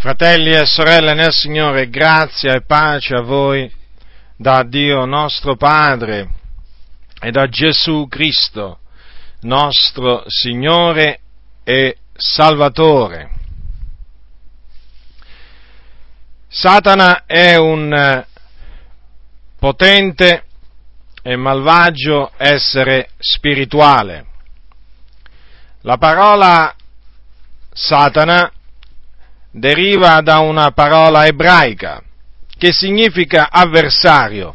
Fratelli 0.00 0.52
e 0.52 0.64
sorelle 0.64 1.12
nel 1.12 1.30
Signore, 1.30 1.90
grazia 1.90 2.54
e 2.54 2.62
pace 2.62 3.14
a 3.14 3.20
voi 3.20 3.70
da 4.34 4.62
Dio 4.62 5.04
nostro 5.04 5.56
Padre 5.56 6.26
e 7.20 7.30
da 7.30 7.46
Gesù 7.50 8.06
Cristo, 8.08 8.78
nostro 9.40 10.24
Signore 10.26 11.20
e 11.64 11.98
Salvatore. 12.14 13.30
Satana 16.48 17.26
è 17.26 17.56
un 17.56 18.24
potente 19.58 20.44
e 21.20 21.36
malvagio 21.36 22.32
essere 22.38 23.10
spirituale. 23.18 24.24
La 25.82 25.98
parola 25.98 26.74
Satana 27.70 28.50
deriva 29.50 30.20
da 30.20 30.38
una 30.38 30.70
parola 30.70 31.26
ebraica 31.26 32.02
che 32.56 32.72
significa 32.72 33.48
avversario. 33.50 34.54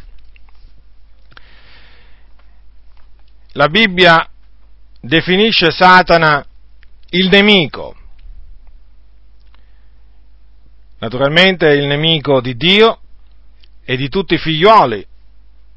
La 3.53 3.67
Bibbia 3.67 4.29
definisce 4.99 5.71
Satana 5.71 6.45
il 7.09 7.29
nemico. 7.29 7.95
Naturalmente 10.99 11.67
il 11.67 11.85
nemico 11.85 12.41
di 12.41 12.55
Dio 12.55 12.99
e 13.83 13.95
di 13.95 14.09
tutti 14.09 14.33
i 14.33 14.39
figlioli 14.39 15.05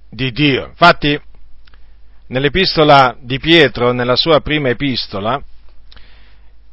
di 0.09 0.33
Dio. 0.33 0.67
Infatti, 0.67 1.21
nell'epistola 2.29 3.17
di 3.21 3.39
Pietro, 3.39 3.93
nella 3.93 4.17
sua 4.17 4.41
prima 4.41 4.71
epistola, 4.71 5.43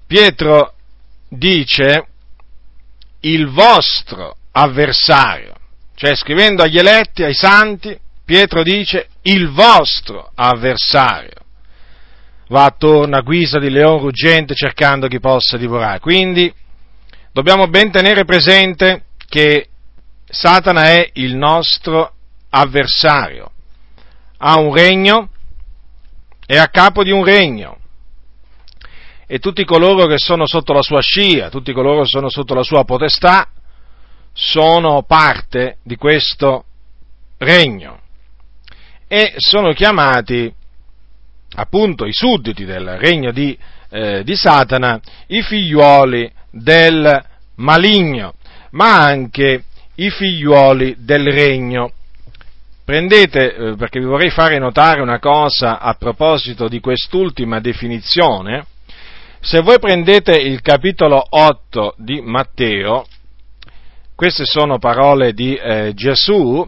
Pietro 0.08 0.74
dice 1.28 2.08
il 3.26 3.48
vostro 3.48 4.38
avversario, 4.52 5.54
cioè 5.96 6.16
scrivendo 6.16 6.64
agli 6.64 6.78
eletti, 6.78 7.24
ai 7.24 7.34
santi, 7.34 7.98
Pietro 8.24 8.64
dice 8.64 9.08
il 9.24 9.50
vostro 9.50 10.32
avversario. 10.34 11.44
Va 12.48 12.66
attorno 12.66 13.18
a 13.18 13.22
guisa 13.22 13.60
di 13.60 13.70
leone 13.70 14.02
ruggente 14.02 14.54
cercando 14.54 15.08
chi 15.08 15.20
possa 15.20 15.58
divorare. 15.58 16.00
Quindi 16.00 16.52
dobbiamo 17.32 17.68
ben 17.68 17.92
tenere 17.92 18.24
presente 18.24 19.06
che 19.28 19.70
Satana 20.28 20.86
è 20.86 21.10
il 21.14 21.36
nostro 21.36 22.14
avversario, 22.50 23.52
ha 24.38 24.58
un 24.60 24.74
regno, 24.74 25.30
è 26.46 26.58
a 26.58 26.68
capo 26.68 27.04
di 27.04 27.12
un 27.12 27.24
regno 27.24 27.80
e 29.28 29.40
tutti 29.40 29.64
coloro 29.66 30.06
che 30.06 30.18
sono 30.18 30.46
sotto 30.46 30.74
la 30.74 30.82
sua 30.82 31.02
scia, 31.02 31.50
tutti 31.50 31.74
coloro 31.74 32.02
che 32.02 32.08
sono 32.08 32.30
sotto 32.30 32.54
la 32.54 32.64
sua 32.64 32.84
potestà, 32.84 33.50
sono 34.34 35.04
parte 35.04 35.78
di 35.84 35.96
questo 35.96 36.66
regno 37.38 38.00
e 39.08 39.34
sono 39.38 39.72
chiamati 39.74 40.54
appunto 41.56 42.06
i 42.06 42.14
sudditi 42.14 42.66
del 42.66 42.98
regno 42.98 43.32
di, 43.32 43.58
eh, 43.90 44.24
di 44.24 44.36
Satana, 44.36 45.00
i 45.28 45.42
figliuoli 45.42 46.32
del 46.52 47.24
maligno, 47.56 48.34
ma 48.72 49.04
anche 49.04 49.64
i 49.96 50.10
figliuoli 50.10 50.98
del 51.00 51.32
regno. 51.32 51.92
Prendete, 52.84 53.56
eh, 53.56 53.76
perché 53.76 54.00
vi 54.00 54.06
vorrei 54.06 54.30
fare 54.30 54.60
notare 54.60 55.02
una 55.02 55.20
cosa 55.20 55.80
a 55.80 55.94
proposito 55.94 56.68
di 56.68 56.80
quest'ultima 56.80 57.60
definizione, 57.60 58.66
se 59.46 59.62
voi 59.62 59.78
prendete 59.78 60.36
il 60.36 60.60
capitolo 60.62 61.24
8 61.30 61.94
di 61.98 62.20
Matteo, 62.20 63.06
queste 64.16 64.44
sono 64.44 64.80
parole 64.80 65.34
di 65.34 65.54
eh, 65.54 65.94
Gesù, 65.94 66.68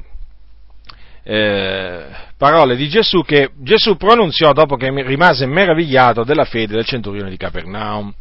eh, 1.23 2.05
parole 2.37 2.75
di 2.75 2.87
Gesù 2.87 3.23
che 3.23 3.49
Gesù 3.63 3.97
pronunziò 3.97 4.53
dopo 4.53 4.75
che 4.75 4.91
rimase 5.01 5.47
meravigliato 5.47 6.23
della 6.23 6.45
fede 6.45 6.75
del 6.75 6.85
centurione 6.85 7.31
di 7.31 7.37
Capernaum. 7.37 8.13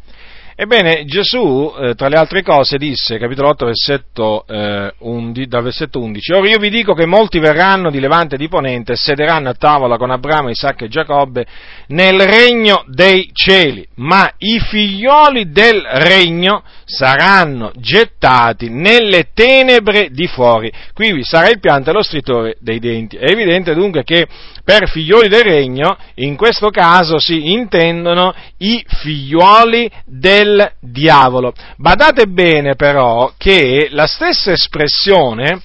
Ebbene, 0.58 1.04
Gesù, 1.04 1.70
eh, 1.78 1.94
tra 1.94 2.08
le 2.08 2.16
altre 2.16 2.42
cose, 2.42 2.78
disse, 2.78 3.18
capitolo 3.18 3.48
8, 3.48 3.66
versetto, 3.66 4.46
eh, 4.48 4.90
11, 5.00 5.46
dal 5.48 5.62
versetto 5.62 6.00
11, 6.00 6.32
Ora 6.32 6.48
io 6.48 6.56
vi 6.56 6.70
dico 6.70 6.94
che 6.94 7.04
molti 7.04 7.38
verranno 7.38 7.90
di 7.90 8.00
Levante 8.00 8.36
e 8.36 8.38
di 8.38 8.48
Ponente 8.48 8.92
e 8.92 8.96
sederanno 8.96 9.50
a 9.50 9.52
tavola 9.52 9.98
con 9.98 10.10
Abramo, 10.10 10.48
Isacco 10.48 10.84
e 10.84 10.88
Giacobbe 10.88 11.44
nel 11.88 12.18
regno 12.22 12.84
dei 12.86 13.28
cieli, 13.34 13.86
ma 13.96 14.32
i 14.38 14.58
figlioli 14.58 15.50
del 15.50 15.82
regno 15.82 16.62
saranno 16.86 17.70
gettati 17.74 18.70
nelle 18.70 19.32
tenebre 19.34 20.08
di 20.10 20.26
fuori. 20.26 20.72
Qui 20.94 21.12
vi 21.12 21.22
sarà 21.22 21.50
il 21.50 21.60
pianto 21.60 21.90
e 21.90 21.92
lo 21.92 22.02
stritore 22.02 22.56
dei 22.60 22.78
denti. 22.78 23.18
È 23.18 23.30
evidente 23.30 23.74
dunque 23.74 24.04
che 24.04 24.26
per 24.66 24.90
figlioli 24.90 25.28
del 25.28 25.44
regno, 25.44 25.96
in 26.16 26.34
questo 26.34 26.70
caso 26.70 27.20
si 27.20 27.52
intendono 27.52 28.34
i 28.58 28.84
figlioli 28.84 29.88
del 30.04 30.72
diavolo. 30.80 31.52
Badate 31.76 32.26
bene 32.26 32.74
però 32.74 33.32
che 33.38 33.86
la 33.92 34.08
stessa 34.08 34.50
espressione 34.50 35.60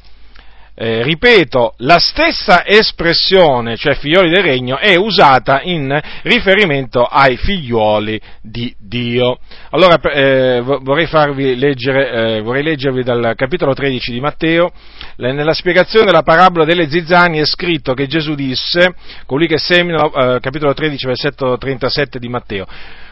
eh, 0.82 1.04
ripeto, 1.04 1.76
la 1.78 2.00
stessa 2.00 2.66
espressione, 2.66 3.78
cioè 3.78 3.94
figlioli 3.94 4.32
del 4.32 4.42
regno, 4.42 4.80
è 4.80 4.96
usata 4.96 5.62
in 5.62 5.96
riferimento 6.24 7.04
ai 7.04 7.38
figlioli 7.38 8.20
di 8.42 8.74
Dio. 8.80 9.38
Allora 9.70 10.00
eh, 10.02 10.60
vorrei, 10.64 11.08
leggere, 11.56 12.10
eh, 12.10 12.42
vorrei 12.42 12.64
leggervi 12.64 13.04
dal 13.04 13.34
capitolo 13.36 13.76
13 13.76 14.12
di 14.12 14.20
Matteo, 14.20 14.72
nella 15.18 15.54
spiegazione 15.54 16.08
della 16.08 16.24
parabola 16.24 16.66
delle 16.66 16.90
zizzani 16.90 17.38
è 17.38 17.46
scritto 17.46 17.94
che 17.94 18.08
Gesù 18.08 18.34
disse, 18.34 18.96
colui 19.28 19.46
che 19.46 19.60
semina, 19.60 20.04
eh, 20.06 20.40
capitolo 20.40 20.74
13, 20.74 21.06
versetto 21.06 21.60
37 21.60 22.18
di 22.18 22.28
Matteo, 22.28 22.66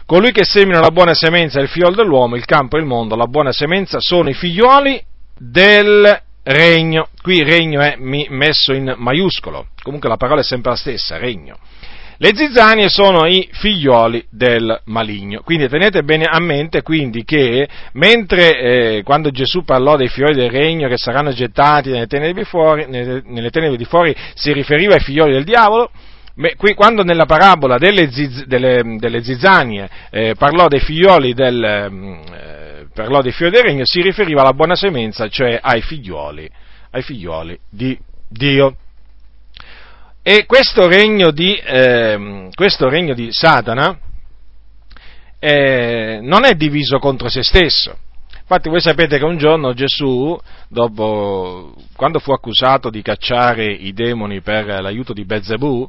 colui 0.07 0.31
che 0.31 0.43
semina 0.43 0.79
la 0.79 0.89
buona 0.89 1.13
semenza 1.13 1.59
è 1.59 1.61
il 1.61 1.69
figlio 1.69 1.91
dell'uomo, 1.91 2.35
il 2.35 2.45
campo 2.45 2.77
e 2.77 2.79
il 2.79 2.87
mondo, 2.87 3.15
la 3.15 3.27
buona 3.27 3.51
semenza 3.51 3.99
sono 3.99 4.27
i 4.27 4.33
figlioli 4.33 4.99
del 5.37 6.27
regno, 6.49 7.09
qui 7.21 7.43
regno 7.43 7.81
è 7.81 7.95
messo 7.97 8.73
in 8.73 8.95
maiuscolo, 8.97 9.67
comunque 9.83 10.09
la 10.09 10.17
parola 10.17 10.41
è 10.41 10.43
sempre 10.43 10.71
la 10.71 10.77
stessa, 10.77 11.17
regno. 11.17 11.57
Le 12.21 12.31
zizzanie 12.35 12.89
sono 12.89 13.25
i 13.27 13.47
figlioli 13.49 14.25
del 14.29 14.81
maligno. 14.85 15.41
Quindi 15.41 15.69
tenete 15.69 16.03
bene 16.03 16.25
a 16.25 16.37
mente 16.41 16.81
quindi 16.81 17.23
che 17.23 17.65
mentre 17.93 18.59
eh, 18.97 19.03
quando 19.03 19.31
Gesù 19.31 19.63
parlò 19.63 19.95
dei 19.95 20.09
figlioli 20.09 20.35
del 20.35 20.49
regno 20.49 20.89
che 20.89 20.97
saranno 20.97 21.31
gettati 21.31 21.91
nelle 21.91 22.07
tenebre, 22.07 22.43
fuori, 22.43 22.87
nelle, 22.89 23.21
nelle 23.23 23.49
tenebre 23.49 23.77
di 23.77 23.85
fuori 23.85 24.13
si 24.33 24.51
riferiva 24.51 24.95
ai 24.95 24.99
figlioli 24.99 25.31
del 25.31 25.45
diavolo, 25.45 25.91
Qui, 26.55 26.73
quando 26.73 27.03
nella 27.03 27.25
parabola 27.25 27.77
delle, 27.77 28.09
ziz, 28.11 28.45
delle, 28.45 28.95
delle 28.97 29.21
zizzanie 29.21 29.89
eh, 30.09 30.35
parlò 30.37 30.69
dei 30.69 30.79
figlioli 30.79 31.33
del, 31.33 31.87
mm, 31.91 32.13
eh, 32.31 32.78
dei 33.21 33.31
figlioli 33.31 33.55
del 33.55 33.63
regno, 33.63 33.85
si 33.85 34.01
riferiva 34.01 34.41
alla 34.41 34.53
buona 34.53 34.75
semenza, 34.75 35.27
cioè 35.29 35.59
ai 35.61 35.81
figlioli, 35.81 36.49
ai 36.91 37.01
figlioli 37.01 37.59
di 37.69 37.97
Dio. 38.27 38.75
E 40.21 40.45
questo 40.45 40.87
regno 40.87 41.31
di, 41.31 41.55
eh, 41.55 42.49
questo 42.53 42.89
regno 42.89 43.13
di 43.13 43.29
Satana 43.31 43.97
eh, 45.39 46.19
non 46.21 46.45
è 46.45 46.53
diviso 46.53 46.99
contro 46.99 47.29
se 47.29 47.41
stesso. 47.41 47.97
Infatti 48.41 48.69
voi 48.69 48.81
sapete 48.81 49.17
che 49.17 49.25
un 49.25 49.37
giorno 49.37 49.73
Gesù, 49.73 50.37
dopo, 50.67 51.75
quando 51.95 52.19
fu 52.19 52.31
accusato 52.31 52.89
di 52.89 53.01
cacciare 53.01 53.65
i 53.71 53.93
demoni 53.93 54.41
per 54.41 54.65
l'aiuto 54.81 55.13
di 55.13 55.23
Bezzebù, 55.23 55.87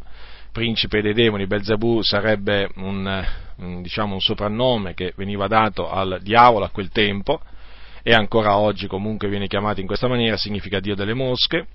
principe 0.52 1.00
dei 1.00 1.14
demoni, 1.14 1.46
Belzebù 1.46 2.02
sarebbe 2.02 2.68
un, 2.76 3.24
diciamo, 3.82 4.14
un 4.14 4.20
soprannome 4.20 4.94
che 4.94 5.12
veniva 5.16 5.46
dato 5.46 5.90
al 5.90 6.20
diavolo 6.22 6.64
a 6.64 6.70
quel 6.70 6.90
tempo 6.90 7.40
e 8.02 8.12
ancora 8.12 8.56
oggi 8.56 8.86
comunque 8.86 9.28
viene 9.28 9.46
chiamato 9.46 9.80
in 9.80 9.86
questa 9.86 10.08
maniera, 10.08 10.36
significa 10.36 10.80
Dio 10.80 10.94
delle 10.94 11.14
mosche. 11.14 11.66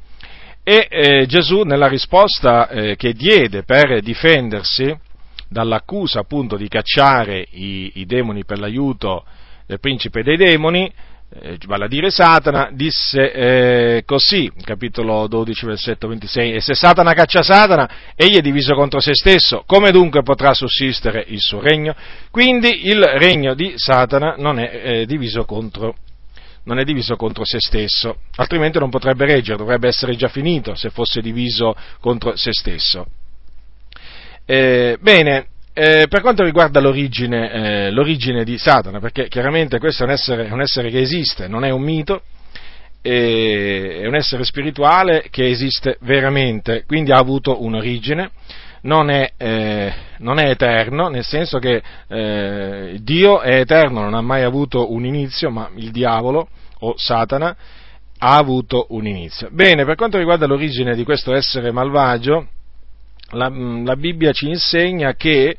E 0.64 0.88
eh, 0.90 1.26
Gesù 1.28 1.62
nella 1.62 1.88
risposta 1.88 2.68
eh, 2.70 2.96
che 2.96 3.14
diede 3.14 3.64
per 3.64 4.02
difendersi 4.02 4.98
dall'accusa 5.48 6.22
appunto 6.22 6.58
di 6.58 6.68
cacciare 6.68 7.46
i, 7.52 7.92
i 7.96 8.06
demoni 8.06 8.46
per 8.46 8.58
l'aiuto 8.58 9.26
del 9.68 9.80
principe 9.80 10.24
dei 10.24 10.38
demoni, 10.38 10.92
eh, 11.30 11.58
vale 11.66 11.86
a 11.86 11.88
dire 11.88 12.12
Satana, 12.12 12.70
disse 12.72 13.32
eh, 13.32 14.04
così, 14.06 14.52
capitolo 14.64 15.28
12, 15.28 15.66
versetto 15.66 16.08
26, 16.08 16.54
e 16.54 16.62
se 16.62 16.76
Satana 16.76 17.14
caccia 17.14 17.42
Satana, 17.42 17.90
egli 18.16 18.38
è 18.38 18.42
diviso 18.42 18.74
contro 18.76 19.00
se 19.00 19.14
stesso, 19.14 19.64
come 19.66 19.92
dunque 19.92 20.22
potrà 20.22 20.54
sussistere 20.54 21.26
il 21.28 21.40
suo 21.40 21.60
regno? 21.60 21.96
Quindi 22.32 22.88
il 22.88 23.02
regno 23.02 23.54
di 23.54 23.74
Satana 23.76 24.36
non 24.38 24.60
è, 24.60 24.82
eh, 24.84 25.06
diviso, 25.06 25.46
contro, 25.46 25.96
non 26.64 26.80
è 26.80 26.84
diviso 26.84 27.16
contro 27.16 27.44
se 27.44 27.60
stesso, 27.60 28.18
altrimenti 28.36 28.80
non 28.80 28.90
potrebbe 28.90 29.26
reggere, 29.26 29.58
dovrebbe 29.58 29.88
essere 29.88 30.16
già 30.16 30.28
finito 30.28 30.76
se 30.76 30.90
fosse 30.90 31.22
diviso 31.22 31.76
contro 32.00 32.36
se 32.36 32.52
stesso. 32.54 33.08
Eh, 34.46 34.98
bene, 35.02 35.48
eh, 35.78 36.06
per 36.08 36.22
quanto 36.22 36.42
riguarda 36.42 36.80
l'origine, 36.80 37.52
eh, 37.52 37.92
l'origine, 37.92 38.46
di 38.46 38.58
Satana, 38.58 39.02
perché 39.02 39.28
chiaramente 39.28 39.78
questo 39.78 40.04
è 40.04 40.06
un, 40.06 40.14
essere, 40.14 40.48
un 40.50 40.62
essere 40.62 40.90
che 40.90 41.02
esiste, 41.02 41.50
non 41.50 41.66
è 41.66 41.70
un 41.70 41.82
mito, 41.82 42.22
è 43.02 44.08
un 44.08 44.16
essere 44.16 44.46
spirituale 44.46 45.26
che 45.30 45.50
esiste 45.50 45.98
veramente, 46.00 46.86
quindi 46.88 47.12
ha 47.12 47.18
avuto 47.18 47.62
un'origine, 47.62 48.32
non 48.84 49.10
è, 49.10 49.34
eh, 49.36 49.94
non 50.20 50.40
è 50.40 50.50
eterno, 50.50 51.10
nel 51.10 51.26
senso 51.26 51.60
che 51.60 51.84
eh, 52.08 52.98
Dio 53.02 53.42
è 53.42 53.60
eterno, 53.60 54.02
non 54.02 54.14
ha 54.14 54.22
mai 54.22 54.44
avuto 54.44 54.94
un 54.94 55.04
inizio, 55.06 55.50
ma 55.50 55.70
il 55.76 55.92
diavolo 55.92 56.48
o 56.80 56.94
Satana 56.96 57.54
ha 58.18 58.38
avuto 58.38 58.88
un 58.92 59.06
inizio. 59.06 59.50
Bene, 59.52 59.84
per 59.84 59.96
quanto 59.96 60.18
riguarda 60.18 60.48
l'origine 60.48 60.96
di 60.96 61.04
questo 61.04 61.34
essere 61.34 61.72
malvagio, 61.72 62.48
la, 63.32 63.50
la 63.50 63.96
Bibbia 63.96 64.32
ci 64.32 64.48
insegna 64.48 65.14
che 65.14 65.58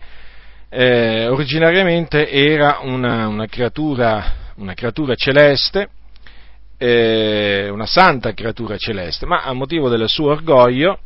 eh, 0.69 1.27
originariamente 1.29 2.29
era 2.29 2.81
una, 2.83 3.29
una, 3.29 3.47
creatura, 3.47 4.53
una 4.57 4.75
creatura, 4.75 5.15
celeste, 5.15 5.89
eh, 6.77 7.69
una 7.71 7.87
santa 7.87 8.33
creatura 8.35 8.77
celeste, 8.77 9.27
ma 9.27 9.43
a 9.43 9.53
motivo 9.53 9.89
del 9.89 10.09
suo 10.09 10.31
orgoglio 10.33 10.99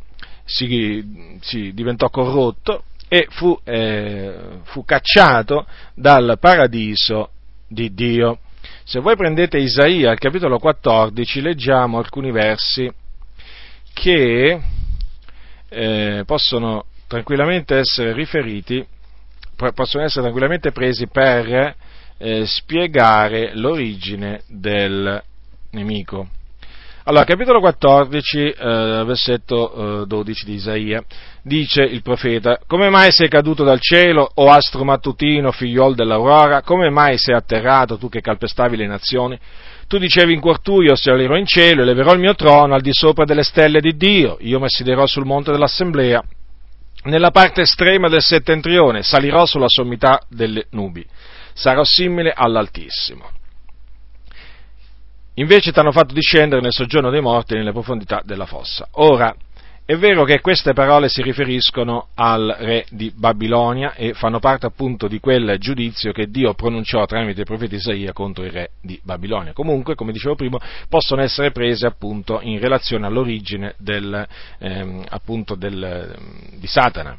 si, 0.44 1.38
si 1.40 1.72
diventò 1.72 2.08
corrotto 2.08 2.84
e 3.08 3.26
fu, 3.30 3.58
eh, 3.64 4.34
fu 4.64 4.84
cacciato 4.84 5.66
dal 5.94 6.36
paradiso 6.40 7.30
di 7.68 7.92
Dio. 7.94 8.38
Se 8.84 9.00
voi 9.00 9.16
prendete 9.16 9.58
Isaia 9.58 10.10
al 10.10 10.18
capitolo 10.18 10.58
14, 10.58 11.40
leggiamo 11.40 11.98
alcuni 11.98 12.32
versi 12.32 12.90
che 13.92 14.60
eh, 15.70 16.24
possono 16.26 16.84
tranquillamente 17.06 17.76
essere 17.76 18.12
riferiti, 18.12 18.86
possono 19.74 20.04
essere 20.04 20.22
tranquillamente 20.22 20.72
presi 20.72 21.06
per 21.06 21.74
eh, 22.18 22.44
spiegare 22.46 23.52
l'origine 23.54 24.42
del 24.46 25.22
nemico. 25.70 26.28
Allora, 27.04 27.24
capitolo 27.24 27.60
14, 27.60 28.38
eh, 28.38 28.54
versetto 29.06 30.02
eh, 30.02 30.06
12 30.06 30.44
di 30.44 30.54
Isaia, 30.54 31.02
dice 31.42 31.82
il 31.82 32.02
profeta, 32.02 32.60
come 32.66 32.90
mai 32.90 33.10
sei 33.10 33.28
caduto 33.28 33.64
dal 33.64 33.80
cielo, 33.80 34.30
o 34.34 34.50
astro 34.50 34.84
mattutino, 34.84 35.50
figliol 35.50 35.94
dell'aurora, 35.94 36.62
come 36.62 36.90
mai 36.90 37.16
sei 37.16 37.34
atterrato 37.34 37.96
tu 37.96 38.08
che 38.10 38.20
calpestavi 38.20 38.76
le 38.76 38.86
nazioni? 38.86 39.38
Tu 39.90 39.98
dicevi 39.98 40.32
in 40.32 40.38
cuor 40.38 40.60
tuo, 40.60 40.82
io 40.82 40.94
salirò 40.94 41.34
in 41.34 41.46
cielo 41.46 41.82
e 41.82 41.84
leverò 41.84 42.12
il 42.12 42.20
mio 42.20 42.36
trono 42.36 42.76
al 42.76 42.80
di 42.80 42.92
sopra 42.92 43.24
delle 43.24 43.42
stelle 43.42 43.80
di 43.80 43.96
Dio, 43.96 44.36
io 44.38 44.60
mi 44.60 44.68
siederò 44.68 45.04
sul 45.04 45.24
monte 45.24 45.50
dell'assemblea, 45.50 46.22
nella 47.06 47.32
parte 47.32 47.62
estrema 47.62 48.08
del 48.08 48.22
settentrione, 48.22 49.02
salirò 49.02 49.46
sulla 49.46 49.66
sommità 49.66 50.22
delle 50.28 50.68
nubi, 50.70 51.04
sarò 51.54 51.82
simile 51.82 52.32
all'Altissimo. 52.32 53.28
Invece 55.34 55.72
ti 55.72 55.78
hanno 55.80 55.90
fatto 55.90 56.14
discendere 56.14 56.60
nel 56.60 56.72
soggiorno 56.72 57.10
dei 57.10 57.20
morti 57.20 57.54
nelle 57.54 57.72
profondità 57.72 58.22
della 58.24 58.46
fossa. 58.46 58.86
Ora, 58.92 59.34
è 59.90 59.96
vero 59.96 60.22
che 60.22 60.40
queste 60.40 60.72
parole 60.72 61.08
si 61.08 61.20
riferiscono 61.20 62.10
al 62.14 62.54
re 62.60 62.86
di 62.90 63.12
Babilonia 63.12 63.94
e 63.94 64.14
fanno 64.14 64.38
parte 64.38 64.66
appunto 64.66 65.08
di 65.08 65.18
quel 65.18 65.58
giudizio 65.58 66.12
che 66.12 66.30
Dio 66.30 66.54
pronunciò 66.54 67.04
tramite 67.06 67.40
il 67.40 67.46
profeta 67.46 67.74
Isaia 67.74 68.12
contro 68.12 68.44
il 68.44 68.52
re 68.52 68.70
di 68.80 69.00
Babilonia. 69.02 69.52
Comunque, 69.52 69.96
come 69.96 70.12
dicevo 70.12 70.36
prima, 70.36 70.60
possono 70.88 71.22
essere 71.22 71.50
prese 71.50 71.86
appunto 71.86 72.38
in 72.40 72.60
relazione 72.60 73.04
all'origine 73.04 73.74
del, 73.78 74.28
ehm, 74.58 75.06
appunto 75.08 75.56
del, 75.56 76.16
di 76.54 76.68
Satana. 76.68 77.18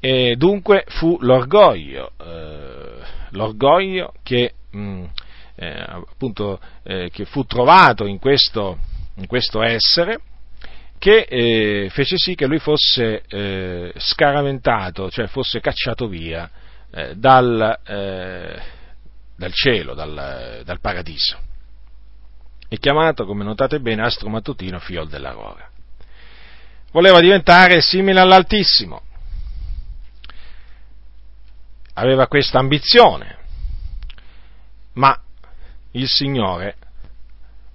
E 0.00 0.36
dunque 0.38 0.84
fu 0.86 1.18
l'orgoglio, 1.20 2.12
eh, 2.18 2.96
l'orgoglio 3.32 4.14
che 4.22 4.54
mh, 4.70 5.04
eh, 5.56 5.84
appunto, 5.86 6.58
eh, 6.82 7.10
che 7.12 7.26
fu 7.26 7.44
trovato 7.44 8.06
in 8.06 8.18
questo, 8.18 8.78
in 9.16 9.26
questo 9.26 9.60
essere, 9.60 10.18
che 11.04 11.26
eh, 11.28 11.90
fece 11.90 12.16
sì 12.16 12.34
che 12.34 12.46
lui 12.46 12.58
fosse 12.58 13.24
eh, 13.28 13.92
scaraventato, 13.94 15.10
cioè 15.10 15.26
fosse 15.26 15.60
cacciato 15.60 16.08
via 16.08 16.50
eh, 16.90 17.14
dal, 17.14 17.78
eh, 17.84 18.62
dal, 19.36 19.52
cielo, 19.52 19.92
dal, 19.92 20.62
dal, 20.64 20.80
paradiso. 20.80 21.36
È 22.66 22.78
chiamato, 22.78 23.26
come 23.26 23.44
notate 23.44 23.80
bene, 23.80 24.00
astro 24.00 24.30
mattutino 24.30 24.78
fiol 24.78 25.10
dell'aurora. 25.10 25.68
Voleva 26.90 27.20
diventare 27.20 27.82
simile 27.82 28.20
all'Altissimo. 28.20 29.02
Aveva 31.92 32.28
questa 32.28 32.60
ambizione, 32.60 33.36
ma 34.94 35.20
il 35.90 36.08
Signore 36.08 36.76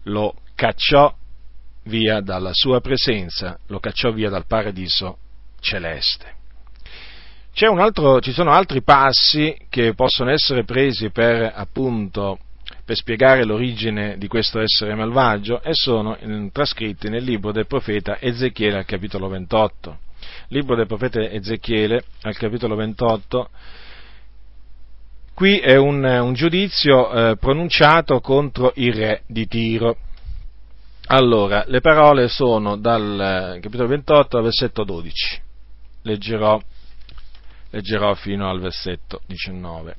lo 0.05 0.33
cacciò 0.55 1.15
via 1.83 2.21
dalla 2.21 2.51
sua 2.53 2.81
presenza, 2.81 3.57
lo 3.67 3.79
cacciò 3.79 4.11
via 4.11 4.29
dal 4.29 4.45
paradiso 4.45 5.17
celeste. 5.59 6.37
Altro, 7.61 8.21
ci 8.21 8.31
sono 8.31 8.51
altri 8.51 8.81
passi 8.81 9.55
che 9.67 9.93
possono 9.93 10.29
essere 10.29 10.63
presi 10.63 11.09
per, 11.09 11.51
appunto, 11.53 12.39
per 12.85 12.95
spiegare 12.95 13.43
l'origine 13.43 14.17
di 14.17 14.27
questo 14.27 14.61
essere 14.61 14.95
malvagio 14.95 15.61
e 15.61 15.71
sono 15.73 16.17
trascritti 16.53 17.09
nel 17.09 17.23
libro 17.23 17.51
del 17.51 17.67
profeta 17.67 18.17
Ezechiele 18.21 18.77
al 18.77 18.85
capitolo 18.85 19.27
28. 19.27 19.97
Libro 20.49 20.75
del 20.75 20.87
profeta 20.87 21.19
Ezechiele 21.19 22.03
al 22.21 22.37
capitolo 22.37 22.75
28 22.75 23.49
Qui 25.39 25.57
è 25.57 25.77
un, 25.77 26.03
un 26.03 26.33
giudizio 26.33 27.09
eh, 27.09 27.37
pronunciato 27.37 28.19
contro 28.19 28.73
il 28.75 28.93
re 28.93 29.21
di 29.25 29.47
Tiro. 29.47 29.95
Allora, 31.11 31.63
le 31.65 31.81
parole 31.81 32.27
sono 32.27 32.77
dal 32.77 33.55
eh, 33.55 33.59
capitolo 33.61 33.87
28 33.87 34.37
al 34.37 34.43
versetto 34.43 34.83
12. 34.83 35.41
Leggerò, 36.03 36.61
leggerò 37.71 38.13
fino 38.13 38.47
al 38.47 38.59
versetto 38.59 39.21
19. 39.25 39.95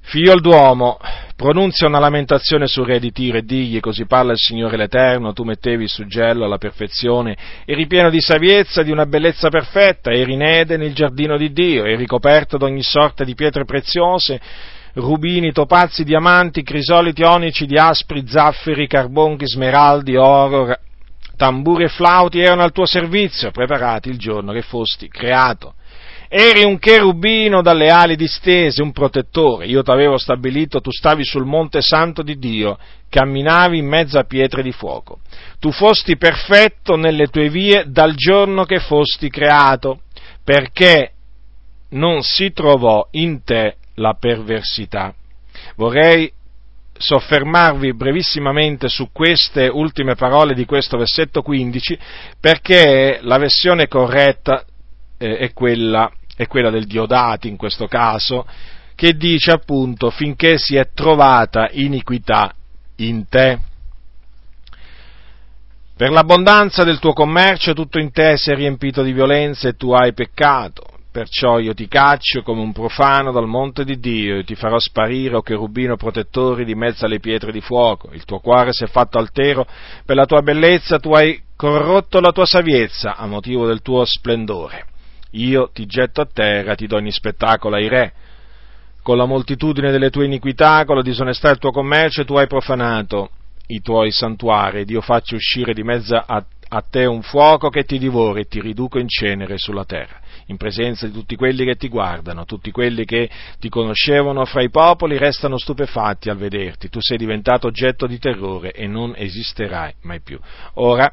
Figlio 0.00 0.34
d'uomo, 0.40 0.98
pronunzia 1.36 1.86
una 1.86 2.00
lamentazione 2.00 2.66
sul 2.66 2.86
re 2.86 2.98
di 2.98 3.12
Tiro 3.12 3.38
e 3.38 3.42
digli, 3.42 3.78
così 3.78 4.04
parla 4.04 4.32
il 4.32 4.38
Signore 4.38 4.76
l'Eterno, 4.76 5.32
tu 5.32 5.44
mettevi 5.44 5.84
il 5.84 5.88
suggello 5.88 6.44
alla 6.44 6.58
perfezione, 6.58 7.36
eri 7.64 7.86
pieno 7.86 8.10
di 8.10 8.20
saviezza, 8.20 8.82
di 8.82 8.90
una 8.90 9.06
bellezza 9.06 9.50
perfetta, 9.50 10.10
eri 10.10 10.32
in 10.32 10.42
Eden, 10.42 10.82
il 10.82 10.94
giardino 10.94 11.36
di 11.36 11.52
Dio, 11.52 11.84
eri 11.84 12.06
coperto 12.06 12.56
d'ogni 12.56 12.82
sorta 12.82 13.22
di 13.22 13.36
pietre 13.36 13.64
preziose, 13.64 14.40
rubini, 14.94 15.52
topazzi, 15.52 16.04
diamanti, 16.04 16.62
crisoliti, 16.62 17.22
onici, 17.22 17.66
diaspri, 17.66 18.24
zaffiri, 18.26 18.86
carbonchi, 18.86 19.46
smeraldi, 19.46 20.16
oro, 20.16 20.76
tamburi 21.36 21.84
e 21.84 21.88
flauti 21.88 22.40
erano 22.40 22.62
al 22.62 22.72
tuo 22.72 22.86
servizio, 22.86 23.50
preparati 23.50 24.08
il 24.08 24.18
giorno 24.18 24.52
che 24.52 24.62
fosti 24.62 25.08
creato 25.08 25.74
eri 26.34 26.64
un 26.64 26.78
cherubino 26.78 27.60
dalle 27.60 27.90
ali 27.90 28.16
distese, 28.16 28.80
un 28.80 28.92
protettore, 28.92 29.66
io 29.66 29.82
t'avevo 29.82 30.16
stabilito, 30.16 30.80
tu 30.80 30.90
stavi 30.90 31.26
sul 31.26 31.44
monte 31.44 31.82
santo 31.82 32.22
di 32.22 32.38
Dio, 32.38 32.78
camminavi 33.10 33.76
in 33.76 33.86
mezzo 33.86 34.18
a 34.18 34.24
pietre 34.24 34.62
di 34.62 34.72
fuoco. 34.72 35.18
Tu 35.58 35.70
fosti 35.70 36.16
perfetto 36.16 36.96
nelle 36.96 37.26
tue 37.26 37.50
vie 37.50 37.84
dal 37.86 38.14
giorno 38.14 38.64
che 38.64 38.78
fosti 38.78 39.28
creato, 39.28 40.00
perché 40.42 41.12
non 41.90 42.22
si 42.22 42.50
trovò 42.52 43.06
in 43.10 43.44
te 43.44 43.76
la 43.94 44.14
perversità. 44.18 45.14
Vorrei 45.76 46.32
soffermarvi 46.96 47.94
brevissimamente 47.94 48.88
su 48.88 49.10
queste 49.12 49.66
ultime 49.66 50.14
parole 50.14 50.54
di 50.54 50.64
questo 50.64 50.96
versetto 50.96 51.42
15 51.42 51.98
perché 52.38 53.18
la 53.22 53.38
versione 53.38 53.88
corretta 53.88 54.64
eh, 55.18 55.38
è 55.38 55.52
quella 55.52 56.10
è 56.36 56.46
quella 56.46 56.70
del 56.70 56.86
Diodati 56.86 57.48
in 57.48 57.56
questo 57.56 57.86
caso, 57.86 58.46
che 58.94 59.14
dice 59.14 59.52
appunto 59.52 60.10
finché 60.10 60.58
si 60.58 60.76
è 60.76 60.90
trovata 60.92 61.68
iniquità 61.72 62.54
in 62.96 63.28
te. 63.28 63.58
Per 65.96 66.10
l'abbondanza 66.10 66.84
del 66.84 66.98
tuo 66.98 67.12
commercio 67.12 67.74
tutto 67.74 67.98
in 67.98 68.10
te 68.10 68.36
si 68.36 68.50
è 68.50 68.54
riempito 68.54 69.02
di 69.02 69.12
violenza 69.12 69.68
e 69.68 69.74
tu 69.74 69.92
hai 69.92 70.12
peccato. 70.12 70.84
Perciò 71.12 71.58
io 71.58 71.74
ti 71.74 71.86
caccio 71.88 72.42
come 72.42 72.62
un 72.62 72.72
profano 72.72 73.32
dal 73.32 73.46
monte 73.46 73.84
di 73.84 74.00
Dio 74.00 74.38
e 74.38 74.44
ti 74.44 74.54
farò 74.54 74.78
sparire, 74.78 75.36
o 75.36 75.42
cherubino 75.42 75.96
protettori, 75.96 76.64
di 76.64 76.74
mezzo 76.74 77.04
alle 77.04 77.20
pietre 77.20 77.52
di 77.52 77.60
fuoco. 77.60 78.10
Il 78.12 78.24
tuo 78.24 78.40
cuore 78.40 78.72
si 78.72 78.84
è 78.84 78.86
fatto 78.86 79.18
altero 79.18 79.66
per 80.06 80.16
la 80.16 80.24
tua 80.24 80.40
bellezza, 80.40 80.98
tu 80.98 81.12
hai 81.12 81.40
corrotto 81.54 82.18
la 82.18 82.32
tua 82.32 82.46
saviezza 82.46 83.16
a 83.16 83.26
motivo 83.26 83.66
del 83.66 83.82
tuo 83.82 84.04
splendore 84.04 84.86
io 85.32 85.70
ti 85.72 85.86
getto 85.86 86.20
a 86.20 86.28
terra, 86.30 86.74
ti 86.74 86.86
do 86.86 86.96
ogni 86.96 87.12
spettacolo 87.12 87.76
ai 87.76 87.88
re. 87.88 88.12
Con 89.02 89.16
la 89.16 89.24
moltitudine 89.24 89.90
delle 89.90 90.10
tue 90.10 90.24
iniquità, 90.24 90.84
con 90.84 90.96
la 90.96 91.02
disonestà 91.02 91.48
del 91.48 91.58
tuo 91.58 91.70
commercio, 91.70 92.24
tu 92.24 92.36
hai 92.36 92.46
profanato 92.46 93.30
i 93.68 93.80
tuoi 93.80 94.10
santuari, 94.10 94.80
ed 94.80 94.90
io 94.90 95.00
faccio 95.00 95.34
uscire 95.34 95.72
di 95.72 95.82
mezzo 95.82 96.14
a, 96.14 96.44
a 96.68 96.84
te 96.88 97.04
un 97.04 97.22
fuoco 97.22 97.68
che 97.68 97.84
ti 97.84 97.98
divora 97.98 98.40
e 98.40 98.44
ti 98.44 98.60
riduco 98.60 98.98
in 98.98 99.08
cenere 99.08 99.58
sulla 99.58 99.84
terra. 99.84 100.20
In 100.52 100.56
presenza 100.56 101.06
di 101.06 101.12
tutti 101.12 101.34
quelli 101.34 101.64
che 101.64 101.74
ti 101.74 101.88
guardano, 101.88 102.44
tutti 102.44 102.70
quelli 102.70 103.04
che 103.04 103.28
ti 103.58 103.68
conoscevano 103.68 104.44
fra 104.44 104.62
i 104.62 104.70
popoli 104.70 105.18
restano 105.18 105.58
stupefatti 105.58 106.30
al 106.30 106.36
vederti, 106.36 106.88
tu 106.88 107.00
sei 107.00 107.18
diventato 107.18 107.66
oggetto 107.66 108.06
di 108.06 108.18
terrore 108.18 108.72
e 108.72 108.86
non 108.86 109.14
esisterai 109.16 109.94
mai 110.02 110.20
più. 110.20 110.38
Ora, 110.74 111.12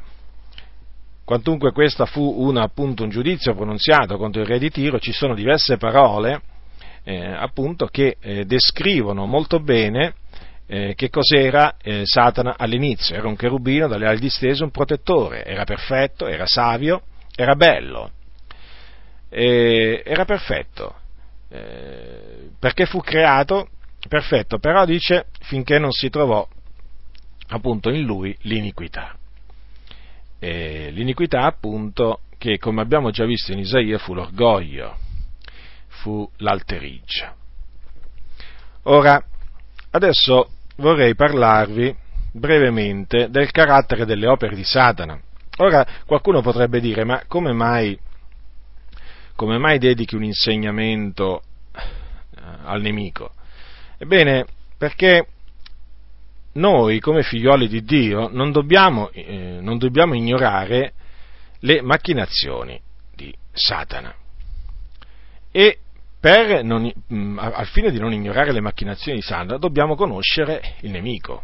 quantunque 1.25 1.71
questo 1.71 2.05
fu 2.05 2.21
una, 2.21 2.63
appunto 2.63 3.03
un 3.03 3.09
giudizio 3.09 3.55
pronunziato 3.55 4.17
contro 4.17 4.41
il 4.41 4.47
re 4.47 4.59
di 4.59 4.69
Tiro, 4.69 4.99
ci 4.99 5.11
sono 5.11 5.33
diverse 5.33 5.77
parole 5.77 6.41
eh, 7.03 7.31
appunto 7.31 7.87
che 7.87 8.17
eh, 8.19 8.45
descrivono 8.45 9.25
molto 9.25 9.59
bene 9.59 10.13
eh, 10.67 10.93
che 10.95 11.09
cos'era 11.09 11.77
eh, 11.81 12.01
Satana 12.03 12.55
all'inizio. 12.57 13.15
Era 13.15 13.27
un 13.27 13.35
cherubino 13.35 13.87
dalle 13.87 14.07
ali 14.07 14.19
distese, 14.19 14.63
un 14.63 14.71
protettore, 14.71 15.43
era 15.43 15.63
perfetto, 15.63 16.27
era 16.27 16.45
savio, 16.45 17.01
era 17.35 17.55
bello, 17.55 18.11
era 19.29 20.25
perfetto, 20.25 20.95
eh, 21.49 22.49
perché 22.59 22.85
fu 22.85 22.99
creato 23.01 23.69
perfetto, 24.07 24.59
però 24.59 24.85
dice 24.85 25.27
finché 25.41 25.77
non 25.77 25.91
si 25.91 26.09
trovò 26.09 26.47
appunto 27.49 27.89
in 27.89 28.03
lui 28.03 28.35
l'iniquità. 28.41 29.15
E 30.39 30.89
l'iniquità 30.91 31.43
appunto 31.43 32.21
che 32.37 32.57
come 32.57 32.81
abbiamo 32.81 33.11
già 33.11 33.25
visto 33.25 33.51
in 33.51 33.59
Isaia 33.59 33.97
fu 33.97 34.13
l'orgoglio, 34.13 34.97
fu 35.87 36.29
l'alterigia. 36.37 37.35
Ora, 38.83 39.21
adesso 39.91 40.49
vorrei 40.77 41.13
parlarvi 41.15 41.95
brevemente 42.31 43.29
del 43.29 43.51
carattere 43.51 44.05
delle 44.05 44.27
opere 44.27 44.55
di 44.55 44.63
Satana. 44.63 45.19
Ora, 45.57 45.85
qualcuno 46.05 46.41
potrebbe 46.41 46.79
dire, 46.79 47.03
ma 47.03 47.23
come 47.27 47.51
mai, 47.51 47.99
come 49.39 49.57
mai 49.57 49.79
dedichi 49.79 50.15
un 50.15 50.23
insegnamento 50.25 51.43
eh, 51.73 51.81
al 52.65 52.81
nemico? 52.81 53.31
Ebbene, 53.97 54.45
perché 54.77 55.27
noi, 56.55 56.99
come 56.99 57.23
figlioli 57.23 57.69
di 57.69 57.85
Dio, 57.85 58.27
non 58.29 58.51
dobbiamo, 58.51 59.09
eh, 59.11 59.59
non 59.61 59.77
dobbiamo 59.77 60.13
ignorare 60.13 60.91
le 61.59 61.81
macchinazioni 61.81 62.81
di 63.15 63.33
Satana. 63.53 64.13
E 65.53 65.77
non, 66.63 66.91
mm, 67.13 67.39
al 67.39 67.67
fine 67.67 67.91
di 67.91 67.99
non 67.99 68.11
ignorare 68.11 68.51
le 68.51 68.59
macchinazioni 68.59 69.19
di 69.19 69.23
Satana, 69.23 69.57
dobbiamo 69.57 69.95
conoscere 69.95 70.75
il 70.81 70.91
nemico. 70.91 71.43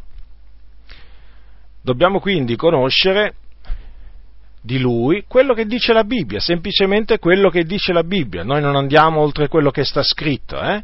Dobbiamo 1.82 2.20
quindi 2.20 2.58
conoscere 2.58 3.36
di 4.66 4.80
lui 4.80 5.24
quello 5.28 5.54
che 5.54 5.66
dice 5.66 5.94
la 5.94 6.04
Bibbia, 6.04 6.40
semplicemente 6.40 7.20
quello 7.20 7.50
che 7.50 7.64
dice 7.64 7.94
la 7.94 8.04
Bibbia. 8.04 8.44
Noi 8.44 8.62
non 8.62 8.76
andiamo 8.76 9.22
oltre 9.22 9.48
quello 9.48 9.70
che 9.70 9.86
sta 9.86 10.02
scritto, 10.02 10.60
eh? 10.60 10.84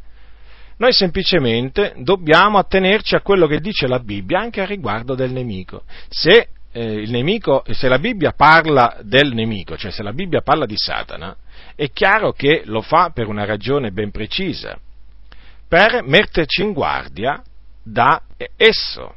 Noi 0.77 0.93
semplicemente 0.93 1.93
dobbiamo 1.97 2.57
attenerci 2.57 3.15
a 3.15 3.21
quello 3.21 3.47
che 3.47 3.59
dice 3.59 3.87
la 3.87 3.99
Bibbia 3.99 4.39
anche 4.39 4.61
a 4.61 4.65
riguardo 4.65 5.15
del 5.15 5.31
nemico. 5.31 5.83
Se, 6.09 6.49
eh, 6.71 7.05
nemico, 7.07 7.63
se 7.69 7.87
la 7.87 7.99
Bibbia 7.99 8.31
parla 8.31 8.97
del 9.01 9.33
nemico, 9.33 9.77
cioè 9.77 9.91
se 9.91 10.01
la 10.03 10.13
Bibbia 10.13 10.41
parla 10.41 10.65
di 10.65 10.77
Satana, 10.77 11.35
è 11.75 11.89
chiaro 11.91 12.31
che 12.31 12.63
lo 12.65 12.81
fa 12.81 13.11
per 13.13 13.27
una 13.27 13.45
ragione 13.45 13.91
ben 13.91 14.11
precisa, 14.11 14.77
per 15.67 16.03
metterci 16.03 16.61
in 16.61 16.73
guardia 16.73 17.41
da 17.83 18.21
esso. 18.55 19.15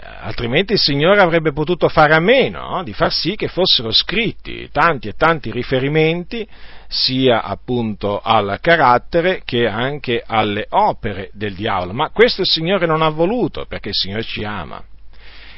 Altrimenti 0.00 0.74
il 0.74 0.78
Signore 0.78 1.20
avrebbe 1.20 1.52
potuto 1.52 1.88
fare 1.88 2.14
a 2.14 2.20
meno 2.20 2.76
no? 2.76 2.82
di 2.84 2.92
far 2.92 3.12
sì 3.12 3.34
che 3.34 3.48
fossero 3.48 3.90
scritti 3.90 4.68
tanti 4.70 5.08
e 5.08 5.14
tanti 5.14 5.50
riferimenti 5.50 6.46
sia 6.86 7.42
appunto 7.42 8.20
al 8.20 8.58
carattere 8.60 9.42
che 9.44 9.66
anche 9.66 10.22
alle 10.24 10.66
opere 10.70 11.30
del 11.32 11.54
diavolo. 11.54 11.92
Ma 11.92 12.10
questo 12.10 12.42
il 12.42 12.46
Signore 12.46 12.86
non 12.86 13.02
ha 13.02 13.08
voluto 13.08 13.66
perché 13.66 13.88
il 13.88 13.94
Signore 13.94 14.22
ci 14.22 14.44
ama. 14.44 14.82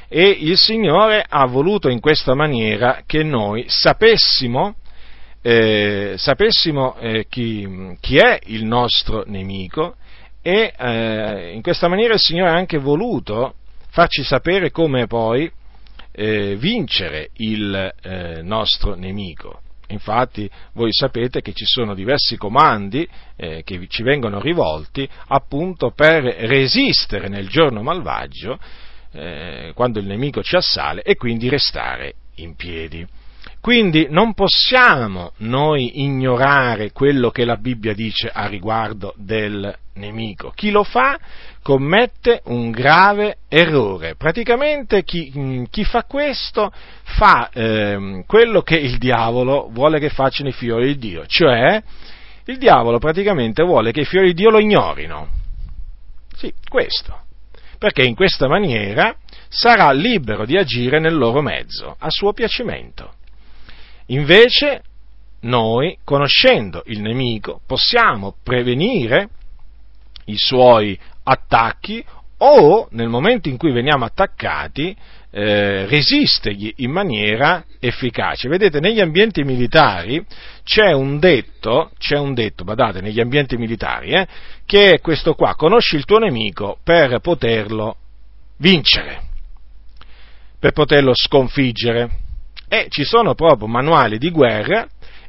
E 0.08 0.28
il 0.28 0.56
Signore 0.56 1.22
ha 1.28 1.44
voluto 1.46 1.90
in 1.90 2.00
questa 2.00 2.34
maniera 2.34 3.02
che 3.04 3.22
noi 3.22 3.64
sapessimo 3.68 4.76
eh, 5.42 6.14
sapessimo 6.16 6.96
eh, 6.98 7.26
chi, 7.28 7.96
chi, 8.00 8.18
è 8.18 8.38
il 8.46 8.66
nostro 8.66 9.24
nemico 9.26 9.96
e 10.42 10.74
eh, 10.76 11.52
in 11.54 11.62
questa 11.62 11.88
maniera 11.88 12.14
il 12.14 12.20
Signore 12.20 12.50
ha 12.50 12.54
anche 12.56 12.76
voluto 12.76 13.54
farci 14.00 14.24
sapere 14.24 14.70
come 14.70 15.06
poi 15.06 15.50
eh, 16.12 16.56
vincere 16.56 17.28
il 17.34 17.92
eh, 18.00 18.40
nostro 18.40 18.94
nemico. 18.94 19.60
Infatti 19.88 20.48
voi 20.72 20.88
sapete 20.90 21.42
che 21.42 21.52
ci 21.52 21.66
sono 21.66 21.92
diversi 21.92 22.38
comandi 22.38 23.06
eh, 23.36 23.62
che 23.62 23.86
ci 23.88 24.02
vengono 24.02 24.40
rivolti 24.40 25.06
appunto 25.26 25.90
per 25.90 26.22
resistere 26.22 27.28
nel 27.28 27.48
giorno 27.48 27.82
malvagio, 27.82 28.58
quando 29.74 29.98
il 29.98 30.06
nemico 30.06 30.40
ci 30.40 30.54
assale, 30.54 31.02
e 31.02 31.16
quindi 31.16 31.48
restare 31.48 32.14
in 32.36 32.54
piedi. 32.54 33.04
Quindi 33.60 34.06
non 34.08 34.32
possiamo 34.34 35.32
noi 35.38 36.02
ignorare 36.02 36.92
quello 36.92 37.30
che 37.30 37.44
la 37.44 37.56
Bibbia 37.56 37.92
dice 37.92 38.30
a 38.32 38.46
riguardo 38.46 39.12
del 39.16 39.76
nemico. 39.94 40.52
Chi 40.54 40.70
lo 40.70 40.84
fa 40.84 41.18
commette 41.62 42.40
un 42.44 42.70
grave 42.70 43.38
errore. 43.48 44.14
Praticamente 44.16 45.04
chi, 45.04 45.32
mm, 45.36 45.64
chi 45.70 45.84
fa 45.84 46.04
questo 46.04 46.72
fa 47.02 47.50
eh, 47.52 48.24
quello 48.26 48.62
che 48.62 48.76
il 48.76 48.98
diavolo 48.98 49.68
vuole 49.70 49.98
che 49.98 50.08
facciano 50.08 50.48
i 50.48 50.52
figlioli 50.52 50.86
di 50.86 50.98
Dio, 50.98 51.26
cioè 51.26 51.82
il 52.44 52.58
diavolo 52.58 52.98
praticamente 52.98 53.62
vuole 53.62 53.92
che 53.92 54.00
i 54.00 54.04
figlioli 54.04 54.28
di 54.28 54.42
Dio 54.42 54.50
lo 54.50 54.58
ignorino. 54.58 55.28
Sì, 56.34 56.52
questo. 56.68 57.18
Perché 57.78 58.02
in 58.02 58.14
questa 58.14 58.48
maniera 58.48 59.14
sarà 59.48 59.90
libero 59.92 60.44
di 60.44 60.56
agire 60.56 60.98
nel 61.00 61.16
loro 61.16 61.42
mezzo, 61.42 61.96
a 61.98 62.08
suo 62.08 62.32
piacimento. 62.32 63.14
Invece 64.06 64.82
noi, 65.40 65.98
conoscendo 66.04 66.82
il 66.86 67.00
nemico, 67.00 67.60
possiamo 67.66 68.34
prevenire 68.42 69.28
i 70.26 70.36
suoi 70.36 70.98
attacchi 71.30 72.04
o 72.38 72.88
nel 72.90 73.08
momento 73.08 73.48
in 73.48 73.56
cui 73.56 73.70
veniamo 73.70 74.04
attaccati 74.04 74.96
eh, 75.30 75.86
resistergli 75.86 76.72
in 76.76 76.90
maniera 76.90 77.64
efficace. 77.78 78.48
Vedete, 78.48 78.80
negli 78.80 79.00
ambienti 79.00 79.44
militari 79.44 80.24
c'è 80.64 80.92
un 80.92 81.18
detto, 81.18 81.92
c'è 81.98 82.18
un 82.18 82.34
detto, 82.34 82.64
badate, 82.64 83.00
negli 83.00 83.20
ambienti 83.20 83.56
militari, 83.56 84.10
eh, 84.10 84.26
che 84.66 84.94
è 84.94 85.00
questo 85.00 85.34
qua, 85.34 85.54
conosci 85.54 85.96
il 85.96 86.04
tuo 86.04 86.18
nemico 86.18 86.78
per 86.82 87.20
poterlo 87.20 87.96
vincere, 88.56 89.22
per 90.58 90.72
poterlo 90.72 91.12
sconfiggere. 91.14 92.10
E 92.68 92.86
ci 92.88 93.04
sono 93.04 93.34
proprio 93.34 93.66
manuali 93.66 94.18
di 94.18 94.30
guerra 94.30 94.86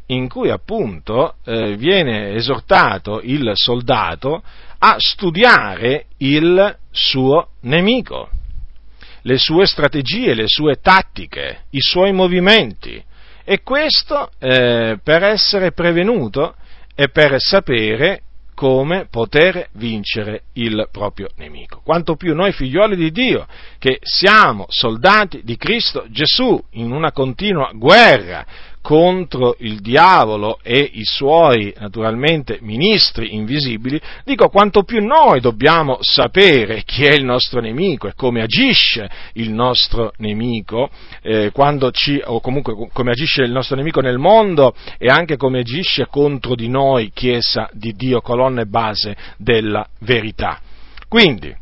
in 0.08 0.28
cui 0.28 0.50
appunto 0.50 1.36
eh, 1.46 1.76
viene 1.76 2.34
esortato 2.34 3.22
il 3.24 3.52
soldato 3.56 4.44
a 4.84 4.96
studiare 4.98 6.06
il 6.18 6.76
suo 6.90 7.50
nemico, 7.62 8.30
le 9.22 9.38
sue 9.38 9.68
strategie, 9.68 10.34
le 10.34 10.48
sue 10.48 10.78
tattiche, 10.82 11.66
i 11.72 11.82
suoi 11.82 12.12
movimenti. 12.12 13.02
E 13.44 13.62
questo 13.62 14.32
eh, 14.40 14.98
per 15.04 15.24
essere 15.24 15.72
prevenuto 15.72 16.56
e 16.96 17.10
per 17.10 17.36
sapere 17.38 18.24
come 18.56 19.08
poter 19.10 19.70
vincere 19.74 20.44
il 20.54 20.88
proprio 20.92 21.30
nemico. 21.36 21.82
Quanto 21.84 22.16
più 22.16 22.36
noi 22.36 22.52
figlioli 22.52 22.96
di 22.96 23.12
Dio, 23.12 23.48
che 23.78 24.00
siamo 24.02 24.66
soldati 24.68 25.42
di 25.44 25.58
Cristo 25.58 26.06
Gesù 26.10 26.64
in 26.72 26.92
una 26.92 27.12
continua 27.12 27.72
guerra 27.74 28.46
contro 28.82 29.56
il 29.60 29.80
diavolo 29.80 30.60
e 30.64 30.90
i 30.94 31.04
suoi, 31.04 31.74
naturalmente, 31.78 32.58
ministri 32.62 33.36
invisibili, 33.36 34.02
dico 34.26 34.50
quanto 34.50 34.84
più 34.84 35.06
noi 35.06 35.40
dobbiamo 35.40 35.98
sapere 36.02 36.84
chi 36.84 37.06
è 37.06 37.14
il 37.14 37.24
nostro 37.24 37.62
nemico 37.62 38.08
e 38.08 38.14
come 38.16 38.42
agisce 38.42 39.10
il 39.34 39.52
nostro 39.52 40.14
nemico, 40.18 40.90
eh, 41.22 41.52
ci, 41.92 42.22
o 42.24 42.42
comunque 42.42 42.90
come 42.92 43.12
agisce 43.12 43.44
il 43.44 43.52
nostro 43.52 43.76
nemico 43.76 44.02
nel 44.02 44.18
mondo 44.18 44.74
e 44.98 45.08
anche 45.08 45.38
come 45.38 45.60
agisce 45.60 46.08
contro 46.08 46.56
di 46.56 46.68
noi, 46.68 47.12
Chiesa 47.14 47.70
di 47.72 47.94
Dio, 47.94 48.22
colonna 48.22 48.62
e 48.62 48.66
base 48.66 49.16
della 49.38 49.88
verità. 50.00 50.60
Quindi, 51.08 51.56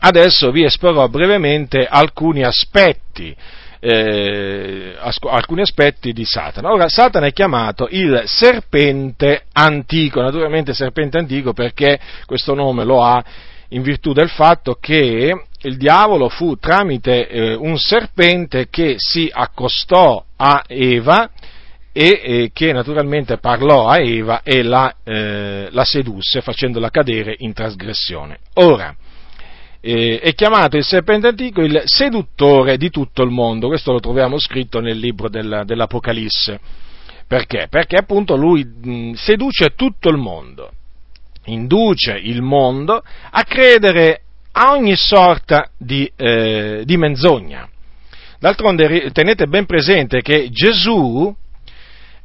adesso 0.00 0.50
vi 0.50 0.64
esporrò 0.64 1.08
brevemente 1.08 1.86
alcuni 1.86 2.42
aspetti 2.42 3.34
eh, 3.80 4.96
alcuni 4.98 5.62
aspetti 5.62 6.12
di 6.12 6.24
Satana. 6.24 6.70
Ora, 6.70 6.88
Satana 6.88 7.26
è 7.26 7.32
chiamato 7.32 7.88
il 7.90 8.22
serpente 8.26 9.44
antico, 9.52 10.20
naturalmente 10.20 10.74
serpente 10.74 11.18
antico 11.18 11.52
perché 11.52 11.98
questo 12.26 12.54
nome 12.54 12.84
lo 12.84 13.02
ha 13.02 13.22
in 13.70 13.82
virtù 13.82 14.12
del 14.12 14.30
fatto 14.30 14.78
che 14.80 15.32
il 15.60 15.76
diavolo 15.76 16.28
fu 16.28 16.56
tramite 16.56 17.28
eh, 17.28 17.54
un 17.54 17.78
serpente 17.78 18.68
che 18.70 18.94
si 18.96 19.28
accostò 19.30 20.24
a 20.36 20.64
Eva 20.66 21.30
e, 21.92 22.20
e 22.22 22.50
che 22.52 22.72
naturalmente 22.72 23.38
parlò 23.38 23.88
a 23.88 23.98
Eva 23.98 24.42
e 24.42 24.62
la, 24.62 24.94
eh, 25.02 25.68
la 25.70 25.84
sedusse 25.84 26.40
facendola 26.40 26.90
cadere 26.90 27.34
in 27.38 27.52
trasgressione. 27.52 28.38
Ora, 28.54 28.94
eh, 29.80 30.18
è 30.20 30.34
chiamato 30.34 30.76
il 30.76 30.84
serpente 30.84 31.28
antico 31.28 31.62
il 31.62 31.82
seduttore 31.84 32.76
di 32.76 32.90
tutto 32.90 33.22
il 33.22 33.30
mondo, 33.30 33.68
questo 33.68 33.92
lo 33.92 34.00
troviamo 34.00 34.38
scritto 34.38 34.80
nel 34.80 34.98
libro 34.98 35.28
del, 35.28 35.62
dell'Apocalisse. 35.64 36.60
Perché? 37.26 37.66
Perché 37.68 37.96
appunto 37.96 38.36
lui 38.36 38.64
mh, 38.64 39.12
seduce 39.12 39.74
tutto 39.76 40.08
il 40.08 40.16
mondo, 40.16 40.70
induce 41.44 42.12
il 42.12 42.42
mondo 42.42 43.02
a 43.30 43.42
credere 43.44 44.22
a 44.52 44.72
ogni 44.72 44.96
sorta 44.96 45.68
di, 45.76 46.10
eh, 46.16 46.82
di 46.84 46.96
menzogna. 46.96 47.68
D'altronde 48.40 49.10
tenete 49.12 49.46
ben 49.46 49.66
presente 49.66 50.22
che 50.22 50.48
Gesù, 50.50 51.34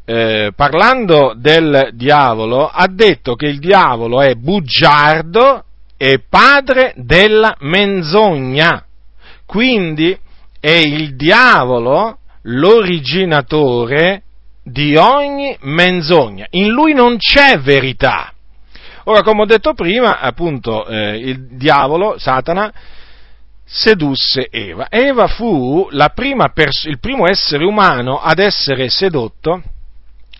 eh, 0.05 0.51
parlando 0.55 1.33
del 1.35 1.89
diavolo, 1.93 2.67
ha 2.67 2.87
detto 2.87 3.35
che 3.35 3.47
il 3.47 3.59
diavolo 3.59 4.21
è 4.21 4.35
bugiardo 4.35 5.65
e 6.03 6.19
padre 6.19 6.91
della 6.97 7.55
menzogna. 7.59 8.83
Quindi 9.45 10.17
è 10.59 10.69
il 10.69 11.15
diavolo 11.15 12.17
l'originatore 12.41 14.23
di 14.61 14.97
ogni 14.97 15.55
menzogna. 15.61 16.45
In 16.49 16.71
lui 16.71 16.93
non 16.93 17.15
c'è 17.15 17.57
verità. 17.59 18.33
Ora, 19.05 19.23
come 19.23 19.43
ho 19.43 19.45
detto 19.45 19.73
prima, 19.73 20.19
appunto, 20.19 20.85
eh, 20.87 21.19
il 21.19 21.55
diavolo, 21.55 22.15
Satana, 22.17 22.69
sedusse 23.63 24.49
Eva. 24.51 24.87
Eva 24.89 25.27
fu 25.27 25.87
pers- 26.53 26.83
il 26.83 26.99
primo 26.99 27.29
essere 27.29 27.63
umano 27.63 28.19
ad 28.19 28.39
essere 28.39 28.89
sedotto, 28.89 29.63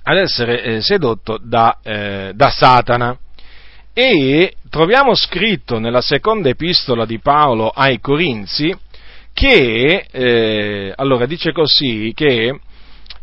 ad 0.04 0.18
essere, 0.18 0.62
eh, 0.62 0.82
sedotto 0.82 1.40
da, 1.42 1.78
eh, 1.82 2.32
da 2.36 2.50
Satana. 2.50 3.18
E 3.96 4.56
troviamo 4.72 5.14
scritto 5.14 5.78
nella 5.78 6.02
seconda 6.02 6.50
epistola 6.50 7.06
di 7.06 7.20
Paolo 7.20 7.70
ai 7.70 8.00
Corinzi 8.00 8.76
che, 9.32 10.08
eh, 10.10 10.94
allora 10.96 11.28
dice 11.28 11.52
così, 11.52 12.12
che 12.16 12.60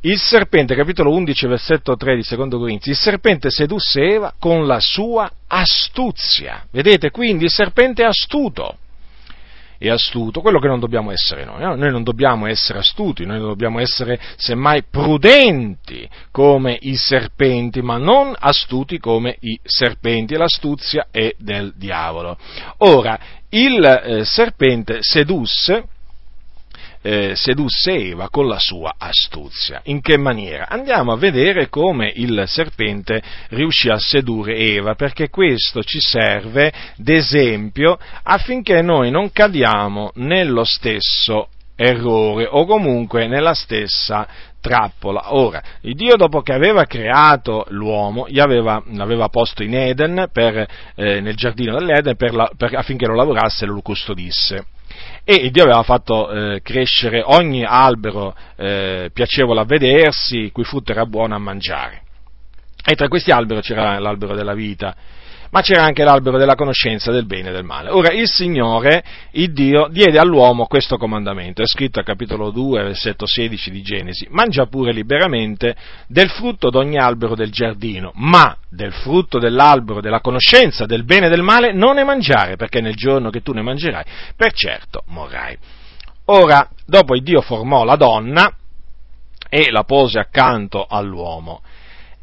il 0.03 0.19
serpente, 0.19 0.77
capitolo 0.77 1.11
11, 1.11 1.47
versetto 1.49 1.97
3 1.97 2.15
di 2.15 2.23
secondo 2.23 2.59
Corinzi, 2.59 2.91
il 2.91 2.97
serpente 2.97 3.50
sedusse 3.50 4.00
Eva 4.00 4.33
con 4.39 4.67
la 4.67 4.79
sua 4.79 5.31
astuzia. 5.49 6.67
Vedete, 6.71 7.11
quindi 7.11 7.45
il 7.45 7.50
serpente 7.50 8.03
è 8.03 8.07
astuto. 8.07 8.79
È 9.82 9.88
astuto, 9.88 10.42
quello 10.42 10.58
che 10.58 10.68
non 10.68 10.78
dobbiamo 10.78 11.10
essere 11.10 11.46
noi. 11.46 11.62
No? 11.62 11.75
Noi 11.75 11.90
non 11.90 12.02
dobbiamo 12.02 12.46
essere 12.46 12.80
astuti, 12.80 13.25
noi 13.25 13.38
dobbiamo 13.38 13.80
essere 13.80 14.20
semmai 14.37 14.82
prudenti 14.82 16.06
come 16.30 16.76
i 16.82 16.96
serpenti, 16.96 17.80
ma 17.80 17.96
non 17.96 18.34
astuti 18.38 18.99
come 18.99 19.38
i 19.40 19.58
serpenti. 19.62 20.37
L'astuzia 20.37 21.06
è 21.10 21.34
del 21.38 21.72
diavolo. 21.76 22.37
Ora, 22.80 23.18
il 23.49 23.82
eh, 23.82 24.25
serpente 24.26 24.99
sedusse 25.00 25.87
eh, 27.02 27.35
sedusse 27.35 27.92
Eva 27.92 28.28
con 28.28 28.47
la 28.47 28.59
sua 28.59 28.95
astuzia. 28.99 29.80
In 29.85 30.00
che 30.00 30.16
maniera? 30.16 30.69
Andiamo 30.69 31.12
a 31.12 31.16
vedere 31.16 31.69
come 31.69 32.12
il 32.14 32.45
serpente 32.47 33.23
riuscì 33.50 33.88
a 33.88 33.99
sedurre 33.99 34.57
Eva, 34.57 34.95
perché 34.95 35.28
questo 35.28 35.83
ci 35.83 36.00
serve 36.00 36.73
d'esempio 36.97 37.99
affinché 38.23 38.83
noi 38.83 39.11
non 39.11 39.33
cadiamo 39.33 40.12
nello 40.14 40.64
stesso 40.64 41.49
errore 41.75 42.47
o 42.50 42.66
comunque 42.66 43.26
nella 43.26 43.54
stessa 43.54 44.28
trappola. 44.61 45.35
Ora, 45.35 45.62
il 45.80 45.95
Dio 45.95 46.16
dopo 46.16 46.42
che 46.42 46.52
aveva 46.52 46.85
creato 46.85 47.64
l'uomo, 47.71 48.26
aveva, 48.37 48.83
l'aveva 48.92 49.28
posto 49.28 49.62
in 49.62 49.75
Eden, 49.75 50.28
per, 50.30 50.66
eh, 50.95 51.21
nel 51.21 51.35
giardino 51.35 51.78
dell'Eden, 51.78 52.16
per 52.16 52.35
la, 52.35 52.50
per, 52.54 52.75
affinché 52.75 53.07
lo 53.07 53.14
lavorasse 53.14 53.64
e 53.64 53.69
lo 53.69 53.80
custodisse 53.80 54.66
e 55.25 55.50
Dio 55.50 55.62
aveva 55.62 55.82
fatto 55.82 56.30
eh, 56.30 56.61
crescere 56.62 57.23
ogni 57.25 57.64
albero 57.64 58.34
eh, 58.56 59.10
piacevole 59.12 59.60
a 59.60 59.65
vedersi, 59.65 60.50
cui 60.52 60.65
frutto 60.65 60.93
era 60.93 61.06
buono 61.06 61.34
a 61.34 61.38
mangiare. 61.38 62.02
E 62.84 62.95
tra 62.95 63.08
questi 63.08 63.30
alberi 63.30 63.60
c'era 63.60 63.99
l'albero 63.99 64.34
della 64.34 64.54
vita, 64.54 64.97
ma 65.50 65.63
c'era 65.63 65.82
anche 65.82 66.04
l'albero 66.04 66.39
della 66.39 66.54
conoscenza 66.54 67.10
del 67.10 67.26
bene 67.26 67.49
e 67.49 67.52
del 67.52 67.65
male. 67.65 67.91
Ora 67.91 68.13
il 68.13 68.28
Signore, 68.28 69.02
il 69.32 69.52
Dio, 69.52 69.89
diede 69.91 70.19
all'uomo 70.19 70.67
questo 70.67 70.97
comandamento, 70.97 71.63
è 71.63 71.67
scritto 71.67 71.99
al 71.99 72.04
capitolo 72.04 72.50
2, 72.50 72.82
versetto 72.82 73.26
16 73.26 73.71
di 73.71 73.82
Genesi, 73.82 74.26
mangia 74.30 74.67
pure 74.67 74.93
liberamente 74.93 75.76
del 76.06 76.30
frutto 76.30 76.71
d'ogni 76.71 76.97
albero 76.97 77.34
del 77.34 77.50
giardino, 77.50 78.13
ma 78.15 78.56
del 78.69 78.93
frutto 78.93 79.39
dell'albero 79.39 80.00
della 80.00 80.21
conoscenza 80.21 80.86
del 80.86 81.04
bene 81.04 81.26
e 81.26 81.30
del 81.30 81.43
male 81.43 81.73
non 81.73 81.97
ne 81.97 82.04
mangiare, 82.04 82.56
perché 82.56 82.80
nel 82.80 82.95
giorno 82.95 83.30
che 83.30 83.43
tu 83.43 83.52
ne 83.52 83.63
mangerai, 83.63 84.04
per 84.36 84.52
certo 84.52 85.02
morrai. 85.06 85.56
Ora, 86.26 86.69
dopo 86.86 87.17
il 87.17 87.23
Dio 87.23 87.41
formò 87.41 87.82
la 87.82 87.97
donna 87.97 88.54
e 89.49 89.71
la 89.73 89.82
pose 89.82 90.21
accanto 90.21 90.86
all'uomo 90.89 91.60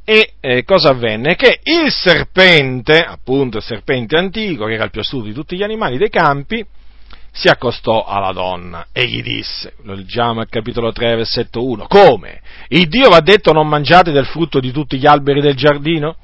e 0.10 0.36
eh, 0.40 0.64
cosa 0.64 0.92
avvenne? 0.92 1.36
Che 1.36 1.60
il 1.64 1.92
serpente, 1.92 3.04
appunto 3.04 3.58
il 3.58 3.64
serpente 3.64 4.16
antico, 4.16 4.64
che 4.64 4.76
era 4.76 4.86
il 4.86 4.90
più 4.90 5.02
astuto 5.02 5.26
di 5.26 5.34
tutti 5.34 5.58
gli 5.58 5.64
animali 5.64 5.98
dei 5.98 6.10
campi, 6.10 6.66
si 7.30 7.50
accostò 7.50 8.06
alla 8.06 8.32
donna 8.32 8.88
e 8.94 9.06
gli 9.06 9.22
disse, 9.22 9.74
lo 9.84 9.96
leggiamo 9.96 10.40
al 10.40 10.48
capitolo 10.48 10.94
3, 10.94 11.18
versetto 11.18 11.68
1, 11.68 11.88
come? 11.88 12.40
Il 12.70 12.88
Dio 12.88 13.10
va 13.10 13.20
detto 13.20 13.52
non 13.52 13.68
mangiate 13.68 14.14
del 14.14 14.26
frutto 14.26 14.62
di 14.62 14.72
tutti 14.72 14.98
gli 14.98 15.06
alberi 15.06 15.42
del 15.42 15.56
giardino? 15.56 16.16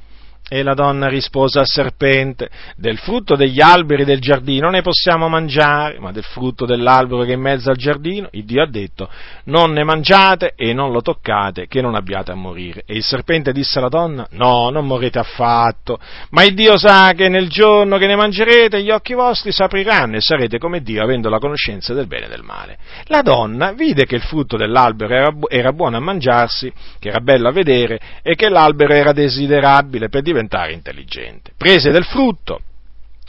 E 0.49 0.61
la 0.61 0.73
donna 0.73 1.07
rispose 1.07 1.57
al 1.59 1.67
serpente, 1.67 2.49
del 2.75 2.97
frutto 2.97 3.35
degli 3.35 3.61
alberi 3.61 4.03
del 4.03 4.19
giardino 4.19 4.69
ne 4.69 4.81
possiamo 4.81 5.29
mangiare, 5.29 5.99
ma 5.99 6.11
del 6.11 6.23
frutto 6.23 6.65
dell'albero 6.65 7.23
che 7.23 7.31
è 7.31 7.35
in 7.35 7.41
mezzo 7.41 7.69
al 7.69 7.77
giardino, 7.77 8.27
il 8.31 8.43
Dio 8.43 8.61
ha 8.61 8.67
detto, 8.67 9.09
non 9.45 9.71
ne 9.71 9.83
mangiate 9.83 10.53
e 10.55 10.73
non 10.73 10.91
lo 10.91 11.01
toccate, 11.01 11.67
che 11.67 11.81
non 11.81 11.95
abbiate 11.95 12.31
a 12.31 12.35
morire. 12.35 12.83
E 12.85 12.95
il 12.95 13.03
serpente 13.03 13.53
disse 13.53 13.79
alla 13.79 13.87
donna, 13.87 14.27
no, 14.31 14.69
non 14.69 14.85
morrete 14.85 15.17
affatto, 15.17 15.97
ma 16.31 16.43
il 16.43 16.53
Dio 16.53 16.77
sa 16.77 17.13
che 17.15 17.29
nel 17.29 17.47
giorno 17.47 17.97
che 17.97 18.05
ne 18.05 18.17
mangerete 18.17 18.83
gli 18.83 18.91
occhi 18.91 19.13
vostri 19.13 19.51
s'apriranno 19.51 20.17
e 20.17 20.21
sarete 20.21 20.57
come 20.57 20.81
Dio, 20.81 21.01
avendo 21.01 21.29
la 21.29 21.39
conoscenza 21.39 21.93
del 21.93 22.07
bene 22.07 22.25
e 22.25 22.29
del 22.29 22.43
male. 22.43 22.77
La 23.05 23.21
donna 23.21 23.71
vide 23.71 24.05
che 24.05 24.15
il 24.15 24.21
frutto 24.21 24.57
dell'albero 24.57 25.13
era, 25.13 25.33
era 25.47 25.71
buono 25.71 25.97
a 25.97 26.01
mangiarsi, 26.01 26.71
che 26.99 27.09
era 27.09 27.21
bello 27.21 27.47
a 27.47 27.51
vedere 27.51 27.99
e 28.21 28.35
che 28.35 28.49
l'albero 28.49 28.93
era 28.93 29.13
desiderabile 29.13 30.09
per 30.09 30.21
diventare 30.33 30.73
intelligente. 30.73 31.51
Prese 31.55 31.91
del 31.91 32.03
frutto, 32.03 32.59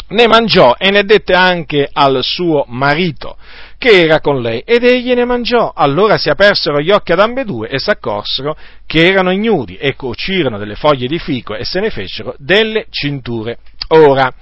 ne 0.08 0.26
mangiò 0.26 0.74
e 0.76 0.90
ne 0.90 1.04
dette 1.04 1.34
anche 1.34 1.88
al 1.90 2.22
suo 2.22 2.64
marito, 2.68 3.36
che 3.78 4.02
era 4.02 4.20
con 4.20 4.40
lei, 4.40 4.62
ed 4.64 4.84
egli 4.84 5.12
ne 5.12 5.24
mangiò. 5.24 5.72
Allora 5.74 6.16
si 6.16 6.28
apersero 6.28 6.80
gli 6.80 6.90
occhi 6.90 7.12
ad 7.12 7.20
ambedue 7.20 7.68
e 7.68 7.78
s'accorsero 7.78 8.56
che 8.86 9.06
erano 9.06 9.30
ignudi, 9.30 9.76
e 9.76 9.94
cucirono 9.94 10.58
delle 10.58 10.74
foglie 10.74 11.06
di 11.06 11.18
fico 11.18 11.54
e 11.54 11.64
se 11.64 11.80
ne 11.80 11.90
fecero 11.90 12.34
delle 12.38 12.86
cinture. 12.90 13.58
Ora, 13.88 14.32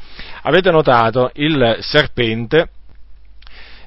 avete 0.43 0.71
notato, 0.71 1.31
il 1.35 1.77
serpente 1.81 2.69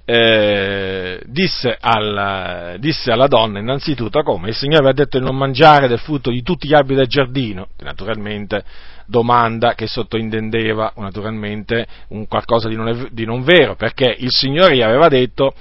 eh, 0.06 1.20
disse, 1.26 1.76
alla, 1.80 2.76
disse, 2.78 3.12
alla, 3.12 3.28
donna 3.28 3.58
innanzitutto 3.58 4.22
come 4.22 4.50
il 4.50 4.56
Signore 4.56 4.78
aveva 4.78 4.94
detto 4.94 5.18
di 5.18 5.26
non 5.26 5.36
mangiare 5.36 5.88
del 5.88 6.00
frutto 6.00 6.30
di 6.30 6.44
tutti 6.44 6.68
gli 6.68 6.76
alberi 6.76 6.96
del 6.96 7.08
giardino, 7.08 7.70
naturalmente 7.80 8.64
domanda 9.08 9.74
che 9.74 9.88
sottointendeva 9.88 10.94
naturalmente 10.98 11.86
un 12.10 12.28
qualcosa 12.28 12.70
di 12.70 12.76
non, 12.76 13.08
di 13.12 13.26
non 13.26 13.44
vero, 13.44 13.76
perché 13.76 14.16
il 14.20 14.32
Signore 14.32 14.76
gli 14.76 14.82
aveva 14.82 15.08
detto 15.08 15.54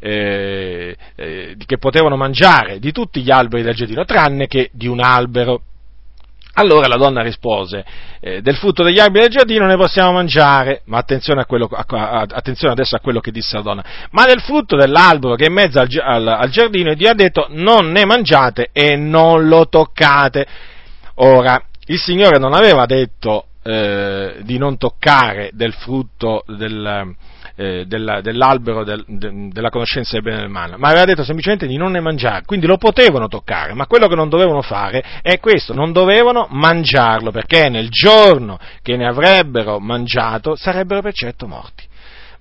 eh, 0.00 0.96
eh, 1.14 1.56
che 1.64 1.78
potevano 1.78 2.16
mangiare 2.16 2.80
di 2.80 2.90
tutti 2.90 3.22
gli 3.22 3.30
alberi 3.30 3.62
del 3.62 3.74
giardino, 3.74 4.04
tranne 4.04 4.48
che 4.48 4.70
di 4.72 4.88
un 4.88 5.00
albero. 5.00 5.62
Allora 6.54 6.86
la 6.86 6.96
donna 6.96 7.22
rispose, 7.22 7.82
eh, 8.20 8.42
del 8.42 8.56
frutto 8.56 8.82
degli 8.82 9.00
alberi 9.00 9.24
del 9.24 9.36
giardino 9.36 9.66
ne 9.66 9.76
possiamo 9.76 10.12
mangiare, 10.12 10.82
ma 10.84 10.98
attenzione, 10.98 11.40
a 11.40 11.46
quello, 11.46 11.66
a, 11.72 11.84
a, 11.88 12.26
attenzione, 12.28 12.74
adesso 12.74 12.94
a 12.94 13.00
quello 13.00 13.20
che 13.20 13.30
disse 13.30 13.56
la 13.56 13.62
donna, 13.62 13.84
ma 14.10 14.26
del 14.26 14.42
frutto 14.42 14.76
dell'albero 14.76 15.34
che 15.34 15.44
è 15.44 15.48
in 15.48 15.54
mezzo 15.54 15.80
al, 15.80 15.88
al, 16.02 16.28
al 16.28 16.50
giardino, 16.50 16.92
Dio 16.92 17.08
ha 17.08 17.14
detto 17.14 17.46
non 17.48 17.90
ne 17.90 18.04
mangiate 18.04 18.68
e 18.72 18.96
non 18.96 19.48
lo 19.48 19.66
toccate. 19.68 20.46
Ora, 21.16 21.58
il 21.86 21.98
Signore 21.98 22.38
non 22.38 22.52
aveva 22.52 22.84
detto 22.84 23.46
eh, 23.62 24.36
di 24.42 24.58
non 24.58 24.76
toccare 24.76 25.50
del 25.54 25.72
frutto 25.72 26.42
del, 26.46 27.14
eh, 27.56 27.84
della, 27.86 28.20
dell'albero 28.20 28.84
del, 28.84 29.04
de, 29.06 29.48
della 29.50 29.70
conoscenza 29.70 30.12
del 30.12 30.22
bene 30.22 30.36
e 30.38 30.40
del 30.40 30.50
male, 30.50 30.76
ma 30.76 30.88
aveva 30.88 31.04
detto 31.04 31.24
semplicemente 31.24 31.66
di 31.66 31.76
non 31.76 31.92
ne 31.92 32.00
mangiare, 32.00 32.44
quindi 32.44 32.66
lo 32.66 32.76
potevano 32.76 33.28
toccare, 33.28 33.74
ma 33.74 33.86
quello 33.86 34.08
che 34.08 34.14
non 34.14 34.28
dovevano 34.28 34.62
fare 34.62 35.02
è 35.22 35.38
questo, 35.38 35.74
non 35.74 35.92
dovevano 35.92 36.46
mangiarlo, 36.50 37.30
perché 37.30 37.68
nel 37.68 37.88
giorno 37.88 38.58
che 38.82 38.96
ne 38.96 39.06
avrebbero 39.06 39.78
mangiato 39.78 40.54
sarebbero 40.56 41.02
per 41.02 41.12
certo 41.12 41.46
morti. 41.46 41.81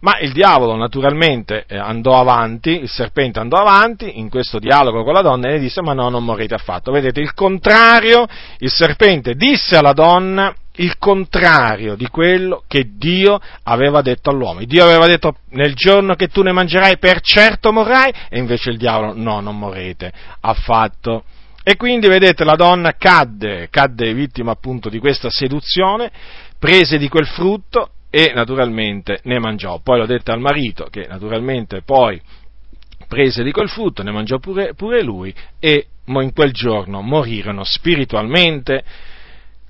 Ma 0.02 0.18
il 0.20 0.32
diavolo 0.32 0.76
naturalmente 0.76 1.66
eh, 1.68 1.78
andò 1.78 2.20
avanti, 2.20 2.82
il 2.82 2.90
serpente 2.90 3.40
andò 3.40 3.58
avanti 3.58 4.20
in 4.20 4.30
questo 4.30 4.58
dialogo 4.58 5.04
con 5.04 5.14
la 5.14 5.22
donna 5.22 5.48
e 5.48 5.52
le 5.54 5.60
disse 5.60 5.82
ma 5.82 5.94
no, 5.94 6.10
non 6.10 6.24
morrete 6.24 6.56
affatto. 6.56 6.92
Vedete, 6.92 7.22
il 7.22 7.34
contrario, 7.36 8.26
il 8.60 8.72
serpente 8.72 9.36
disse 9.36 9.76
alla 9.76 9.94
donna 9.94 10.54
il 10.76 10.98
contrario 10.98 11.96
di 11.96 12.08
quello 12.08 12.64
che 12.68 12.90
Dio 12.96 13.40
aveva 13.64 14.02
detto 14.02 14.32
all'uomo. 14.32 14.64
Dio 14.64 14.84
aveva 14.84 15.06
detto 15.06 15.36
nel 15.50 15.76
giorno 15.76 16.16
che 16.16 16.30
tu 16.30 16.42
ne 16.42 16.52
mangerai 16.52 16.98
per 16.98 17.22
certo 17.22 17.72
morrai 17.72 18.12
e 18.30 18.40
invece 18.40 18.72
il 18.72 18.78
diavolo 18.78 19.14
no, 19.16 19.40
non 19.40 19.60
morrete 19.60 20.12
affatto. 20.40 21.26
E 21.64 21.76
quindi 21.76 22.08
vedete 22.08 22.44
la 22.44 22.56
donna 22.56 22.96
cadde, 22.98 23.68
cadde 23.70 24.16
vittima 24.16 24.50
appunto 24.50 24.90
di 24.90 24.98
questa 24.98 25.30
seduzione, 25.30 26.10
prese 26.58 26.98
di 26.98 27.08
quel 27.08 27.28
frutto 27.28 27.92
e 28.12 28.32
naturalmente 28.36 29.21
ne 29.24 29.39
mangiò. 29.39 29.80
Poi 29.82 29.97
l'ho 29.97 30.06
detto 30.06 30.32
al 30.32 30.39
marito 30.39 30.86
che 30.91 31.08
naturalmente 31.08 31.82
poi 31.82 32.21
prese 33.08 33.41
di 33.43 33.52
quel 33.52 33.69
frutto, 33.69 34.04
ne 34.04 34.12
mangiò 34.12 34.38
pure, 34.38 34.76
pure 34.76 35.02
lui 35.02 35.34
e 35.60 35.88
in 36.06 36.34
quel 36.34 36.52
giorno 36.52 37.02
morirono 37.02 37.63
spiritualmente 37.63 38.84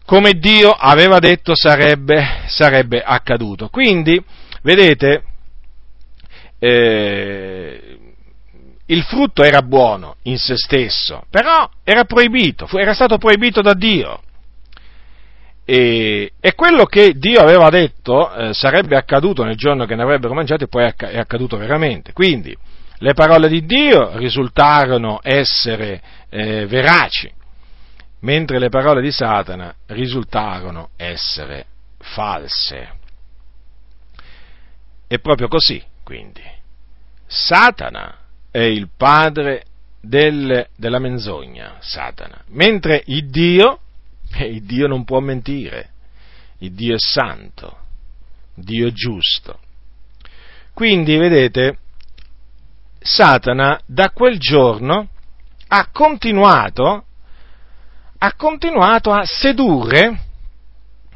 come 0.05 0.33
Dio 0.33 0.71
aveva 0.71 1.19
detto 1.19 1.55
sarebbe, 1.55 2.41
sarebbe 2.47 3.01
accaduto. 3.01 3.69
Quindi, 3.69 4.21
vedete, 4.61 5.23
eh, 6.59 7.97
il 8.87 9.03
frutto 9.03 9.43
era 9.43 9.61
buono 9.61 10.17
in 10.23 10.37
se 10.37 10.57
stesso, 10.57 11.23
però 11.29 11.69
era 11.83 12.03
proibito, 12.03 12.67
era 12.77 12.93
stato 12.93 13.17
proibito 13.17 13.61
da 13.61 13.73
Dio. 13.73 14.21
E, 15.63 16.33
e, 16.39 16.55
quello 16.55 16.85
che 16.85 17.13
Dio 17.17 17.39
aveva 17.39 17.69
detto 17.69 18.33
eh, 18.33 18.53
sarebbe 18.53 18.97
accaduto 18.97 19.43
nel 19.43 19.55
giorno 19.55 19.85
che 19.85 19.95
ne 19.95 20.03
avrebbero 20.03 20.33
mangiato 20.33 20.63
e 20.63 20.67
poi 20.67 20.85
è, 20.85 20.95
è 20.95 21.17
accaduto 21.17 21.57
veramente. 21.57 22.13
Quindi 22.13 22.55
le 22.97 23.13
parole 23.13 23.47
di 23.47 23.65
Dio 23.65 24.17
risultarono 24.17 25.19
essere 25.23 26.01
eh, 26.29 26.65
veraci, 26.67 27.31
mentre 28.21 28.59
le 28.59 28.69
parole 28.69 29.01
di 29.01 29.11
Satana 29.11 29.73
risultarono 29.87 30.89
essere 30.97 31.65
false. 31.99 32.99
E 35.07 35.19
proprio 35.19 35.47
così, 35.47 35.81
quindi, 36.03 36.43
Satana 37.25 38.17
è 38.51 38.59
il 38.59 38.89
padre 38.95 39.63
del, 39.99 40.67
della 40.75 40.99
menzogna, 40.99 41.77
Satana, 41.79 42.43
mentre 42.49 43.03
il 43.05 43.29
Dio 43.29 43.79
e 44.33 44.45
il 44.45 44.63
Dio 44.63 44.87
non 44.87 45.03
può 45.03 45.19
mentire, 45.19 45.89
il 46.59 46.73
Dio 46.73 46.95
è 46.95 46.99
santo, 46.99 47.77
Dio 48.53 48.87
è 48.87 48.91
giusto. 48.91 49.59
Quindi, 50.73 51.17
vedete, 51.17 51.77
Satana 52.99 53.79
da 53.85 54.11
quel 54.11 54.37
giorno 54.37 55.09
ha 55.67 55.87
continuato, 55.91 57.05
ha 58.17 58.33
continuato 58.33 59.11
a 59.11 59.25
sedurre 59.25 60.19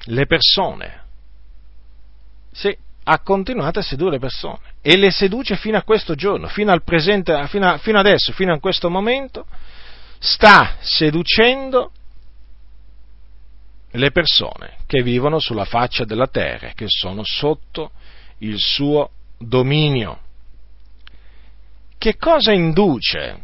le 0.06 0.26
persone. 0.26 1.04
Sì, 2.52 2.76
ha 3.04 3.20
continuato 3.20 3.80
a 3.80 3.84
sedurre 3.84 4.12
le 4.12 4.20
persone 4.20 4.60
e 4.82 4.98
le 4.98 5.12
seduce 5.12 5.56
fino 5.56 5.78
a 5.78 5.84
questo 5.84 6.16
giorno, 6.16 6.48
fino 6.48 6.72
al 6.72 6.84
presente, 6.84 7.46
fino, 7.48 7.70
a, 7.70 7.78
fino 7.78 8.00
adesso, 8.00 8.32
fino 8.34 8.54
a 8.54 8.60
questo 8.60 8.90
momento, 8.90 9.46
sta 10.20 10.78
seducendo 10.80 11.92
le 13.96 14.12
persone 14.12 14.78
che 14.86 15.02
vivono 15.02 15.40
sulla 15.40 15.66
faccia 15.66 16.06
della 16.06 16.28
terra, 16.28 16.72
che 16.74 16.86
sono 16.88 17.24
sotto 17.24 17.92
il 18.40 18.60
suo 18.60 19.10
dominio. 19.38 20.20
Che 21.98 22.18
cosa 22.18 22.52
induce 22.52 23.42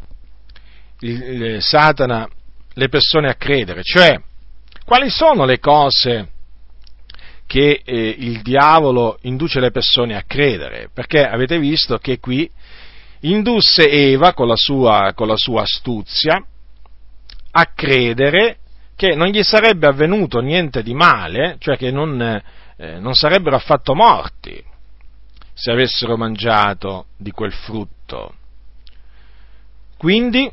il, 0.99 1.61
Satana 1.61 2.27
le 2.73 2.89
persone 2.89 3.29
a 3.29 3.35
credere? 3.35 3.81
Cioè, 3.83 4.19
quali 4.85 5.09
sono 5.09 5.45
le 5.45 5.59
cose 5.59 6.29
che 7.47 7.81
eh, 7.83 8.15
il 8.17 8.41
diavolo 8.41 9.17
induce 9.21 9.59
le 9.59 9.71
persone 9.71 10.15
a 10.15 10.23
credere? 10.23 10.89
Perché 10.93 11.25
avete 11.25 11.59
visto 11.59 11.97
che 11.97 12.19
qui 12.19 12.49
indusse 13.21 13.89
Eva 13.89 14.33
con 14.33 14.47
la 14.47 14.55
sua, 14.55 15.13
con 15.15 15.27
la 15.27 15.37
sua 15.37 15.61
astuzia 15.63 16.43
a 17.53 17.65
credere 17.73 18.57
che 19.01 19.15
non 19.15 19.29
gli 19.29 19.41
sarebbe 19.41 19.87
avvenuto 19.87 20.41
niente 20.41 20.83
di 20.83 20.93
male, 20.93 21.55
cioè 21.57 21.75
che 21.75 21.89
non, 21.89 22.21
eh, 22.21 22.99
non 22.99 23.15
sarebbero 23.15 23.55
affatto 23.55 23.95
morti 23.95 24.63
se 25.55 25.71
avessero 25.71 26.17
mangiato 26.17 27.07
di 27.17 27.31
quel 27.31 27.51
frutto. 27.51 28.35
Quindi 29.97 30.51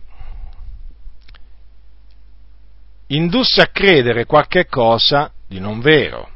indusse 3.08 3.60
a 3.60 3.66
credere 3.66 4.24
qualche 4.24 4.64
cosa 4.64 5.30
di 5.46 5.60
non 5.60 5.80
vero, 5.80 6.30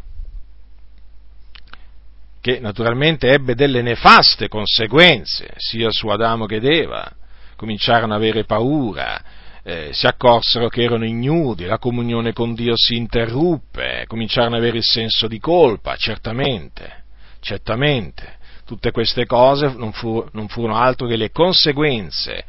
che 2.43 2.61
naturalmente 2.61 3.31
ebbe 3.31 3.55
delle 3.55 3.81
nefaste 3.81 4.49
conseguenze, 4.49 5.55
sia 5.57 5.91
su 5.91 6.09
Adamo 6.09 6.45
che 6.45 6.57
Eva, 6.57 7.11
cominciarono 7.57 8.13
ad 8.13 8.21
avere 8.21 8.45
paura, 8.45 9.41
eh, 9.65 9.91
si 9.93 10.07
accorsero 10.07 10.69
che 10.69 10.83
erano 10.83 11.05
ignudi, 11.05 11.65
la 11.65 11.79
comunione 11.79 12.33
con 12.33 12.55
Dio 12.55 12.75
si 12.77 12.97
interruppe, 12.97 14.05
cominciarono 14.09 14.57
ad 14.57 14.63
avere 14.63 14.79
il 14.79 14.85
senso 14.85 15.29
di 15.29 15.39
colpa, 15.39 15.97
certamente, 15.97 17.05
certamente. 17.41 18.39
Tutte 18.65 18.91
queste 18.91 19.27
cose 19.27 19.73
non, 19.77 19.93
fu, 19.93 20.25
non 20.33 20.49
furono 20.49 20.77
altro 20.77 21.07
che 21.07 21.17
le 21.17 21.31
conseguenze 21.31 22.45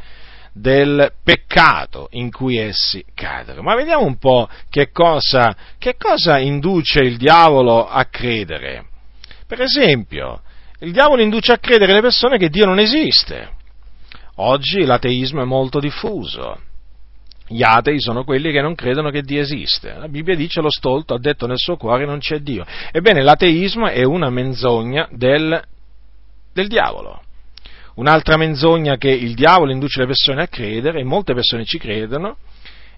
del 0.53 1.11
peccato 1.23 2.07
in 2.11 2.31
cui 2.31 2.57
essi 2.57 3.03
caddero. 3.13 3.63
Ma 3.63 3.75
vediamo 3.75 4.05
un 4.05 4.17
po' 4.17 4.47
che 4.69 4.91
cosa, 4.91 5.55
che 5.77 5.95
cosa 5.97 6.37
induce 6.37 6.99
il 6.99 7.17
diavolo 7.17 7.87
a 7.87 8.05
credere. 8.05 8.85
Per 9.47 9.61
esempio, 9.61 10.41
il 10.79 10.91
diavolo 10.91 11.21
induce 11.21 11.51
a 11.51 11.57
credere 11.57 11.93
le 11.93 12.01
persone 12.01 12.37
che 12.37 12.49
Dio 12.49 12.65
non 12.65 12.79
esiste. 12.79 13.51
Oggi 14.35 14.83
l'ateismo 14.83 15.41
è 15.41 15.45
molto 15.45 15.79
diffuso. 15.79 16.59
Gli 17.47 17.61
atei 17.61 17.99
sono 17.99 18.23
quelli 18.23 18.51
che 18.51 18.61
non 18.61 18.75
credono 18.75 19.09
che 19.09 19.21
Dio 19.21 19.41
esiste. 19.41 19.93
La 19.97 20.07
Bibbia 20.07 20.35
dice 20.35 20.61
lo 20.61 20.69
stolto 20.69 21.13
ha 21.13 21.19
detto 21.19 21.45
nel 21.45 21.57
suo 21.57 21.75
cuore 21.75 22.05
non 22.05 22.19
c'è 22.19 22.39
Dio. 22.39 22.65
Ebbene, 22.91 23.21
l'ateismo 23.21 23.87
è 23.87 24.03
una 24.03 24.29
menzogna 24.29 25.07
del, 25.11 25.61
del 26.53 26.67
diavolo. 26.67 27.21
Un'altra 27.95 28.37
menzogna 28.37 28.97
che 28.97 29.09
il 29.09 29.35
diavolo 29.35 29.71
induce 29.71 29.99
le 29.99 30.07
persone 30.07 30.41
a 30.41 30.47
credere, 30.47 30.99
e 30.99 31.03
molte 31.03 31.33
persone 31.33 31.63
ci 31.63 31.77
credono, 31.77 32.37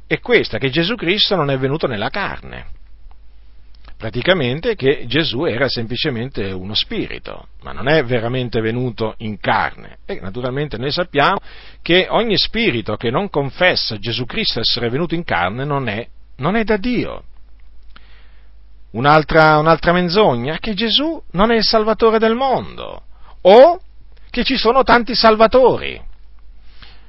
è 0.07 0.19
questa, 0.19 0.57
che 0.57 0.69
Gesù 0.69 0.95
Cristo 0.95 1.35
non 1.35 1.49
è 1.49 1.57
venuto 1.57 1.87
nella 1.87 2.09
carne 2.09 2.83
praticamente 4.05 4.75
che 4.75 5.05
Gesù 5.07 5.45
era 5.45 5.67
semplicemente 5.67 6.51
uno 6.51 6.75
spirito, 6.75 7.47
ma 7.63 7.71
non 7.71 7.87
è 7.87 8.03
veramente 8.03 8.61
venuto 8.61 9.15
in 9.17 9.39
carne. 9.39 9.97
E 10.05 10.19
naturalmente 10.21 10.77
noi 10.77 10.91
sappiamo 10.91 11.39
che 11.81 12.05
ogni 12.07 12.37
spirito 12.37 12.97
che 12.97 13.09
non 13.09 13.31
confessa 13.31 13.97
Gesù 13.97 14.25
Cristo 14.25 14.59
essere 14.59 14.89
venuto 14.89 15.15
in 15.15 15.23
carne 15.23 15.65
non 15.65 15.87
è, 15.87 16.07
non 16.35 16.55
è 16.55 16.63
da 16.63 16.77
Dio. 16.77 17.23
Un'altra, 18.91 19.57
un'altra 19.57 19.91
menzogna 19.91 20.59
che 20.59 20.75
Gesù 20.75 21.19
non 21.31 21.51
è 21.51 21.55
il 21.55 21.63
Salvatore 21.63 22.19
del 22.19 22.35
mondo, 22.35 23.05
o 23.41 23.79
che 24.29 24.43
ci 24.43 24.55
sono 24.55 24.83
tanti 24.83 25.15
salvatori. 25.15 25.99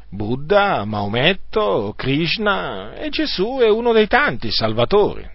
Buddha, 0.09 0.87
Maometto, 0.87 1.93
Krishna 1.95 2.95
e 2.95 3.11
Gesù 3.11 3.59
è 3.61 3.69
uno 3.69 3.93
dei 3.93 4.07
tanti 4.07 4.51
salvatori 4.51 5.35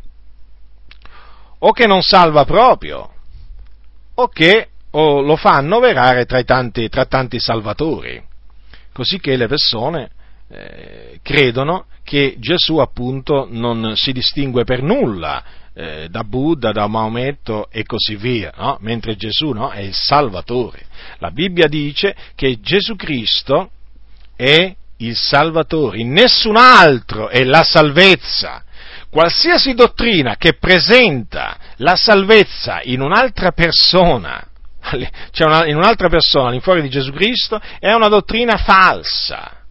o 1.63 1.71
che 1.71 1.87
non 1.87 2.01
salva 2.01 2.45
proprio, 2.45 3.09
o 4.15 4.27
che 4.27 4.67
o 4.91 5.21
lo 5.21 5.35
fa 5.35 5.51
annoverare 5.51 6.25
tra, 6.25 6.43
tanti, 6.43 6.89
tra 6.89 7.05
tanti 7.05 7.39
salvatori, 7.39 8.21
così 8.91 9.19
che 9.19 9.37
le 9.37 9.47
persone 9.47 10.09
eh, 10.49 11.19
credono 11.21 11.85
che 12.03 12.35
Gesù 12.39 12.77
appunto 12.77 13.47
non 13.49 13.93
si 13.95 14.11
distingue 14.11 14.63
per 14.63 14.81
nulla 14.81 15.43
eh, 15.73 16.07
da 16.09 16.23
Buddha, 16.23 16.71
da 16.71 16.87
Maometto 16.87 17.69
e 17.71 17.83
così 17.83 18.15
via, 18.15 18.51
no? 18.57 18.77
mentre 18.81 19.15
Gesù 19.15 19.51
no, 19.51 19.69
è 19.69 19.79
il 19.79 19.93
Salvatore. 19.93 20.85
La 21.19 21.31
Bibbia 21.31 21.67
dice 21.67 22.15
che 22.35 22.59
Gesù 22.59 22.95
Cristo 22.95 23.71
è 24.35 24.75
il 24.97 25.15
Salvatore, 25.15 25.99
in 25.99 26.11
nessun 26.11 26.57
altro 26.57 27.29
è 27.29 27.43
la 27.43 27.63
salvezza 27.63 28.63
qualsiasi 29.11 29.73
dottrina 29.73 30.37
che 30.37 30.53
presenta 30.53 31.57
la 31.77 31.95
salvezza 31.95 32.79
in 32.83 33.01
un'altra 33.01 33.51
persona, 33.51 34.43
cioè 35.31 35.47
una, 35.47 35.67
in 35.67 35.75
un'altra 35.75 36.07
persona 36.07 36.47
all'infuori 36.47 36.81
di 36.81 36.89
Gesù 36.89 37.11
Cristo, 37.11 37.61
è 37.77 37.91
una 37.91 38.07
dottrina 38.07 38.55
falsa, 38.57 39.65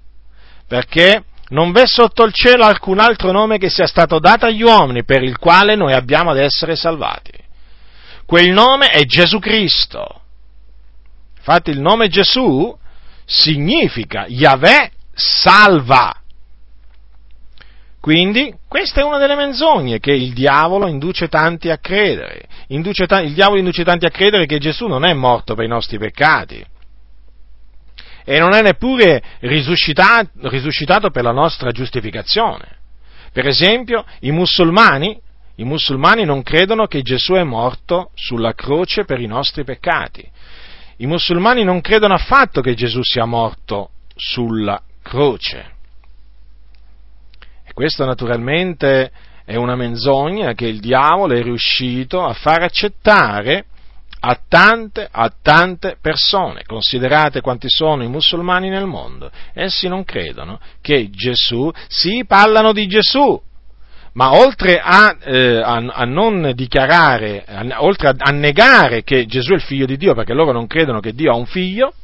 perché 0.68 1.24
non 1.48 1.72
v'è 1.72 1.87
sotto 1.87 2.22
il 2.24 2.33
cielo 2.33 2.64
alcun 2.64 3.00
altro 3.00 3.33
nome 3.33 3.59
che 3.59 3.70
sia 3.70 3.87
stato 3.87 4.20
dato 4.20 4.46
agli 4.46 4.62
uomini 4.62 5.05
per 5.05 5.22
il 5.22 5.38
quale 5.38 5.74
noi 5.74 5.94
abbiamo 5.94 6.31
ad 6.31 6.38
essere 6.38 6.76
salvati. 6.76 7.33
Quel 8.26 8.50
nome 8.50 8.90
è 8.90 9.05
Gesù 9.05 9.38
Cristo. 9.40 10.20
Infatti 11.38 11.70
il 11.70 11.81
nome 11.81 12.09
Gesù 12.09 12.76
significa 13.24 14.26
Yahweh 14.29 14.92
salva. 15.14 16.19
Quindi 18.00 18.54
questa 18.66 19.00
è 19.00 19.04
una 19.04 19.18
delle 19.18 19.36
menzogne 19.36 19.98
che 19.98 20.12
il 20.12 20.32
diavolo 20.32 20.86
induce 20.86 21.28
tanti 21.28 21.68
a 21.68 21.76
credere. 21.76 22.46
Induce, 22.68 23.06
il 23.22 23.34
diavolo 23.34 23.58
induce 23.58 23.84
tanti 23.84 24.06
a 24.06 24.10
credere 24.10 24.46
che 24.46 24.58
Gesù 24.58 24.86
non 24.86 25.04
è 25.04 25.12
morto 25.12 25.54
per 25.54 25.64
i 25.64 25.68
nostri 25.68 25.98
peccati 25.98 26.64
e 28.24 28.38
non 28.38 28.54
è 28.54 28.62
neppure 28.62 29.22
risuscitato, 29.40 30.30
risuscitato 30.48 31.10
per 31.10 31.24
la 31.24 31.32
nostra 31.32 31.72
giustificazione. 31.72 32.78
Per 33.32 33.46
esempio, 33.46 34.04
i 34.20 34.30
musulmani, 34.30 35.20
i 35.56 35.64
musulmani 35.64 36.24
non 36.24 36.42
credono 36.42 36.86
che 36.86 37.02
Gesù 37.02 37.34
è 37.34 37.42
morto 37.42 38.10
sulla 38.14 38.54
croce 38.54 39.04
per 39.04 39.20
i 39.20 39.26
nostri 39.26 39.64
peccati. 39.64 40.28
I 40.98 41.06
musulmani 41.06 41.64
non 41.64 41.80
credono 41.80 42.14
affatto 42.14 42.60
che 42.60 42.74
Gesù 42.74 43.00
sia 43.02 43.24
morto 43.24 43.90
sulla 44.14 44.80
croce. 45.02 45.78
Questo 47.80 48.04
naturalmente 48.04 49.10
è 49.42 49.56
una 49.56 49.74
menzogna 49.74 50.52
che 50.52 50.66
il 50.66 50.80
diavolo 50.80 51.32
è 51.32 51.42
riuscito 51.42 52.22
a 52.22 52.34
far 52.34 52.60
accettare 52.60 53.64
a 54.20 54.38
tante, 54.46 55.08
a 55.10 55.32
tante 55.40 55.96
persone. 55.98 56.64
Considerate 56.66 57.40
quanti 57.40 57.68
sono 57.70 58.02
i 58.02 58.08
musulmani 58.08 58.68
nel 58.68 58.84
mondo. 58.84 59.30
Essi 59.54 59.88
non 59.88 60.04
credono 60.04 60.60
che 60.82 61.08
Gesù, 61.08 61.72
sì, 61.88 62.26
parlano 62.26 62.74
di 62.74 62.86
Gesù, 62.86 63.40
ma 64.12 64.34
oltre 64.34 64.78
a, 64.78 65.16
eh, 65.18 65.62
a, 65.62 65.76
a 65.76 66.04
non 66.04 66.52
dichiarare, 66.54 67.46
a, 67.46 67.82
oltre 67.82 68.12
a 68.14 68.30
negare 68.30 69.04
che 69.04 69.24
Gesù 69.24 69.52
è 69.52 69.54
il 69.54 69.62
figlio 69.62 69.86
di 69.86 69.96
Dio, 69.96 70.12
perché 70.12 70.34
loro 70.34 70.52
non 70.52 70.66
credono 70.66 71.00
che 71.00 71.14
Dio 71.14 71.32
ha 71.32 71.36
un 71.36 71.46
figlio, 71.46 71.94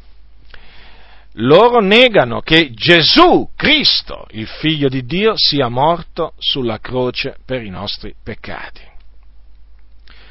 loro 1.37 1.81
negano 1.81 2.41
che 2.41 2.71
Gesù 2.73 3.51
Cristo, 3.57 4.27
il 4.31 4.47
figlio 4.47 4.89
di 4.89 5.05
Dio, 5.05 5.33
sia 5.37 5.69
morto 5.69 6.33
sulla 6.39 6.79
croce 6.79 7.37
per 7.45 7.63
i 7.63 7.71
nostri 7.71 8.15
peccati. 8.23 8.95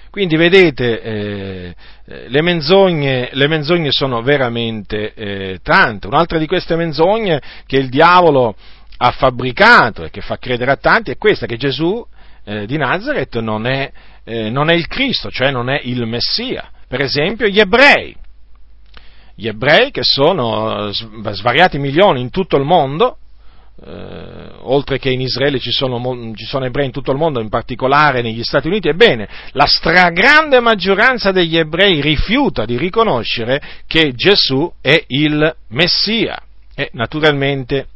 Quindi 0.09 0.37
vedete, 0.37 1.01
eh, 1.01 1.75
eh, 2.05 2.29
le, 2.29 2.41
menzogne, 2.41 3.29
le, 3.33 3.47
menzogne, 3.47 3.91
sono 3.91 4.21
veramente 4.21 5.13
eh, 5.13 5.59
tante. 5.61 6.07
Un'altra 6.07 6.39
di 6.39 6.47
queste 6.47 6.77
menzogne 6.77 7.41
che 7.65 7.75
il 7.75 7.89
diavolo 7.89 8.55
ha 8.97 9.11
fabbricato 9.11 10.05
e 10.05 10.09
che 10.09 10.21
fa 10.21 10.37
credere 10.37 10.71
a 10.71 10.77
tanti 10.77 11.11
è 11.11 11.17
questa, 11.17 11.45
che 11.45 11.57
Gesù 11.57 12.03
eh, 12.45 12.65
di 12.65 12.77
Nazareth 12.77 13.37
non 13.39 13.67
è, 13.67 13.91
eh, 14.23 14.49
non 14.49 14.69
è 14.69 14.73
il 14.73 14.87
Cristo, 14.87 15.29
cioè 15.29 15.51
non 15.51 15.69
è 15.69 15.81
il 15.83 16.05
Messia. 16.05 16.71
Per 16.87 17.01
esempio 17.01 17.47
gli 17.47 17.59
ebrei 17.59 18.15
gli 19.35 19.47
ebrei, 19.47 19.91
che 19.91 20.03
sono 20.03 20.91
svariati 20.91 21.77
milioni 21.77 22.21
in 22.21 22.29
tutto 22.29 22.57
il 22.57 22.63
mondo, 22.63 23.17
eh, 23.85 24.49
oltre 24.61 24.97
che 24.97 25.09
in 25.09 25.19
Israele 25.19 25.59
ci 25.59 25.71
sono, 25.71 26.31
ci 26.33 26.45
sono, 26.45 26.65
ebrei 26.65 26.85
in 26.85 26.91
tutto 26.91 27.11
il 27.11 27.17
mondo, 27.17 27.41
in 27.41 27.49
particolare 27.49 28.21
negli 28.21 28.43
Stati 28.43 28.67
Uniti, 28.67 28.87
ebbene, 28.87 29.27
la 29.51 29.65
stragrande 29.65 30.61
maggioranza 30.61 31.31
degli 31.31 31.57
ebrei 31.57 32.01
rifiuta 32.01 32.65
di 32.65 32.77
riconoscere 32.77 33.61
che 33.85 34.13
Gesù 34.13 34.71
è 34.79 35.03
il 35.07 35.55
Messia. 35.69 36.41
E 36.73 36.89
naturalmente 36.93 37.87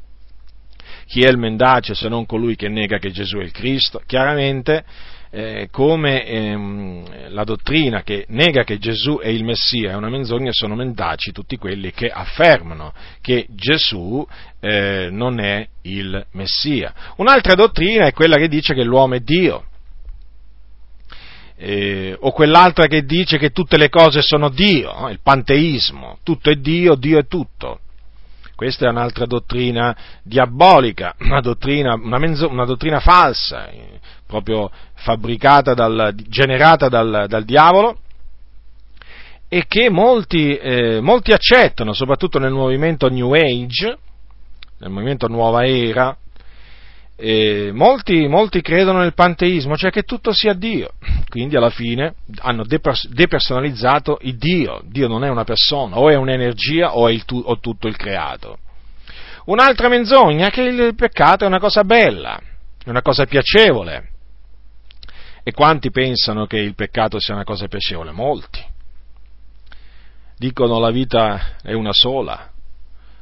chi 1.05 1.21
è 1.21 1.29
il 1.29 1.37
mendace 1.37 1.95
se 1.95 2.07
non 2.07 2.25
colui 2.25 2.55
che 2.55 2.69
nega 2.69 2.97
che 2.97 3.11
Gesù 3.11 3.37
è 3.37 3.43
il 3.43 3.51
Cristo? 3.51 4.01
Chiaramente 4.05 4.83
eh, 5.31 5.67
come 5.71 6.25
ehm, 6.25 7.31
la 7.31 7.43
dottrina 7.43 8.01
che 8.01 8.25
nega 8.29 8.63
che 8.63 8.79
Gesù 8.79 9.19
è 9.19 9.27
il 9.27 9.43
Messia 9.43 9.91
è 9.91 9.95
una 9.95 10.09
menzogna, 10.09 10.51
sono 10.51 10.75
mendaci 10.75 11.31
tutti 11.31 11.57
quelli 11.57 11.91
che 11.91 12.09
affermano 12.09 12.93
che 13.21 13.45
Gesù 13.49 14.25
eh, 14.59 15.09
non 15.11 15.39
è 15.39 15.67
il 15.83 16.25
Messia. 16.31 16.93
Un'altra 17.17 17.53
dottrina 17.53 18.07
è 18.07 18.13
quella 18.13 18.37
che 18.37 18.47
dice 18.47 18.73
che 18.73 18.83
l'uomo 18.83 19.15
è 19.15 19.19
Dio. 19.19 19.65
Eh, 21.61 22.15
o 22.17 22.31
quell'altra 22.31 22.87
che 22.87 23.03
dice 23.03 23.37
che 23.37 23.49
tutte 23.49 23.77
le 23.77 23.89
cose 23.89 24.21
sono 24.21 24.49
Dio, 24.49 24.97
no? 24.97 25.09
il 25.09 25.19
panteismo, 25.21 26.19
tutto 26.23 26.49
è 26.49 26.55
Dio, 26.55 26.95
Dio 26.95 27.19
è 27.19 27.27
tutto. 27.27 27.81
Questa 28.55 28.87
è 28.87 28.89
un'altra 28.89 29.25
dottrina 29.25 29.95
diabolica, 30.23 31.15
una 31.19 31.41
dottrina, 31.41 31.93
una 31.93 32.17
menzo, 32.17 32.49
una 32.49 32.65
dottrina 32.65 32.99
falsa, 32.99 33.69
proprio 34.29 34.69
fabbricata, 34.93 35.73
dal, 35.73 36.13
generata 36.27 36.87
dal, 36.87 37.25
dal, 37.27 37.43
diavolo 37.43 37.97
e 39.47 39.65
che 39.67 39.89
molti, 39.89 40.55
eh, 40.55 41.01
molti 41.01 41.31
accettano, 41.31 41.93
soprattutto 41.93 42.37
nel 42.37 42.51
movimento 42.51 43.09
New 43.09 43.33
Age, 43.33 43.97
nel 44.77 44.91
movimento 44.91 45.27
Nuova 45.27 45.65
Era, 45.65 46.15
eh, 47.15 47.71
molti, 47.73 48.27
molti, 48.27 48.61
credono 48.61 48.99
nel 48.99 49.15
panteismo, 49.15 49.75
cioè 49.75 49.89
che 49.89 50.03
tutto 50.03 50.31
sia 50.31 50.53
Dio. 50.53 50.91
Quindi 51.27 51.55
alla 51.55 51.71
fine 51.71 52.13
hanno 52.41 52.63
depersonalizzato 52.63 54.19
il 54.21 54.37
Dio. 54.37 54.81
Dio 54.85 55.07
non 55.07 55.23
è 55.23 55.29
una 55.29 55.43
persona, 55.43 55.97
o 55.97 56.09
è 56.09 56.15
un'energia 56.15 56.95
o 56.95 57.07
è 57.07 57.11
il, 57.11 57.23
o 57.27 57.59
tutto 57.59 57.87
il 57.87 57.97
creato. 57.97 58.59
Un'altra 59.45 59.89
menzogna 59.89 60.47
è 60.47 60.51
che 60.51 60.61
il 60.61 60.93
peccato 60.93 61.43
è 61.43 61.47
una 61.47 61.59
cosa 61.59 61.83
bella, 61.83 62.39
è 62.85 62.89
una 62.89 63.01
cosa 63.01 63.25
piacevole. 63.25 64.09
E 65.43 65.51
quanti 65.51 65.91
pensano 65.91 66.45
che 66.45 66.57
il 66.57 66.75
peccato 66.75 67.19
sia 67.19 67.33
una 67.33 67.43
cosa 67.43 67.67
piacevole? 67.67 68.11
Molti. 68.11 68.63
Dicono 70.37 70.79
la 70.79 70.91
vita 70.91 71.55
è 71.61 71.73
una 71.73 71.93
sola. 71.93 72.51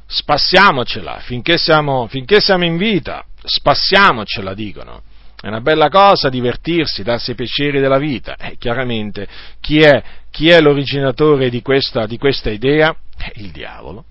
Spassiamocela 0.06 1.18
finché 1.18 1.58
siamo, 1.58 2.06
finché 2.06 2.40
siamo 2.40 2.64
in 2.64 2.76
vita 2.76 3.24
spassiamocela, 3.48 4.54
dicono. 4.54 5.02
È 5.40 5.46
una 5.46 5.60
bella 5.60 5.88
cosa 5.88 6.28
divertirsi, 6.28 7.04
darsi 7.04 7.30
i 7.30 7.34
piaceri 7.34 7.80
della 7.80 7.98
vita. 7.98 8.36
E 8.36 8.56
chiaramente 8.58 9.26
chi 9.60 9.80
è, 9.80 10.02
chi 10.30 10.48
è 10.48 10.60
l'originatore 10.60 11.48
di 11.48 11.62
questa, 11.62 12.06
di 12.06 12.18
questa 12.18 12.50
idea? 12.50 12.94
È 13.16 13.30
il 13.36 13.50
diavolo. 13.50 14.04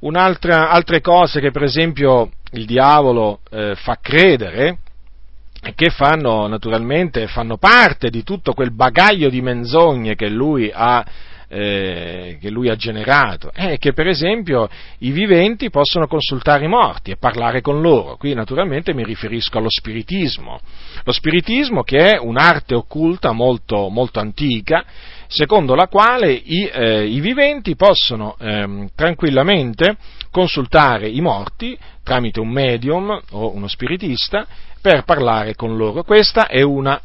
Un'altra, 0.00 0.70
altre 0.70 1.00
cose 1.00 1.40
che 1.40 1.50
per 1.50 1.62
esempio 1.62 2.30
il 2.52 2.66
diavolo 2.66 3.40
eh, 3.50 3.74
fa 3.76 3.98
credere 4.00 4.78
che 5.74 5.90
fanno 5.90 6.46
naturalmente 6.46 7.26
fanno 7.26 7.56
parte 7.56 8.10
di 8.10 8.22
tutto 8.22 8.52
quel 8.52 8.72
bagaglio 8.72 9.28
di 9.28 9.40
menzogne 9.40 10.14
che 10.14 10.28
lui 10.28 10.70
ha 10.72 11.04
eh, 11.54 12.36
che 12.40 12.50
lui 12.50 12.68
ha 12.68 12.74
generato, 12.74 13.50
è 13.52 13.78
che 13.78 13.92
per 13.92 14.08
esempio 14.08 14.68
i 14.98 15.12
viventi 15.12 15.70
possono 15.70 16.08
consultare 16.08 16.64
i 16.64 16.68
morti 16.68 17.12
e 17.12 17.16
parlare 17.16 17.60
con 17.60 17.80
loro. 17.80 18.16
Qui 18.16 18.34
naturalmente 18.34 18.92
mi 18.92 19.04
riferisco 19.04 19.58
allo 19.58 19.70
spiritismo. 19.70 20.58
Lo 21.04 21.12
spiritismo 21.12 21.82
che 21.82 22.14
è 22.14 22.18
un'arte 22.18 22.74
occulta 22.74 23.30
molto, 23.30 23.88
molto 23.88 24.18
antica, 24.18 24.84
secondo 25.28 25.74
la 25.74 25.88
quale 25.88 26.32
i, 26.32 26.68
eh, 26.72 27.06
i 27.06 27.20
viventi 27.20 27.76
possono 27.76 28.36
eh, 28.38 28.88
tranquillamente 28.94 29.96
consultare 30.30 31.08
i 31.08 31.20
morti 31.20 31.76
tramite 32.02 32.40
un 32.40 32.50
medium 32.50 33.20
o 33.30 33.54
uno 33.54 33.68
spiritista 33.68 34.46
per 34.80 35.04
parlare 35.04 35.54
con 35.54 35.76
loro. 35.76 36.02
Questa 36.02 36.46
è 36.46 36.62
una, 36.62 37.00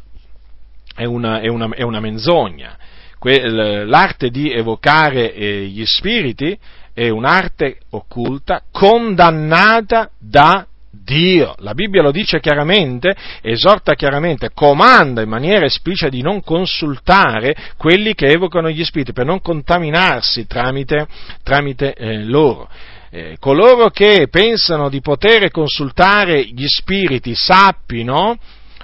è 0.94 1.04
una, 1.04 1.40
è 1.40 1.48
una, 1.48 1.68
è 1.70 1.82
una 1.82 2.00
menzogna 2.00 2.76
l'arte 3.22 4.30
di 4.30 4.50
evocare 4.50 5.34
eh, 5.34 5.66
gli 5.66 5.84
spiriti 5.84 6.58
è 6.94 7.08
un'arte 7.08 7.80
occulta 7.90 8.62
condannata 8.70 10.10
da 10.18 10.66
Dio. 10.90 11.54
La 11.58 11.74
Bibbia 11.74 12.02
lo 12.02 12.10
dice 12.10 12.40
chiaramente, 12.40 13.14
esorta 13.42 13.94
chiaramente, 13.94 14.50
comanda 14.52 15.22
in 15.22 15.28
maniera 15.28 15.64
esplicita 15.64 16.10
di 16.10 16.22
non 16.22 16.42
consultare 16.42 17.54
quelli 17.76 18.14
che 18.14 18.26
evocano 18.26 18.70
gli 18.70 18.84
spiriti 18.84 19.12
per 19.12 19.26
non 19.26 19.40
contaminarsi 19.40 20.46
tramite, 20.46 21.06
tramite 21.42 21.94
eh, 21.94 22.24
loro. 22.24 22.68
Eh, 23.12 23.36
coloro 23.40 23.90
che 23.90 24.28
pensano 24.30 24.88
di 24.88 25.00
poter 25.00 25.50
consultare 25.50 26.44
gli 26.44 26.66
spiriti 26.66 27.34
sappino 27.34 28.38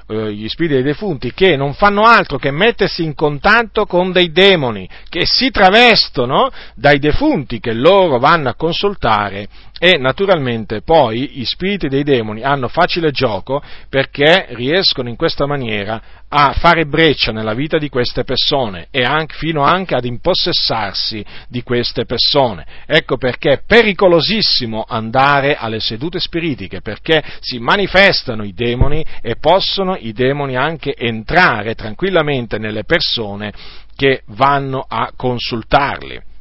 eh, 0.09 0.33
gli 0.33 0.49
spiriti 0.49 0.75
dei 0.75 0.85
defunti 0.85 1.33
che 1.33 1.57
non 1.57 1.75
fanno 1.75 2.03
altro 2.03 2.39
che 2.39 2.53
mettersi 2.53 3.03
in 3.03 3.15
contatto 3.15 3.87
con 3.87 4.13
dei 4.13 4.31
demoni 4.31 4.89
che 5.09 5.23
si 5.25 5.51
travestono 5.51 6.49
dai 6.77 7.01
defunti 7.01 7.59
che 7.59 7.73
loro 7.73 8.21
vanno 8.21 8.49
a 8.49 8.55
consultare 8.55 9.49
e 9.79 9.99
naturalmente 9.99 10.81
poi 10.81 11.29
gli 11.33 11.45
spiriti 11.45 11.89
dei 11.89 12.03
demoni 12.03 12.43
hanno 12.43 12.69
facile 12.69 13.11
gioco 13.11 13.63
perché 13.89 14.47
riescono 14.51 15.09
in 15.09 15.17
questa 15.17 15.47
maniera 15.47 16.01
a 16.29 16.53
fare 16.59 16.87
breccia 16.87 17.31
nella 17.31 17.55
vita 17.55 17.79
di 17.79 17.89
queste 17.89 18.25
persone 18.25 18.89
e 18.91 19.03
anche, 19.03 19.37
fino 19.37 19.63
anche 19.63 19.95
ad 19.95 20.05
impossessarsi 20.05 21.25
di 21.49 21.63
queste 21.63 22.05
persone. 22.05 22.67
Ecco 22.87 23.17
perché 23.17 23.53
è 23.53 23.63
pericolosissimo 23.65 24.85
andare 24.89 25.57
alle 25.57 25.81
sedute 25.81 26.19
spiritiche 26.19 26.81
perché 26.81 27.23
si 27.41 27.59
manifestano 27.59 28.45
i 28.45 28.55
demoni 28.55 29.05
e 29.21 29.37
possono 29.37 29.97
i 29.97 30.13
demoni 30.13 30.57
anche 30.57 30.95
entrare 30.97 31.75
tranquillamente 31.75 32.59
nelle 32.59 32.85
persone 32.85 33.53
che 33.95 34.23
vanno 34.27 34.85
a 34.87 35.13
consultarli. 35.15 36.35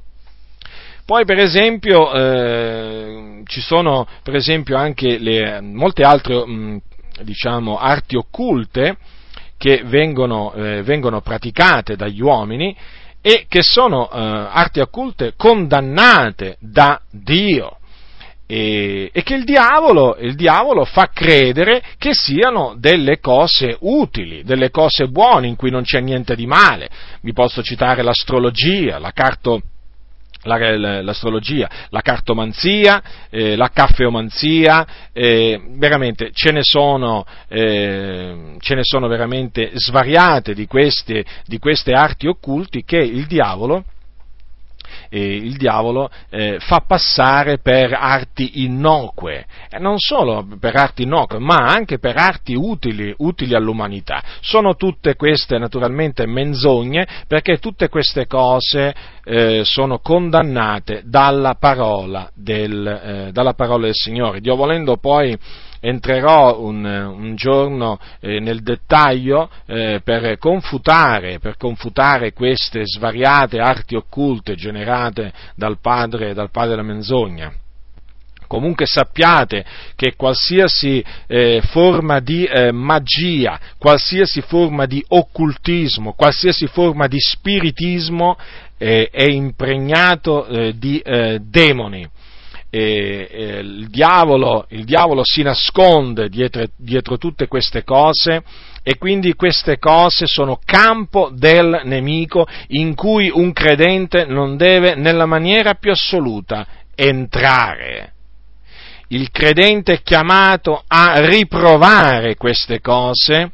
Poi 1.05 1.23
per 1.23 1.37
esempio 1.37 2.11
eh, 2.13 3.41
ci 3.45 3.61
sono 3.61 4.07
per 4.23 4.35
esempio 4.35 4.75
anche 4.75 5.19
le, 5.19 5.61
molte 5.61 6.03
altre 6.03 6.45
mh, 6.45 6.81
diciamo, 7.23 7.77
arti 7.77 8.15
occulte 8.15 8.97
che 9.57 9.83
vengono, 9.85 10.53
eh, 10.53 10.81
vengono 10.83 11.21
praticate 11.21 11.95
dagli 11.95 12.21
uomini 12.21 12.75
e 13.21 13.45
che 13.47 13.61
sono 13.63 14.09
eh, 14.09 14.19
arti 14.19 14.79
occulte 14.79 15.33
condannate 15.35 16.57
da 16.59 16.99
Dio. 17.09 17.77
E, 18.47 19.09
e, 19.11 19.23
che 19.23 19.33
il 19.33 19.43
diavolo, 19.43 20.15
il 20.19 20.35
diavolo, 20.35 20.85
fa 20.85 21.09
credere 21.11 21.81
che 21.97 22.13
siano 22.13 22.75
delle 22.77 23.19
cose 23.19 23.75
utili, 23.79 24.43
delle 24.43 24.69
cose 24.69 25.07
buone 25.07 25.47
in 25.47 25.55
cui 25.55 25.71
non 25.71 25.81
c'è 25.81 25.99
niente 25.99 26.35
di 26.35 26.45
male. 26.45 26.87
Vi 27.21 27.33
posso 27.33 27.63
citare 27.63 28.03
l'astrologia, 28.03 28.99
la 28.99 29.11
carto, 29.11 29.61
la, 29.74 29.74
l'astrologia, 30.45 31.69
la 31.89 32.01
cartomanzia, 32.01 33.01
eh, 33.29 33.55
la 33.55 33.69
caffeomanzia, 33.73 34.85
eh, 35.11 35.59
veramente 35.77 36.31
ce 36.33 36.51
ne, 36.51 36.61
sono, 36.61 37.25
eh, 37.47 38.55
ce 38.59 38.75
ne 38.75 38.83
sono 38.83 39.07
veramente 39.07 39.71
svariate 39.73 40.53
di 40.53 40.67
queste, 40.67 41.25
di 41.45 41.57
queste 41.57 41.93
arti 41.93 42.27
occulti 42.27 42.83
che 42.83 42.97
il 42.97 43.25
diavolo 43.25 43.83
eh, 45.09 45.35
il 45.35 45.57
diavolo 45.57 46.09
eh, 46.29 46.57
fa 46.59 46.81
passare 46.81 47.59
per 47.59 47.93
arti 47.93 48.63
innocue, 48.63 49.45
e 49.69 49.79
non 49.79 49.97
solo 49.97 50.45
per 50.59 50.75
arti 50.75 51.03
innocue, 51.03 51.39
ma 51.39 51.57
anche 51.57 51.99
per 51.99 52.17
arti 52.17 52.53
utili, 52.53 53.13
utili 53.17 53.55
all'umanità. 53.55 54.23
Sono 54.41 54.75
tutte 54.75 55.15
queste 55.15 55.57
naturalmente 55.57 56.25
menzogne 56.25 57.07
perché 57.27 57.57
tutte 57.57 57.89
queste 57.89 58.27
cose 58.27 58.93
eh, 59.23 59.61
sono 59.63 59.99
condannate 59.99 61.01
dalla 61.05 61.55
parola, 61.55 62.29
del, 62.33 62.85
eh, 62.85 63.31
dalla 63.31 63.53
parola 63.53 63.85
del 63.85 63.95
Signore. 63.95 64.39
Dio 64.39 64.55
volendo 64.55 64.97
poi 64.97 65.37
entrerò 65.85 66.59
un, 66.59 66.83
un 66.83 67.35
giorno 67.35 67.99
eh, 68.19 68.39
nel 68.39 68.63
dettaglio 68.63 69.49
eh, 69.67 70.01
per, 70.03 70.37
confutare, 70.39 71.37
per, 71.39 71.57
confutare, 71.57 72.33
queste 72.33 72.81
svariate 72.85 73.59
arti 73.59 73.95
occulte 73.95 74.55
generate 74.55 75.31
dal 75.55 75.77
padre, 75.79 76.33
dal 76.33 76.49
padre 76.49 76.71
della 76.71 76.81
menzogna. 76.81 77.53
Comunque 78.47 78.85
sappiate 78.85 79.65
che 79.95 80.13
qualsiasi 80.15 81.03
eh, 81.27 81.61
forma 81.65 82.19
di 82.19 82.45
eh, 82.45 82.71
magia, 82.71 83.59
qualsiasi 83.77 84.41
forma 84.41 84.85
di 84.85 85.03
occultismo, 85.07 86.13
qualsiasi 86.13 86.67
forma 86.67 87.07
di 87.07 87.19
spiritismo 87.19 88.37
eh, 88.77 89.09
è 89.11 89.29
impregnato 89.29 90.45
eh, 90.45 90.77
di 90.77 90.99
eh, 90.99 91.39
demoni 91.41 92.07
eh, 92.77 93.29
eh, 93.31 93.59
il, 93.59 93.87
diavolo, 93.87 94.65
il, 94.71 94.83
diavolo, 94.83 95.21
si 95.23 95.41
nasconde 95.41 96.27
dietro, 96.27 96.65
dietro 96.75 97.17
tutte 97.17 97.47
queste 97.47 97.85
cose 97.85 98.43
e 98.83 98.97
quindi 98.97 99.33
queste 99.33 99.79
cose 99.79 100.27
sono 100.27 100.59
campo 100.65 101.31
del 101.33 101.83
nemico 101.85 102.45
in 102.69 102.93
cui 102.93 103.31
un 103.33 103.53
credente 103.53 104.25
non 104.25 104.57
deve 104.57 104.95
nella 104.95 105.25
maniera 105.25 105.75
più 105.75 105.91
assoluta 105.91 106.67
entrare. 106.95 108.11
Il 109.07 109.31
credente 109.31 109.93
è 109.93 110.01
chiamato 110.01 110.83
a 110.85 111.25
riprovare 111.25 112.35
queste 112.35 112.81
cose, 112.81 113.51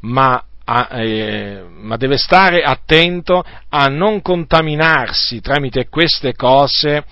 ma, 0.00 0.44
a, 0.66 0.88
eh, 0.90 1.64
ma, 1.80 1.96
deve 1.96 2.18
stare 2.18 2.60
attento 2.60 3.42
a 3.70 3.86
non 3.86 4.20
contaminarsi 4.20 5.40
tramite 5.40 5.88
queste 5.88 6.34
cose 6.34 7.04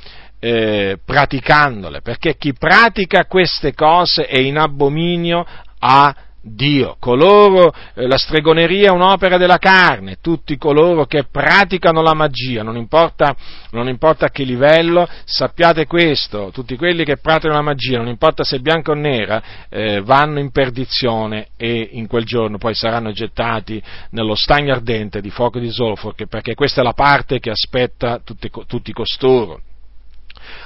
eh, 0.46 0.98
praticandole, 1.04 2.02
perché 2.02 2.36
chi 2.36 2.52
pratica 2.52 3.24
queste 3.24 3.74
cose 3.74 4.26
è 4.26 4.38
in 4.38 4.58
abominio 4.58 5.44
a 5.80 6.14
Dio. 6.40 6.94
Coloro, 7.00 7.74
eh, 7.94 8.06
la 8.06 8.16
stregoneria 8.16 8.90
è 8.90 8.92
un'opera 8.92 9.38
della 9.38 9.58
carne, 9.58 10.18
tutti 10.20 10.56
coloro 10.56 11.04
che 11.06 11.24
praticano 11.24 12.00
la 12.00 12.14
magia, 12.14 12.62
non 12.62 12.76
importa, 12.76 13.34
non 13.70 13.88
importa 13.88 14.26
a 14.26 14.30
che 14.30 14.44
livello, 14.44 15.08
sappiate 15.24 15.86
questo, 15.86 16.50
tutti 16.52 16.76
quelli 16.76 17.02
che 17.02 17.16
praticano 17.16 17.54
la 17.54 17.62
magia, 17.62 17.98
non 17.98 18.06
importa 18.06 18.44
se 18.44 18.60
bianca 18.60 18.92
o 18.92 18.94
nera, 18.94 19.42
eh, 19.68 20.00
vanno 20.00 20.38
in 20.38 20.52
perdizione 20.52 21.48
e 21.56 21.88
in 21.94 22.06
quel 22.06 22.24
giorno 22.24 22.56
poi 22.56 22.76
saranno 22.76 23.10
gettati 23.10 23.82
nello 24.10 24.36
stagno 24.36 24.72
ardente 24.72 25.20
di 25.20 25.30
fuoco 25.30 25.58
di 25.58 25.72
zolfo, 25.72 26.14
perché 26.28 26.54
questa 26.54 26.82
è 26.82 26.84
la 26.84 26.92
parte 26.92 27.40
che 27.40 27.50
aspetta 27.50 28.20
tutti, 28.22 28.48
tutti 28.68 28.92
costoro 28.92 29.62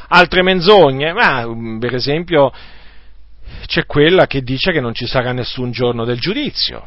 altre 0.09 0.43
menzogne, 0.43 1.13
ma 1.13 1.47
mm, 1.47 1.79
per 1.79 1.95
esempio 1.95 2.53
c'è 3.67 3.87
quella 3.87 4.27
che 4.27 4.43
dice 4.43 4.73
che 4.73 4.81
non 4.81 4.95
ci 4.95 5.07
sarà 5.07 5.33
nessun 5.33 5.71
giorno 5.71 6.05
del 6.05 6.19
giudizio. 6.19 6.87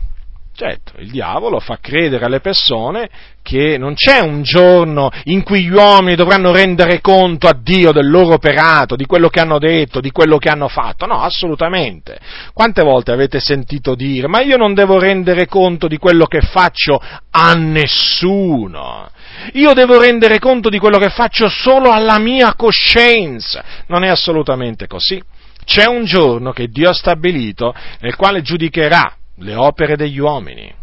Certo, 0.55 0.93
il 0.99 1.09
diavolo 1.09 1.59
fa 1.59 1.79
credere 1.81 2.25
alle 2.25 2.39
persone 2.39 3.09
che 3.41 3.79
non 3.79 3.95
c'è 3.95 4.19
un 4.19 4.43
giorno 4.43 5.09
in 5.23 5.41
cui 5.41 5.63
gli 5.63 5.71
uomini 5.71 6.13
dovranno 6.13 6.51
rendere 6.51 7.01
conto 7.01 7.47
a 7.47 7.57
Dio 7.59 7.91
del 7.91 8.07
loro 8.07 8.35
operato, 8.35 8.95
di 8.95 9.07
quello 9.07 9.29
che 9.29 9.39
hanno 9.39 9.57
detto, 9.57 9.99
di 9.99 10.11
quello 10.11 10.37
che 10.37 10.49
hanno 10.49 10.67
fatto. 10.67 11.07
No, 11.07 11.21
assolutamente. 11.21 12.19
Quante 12.53 12.83
volte 12.83 13.11
avete 13.11 13.39
sentito 13.39 13.95
dire, 13.95 14.27
ma 14.27 14.41
io 14.41 14.55
non 14.55 14.75
devo 14.75 14.99
rendere 14.99 15.47
conto 15.47 15.87
di 15.87 15.97
quello 15.97 16.27
che 16.27 16.41
faccio 16.41 17.01
a 17.31 17.53
nessuno. 17.55 19.09
Io 19.53 19.73
devo 19.73 19.99
rendere 19.99 20.39
conto 20.39 20.69
di 20.69 20.79
quello 20.79 20.97
che 20.97 21.09
faccio 21.09 21.49
solo 21.49 21.91
alla 21.91 22.19
mia 22.19 22.55
coscienza. 22.55 23.63
Non 23.87 24.03
è 24.03 24.07
assolutamente 24.07 24.87
così. 24.87 25.21
C'è 25.65 25.85
un 25.85 26.05
giorno 26.05 26.51
che 26.51 26.67
Dio 26.67 26.89
ha 26.89 26.93
stabilito 26.93 27.73
nel 27.99 28.15
quale 28.15 28.41
giudicherà 28.41 29.15
le 29.37 29.55
opere 29.55 29.95
degli 29.95 30.19
uomini. 30.19 30.73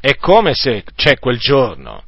È 0.00 0.16
come 0.16 0.52
se 0.54 0.84
c'è 0.94 1.18
quel 1.18 1.38
giorno. 1.38 2.02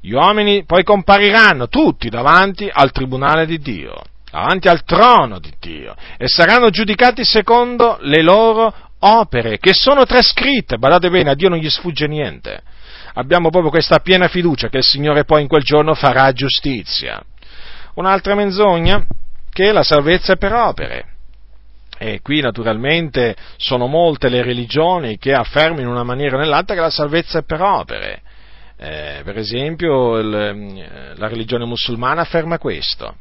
Gli 0.00 0.12
uomini 0.12 0.64
poi 0.64 0.82
compariranno 0.82 1.68
tutti 1.68 2.08
davanti 2.08 2.68
al 2.70 2.90
tribunale 2.90 3.46
di 3.46 3.58
Dio, 3.58 4.02
davanti 4.30 4.68
al 4.68 4.84
trono 4.84 5.38
di 5.38 5.52
Dio, 5.60 5.94
e 6.16 6.26
saranno 6.26 6.70
giudicati 6.70 7.24
secondo 7.24 7.98
le 8.00 8.22
loro 8.22 8.74
opere, 9.00 9.58
che 9.58 9.74
sono 9.74 10.04
trascritte. 10.04 10.78
Badate 10.78 11.08
bene, 11.08 11.30
a 11.30 11.34
Dio 11.34 11.48
non 11.48 11.58
gli 11.58 11.70
sfugge 11.70 12.06
niente. 12.06 12.62
Abbiamo 13.14 13.50
proprio 13.50 13.70
questa 13.70 13.98
piena 13.98 14.28
fiducia 14.28 14.68
che 14.68 14.78
il 14.78 14.84
Signore 14.84 15.24
poi 15.24 15.42
in 15.42 15.48
quel 15.48 15.62
giorno 15.62 15.94
farà 15.94 16.32
giustizia. 16.32 17.22
Un'altra 17.94 18.34
menzogna, 18.34 19.06
che 19.50 19.70
la 19.70 19.82
salvezza 19.82 20.32
è 20.32 20.36
per 20.36 20.54
opere. 20.54 21.06
E 21.98 22.20
qui 22.20 22.40
naturalmente 22.40 23.36
sono 23.58 23.86
molte 23.86 24.28
le 24.28 24.42
religioni 24.42 25.18
che 25.18 25.34
affermano 25.34 25.82
in 25.82 25.88
una 25.88 26.02
maniera 26.02 26.36
o 26.36 26.40
nell'altra 26.40 26.74
che 26.74 26.80
la 26.80 26.90
salvezza 26.90 27.40
è 27.40 27.42
per 27.44 27.60
opere. 27.60 28.22
Eh, 28.76 29.20
per 29.24 29.36
esempio 29.36 30.18
il, 30.18 30.34
eh, 30.34 31.14
la 31.16 31.28
religione 31.28 31.64
musulmana 31.64 32.22
afferma 32.22 32.58
questo. 32.58 33.16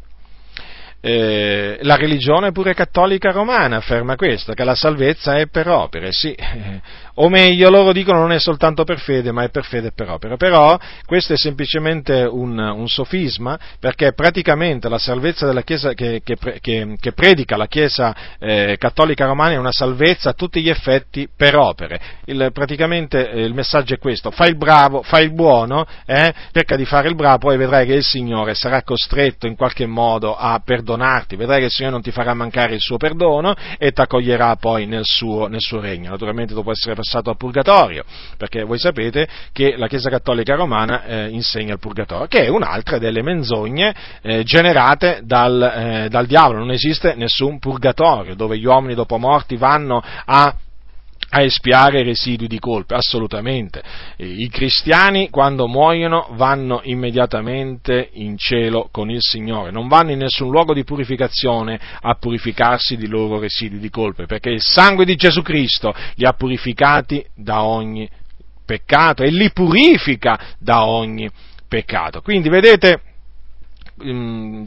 Eh, 1.03 1.79
la 1.81 1.95
religione 1.95 2.51
pure 2.51 2.75
cattolica 2.75 3.31
romana 3.31 3.77
afferma 3.77 4.15
questo, 4.15 4.53
che 4.53 4.63
la 4.63 4.75
salvezza 4.75 5.35
è 5.35 5.47
per 5.47 5.67
opere, 5.67 6.11
sì, 6.11 6.35
o 7.15 7.27
meglio 7.27 7.69
loro 7.69 7.91
dicono 7.91 8.19
non 8.19 8.31
è 8.31 8.39
soltanto 8.39 8.83
per 8.83 8.99
fede, 8.99 9.31
ma 9.31 9.43
è 9.43 9.49
per 9.49 9.65
fede 9.65 9.87
e 9.87 9.91
per 9.93 10.09
opera. 10.09 10.37
Però 10.37 10.77
questo 11.05 11.33
è 11.33 11.37
semplicemente 11.37 12.21
un, 12.23 12.57
un 12.57 12.87
sofisma, 12.87 13.59
perché 13.79 14.13
praticamente 14.13 14.89
la 14.89 14.97
salvezza 14.97 15.45
della 15.45 15.63
Chiesa 15.63 15.93
che, 15.93 16.21
che, 16.23 16.37
che, 16.59 16.95
che 16.99 17.11
predica 17.13 17.57
la 17.57 17.67
Chiesa 17.67 18.15
eh, 18.39 18.75
cattolica 18.77 19.25
romana 19.25 19.53
è 19.53 19.57
una 19.57 19.71
salvezza 19.71 20.29
a 20.29 20.33
tutti 20.33 20.61
gli 20.61 20.69
effetti 20.69 21.27
per 21.35 21.57
opere. 21.57 21.99
Il, 22.25 22.51
praticamente 22.53 23.29
eh, 23.29 23.41
il 23.41 23.53
messaggio 23.53 23.95
è 23.95 23.97
questo, 23.97 24.31
fai 24.31 24.49
il 24.49 24.57
bravo, 24.57 25.01
fai 25.01 25.23
il 25.23 25.33
buono, 25.33 25.85
eh, 26.05 26.33
cerca 26.51 26.75
di 26.75 26.85
fare 26.85 27.09
il 27.09 27.15
bravo, 27.15 27.39
poi 27.39 27.57
vedrai 27.57 27.85
che 27.85 27.93
il 27.93 28.03
Signore 28.03 28.53
sarà 28.53 28.83
costretto 28.83 29.47
in 29.47 29.55
qualche 29.55 29.85
modo 29.85 30.35
a 30.35 30.59
perdonarti, 30.91 31.36
vedrai 31.36 31.60
che 31.60 31.65
il 31.65 31.71
Signore 31.71 31.93
non 31.93 32.04
ti 32.04 32.12
farà 32.12 32.34
mancare 32.34 32.73
il 32.73 32.82
suo 32.82 32.97
perdono 32.97 33.56
e 33.77 33.91
ti 33.91 34.01
accoglierà 34.01 34.56
poi 34.56 34.86
nel 34.86 35.04
suo, 35.04 35.47
nel 35.47 35.62
suo 35.62 35.80
regno. 35.80 36.10
Naturalmente 36.10 36.54
dopo 36.54 36.71
essere 36.71 36.95
passato 36.95 37.30
al 37.30 37.38
purgatorio, 37.38 38.04
perché 38.37 38.63
voi 38.63 38.77
sapete 38.77 39.27
che 39.52 39.75
la 39.77 39.87
Chiesa 39.87 40.10
Cattolica 40.10 40.56
Romana 40.56 41.06
eh, 41.06 41.27
insegna 41.29 41.73
il 41.73 41.79
purgatorio, 41.79 42.27
che 42.27 42.46
è 42.46 42.48
un'altra 42.50 42.98
delle 42.98 43.21
menzogne 43.21 43.94
eh, 44.21 44.44
generate 44.44 45.21
dal, 45.23 45.62
eh, 45.62 46.10
dal 46.10 46.25
diavolo, 46.25 46.60
non 46.60 46.71
esiste 46.71 47.13
nessun 47.15 47.60
purgatorio 47.60 48.35
dove 48.35 48.58
gli 48.58 48.65
uomini 48.65 48.94
dopo 48.94 49.17
morti 49.17 49.56
vanno 49.56 50.02
a 50.25 50.54
a 51.34 51.42
espiare 51.42 52.02
i 52.02 52.04
residui 52.04 52.48
di 52.48 52.60
colpe, 52.60 52.96
assolutamente. 52.96 53.82
I 54.17 54.50
cristiani 54.50 55.29
quando 55.29 55.67
muoiono 55.67 56.27
vanno 56.32 56.82
immediatamente 56.84 58.10
in 58.13 58.38
cielo 58.38 58.90
con 58.92 59.10
il 59.10 59.21
Signore, 59.21 59.71
non 59.71 59.88
vanno 59.88 60.12
in 60.12 60.19
nessun 60.19 60.50
luogo 60.50 60.73
di 60.73 60.84
purificazione 60.84 61.79
a 62.02 62.15
purificarsi 62.15 62.98
di 62.98 63.08
loro 63.08 63.40
residui 63.40 63.79
di 63.79 63.90
colpe, 63.90 64.25
perché 64.25 64.50
il 64.50 64.62
sangue 64.62 65.06
di 65.06 65.15
Gesù 65.15 65.42
Cristo 65.42 65.94
li 66.15 66.25
ha 66.25 66.34
purificati 66.34 67.25
da 67.34 67.63
ogni 67.63 68.10
peccato 68.65 69.23
e 69.23 69.29
li 69.29 69.52
purifica 69.52 70.56
da 70.60 70.86
ogni 70.86 71.29
peccato. 71.67 72.21
Quindi 72.21 72.50
vedete, 72.50 73.02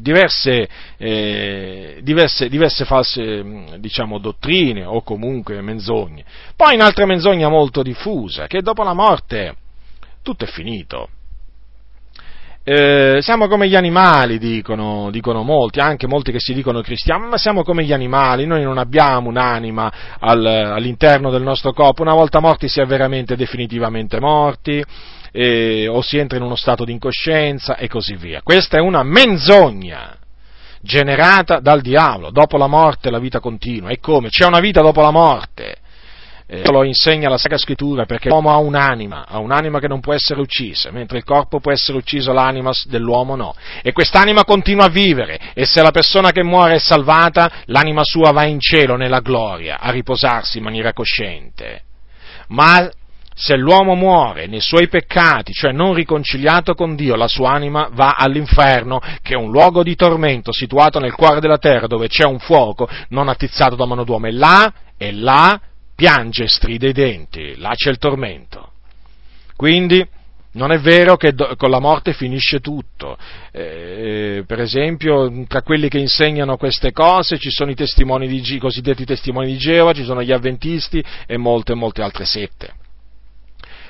diverse, 0.00 0.68
eh, 0.96 2.00
diverse, 2.02 2.48
diverse, 2.48 2.84
false 2.84 3.42
mh, 3.42 3.76
diciamo, 3.78 4.18
dottrine 4.18 4.84
o 4.84 5.02
comunque 5.02 5.60
menzogne. 5.60 6.24
Poi 6.56 6.74
un'altra 6.74 7.06
menzogna 7.06 7.48
molto 7.48 7.82
diffusa, 7.82 8.46
che 8.46 8.62
dopo 8.62 8.82
la 8.82 8.94
morte 8.94 9.56
tutto 10.22 10.44
è 10.44 10.48
finito. 10.48 11.08
Eh, 12.66 13.18
siamo 13.20 13.46
come 13.46 13.68
gli 13.68 13.76
animali, 13.76 14.38
dicono, 14.38 15.10
dicono, 15.10 15.42
molti, 15.42 15.80
anche 15.80 16.06
molti 16.06 16.32
che 16.32 16.40
si 16.40 16.54
dicono 16.54 16.80
cristiani, 16.80 17.28
ma 17.28 17.36
siamo 17.36 17.62
come 17.62 17.84
gli 17.84 17.92
animali, 17.92 18.46
noi 18.46 18.62
non 18.62 18.78
abbiamo 18.78 19.28
un'anima 19.28 19.92
al, 20.18 20.46
all'interno 20.46 21.30
del 21.30 21.42
nostro 21.42 21.74
corpo, 21.74 22.00
una 22.00 22.14
volta 22.14 22.40
morti 22.40 22.66
si 22.66 22.80
è 22.80 22.86
veramente 22.86 23.36
definitivamente 23.36 24.18
morti, 24.18 24.82
eh, 25.30 25.88
o 25.88 26.00
si 26.00 26.16
entra 26.16 26.38
in 26.38 26.44
uno 26.44 26.56
stato 26.56 26.86
di 26.86 26.92
incoscienza 26.92 27.76
e 27.76 27.86
così 27.86 28.16
via. 28.16 28.40
Questa 28.42 28.78
è 28.78 28.80
una 28.80 29.02
menzogna 29.02 30.16
generata 30.80 31.60
dal 31.60 31.82
diavolo, 31.82 32.30
dopo 32.30 32.56
la 32.56 32.66
morte 32.66 33.10
la 33.10 33.18
vita 33.18 33.40
continua, 33.40 33.90
e 33.90 33.98
come? 33.98 34.30
C'è 34.30 34.46
una 34.46 34.60
vita 34.60 34.80
dopo 34.80 35.02
la 35.02 35.10
morte, 35.10 35.76
eh, 36.46 36.70
lo 36.70 36.84
insegna 36.84 37.28
la 37.28 37.38
Sacra 37.38 37.56
Scrittura 37.56 38.04
perché 38.04 38.28
l'uomo 38.28 38.50
ha 38.50 38.58
un'anima, 38.58 39.26
ha 39.26 39.38
un'anima 39.38 39.80
che 39.80 39.88
non 39.88 40.00
può 40.00 40.12
essere 40.12 40.40
uccisa, 40.40 40.90
mentre 40.90 41.18
il 41.18 41.24
corpo 41.24 41.58
può 41.58 41.72
essere 41.72 41.96
ucciso, 41.96 42.32
l'anima 42.32 42.70
dell'uomo 42.84 43.34
no. 43.34 43.54
E 43.82 43.92
quest'anima 43.92 44.44
continua 44.44 44.86
a 44.86 44.90
vivere 44.90 45.38
e 45.54 45.64
se 45.64 45.80
la 45.82 45.90
persona 45.90 46.32
che 46.32 46.42
muore 46.42 46.74
è 46.74 46.78
salvata, 46.78 47.50
l'anima 47.66 48.02
sua 48.04 48.32
va 48.32 48.44
in 48.44 48.60
cielo 48.60 48.96
nella 48.96 49.20
gloria, 49.20 49.78
a 49.80 49.90
riposarsi 49.90 50.58
in 50.58 50.64
maniera 50.64 50.92
cosciente. 50.92 51.82
Ma 52.48 52.90
se 53.36 53.56
l'uomo 53.56 53.94
muore 53.94 54.46
nei 54.46 54.60
suoi 54.60 54.86
peccati, 54.86 55.52
cioè 55.52 55.72
non 55.72 55.94
riconciliato 55.94 56.74
con 56.74 56.94
Dio, 56.94 57.16
la 57.16 57.26
sua 57.26 57.50
anima 57.52 57.88
va 57.90 58.14
all'inferno, 58.16 59.00
che 59.22 59.32
è 59.32 59.36
un 59.36 59.50
luogo 59.50 59.82
di 59.82 59.96
tormento 59.96 60.52
situato 60.52 61.00
nel 61.00 61.14
cuore 61.14 61.40
della 61.40 61.58
terra, 61.58 61.86
dove 61.86 62.06
c'è 62.06 62.26
un 62.26 62.38
fuoco 62.38 62.88
non 63.08 63.28
attizzato 63.28 63.74
da 63.74 63.86
mano 63.86 64.04
d'uomo, 64.04 64.26
e 64.26 64.32
là, 64.32 64.72
e 64.96 65.12
là 65.12 65.58
piange, 65.94 66.48
stride 66.48 66.88
i 66.88 66.92
denti, 66.92 67.56
là 67.56 67.72
c'è 67.74 67.90
il 67.90 67.98
tormento. 67.98 68.72
Quindi 69.56 70.06
non 70.54 70.70
è 70.70 70.78
vero 70.78 71.16
che 71.16 71.32
do, 71.32 71.54
con 71.56 71.70
la 71.70 71.80
morte 71.80 72.12
finisce 72.12 72.60
tutto. 72.60 73.16
Eh, 73.50 74.44
per 74.46 74.60
esempio, 74.60 75.30
tra 75.46 75.62
quelli 75.62 75.88
che 75.88 75.98
insegnano 75.98 76.56
queste 76.56 76.92
cose 76.92 77.38
ci 77.38 77.50
sono 77.50 77.70
i 77.70 77.74
testimoni 77.74 78.28
di, 78.28 78.58
cosiddetti 78.58 79.04
testimoni 79.04 79.46
di 79.46 79.58
Geova, 79.58 79.92
ci 79.92 80.04
sono 80.04 80.22
gli 80.22 80.32
avventisti 80.32 81.02
e 81.26 81.36
molte, 81.36 81.74
molte 81.74 82.02
altre 82.02 82.24
sette. 82.24 82.82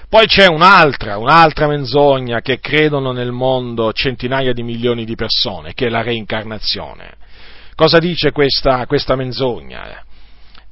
Poi 0.09 0.27
c'è 0.27 0.47
un'altra, 0.47 1.19
un'altra 1.19 1.67
menzogna 1.67 2.41
che 2.41 2.61
credono 2.61 3.11
nel 3.13 3.33
mondo 3.33 3.93
centinaia 3.93 4.53
di 4.53 4.63
milioni 4.63 5.05
di 5.05 5.17
persone, 5.17 5.75
che 5.75 5.87
è 5.87 5.89
la 5.89 6.03
reincarnazione. 6.03 7.17
Cosa 7.75 7.99
dice 7.99 8.31
questa, 8.31 8.87
questa 8.87 9.17
menzogna? 9.17 10.05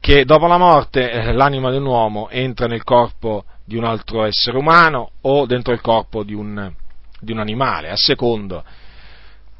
Che 0.02 0.24
dopo 0.24 0.48
la 0.48 0.58
morte 0.58 1.12
eh, 1.12 1.32
l'anima 1.32 1.70
di 1.70 1.76
un 1.76 1.86
uomo 1.86 2.28
entra 2.28 2.66
nel 2.66 2.82
corpo 2.82 3.44
di 3.64 3.76
un 3.76 3.84
altro 3.84 4.24
essere 4.24 4.58
umano 4.58 5.12
o 5.20 5.46
dentro 5.46 5.72
il 5.72 5.80
corpo 5.80 6.24
di 6.24 6.34
un, 6.34 6.72
di 7.20 7.30
un 7.30 7.38
animale, 7.38 7.88
a 7.88 7.94
secondo, 7.94 8.64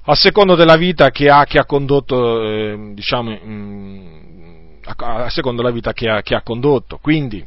a 0.03 0.15
secondo, 0.17 0.57
della 0.57 0.75
vita 0.75 1.11
che 1.11 1.31
ha, 1.31 1.45
che 1.45 1.61
ha 1.61 1.65
condotto, 1.65 2.43
eh, 2.43 2.91
diciamo, 2.93 3.31
mh, 3.31 4.79
a, 4.83 4.95
a, 4.97 5.31
secondo 5.31 5.63
la 5.63 5.71
vita 5.71 5.93
che 5.93 6.09
ha, 6.09 6.23
che 6.23 6.35
ha 6.35 6.43
condotto. 6.43 6.99
Quindi, 7.01 7.47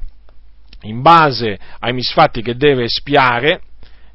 in 0.84 1.02
base 1.02 1.60
ai 1.80 1.92
misfatti 1.92 2.42
che 2.42 2.56
deve 2.56 2.86
espiare, 2.86 3.62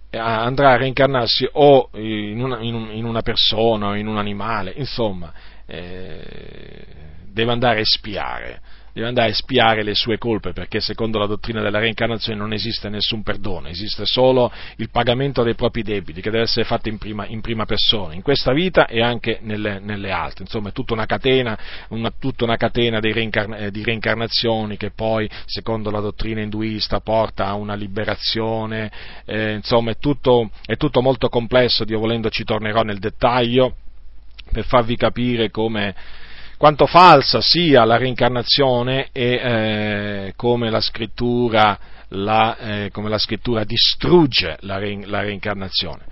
eh, 0.09 0.17
andrà 0.17 0.71
a 0.71 0.77
reincarnarsi 0.79 1.47
o 1.53 1.91
in 1.97 2.43
una, 2.43 2.61
in 2.61 3.05
una 3.05 3.21
persona 3.21 3.89
o 3.89 3.95
in 3.95 4.07
un 4.07 4.17
animale, 4.17 4.73
insomma, 4.75 5.31
eh, 5.67 7.01
deve 7.33 7.53
andare 7.53 7.79
a 7.79 7.81
espiare 7.81 8.61
deve 8.93 9.09
andare 9.09 9.31
a 9.31 9.35
spiare 9.35 9.83
le 9.83 9.95
sue 9.95 10.19
colpe, 10.19 10.53
perché 10.53 10.81
secondo 10.81 11.19
la 11.19 11.27
dottrina 11.27 11.63
della 11.63 11.79
reincarnazione 11.79 12.39
non 12.39 12.53
esiste 12.53 12.89
nessun 12.89 13.23
perdono, 13.23 13.69
esiste 13.69 14.05
solo 14.05 14.53
il 14.77 14.91
pagamento 14.91 15.43
dei 15.43 15.55
propri 15.55 15.83
debiti, 15.83 16.21
che 16.21 16.31
deve 16.31 16.45
essere 16.45 16.65
fatto 16.65 16.89
in 16.89 16.99
prima, 16.99 17.27
in 17.27 17.41
prima 17.41 17.65
persona, 17.65 18.15
in 18.15 18.23
questa 18.23 18.53
vita 18.53 18.87
e 18.87 19.03
anche 19.03 19.39
nelle, 19.43 19.79
nelle 19.79 20.11
altre. 20.11 20.45
Insomma, 20.45 20.71
è 20.71 20.73
tutta 20.73 20.93
una 20.93 21.07
catena, 21.07 21.59
una, 21.89 22.13
tutta 22.19 22.45
una 22.45 22.57
catena 22.57 23.01
reincarna, 23.01 23.57
eh, 23.57 23.71
di 23.71 23.83
reincarnazioni 23.83 24.77
che 24.77 24.91
poi, 24.91 25.29
secondo 25.47 25.91
la 25.91 26.01
dottrina 26.01 26.41
induista, 26.41 27.01
porta 27.01 27.47
a 27.47 27.55
una 27.55 27.75
liberazione, 27.75 28.91
eh, 29.25 29.55
insomma, 29.55 29.93
è 29.93 29.97
tutto, 29.99 30.51
è 30.65 30.77
tutto 30.77 31.01
molto 31.01 31.29
complesso, 31.29 31.85
Dio 31.85 31.99
volendo 31.99 32.29
ci 32.31 32.45
tornerò 32.45 32.83
nel 32.83 32.99
dettaglio 32.99 33.77
per 34.53 34.65
farvi 34.65 34.97
capire 34.97 35.51
come 35.51 35.95
quanto 36.61 36.85
falsa 36.85 37.41
sia 37.41 37.87
la 37.87 37.97
reincarnazione 37.97 39.09
e 39.13 39.33
eh, 39.33 40.33
come, 40.37 40.69
la 40.69 40.81
la, 42.09 42.59
eh, 42.59 42.91
come, 42.93 43.09
la 43.09 43.17
scrittura 43.17 43.65
distrugge 43.65 44.59
la, 44.61 44.77
re, 44.77 45.07
la 45.07 45.21
reincarnazione. 45.21 46.05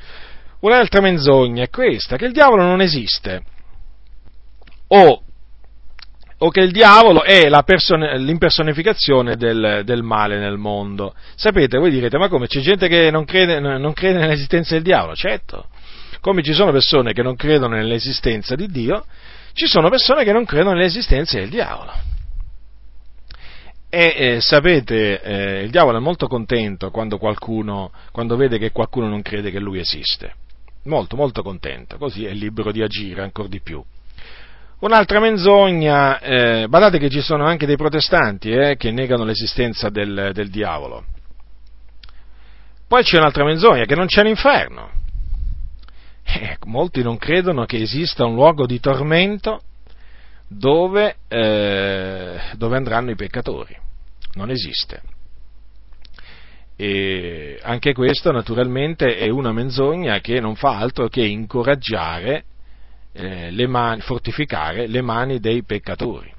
Un'altra 0.60 1.02
menzogna 1.02 1.64
è 1.64 1.68
questa, 1.68 2.16
che 2.16 2.24
il 2.24 2.32
diavolo 2.32 2.62
non 2.62 2.80
esiste, 2.80 3.42
o, 4.86 5.22
o 6.38 6.50
che 6.50 6.60
il 6.60 6.72
diavolo 6.72 7.24
è 7.24 7.46
person- 7.62 8.00
l'impersonificazione 8.24 9.36
del, 9.36 9.82
del, 9.84 10.02
male 10.02 10.38
nel 10.38 10.56
mondo. 10.56 11.14
Sapete, 11.34 11.76
voi 11.76 11.90
direte, 11.90 12.16
ma 12.16 12.28
come 12.28 12.46
c'è 12.46 12.60
gente 12.60 12.88
che 12.88 13.10
non 13.10 13.26
crede, 13.26 13.60
non 13.60 13.92
crede 13.92 14.20
nell'esistenza 14.20 14.72
del 14.72 14.82
diavolo? 14.82 15.14
Certo, 15.14 15.66
come 16.22 16.42
ci 16.42 16.54
sono 16.54 16.72
persone 16.72 17.12
che 17.12 17.22
non 17.22 17.36
credono 17.36 17.76
nell'esistenza 17.76 18.54
di 18.54 18.68
Dio, 18.68 19.04
ci 19.58 19.66
sono 19.66 19.90
persone 19.90 20.22
che 20.22 20.32
non 20.32 20.44
credono 20.44 20.76
nell'esistenza 20.76 21.36
del 21.36 21.50
diavolo. 21.50 21.92
E 23.90 24.14
eh, 24.16 24.40
sapete, 24.40 25.20
eh, 25.20 25.62
il 25.62 25.70
diavolo 25.70 25.98
è 25.98 26.00
molto 26.00 26.28
contento 26.28 26.90
quando, 26.90 27.18
qualcuno, 27.18 27.90
quando 28.12 28.36
vede 28.36 28.58
che 28.58 28.70
qualcuno 28.70 29.08
non 29.08 29.20
crede 29.20 29.50
che 29.50 29.58
lui 29.58 29.80
esiste. 29.80 30.34
Molto, 30.84 31.16
molto 31.16 31.42
contento, 31.42 31.98
così 31.98 32.24
è 32.24 32.32
libero 32.32 32.70
di 32.70 32.82
agire 32.82 33.22
ancora 33.22 33.48
di 33.48 33.60
più. 33.60 33.82
Un'altra 34.80 35.18
menzogna, 35.18 36.20
eh, 36.20 36.66
badate 36.68 36.98
che 36.98 37.10
ci 37.10 37.20
sono 37.20 37.44
anche 37.44 37.66
dei 37.66 37.76
protestanti 37.76 38.50
eh, 38.52 38.76
che 38.76 38.92
negano 38.92 39.24
l'esistenza 39.24 39.88
del, 39.88 40.30
del 40.32 40.50
diavolo. 40.50 41.04
Poi 42.86 43.02
c'è 43.02 43.18
un'altra 43.18 43.44
menzogna, 43.44 43.84
che 43.86 43.96
non 43.96 44.06
c'è 44.06 44.22
l'inferno. 44.22 44.90
Eh, 46.30 46.58
molti 46.66 47.02
non 47.02 47.16
credono 47.16 47.64
che 47.64 47.80
esista 47.80 48.26
un 48.26 48.34
luogo 48.34 48.66
di 48.66 48.78
tormento 48.80 49.62
dove, 50.46 51.16
eh, 51.26 52.38
dove 52.54 52.76
andranno 52.76 53.10
i 53.10 53.16
peccatori. 53.16 53.74
Non 54.34 54.50
esiste. 54.50 55.00
E 56.76 57.58
anche 57.62 57.92
questo 57.94 58.30
naturalmente 58.30 59.16
è 59.16 59.28
una 59.30 59.52
menzogna 59.52 60.20
che 60.20 60.38
non 60.38 60.54
fa 60.54 60.78
altro 60.78 61.08
che 61.08 61.24
incoraggiare, 61.24 62.44
eh, 63.12 63.50
le 63.50 63.66
mani, 63.66 64.02
fortificare 64.02 64.86
le 64.86 65.00
mani 65.00 65.40
dei 65.40 65.64
peccatori. 65.64 66.32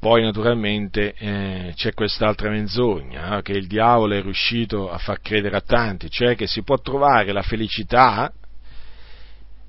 Poi 0.00 0.22
naturalmente 0.22 1.14
eh, 1.16 1.72
c'è 1.74 1.92
quest'altra 1.94 2.50
menzogna 2.50 3.38
eh, 3.38 3.42
che 3.42 3.52
il 3.52 3.66
diavolo 3.66 4.14
è 4.14 4.22
riuscito 4.22 4.90
a 4.90 4.98
far 4.98 5.20
credere 5.20 5.56
a 5.56 5.60
tanti, 5.60 6.10
cioè 6.10 6.34
che 6.34 6.46
si 6.46 6.62
può 6.62 6.78
trovare 6.78 7.32
la 7.32 7.42
felicità 7.42 8.32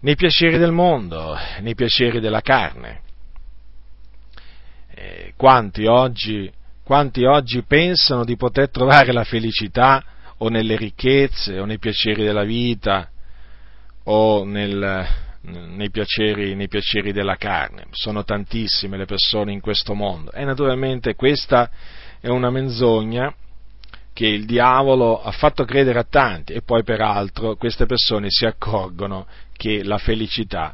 nei 0.01 0.15
piaceri 0.15 0.57
del 0.57 0.71
mondo, 0.71 1.35
nei 1.61 1.75
piaceri 1.75 2.19
della 2.19 2.41
carne. 2.41 3.01
Eh, 4.93 5.33
quanti, 5.35 5.85
oggi, 5.85 6.51
quanti 6.83 7.23
oggi 7.23 7.63
pensano 7.63 8.23
di 8.23 8.35
poter 8.35 8.69
trovare 8.69 9.11
la 9.11 9.23
felicità 9.23 10.03
o 10.37 10.49
nelle 10.49 10.77
ricchezze 10.77 11.59
o 11.59 11.65
nei 11.65 11.79
piaceri 11.79 12.23
della 12.23 12.43
vita 12.43 13.09
o 14.03 14.43
nel, 14.45 15.07
nei, 15.41 15.89
piaceri, 15.89 16.55
nei 16.55 16.67
piaceri 16.67 17.11
della 17.11 17.35
carne. 17.35 17.87
Sono 17.91 18.23
tantissime 18.23 18.97
le 18.97 19.05
persone 19.05 19.51
in 19.51 19.59
questo 19.59 19.93
mondo 19.93 20.31
e 20.31 20.43
naturalmente 20.45 21.15
questa 21.15 21.69
è 22.21 22.27
una 22.27 22.49
menzogna 22.49 23.33
che 24.13 24.27
il 24.27 24.45
diavolo 24.45 25.21
ha 25.21 25.31
fatto 25.31 25.63
credere 25.63 25.99
a 25.99 26.03
tanti 26.03 26.53
e 26.53 26.61
poi 26.61 26.83
peraltro 26.83 27.55
queste 27.55 27.85
persone 27.85 28.27
si 28.29 28.45
accorgono 28.45 29.27
che 29.59 29.83
la 29.83 29.97
felicità, 29.97 30.73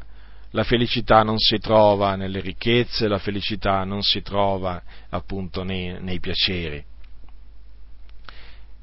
la 0.50 0.62
felicità 0.62 1.24
non 1.24 1.38
si 1.38 1.58
trova 1.58 2.14
nelle 2.14 2.38
ricchezze, 2.38 3.08
la 3.08 3.18
felicità 3.18 3.82
non 3.82 4.02
si 4.02 4.22
trova 4.22 4.80
appunto 5.08 5.64
nei, 5.64 6.00
nei 6.00 6.20
piaceri. 6.20 6.84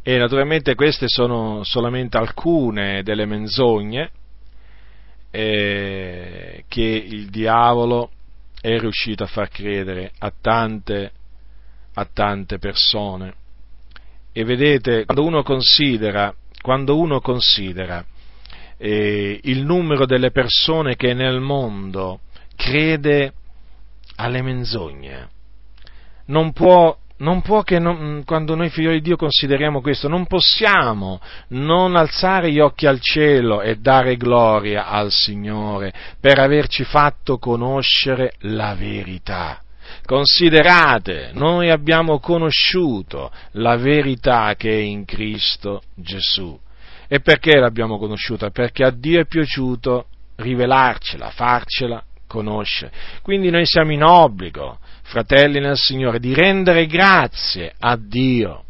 E 0.02 0.18
naturalmente 0.18 0.76
queste 0.76 1.08
sono 1.08 1.64
solamente 1.64 2.18
alcune 2.18 3.02
delle 3.02 3.26
menzogne 3.26 4.12
eh, 5.32 6.66
che 6.68 6.82
il 6.82 7.30
diavolo 7.30 8.12
è 8.60 8.78
riuscito 8.78 9.24
a 9.24 9.28
far 9.28 9.48
credere 9.48 10.12
a 10.18 10.34
tante, 10.38 11.12
a 11.94 12.06
tante 12.12 12.58
persone. 12.58 13.34
E 14.34 14.44
vedete, 14.44 15.06
quando 15.06 15.24
uno 15.24 15.44
considera, 15.44 16.36
quando 16.62 16.98
uno 16.98 17.22
considera 17.22 18.06
eh, 18.78 19.40
il 19.44 19.64
numero 19.64 20.06
delle 20.06 20.32
persone 20.32 20.96
che 20.96 21.14
nel 21.14 21.40
mondo 21.40 22.20
crede 22.56 23.34
alle 24.16 24.42
menzogne. 24.42 25.30
Non 26.26 26.54
può, 26.54 26.96
non 27.18 27.42
può 27.42 27.64
che 27.64 27.80
non, 27.80 28.24
quando 28.26 28.56
noi 28.56 28.70
figli 28.70 28.90
di 28.90 29.02
Dio 29.02 29.16
consideriamo 29.16 29.82
questo, 29.82 30.08
non 30.08 30.26
possiamo 30.26 31.20
non 31.50 31.96
alzare 31.96 32.52
gli 32.52 32.60
occhi 32.60 32.86
al 32.86 33.00
cielo 33.00 33.62
e 33.62 33.78
dare 33.78 34.16
gloria 34.16 34.88
al 34.88 35.12
Signore 35.12 35.94
per 36.20 36.40
averci 36.40 36.84
fatto 36.84 37.38
conoscere 37.38 38.34
la 38.40 38.76
verità. 38.76 39.60
Considerate, 40.06 41.32
noi 41.34 41.70
abbiamo 41.70 42.20
conosciuto 42.20 43.32
la 43.52 43.78
verità 43.78 44.54
che 44.56 44.70
è 44.70 44.82
in 44.82 45.06
Cristo 45.06 45.84
Gesù. 45.96 46.60
E 47.14 47.20
perché 47.20 47.60
l'abbiamo 47.60 48.00
conosciuta? 48.00 48.50
Perché 48.50 48.84
a 48.84 48.90
Dio 48.90 49.20
è 49.20 49.28
piaciuto 49.28 50.08
rivelarcela, 50.38 51.30
farcela 51.30 52.04
conoscere. 52.26 52.92
Quindi 53.22 53.52
noi 53.52 53.68
siamo 53.68 53.92
in 53.92 54.02
obbligo, 54.02 54.80
fratelli 55.04 55.60
nel 55.60 55.78
Signore, 55.78 56.20
di 56.20 56.34
rendere 56.34 56.88
grazie 56.88 57.72
a 57.78 57.96
Dio 57.98 58.64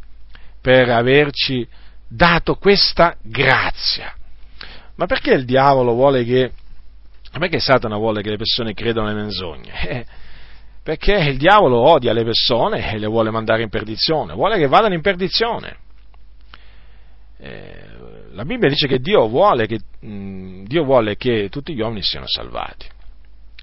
per 0.59 0.89
averci 0.89 1.65
dato 2.05 2.55
questa 2.55 3.15
grazia. 3.21 4.13
Ma 4.95 5.05
perché 5.05 5.31
il 5.31 5.45
diavolo 5.45 5.93
vuole 5.93 6.25
che, 6.25 6.51
perché 7.39 7.61
Satana 7.61 7.95
vuole 7.95 8.21
che 8.21 8.29
le 8.29 8.35
persone 8.35 8.73
credano 8.73 9.07
alle 9.07 9.21
menzogne? 9.21 9.71
Eh, 9.87 10.05
perché 10.83 11.13
il 11.13 11.37
diavolo 11.37 11.77
odia 11.79 12.11
le 12.11 12.25
persone 12.25 12.91
e 12.91 12.99
le 12.99 13.07
vuole 13.07 13.31
mandare 13.31 13.63
in 13.63 13.69
perdizione, 13.69 14.33
vuole 14.33 14.57
che 14.57 14.67
vadano 14.67 14.93
in 14.95 14.99
perdizione. 14.99 15.77
Eh, 17.43 17.75
la 18.31 18.45
Bibbia 18.45 18.69
dice 18.69 18.87
che 18.87 18.99
Dio 18.99 19.27
vuole 19.27 19.67
che, 19.67 19.81
mh, 19.99 20.63
Dio 20.63 20.85
vuole 20.85 21.17
che 21.17 21.49
tutti 21.49 21.73
gli 21.73 21.81
uomini 21.81 22.01
siano 22.01 22.25
salvati, 22.25 22.87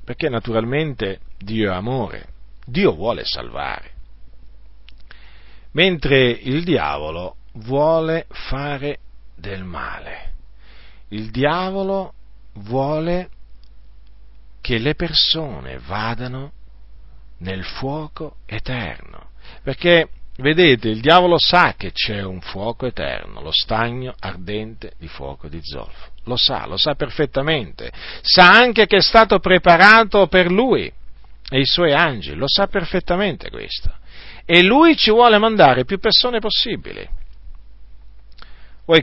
perché 0.04 0.28
naturalmente 0.28 1.20
Dio 1.38 1.72
è 1.72 1.74
amore, 1.74 2.26
Dio 2.66 2.94
vuole 2.94 3.24
salvare, 3.24 3.92
mentre 5.72 6.28
il 6.28 6.62
diavolo 6.62 7.36
vuole 7.54 8.26
fare 8.28 8.98
del 9.34 9.64
male. 9.64 10.34
Il 11.08 11.30
diavolo 11.30 12.12
vuole 12.56 13.30
che 14.60 14.76
le 14.76 14.94
persone 14.94 15.78
vadano 15.78 16.52
nel 17.38 17.64
fuoco 17.64 18.36
eterno, 18.44 19.30
perché 19.62 20.10
Vedete, 20.40 20.88
il 20.88 21.00
diavolo 21.00 21.38
sa 21.38 21.74
che 21.76 21.92
c'è 21.92 22.22
un 22.22 22.40
fuoco 22.40 22.86
eterno, 22.86 23.42
lo 23.42 23.52
stagno 23.52 24.14
ardente 24.18 24.94
di 24.98 25.06
fuoco 25.06 25.48
di 25.48 25.60
zolfo. 25.62 26.08
Lo 26.24 26.36
sa, 26.36 26.66
lo 26.66 26.78
sa 26.78 26.94
perfettamente. 26.94 27.92
Sa 28.22 28.48
anche 28.48 28.86
che 28.86 28.96
è 28.96 29.02
stato 29.02 29.38
preparato 29.38 30.28
per 30.28 30.50
lui 30.50 30.90
e 31.50 31.58
i 31.58 31.66
suoi 31.66 31.92
angeli, 31.92 32.38
lo 32.38 32.48
sa 32.48 32.68
perfettamente 32.68 33.50
questo. 33.50 33.92
E 34.46 34.62
lui 34.62 34.96
ci 34.96 35.10
vuole 35.10 35.36
mandare 35.38 35.84
più 35.84 35.98
persone 35.98 36.40
possibili. 36.40 37.06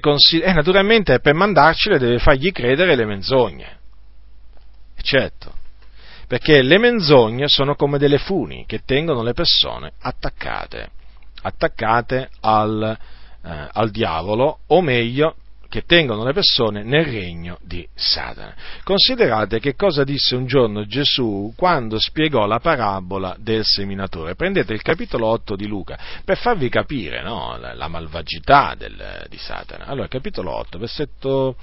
Consider- 0.02 0.50
eh, 0.50 0.54
naturalmente 0.54 1.20
per 1.20 1.34
mandarcele 1.34 2.00
deve 2.00 2.20
fargli 2.20 2.52
credere 2.52 2.96
le 2.96 3.06
menzogne. 3.06 3.78
Certo, 5.02 5.54
perché 6.28 6.62
le 6.62 6.78
menzogne 6.78 7.48
sono 7.48 7.76
come 7.76 7.98
delle 7.98 8.18
funi 8.18 8.66
che 8.66 8.82
tengono 8.84 9.22
le 9.22 9.34
persone 9.34 9.94
attaccate 10.00 10.96
attaccate 11.48 12.30
al, 12.41 12.98
eh, 13.43 13.68
al 13.72 13.89
diavolo, 13.89 14.60
o 14.68 14.82
meglio, 14.82 15.36
che 15.70 15.84
tengono 15.86 16.24
le 16.24 16.34
persone 16.34 16.84
nel 16.84 17.06
regno 17.06 17.58
di 17.62 17.88
Satana. 17.93 18.56
Considerate 18.84 19.60
che 19.60 19.76
cosa 19.76 20.04
disse 20.04 20.36
un 20.36 20.45
giorno 20.45 20.86
Gesù 20.86 21.54
quando 21.56 22.00
spiegò 22.00 22.45
la 22.45 22.60
parabola 22.60 23.36
del 23.38 23.64
seminatore. 23.64 24.36
Prendete 24.36 24.74
il 24.74 24.82
capitolo 24.82 25.28
8 25.28 25.56
di 25.56 25.68
Luca 25.68 25.98
per 26.24 26.38
farvi 26.38 26.70
capire 26.70 27.22
no, 27.22 27.58
la, 27.60 27.74
la, 27.74 27.88
malvagità 27.88 28.76
del, 28.78 29.26
di 29.30 29.38
Satana. 29.38 29.86
Allora, 29.86 30.08
capitolo 30.08 30.52
8, 30.52 30.78
versetto, 30.78 31.56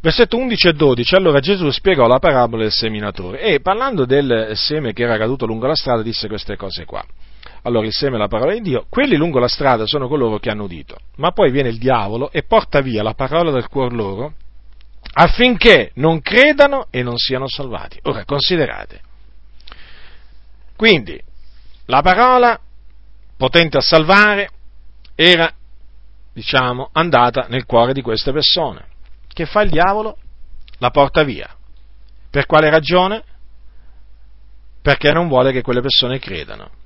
versetto 0.00 0.36
11 0.38 0.68
e 0.68 0.72
12. 0.72 1.14
Allora 1.14 1.40
Gesù 1.40 1.68
spiegò 1.70 2.06
la 2.06 2.18
parabola 2.18 2.62
del 2.62 2.72
seminatore 2.72 3.40
e 3.40 3.60
parlando 3.60 4.06
del 4.06 4.52
seme 4.54 4.92
che 4.92 5.02
era 5.02 5.18
caduto 5.18 5.44
lungo 5.44 5.66
la 5.66 5.74
strada 5.74 6.02
disse 6.02 6.28
queste 6.28 6.56
cose 6.56 6.86
qua. 6.86 7.04
Allora 7.62 7.86
il 7.86 7.92
seme 7.92 8.16
è 8.16 8.18
la 8.18 8.28
parola 8.28 8.52
di 8.54 8.60
Dio, 8.60 8.86
quelli 8.88 9.16
lungo 9.16 9.38
la 9.38 9.48
strada 9.48 9.86
sono 9.86 10.08
coloro 10.08 10.38
che 10.38 10.50
hanno 10.50 10.64
udito, 10.64 10.96
ma 11.16 11.32
poi 11.32 11.50
viene 11.50 11.68
il 11.68 11.78
diavolo 11.78 12.30
e 12.30 12.42
porta 12.42 12.80
via 12.80 13.02
la 13.02 13.14
parola 13.14 13.50
del 13.50 13.68
cuor 13.68 13.92
loro 13.92 14.34
affinché 15.12 15.90
non 15.94 16.22
credano 16.22 16.86
e 16.90 17.02
non 17.02 17.16
siano 17.16 17.48
salvati. 17.48 17.98
Ora 18.04 18.24
considerate. 18.24 19.00
Quindi 20.76 21.20
la 21.86 22.00
parola 22.00 22.58
potente 23.36 23.76
a 23.76 23.82
salvare 23.82 24.48
era, 25.14 25.52
diciamo, 26.32 26.88
andata 26.92 27.46
nel 27.48 27.66
cuore 27.66 27.92
di 27.92 28.00
queste 28.00 28.32
persone. 28.32 28.86
Che 29.28 29.44
fa 29.44 29.60
il 29.60 29.70
diavolo? 29.70 30.16
La 30.78 30.90
porta 30.90 31.22
via. 31.24 31.54
Per 32.30 32.46
quale 32.46 32.70
ragione? 32.70 33.22
Perché 34.80 35.12
non 35.12 35.28
vuole 35.28 35.52
che 35.52 35.60
quelle 35.60 35.82
persone 35.82 36.18
credano 36.18 36.78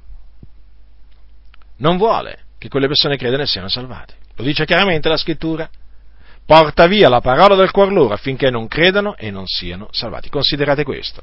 non 1.79 1.97
vuole 1.97 2.45
che 2.59 2.69
quelle 2.69 2.87
persone 2.87 3.17
credano 3.17 3.43
e 3.43 3.47
siano 3.47 3.69
salvate. 3.69 4.15
Lo 4.37 4.45
dice 4.45 4.65
chiaramente 4.65 5.09
la 5.09 5.17
scrittura. 5.17 5.69
Porta 6.47 6.87
via 6.87 7.09
la 7.09 7.21
parola 7.21 7.55
del 7.55 7.71
cuor 7.71 7.91
loro 7.91 8.13
affinché 8.13 8.51
non 8.51 8.69
credano 8.69 9.17
e 9.17 9.31
non 9.31 9.47
siano 9.47 9.89
salvati. 9.93 10.29
Considerate 10.29 10.85
questo. 10.85 11.23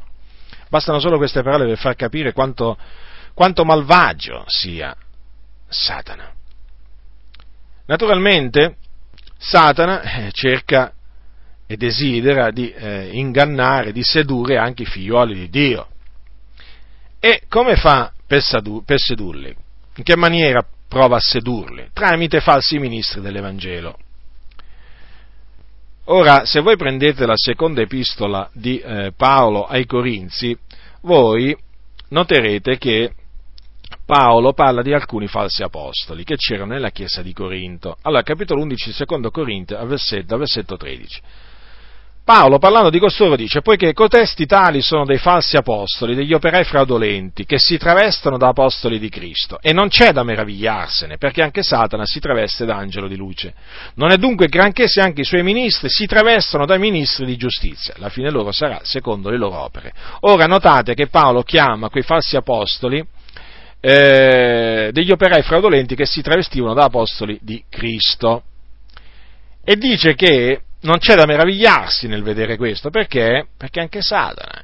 Bastano 0.67 0.99
solo 0.99 1.17
queste 1.17 1.43
parole 1.43 1.67
per 1.67 1.77
far 1.77 1.95
capire 1.95 2.33
quanto, 2.33 2.77
quanto 3.33 3.63
malvagio 3.63 4.43
sia 4.47 4.95
Satana. 5.67 6.31
Naturalmente, 7.85 8.77
Satana 9.37 10.01
eh, 10.01 10.31
cerca 10.31 10.93
e 11.67 11.77
desidera 11.77 12.51
di 12.51 12.69
eh, 12.71 13.09
ingannare, 13.13 13.91
di 13.91 14.03
sedurre 14.03 14.57
anche 14.57 14.83
i 14.83 14.85
figlioli 14.85 15.33
di 15.33 15.49
Dio. 15.49 15.87
E 17.19 17.43
come 17.47 17.75
fa 17.75 18.11
per, 18.25 18.41
sedurli? 18.41 19.55
In 19.95 20.03
che 20.03 20.15
maniera 20.15 20.65
prova 20.87 21.17
a 21.17 21.21
sedurli? 21.21 21.89
Tramite 21.93 22.39
falsi 22.39 22.79
ministri 22.79 23.21
dell'Evangelo. 23.21 23.97
Ora, 26.05 26.45
se 26.45 26.61
voi 26.61 26.77
prendete 26.77 27.25
la 27.25 27.35
seconda 27.35 27.81
epistola 27.81 28.49
di 28.53 28.79
eh, 28.79 29.13
Paolo 29.15 29.65
ai 29.65 29.85
Corinzi, 29.85 30.57
voi 31.01 31.55
noterete 32.09 32.77
che 32.77 33.13
Paolo 34.05 34.53
parla 34.53 34.81
di 34.81 34.93
alcuni 34.93 35.27
falsi 35.27 35.63
apostoli 35.63 36.23
che 36.23 36.35
c'erano 36.35 36.73
nella 36.73 36.89
chiesa 36.89 37.21
di 37.21 37.33
Corinto. 37.33 37.97
Allora, 38.01 38.23
capitolo 38.23 38.61
11, 38.61 38.91
secondo 38.91 39.31
Corinto, 39.31 39.85
versetto, 39.85 40.37
versetto 40.37 40.75
13. 40.75 41.21
Paolo, 42.23 42.59
parlando 42.59 42.91
di 42.91 42.99
costoro, 42.99 43.35
dice, 43.35 43.61
poiché 43.61 43.93
cotesti 43.93 44.45
tali 44.45 44.81
sono 44.81 45.05
dei 45.05 45.17
falsi 45.17 45.57
apostoli, 45.57 46.13
degli 46.13 46.33
operai 46.33 46.63
fraudolenti, 46.63 47.45
che 47.45 47.57
si 47.57 47.77
travestono 47.77 48.37
da 48.37 48.49
apostoli 48.49 48.99
di 48.99 49.09
Cristo, 49.09 49.57
e 49.59 49.73
non 49.73 49.89
c'è 49.89 50.11
da 50.11 50.23
meravigliarsene, 50.23 51.17
perché 51.17 51.41
anche 51.41 51.63
Satana 51.63 52.05
si 52.05 52.19
traveste 52.19 52.65
da 52.65 52.75
angelo 52.75 53.07
di 53.07 53.15
luce. 53.15 53.55
Non 53.95 54.11
è 54.11 54.17
dunque 54.17 54.47
granché 54.47 54.87
se 54.87 55.01
anche 55.01 55.21
i 55.21 55.25
suoi 55.25 55.41
ministri 55.41 55.89
si 55.89 56.05
travestono 56.05 56.67
da 56.67 56.77
ministri 56.77 57.25
di 57.25 57.37
giustizia, 57.37 57.95
la 57.97 58.09
fine 58.09 58.29
loro 58.29 58.51
sarà 58.51 58.81
secondo 58.83 59.31
le 59.31 59.37
loro 59.37 59.57
opere. 59.57 59.91
Ora 60.21 60.45
notate 60.45 60.93
che 60.93 61.07
Paolo 61.07 61.41
chiama 61.41 61.89
quei 61.89 62.03
falsi 62.03 62.35
apostoli, 62.35 63.03
eh, 63.79 64.89
degli 64.91 65.11
operai 65.11 65.41
fraudolenti 65.41 65.95
che 65.95 66.05
si 66.05 66.21
travestivano 66.21 66.75
da 66.75 66.83
apostoli 66.83 67.39
di 67.41 67.63
Cristo. 67.67 68.43
E 69.63 69.75
dice 69.75 70.13
che 70.13 70.61
non 70.81 70.97
c'è 70.97 71.15
da 71.15 71.25
meravigliarsi 71.25 72.07
nel 72.07 72.23
vedere 72.23 72.57
questo, 72.57 72.89
perché? 72.89 73.47
Perché 73.57 73.79
anche 73.79 74.01
Satana 74.01 74.63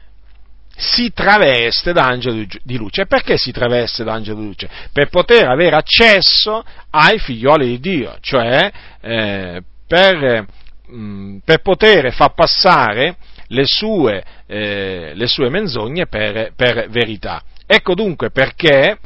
si 0.80 1.12
traveste 1.12 1.92
da 1.92 2.04
angelo 2.04 2.46
di 2.62 2.78
luce. 2.78 3.08
Perché 3.08 3.36
si 3.38 3.52
traveste 3.52 4.04
da 4.04 4.14
angelo 4.14 4.40
di 4.40 4.46
luce? 4.46 4.70
Per 4.94 5.10
poter 5.10 5.48
avere 5.48 5.76
accesso 5.76 6.64
ai 6.92 7.18
figlioli 7.18 7.68
di 7.68 7.80
Dio, 7.80 8.18
cioè 8.22 8.72
eh, 9.02 9.62
per, 9.88 10.46
mh, 10.88 10.96
mm, 10.96 11.38
per, 11.44 11.62
poter 11.62 12.14
far 12.14 12.34
passare 12.36 13.18
le 13.48 13.64
sue, 13.66 14.24
eh, 14.46 15.14
le 15.16 15.28
sue 15.28 15.50
menzogne 15.50 16.06
per, 16.06 16.52
per 16.56 16.90
verità. 16.90 17.42
Ecco 17.66 17.96
dunque 17.96 18.30
perché 18.30 18.98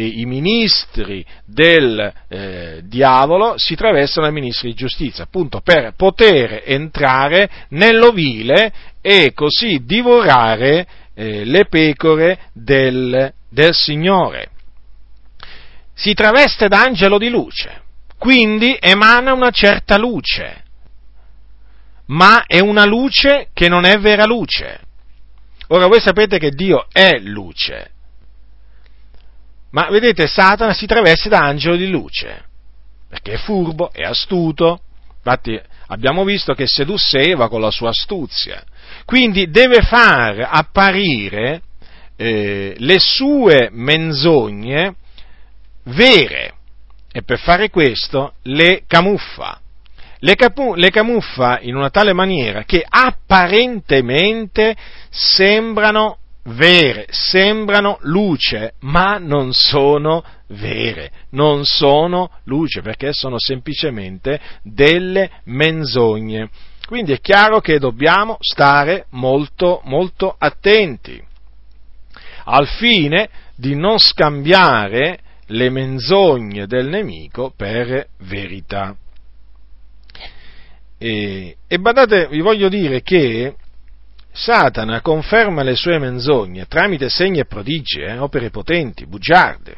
i 0.00 0.26
ministri 0.26 1.24
del 1.44 2.12
eh, 2.28 2.80
diavolo 2.84 3.54
si 3.56 3.74
travestono 3.74 4.26
ai 4.26 4.32
ministri 4.32 4.68
di 4.68 4.74
giustizia, 4.74 5.24
appunto 5.24 5.60
per 5.60 5.94
poter 5.96 6.62
entrare 6.64 7.48
nell'ovile 7.70 8.72
e 9.00 9.32
così 9.34 9.84
divorare 9.84 10.86
eh, 11.14 11.44
le 11.44 11.66
pecore 11.66 12.38
del, 12.52 13.32
del 13.48 13.74
Signore. 13.74 14.50
Si 15.94 16.12
traveste 16.14 16.68
d'angelo 16.68 17.18
di 17.18 17.30
luce, 17.30 17.82
quindi 18.18 18.76
emana 18.78 19.32
una 19.32 19.50
certa 19.50 19.96
luce. 19.96 20.64
ma 22.06 22.44
è 22.46 22.60
una 22.60 22.84
luce 22.84 23.48
che 23.52 23.68
non 23.68 23.84
è 23.84 23.98
vera 23.98 24.24
luce. 24.26 24.80
Ora 25.68 25.86
voi 25.86 26.00
sapete 26.00 26.38
che 26.38 26.50
Dio 26.50 26.86
è 26.92 27.18
luce, 27.18 27.90
ma 29.70 29.88
vedete 29.90 30.26
Satana 30.26 30.72
si 30.72 30.86
traveste 30.86 31.28
da 31.28 31.40
angelo 31.40 31.76
di 31.76 31.88
luce, 31.88 32.44
perché 33.08 33.32
è 33.32 33.36
furbo, 33.36 33.90
è 33.92 34.02
astuto, 34.02 34.80
infatti 35.16 35.60
abbiamo 35.88 36.24
visto 36.24 36.54
che 36.54 36.66
sedusse 36.66 37.20
Eva 37.20 37.48
con 37.48 37.60
la 37.60 37.70
sua 37.70 37.90
astuzia, 37.90 38.62
quindi 39.04 39.50
deve 39.50 39.82
far 39.82 40.48
apparire 40.50 41.62
eh, 42.16 42.74
le 42.76 42.98
sue 42.98 43.68
menzogne 43.70 44.94
vere. 45.84 46.54
E 47.12 47.22
per 47.22 47.38
fare 47.38 47.70
questo 47.70 48.34
le 48.42 48.82
camuffa. 48.86 49.60
Le, 50.18 50.34
capu- 50.34 50.74
le, 50.74 50.90
camuffa 50.90 51.60
in 51.60 51.76
una 51.76 51.90
tale 51.90 52.12
maniera 52.12 52.64
che 52.64 52.84
apparentemente 52.86 54.74
sembrano 55.10 56.18
vere, 56.46 57.06
sembrano 57.10 57.98
luce, 58.02 58.74
ma 58.80 59.18
non 59.18 59.52
sono 59.52 60.24
vere, 60.48 61.10
non 61.30 61.64
sono 61.64 62.30
luce 62.44 62.82
perché 62.82 63.12
sono 63.12 63.38
semplicemente 63.38 64.40
delle 64.62 65.30
menzogne. 65.44 66.48
Quindi 66.86 67.12
è 67.12 67.20
chiaro 67.20 67.60
che 67.60 67.78
dobbiamo 67.78 68.36
stare 68.40 69.06
molto, 69.10 69.80
molto 69.84 70.34
attenti 70.38 71.20
al 72.44 72.68
fine 72.68 73.28
di 73.56 73.74
non 73.74 73.98
scambiare 73.98 75.18
le 75.46 75.70
menzogne 75.70 76.66
del 76.66 76.86
nemico 76.86 77.52
per 77.56 78.08
verità. 78.18 78.94
E, 80.98 81.56
e 81.66 81.78
badate, 81.78 82.28
vi 82.28 82.40
voglio 82.40 82.68
dire 82.68 83.02
che 83.02 83.54
Satana 84.36 85.00
conferma 85.00 85.62
le 85.62 85.74
sue 85.74 85.98
menzogne 85.98 86.66
tramite 86.66 87.08
segni 87.08 87.38
e 87.38 87.46
prodigi, 87.46 88.00
eh, 88.00 88.18
opere 88.18 88.50
potenti, 88.50 89.06
bugiarde. 89.06 89.74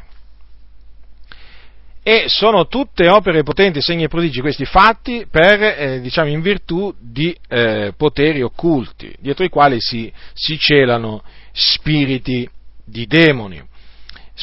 E 2.03 2.25
sono 2.27 2.67
tutte 2.67 3.07
opere 3.07 3.43
potenti, 3.43 3.81
segni 3.81 4.03
e 4.03 4.07
prodigi, 4.09 4.41
questi 4.41 4.65
fatti 4.65 5.25
per, 5.31 5.61
eh, 5.61 6.01
diciamo, 6.01 6.27
in 6.27 6.41
virtù 6.41 6.93
di 6.99 7.33
eh, 7.47 7.93
poteri 7.95 8.41
occulti, 8.41 9.15
dietro 9.19 9.45
i 9.45 9.49
quali 9.49 9.79
si, 9.79 10.11
si 10.33 10.59
celano 10.59 11.23
spiriti 11.53 12.49
di 12.83 13.05
demoni. 13.05 13.65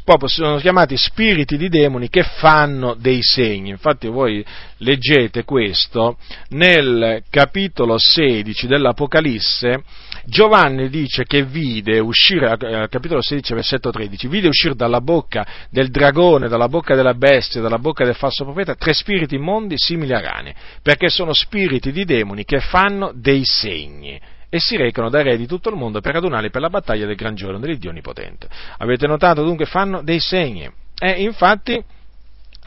Proprio 0.04 0.28
sono 0.28 0.58
chiamati 0.58 0.96
spiriti 0.96 1.56
di 1.56 1.68
demoni 1.68 2.08
che 2.08 2.22
fanno 2.22 2.94
dei 2.94 3.22
segni. 3.22 3.70
Infatti 3.70 4.06
voi 4.08 4.44
leggete 4.78 5.44
questo 5.44 6.16
nel 6.50 7.22
capitolo 7.30 7.96
16 7.98 8.66
dell'Apocalisse. 8.66 9.82
Giovanni 10.24 10.88
dice 10.88 11.24
che 11.24 11.44
vide 11.44 11.98
uscire, 11.98 12.48
al 12.48 12.88
capitolo 12.88 13.22
16, 13.22 13.54
versetto 13.54 13.90
13, 13.90 14.26
vide 14.28 14.48
uscire 14.48 14.74
dalla 14.74 15.00
bocca 15.00 15.46
del 15.70 15.90
dragone, 15.90 16.48
dalla 16.48 16.68
bocca 16.68 16.94
della 16.94 17.14
bestia, 17.14 17.60
dalla 17.60 17.78
bocca 17.78 18.04
del 18.04 18.16
falso 18.16 18.44
profeta, 18.44 18.74
tre 18.74 18.92
spiriti 18.92 19.36
immondi 19.36 19.76
simili 19.78 20.12
a 20.12 20.20
rane, 20.20 20.54
perché 20.82 21.08
sono 21.08 21.32
spiriti 21.32 21.92
di 21.92 22.04
demoni 22.04 22.44
che 22.44 22.60
fanno 22.60 23.12
dei 23.14 23.42
segni 23.44 24.20
e 24.48 24.58
si 24.60 24.76
recano 24.76 25.10
dai 25.10 25.24
re 25.24 25.36
di 25.36 25.46
tutto 25.46 25.70
il 25.70 25.76
mondo 25.76 26.00
per 26.00 26.14
radunarli 26.14 26.50
per 26.50 26.60
la 26.60 26.70
battaglia 26.70 27.06
del 27.06 27.16
gran 27.16 27.34
giorno 27.34 27.58
dell'Iddio 27.58 27.90
Onnipotente. 27.90 28.48
Avete 28.78 29.06
notato 29.06 29.42
dunque 29.42 29.66
fanno 29.66 30.02
dei 30.02 30.20
segni 30.20 30.70
e 30.98 31.22
infatti, 31.22 31.82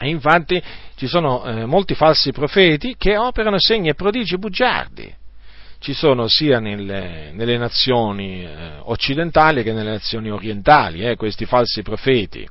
infatti 0.00 0.62
ci 0.96 1.06
sono 1.06 1.44
eh, 1.44 1.64
molti 1.64 1.94
falsi 1.94 2.32
profeti 2.32 2.94
che 2.98 3.16
operano 3.16 3.58
segni 3.58 3.88
e 3.88 3.94
prodigi 3.94 4.36
bugiardi. 4.36 5.14
Ci 5.78 5.94
sono 5.94 6.28
sia 6.28 6.60
nelle, 6.60 7.32
nelle 7.32 7.56
nazioni 7.56 8.44
eh, 8.44 8.74
occidentali 8.82 9.62
che 9.62 9.72
nelle 9.72 9.92
nazioni 9.92 10.30
orientali 10.30 11.06
eh, 11.06 11.16
questi 11.16 11.46
falsi 11.46 11.82
profeti. 11.82 12.46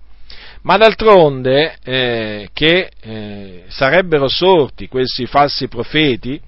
Ma 0.64 0.78
d'altronde 0.78 1.78
eh, 1.84 2.50
che 2.52 2.90
eh, 3.00 3.64
sarebbero 3.68 4.28
sorti 4.28 4.88
questi 4.88 5.28
falsi 5.28 5.68
profeti 5.68 6.42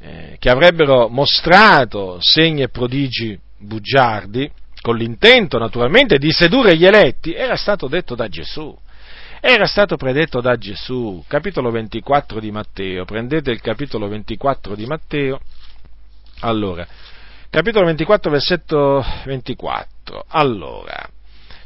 eh, 0.00 0.36
che 0.38 0.48
avrebbero 0.48 1.08
mostrato 1.08 2.16
segni 2.20 2.62
e 2.62 2.68
prodigi 2.68 3.38
bugiardi, 3.58 4.50
con 4.80 4.96
l'intento 4.96 5.58
naturalmente 5.58 6.16
di 6.16 6.32
sedurre 6.32 6.76
gli 6.76 6.86
eletti, 6.86 7.34
era 7.34 7.56
stato 7.56 7.86
detto 7.86 8.14
da 8.14 8.28
Gesù. 8.28 8.74
Era 9.42 9.66
stato 9.66 9.96
predetto 9.96 10.40
da 10.40 10.56
Gesù, 10.56 11.22
capitolo 11.26 11.70
24 11.70 12.40
di 12.40 12.50
Matteo, 12.50 13.04
prendete 13.04 13.50
il 13.50 13.60
capitolo 13.60 14.08
24 14.08 14.74
di 14.74 14.84
Matteo, 14.84 15.40
allora, 16.40 16.86
capitolo 17.48 17.86
24, 17.86 18.30
versetto 18.30 19.04
24, 19.24 20.24
allora, 20.28 21.08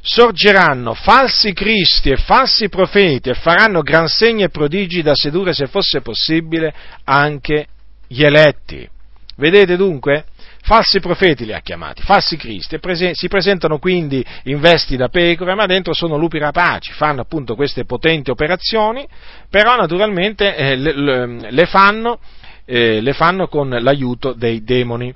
sorgeranno 0.00 0.94
falsi 0.94 1.52
cristi 1.52 2.10
e 2.10 2.16
falsi 2.16 2.68
profeti 2.68 3.30
e 3.30 3.34
faranno 3.34 3.82
gran 3.82 4.06
segni 4.06 4.44
e 4.44 4.50
prodigi 4.50 5.02
da 5.02 5.14
sedurre, 5.14 5.52
se 5.52 5.66
fosse 5.66 6.00
possibile, 6.00 6.72
anche 7.04 7.68
gli 8.14 8.24
eletti. 8.24 8.88
Vedete 9.36 9.76
dunque? 9.76 10.26
Falsi 10.62 10.98
profeti 10.98 11.44
li 11.44 11.52
ha 11.52 11.60
chiamati, 11.60 12.00
falsi 12.00 12.38
cristi, 12.38 12.78
si 13.12 13.28
presentano 13.28 13.78
quindi 13.78 14.24
in 14.44 14.60
vesti 14.60 14.96
da 14.96 15.08
pecore, 15.08 15.54
ma 15.54 15.66
dentro 15.66 15.92
sono 15.92 16.16
lupi 16.16 16.38
rapaci, 16.38 16.92
fanno 16.92 17.20
appunto 17.20 17.54
queste 17.54 17.84
potenti 17.84 18.30
operazioni, 18.30 19.06
però 19.50 19.76
naturalmente 19.76 20.56
eh, 20.56 20.74
le, 20.76 21.66
fanno, 21.66 22.18
eh, 22.64 23.02
le 23.02 23.12
fanno 23.12 23.46
con 23.46 23.68
l'aiuto 23.68 24.32
dei 24.32 24.62
demoni 24.62 25.14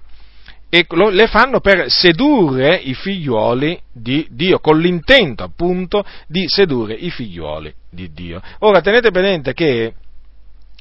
e 0.68 0.84
le 0.90 1.26
fanno 1.28 1.60
per 1.60 1.86
sedurre 1.88 2.74
i 2.74 2.92
figliuoli 2.92 3.80
di 3.90 4.26
Dio, 4.30 4.58
con 4.58 4.78
l'intento 4.78 5.44
appunto 5.44 6.04
di 6.26 6.44
sedurre 6.46 6.92
i 6.92 7.10
figliuoli 7.10 7.72
di 7.88 8.12
Dio. 8.12 8.42
Ora 8.58 8.82
tenete 8.82 9.10
presente 9.10 9.54
che 9.54 9.94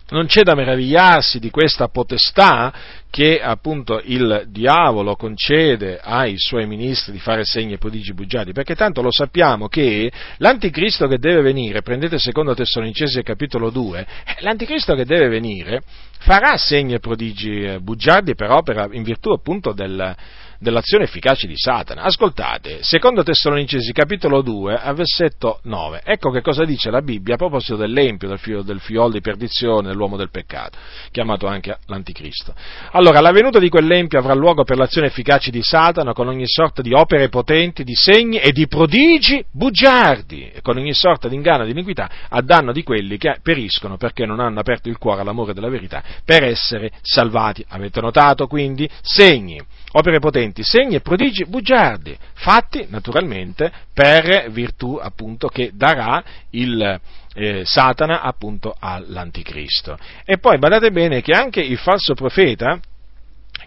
non 0.10 0.28
c'è 0.28 0.44
da 0.44 0.56
meravigliarsi 0.56 1.40
di 1.40 1.50
questa 1.50 1.88
potestà 1.90 2.74
che 3.10 3.42
appunto 3.42 4.02
il 4.04 4.46
diavolo 4.50 5.16
concede 5.16 6.00
ai 6.02 6.38
suoi 6.38 6.68
ministri 6.68 7.12
di 7.12 7.20
fare 7.20 7.44
segni 7.44 7.74
e 7.74 7.78
prodigi 7.78 8.14
bugiardi, 8.14 8.52
perché 8.52 8.76
tanto 8.76 9.02
lo 9.02 9.12
sappiamo 9.12 9.68
che 9.68 10.12
l'anticristo 10.38 11.08
che 11.08 11.18
deve 11.18 11.42
venire, 11.42 11.82
prendete 11.82 12.20
secondo 12.20 12.54
Tessalonicesi 12.54 13.22
capitolo 13.24 13.70
2, 13.70 14.00
eh, 14.00 14.36
l'anticristo 14.40 14.94
che 14.94 15.06
deve 15.06 15.30
venire 15.30 15.82
farà 16.20 16.58
segni 16.58 16.94
e 16.94 17.00
prodigi 17.00 17.62
eh, 17.62 17.80
bugiardi 17.80 18.36
per 18.36 18.52
opera 18.52 18.88
in 18.92 19.04
virtù 19.04 19.32
appunto 19.32 19.74
del, 19.74 20.16
dell'azione 20.60 21.06
efficace 21.06 21.48
di 21.48 21.56
Satana. 21.56 22.04
Ascoltate, 22.04 22.80
secondo 22.82 23.24
Tessalonicesi 23.24 23.92
capitolo 23.92 24.42
2, 24.42 24.76
a 24.76 24.94
versetto 24.94 25.60
9, 25.64 26.02
ecco 26.04 26.30
che 26.32 26.42
cosa 26.42 26.66
dice 26.66 26.90
la 26.90 27.02
Bibbia 27.02 27.36
a 27.36 27.38
proposito 27.38 27.76
dell'empio, 27.76 28.28
del, 28.28 28.40
figlio, 28.40 28.62
del 28.62 28.80
figliolo 28.80 29.12
di 29.12 29.22
perdizione, 29.22 29.90
dell'uomo 29.90 30.18
del 30.18 30.30
peccato, 30.30 30.78
chiamato 31.12 31.48
anche 31.48 31.78
l'anticristo. 31.86 32.54
Allora, 32.92 33.20
la 33.22 33.32
venuta 33.32 33.60
di 33.60 33.70
quell'empio 33.70 34.20
avrà 34.20 34.34
luogo 34.34 34.64
per 34.64 34.78
l'azione 34.78 35.08
efficace 35.08 35.52
di 35.52 35.62
Satana 35.62 36.14
con 36.14 36.28
ogni 36.28 36.48
sorta 36.48 36.82
di 36.82 36.94
opere 36.94 37.30
potenti, 37.30 37.84
di 37.84 37.96
segni 37.96 38.38
e 38.38 38.52
di 38.52 38.68
prodigi 38.68 39.44
bugiardi, 39.52 40.52
e 40.54 40.62
con 40.62 40.78
ogni 40.78 40.94
sorta 40.94 41.28
di 41.28 41.36
inganno 41.36 41.64
e 41.64 41.66
di 41.66 41.72
iniquità 41.72 42.10
a 42.30 42.42
danno 42.42 42.72
di 42.72 42.84
quelli 42.84 43.18
che 43.18 43.40
periscono 43.42 43.98
perché 43.98 44.26
non 44.26 44.40
hanno 44.40 44.60
aperto 44.60 44.90
il 44.90 44.98
cuore 44.98 45.22
all'amore 45.22 45.54
della 45.54 45.70
verità 45.70 46.04
per 46.24 46.44
essere 46.44 46.92
salvati. 47.02 47.66
Avete 47.70 48.02
notato 48.02 48.48
quindi? 48.48 48.90
Segni 49.02 49.62
opere 49.98 50.20
potenti, 50.20 50.64
segni 50.64 50.96
e 50.96 51.02
prodigi 51.02 51.46
bugiardi, 51.46 52.18
fatti 52.34 52.86
naturalmente 52.90 53.72
per 53.94 54.50
virtù 54.52 55.00
appunto 55.02 55.48
che 55.48 55.72
darà 55.74 56.24
il 56.52 57.00
eh, 57.34 57.64
Satana 57.66 58.22
appunto 58.22 58.76
all'anticristo. 58.80 59.98
E 60.24 60.38
poi 60.38 60.60
badate 60.60 60.92
bene 60.92 61.22
che 61.22 61.34
anche 61.34 61.62
il 61.62 61.78
falso 61.78 62.14
profeta, 62.14 62.80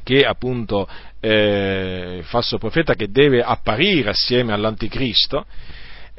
che 0.04 0.24
appunto 0.24 0.88
eh, 1.20 2.16
il 2.18 2.24
falso 2.24 2.58
profeta 2.58 2.94
che 2.94 3.10
deve 3.10 3.42
apparire 3.42 4.10
assieme 4.10 4.52
all'anticristo, 4.52 5.46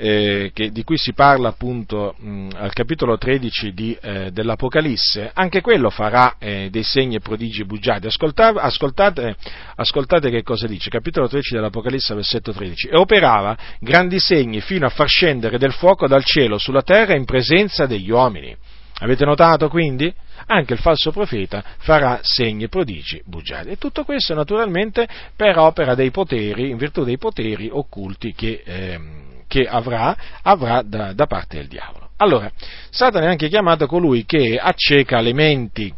eh, 0.03 0.49
che, 0.51 0.71
di 0.71 0.83
cui 0.83 0.97
si 0.97 1.13
parla 1.13 1.49
appunto 1.49 2.15
mh, 2.17 2.49
al 2.55 2.73
capitolo 2.73 3.19
13 3.19 3.71
di, 3.71 3.95
eh, 4.01 4.31
dell'Apocalisse, 4.31 5.29
anche 5.31 5.61
quello 5.61 5.91
farà 5.91 6.37
eh, 6.39 6.69
dei 6.71 6.81
segni 6.81 7.17
e 7.17 7.19
prodigi 7.19 7.63
bugiardi. 7.65 8.07
Ascoltate, 8.07 8.57
ascoltate, 8.59 9.35
ascoltate, 9.75 10.31
che 10.31 10.41
cosa 10.41 10.65
dice, 10.65 10.89
capitolo 10.89 11.27
13 11.27 11.53
dell'Apocalisse, 11.53 12.15
versetto 12.15 12.51
13. 12.51 12.87
E 12.87 12.97
operava 12.97 13.55
grandi 13.79 14.19
segni 14.19 14.59
fino 14.59 14.87
a 14.87 14.89
far 14.89 15.07
scendere 15.07 15.59
del 15.59 15.71
fuoco 15.71 16.07
dal 16.07 16.23
cielo 16.23 16.57
sulla 16.57 16.81
terra 16.81 17.13
in 17.13 17.25
presenza 17.25 17.85
degli 17.85 18.09
uomini. 18.09 18.57
Avete 19.01 19.23
notato 19.23 19.69
quindi? 19.69 20.11
Anche 20.47 20.73
il 20.73 20.79
falso 20.79 21.11
profeta 21.11 21.63
farà 21.77 22.21
segni 22.23 22.63
e 22.63 22.69
prodigi 22.69 23.21
bugiardi. 23.23 23.69
E 23.69 23.77
tutto 23.77 24.03
questo 24.03 24.33
naturalmente 24.33 25.07
per 25.35 25.59
opera 25.59 25.93
dei 25.93 26.09
poteri, 26.09 26.71
in 26.71 26.77
virtù 26.77 27.03
dei 27.03 27.19
poteri 27.19 27.69
occulti 27.71 28.33
che, 28.33 28.63
ehm, 28.65 29.29
che 29.51 29.67
avrà, 29.67 30.15
avrà 30.43 30.81
da, 30.81 31.11
da 31.11 31.25
parte 31.25 31.57
del 31.57 31.67
diavolo. 31.67 32.11
Allora, 32.15 32.49
Satana 32.89 33.25
è 33.25 33.29
anche 33.29 33.49
chiamato 33.49 33.85
colui 33.85 34.23
che 34.23 34.57
acceca 34.57 35.19
le 35.19 35.33
menti. 35.33 35.93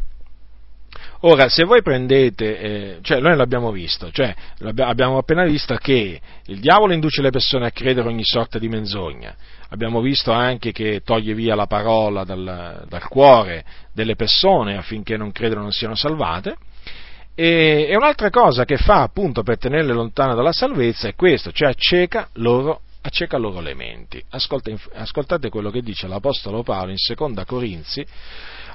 Ora, 1.20 1.48
se 1.48 1.62
voi 1.62 1.80
prendete, 1.80 2.58
eh, 2.58 2.98
cioè 3.02 3.20
noi 3.20 3.36
l'abbiamo 3.36 3.70
visto, 3.70 4.10
cioè 4.10 4.34
abbiamo 4.78 5.18
appena 5.18 5.44
visto 5.44 5.76
che 5.76 6.20
il 6.46 6.58
diavolo 6.58 6.92
induce 6.92 7.22
le 7.22 7.30
persone 7.30 7.66
a 7.66 7.70
credere 7.70 8.08
ogni 8.08 8.24
sorta 8.24 8.58
di 8.58 8.68
menzogna, 8.68 9.36
abbiamo 9.68 10.00
visto 10.00 10.32
anche 10.32 10.72
che 10.72 11.02
toglie 11.04 11.34
via 11.34 11.54
la 11.54 11.66
parola 11.66 12.24
dal, 12.24 12.84
dal 12.88 13.08
cuore 13.08 13.64
delle 13.92 14.16
persone 14.16 14.76
affinché 14.76 15.16
non 15.16 15.30
credano 15.30 15.62
non 15.62 15.72
siano 15.72 15.94
salvate, 15.94 16.56
e, 17.36 17.86
e, 17.88 17.96
un'altra 17.96 18.30
cosa 18.30 18.64
che 18.64 18.76
fa 18.76 19.02
appunto 19.02 19.42
per 19.42 19.58
tenerle 19.58 19.92
lontane 19.92 20.34
dalla 20.34 20.52
salvezza 20.52 21.08
è 21.08 21.14
questo, 21.14 21.52
cioè 21.52 21.68
acceca 21.70 22.28
loro, 22.34 22.80
acceca 23.06 23.36
loro 23.36 23.60
le 23.60 23.74
menti. 23.74 24.22
Ascoltate, 24.30 25.50
quello 25.50 25.70
che 25.70 25.82
dice 25.82 26.06
l'Apostolo 26.06 26.62
Paolo 26.62 26.90
in 26.90 26.96
Seconda 26.96 27.44
Corinzi, 27.44 28.04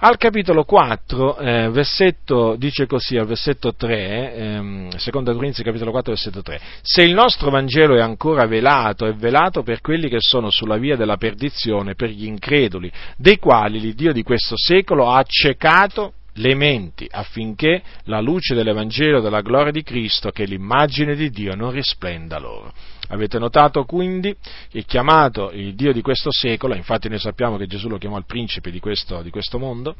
al 0.01 0.17
capitolo 0.17 0.63
4, 0.63 1.37
eh, 1.37 1.69
versetto, 1.71 2.55
dice 2.55 2.85
così, 2.85 3.17
al 3.17 3.25
versetto 3.25 3.73
3, 3.73 4.33
ehm, 4.33 4.89
seconda 4.95 5.33
Corinzi 5.33 5.63
capitolo 5.63 5.91
4, 5.91 6.13
versetto 6.13 6.41
3, 6.41 6.61
se 6.81 7.01
il 7.01 7.13
nostro 7.13 7.49
Vangelo 7.49 7.95
è 7.95 8.01
ancora 8.01 8.45
velato, 8.45 9.05
è 9.07 9.13
velato 9.13 9.63
per 9.63 9.81
quelli 9.81 10.07
che 10.07 10.19
sono 10.19 10.51
sulla 10.51 10.77
via 10.77 10.95
della 10.95 11.17
perdizione, 11.17 11.95
per 11.95 12.09
gli 12.09 12.25
increduli, 12.25 12.89
dei 13.17 13.39
quali 13.39 13.79
l'Iddio 13.79 14.13
di 14.13 14.23
questo 14.23 14.55
secolo 14.55 15.09
ha 15.09 15.17
accecato 15.17 16.13
le 16.33 16.55
menti 16.55 17.07
affinché 17.09 17.81
la 18.03 18.21
luce 18.21 18.55
dell'Evangelo 18.55 19.21
della 19.21 19.41
gloria 19.41 19.71
di 19.71 19.83
Cristo, 19.83 20.31
che 20.31 20.45
l'immagine 20.45 21.15
di 21.15 21.29
Dio, 21.29 21.55
non 21.55 21.71
risplenda 21.71 22.37
loro. 22.39 22.71
Avete 23.09 23.39
notato 23.39 23.85
quindi 23.85 24.35
che 24.69 24.83
chiamato 24.83 25.51
il 25.51 25.73
Dio 25.75 25.91
di 25.91 26.01
questo 26.01 26.31
secolo, 26.31 26.75
infatti 26.75 27.09
noi 27.09 27.19
sappiamo 27.19 27.57
che 27.57 27.65
Gesù 27.65 27.87
lo 27.87 27.97
chiamò 27.97 28.17
il 28.17 28.25
principe 28.25 28.71
di 28.71 28.79
questo, 28.79 29.21
di 29.21 29.31
questo 29.31 29.57
mondo, 29.57 29.95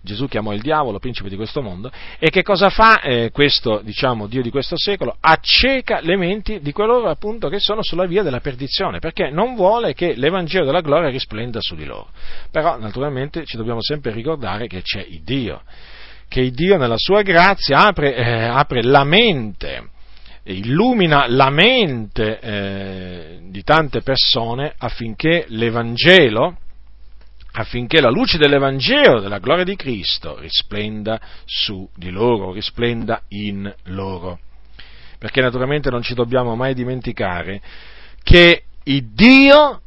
Gesù 0.00 0.26
chiamò 0.26 0.52
il 0.52 0.60
diavolo 0.60 0.98
principe 0.98 1.28
di 1.28 1.36
questo 1.36 1.62
mondo, 1.62 1.90
e 2.18 2.30
che 2.30 2.42
cosa 2.42 2.70
fa 2.70 3.00
eh, 3.00 3.30
questo, 3.30 3.80
diciamo, 3.82 4.26
Dio 4.26 4.42
di 4.42 4.50
questo 4.50 4.76
secolo? 4.76 5.16
Acceca 5.20 6.00
le 6.00 6.16
menti 6.16 6.60
di 6.60 6.72
coloro 6.72 7.08
appunto 7.08 7.48
che 7.48 7.58
sono 7.58 7.82
sulla 7.82 8.06
via 8.06 8.22
della 8.22 8.40
perdizione, 8.40 8.98
perché 8.98 9.30
non 9.30 9.54
vuole 9.54 9.94
che 9.94 10.14
l'Evangelo 10.14 10.64
della 10.64 10.80
gloria 10.80 11.08
risplenda 11.08 11.60
su 11.60 11.74
di 11.74 11.84
loro. 11.84 12.08
Però 12.50 12.78
naturalmente 12.78 13.44
ci 13.44 13.56
dobbiamo 13.56 13.82
sempre 13.82 14.12
ricordare 14.12 14.66
che 14.66 14.82
c'è 14.82 15.04
il 15.06 15.22
Dio, 15.22 15.62
che 16.28 16.40
il 16.40 16.52
Dio 16.52 16.76
nella 16.76 16.96
sua 16.96 17.22
grazia 17.22 17.86
apre, 17.86 18.14
eh, 18.14 18.44
apre 18.44 18.82
la 18.82 19.04
mente, 19.04 19.90
illumina 20.44 21.26
la 21.28 21.50
mente 21.50 22.40
eh, 22.40 23.38
di 23.48 23.62
tante 23.62 24.00
persone 24.00 24.72
affinché 24.76 25.44
l'Evangelo, 25.48 26.56
affinché 27.52 28.00
la 28.00 28.10
luce 28.10 28.38
dell'Evangelo, 28.38 29.20
della 29.20 29.38
gloria 29.38 29.64
di 29.64 29.76
Cristo, 29.76 30.38
risplenda 30.38 31.20
su 31.44 31.88
di 31.94 32.10
loro, 32.10 32.52
risplenda 32.52 33.22
in 33.28 33.72
loro. 33.84 34.38
Perché 35.18 35.40
naturalmente 35.40 35.90
non 35.90 36.02
ci 36.02 36.14
dobbiamo 36.14 36.56
mai 36.56 36.74
dimenticare 36.74 37.60
che 38.22 38.64
Dio, 38.82 39.80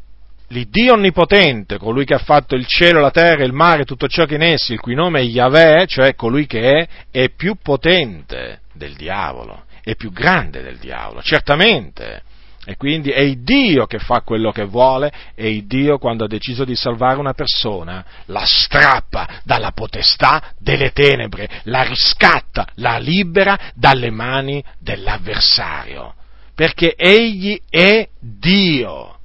l'Iddio 0.47 0.93
onnipotente, 0.93 1.77
colui 1.77 2.05
che 2.05 2.13
ha 2.13 2.19
fatto 2.19 2.55
il 2.55 2.65
cielo, 2.65 3.01
la 3.01 3.11
terra, 3.11 3.43
il 3.43 3.51
mare, 3.51 3.83
tutto 3.83 4.07
ciò 4.07 4.25
che 4.25 4.35
in 4.35 4.43
essi, 4.43 4.73
il 4.73 4.79
cui 4.79 4.93
nome 4.93 5.19
è 5.19 5.23
Yahweh, 5.23 5.87
cioè 5.87 6.15
colui 6.15 6.45
che 6.45 6.61
è, 6.61 6.87
è 7.11 7.29
più 7.31 7.55
potente 7.61 8.61
del 8.73 8.93
diavolo, 8.95 9.65
è 9.83 9.95
più 9.95 10.11
grande 10.11 10.61
del 10.61 10.77
diavolo, 10.77 11.21
certamente 11.21 12.23
e 12.65 12.77
quindi 12.77 13.11
è 13.11 13.19
il 13.19 13.43
Dio 13.43 13.85
che 13.85 13.99
fa 13.99 14.21
quello 14.21 14.51
che 14.51 14.65
vuole 14.65 15.11
e 15.35 15.49
il 15.49 15.65
Dio 15.67 15.99
quando 15.99 16.25
ha 16.25 16.27
deciso 16.27 16.65
di 16.65 16.75
salvare 16.75 17.19
una 17.19 17.33
persona 17.33 18.03
la 18.25 18.43
strappa 18.43 19.41
dalla 19.43 19.71
potestà 19.71 20.51
delle 20.57 20.91
tenebre, 20.91 21.47
la 21.63 21.83
riscatta, 21.83 22.67
la 22.75 22.97
libera 22.97 23.71
dalle 23.75 24.09
mani 24.09 24.63
dell'avversario, 24.79 26.15
perché 26.55 26.95
egli 26.95 27.59
è 27.69 28.09
Dio. 28.19 29.19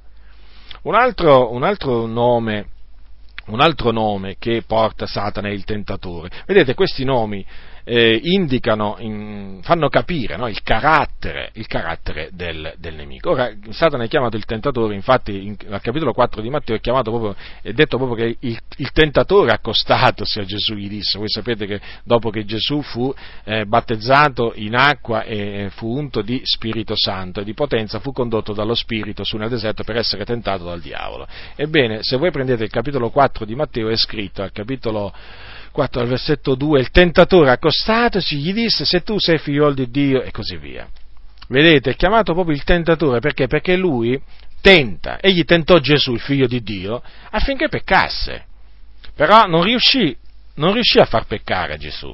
Un 0.83 0.95
altro, 0.95 1.51
un 1.51 1.63
altro 1.63 2.05
nome 2.05 2.67
un 3.47 3.59
altro 3.59 3.91
nome 3.91 4.35
che 4.39 4.63
porta 4.65 5.05
Satana 5.05 5.49
è 5.49 5.51
il 5.51 5.65
tentatore. 5.65 6.29
Vedete, 6.45 6.73
questi 6.73 7.03
nomi 7.03 7.45
eh, 7.83 8.19
indicano, 8.23 8.95
in, 8.99 9.59
fanno 9.61 9.89
capire 9.89 10.37
no, 10.37 10.47
il 10.47 10.61
carattere, 10.63 11.49
il 11.53 11.67
carattere 11.67 12.29
del, 12.33 12.73
del, 12.77 12.95
nemico. 12.95 13.31
Ora, 13.31 13.51
Satana 13.69 14.03
è 14.03 14.07
chiamato 14.07 14.37
il 14.37 14.45
tentatore, 14.45 14.95
infatti 14.95 15.47
in, 15.47 15.55
al 15.69 15.81
capitolo 15.81 16.13
4 16.13 16.41
di 16.41 16.49
Matteo 16.49 16.75
è, 16.75 16.79
proprio, 16.79 17.35
è 17.61 17.71
detto 17.71 17.97
proprio 17.97 18.17
che 18.17 18.37
il, 18.39 18.59
il, 18.77 18.91
tentatore 18.91 19.51
accostatosi 19.51 20.39
a 20.39 20.43
Gesù 20.43 20.73
gli 20.75 20.89
disse, 20.89 21.17
voi 21.17 21.29
sapete 21.29 21.65
che 21.65 21.79
dopo 22.03 22.29
che 22.29 22.45
Gesù 22.45 22.81
fu 22.81 23.13
eh, 23.43 23.65
battezzato 23.65 24.53
in 24.55 24.75
acqua 24.75 25.23
e 25.23 25.69
fu 25.71 25.97
unto 25.97 26.21
di 26.21 26.41
Spirito 26.43 26.93
Santo 26.95 27.41
e 27.41 27.43
di 27.43 27.53
potenza, 27.53 27.99
fu 27.99 28.11
condotto 28.11 28.53
dallo 28.53 28.75
Spirito 28.75 29.23
su 29.23 29.37
nel 29.37 29.49
deserto 29.49 29.83
per 29.83 29.97
essere 29.97 30.25
tentato 30.25 30.65
dal 30.65 30.81
diavolo. 30.81 31.27
Ebbene, 31.55 31.99
se 32.01 32.17
voi 32.17 32.31
prendete 32.31 32.63
il 32.63 32.69
capitolo 32.69 33.09
4 33.09 33.45
di 33.45 33.55
Matteo 33.55 33.89
è 33.89 33.95
scritto 33.95 34.41
al 34.41 34.51
capitolo 34.51 35.13
4 35.71 36.01
al 36.01 36.07
versetto 36.07 36.55
2, 36.55 36.79
il 36.79 36.91
tentatore 36.91 37.51
accostatosi 37.51 38.37
gli 38.37 38.53
disse 38.53 38.85
se 38.85 39.01
tu 39.03 39.17
sei 39.19 39.37
figliolo 39.37 39.73
di 39.73 39.89
Dio 39.89 40.21
e 40.21 40.31
così 40.31 40.57
via. 40.57 40.87
Vedete, 41.47 41.91
è 41.91 41.95
chiamato 41.95 42.33
proprio 42.33 42.55
il 42.55 42.63
tentatore 42.63 43.19
perché? 43.19 43.47
Perché 43.47 43.75
lui 43.75 44.19
tenta, 44.61 45.19
egli 45.19 45.43
tentò 45.43 45.79
Gesù, 45.79 46.13
il 46.13 46.19
figlio 46.19 46.47
di 46.47 46.61
Dio, 46.61 47.01
affinché 47.31 47.67
peccasse, 47.67 48.45
però 49.15 49.45
non 49.45 49.63
riuscì, 49.63 50.15
non 50.55 50.73
riuscì 50.73 50.99
a 50.99 51.05
far 51.05 51.25
peccare 51.25 51.77
Gesù 51.77 52.13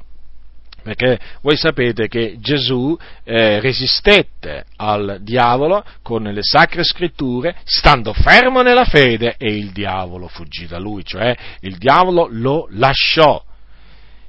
perché 0.87 1.19
voi 1.41 1.57
sapete 1.57 2.07
che 2.07 2.37
Gesù 2.39 2.97
eh, 3.25 3.59
resistette 3.59 4.63
al 4.77 5.17
diavolo 5.19 5.83
con 6.01 6.23
le 6.23 6.41
sacre 6.41 6.85
scritture, 6.85 7.57
stando 7.65 8.13
fermo 8.13 8.61
nella 8.61 8.85
fede 8.85 9.35
e 9.37 9.53
il 9.53 9.71
diavolo 9.71 10.29
fuggì 10.29 10.65
da 10.65 10.79
lui, 10.79 11.03
cioè 11.03 11.35
il 11.59 11.77
diavolo 11.77 12.29
lo 12.31 12.67
lasciò. 12.71 13.43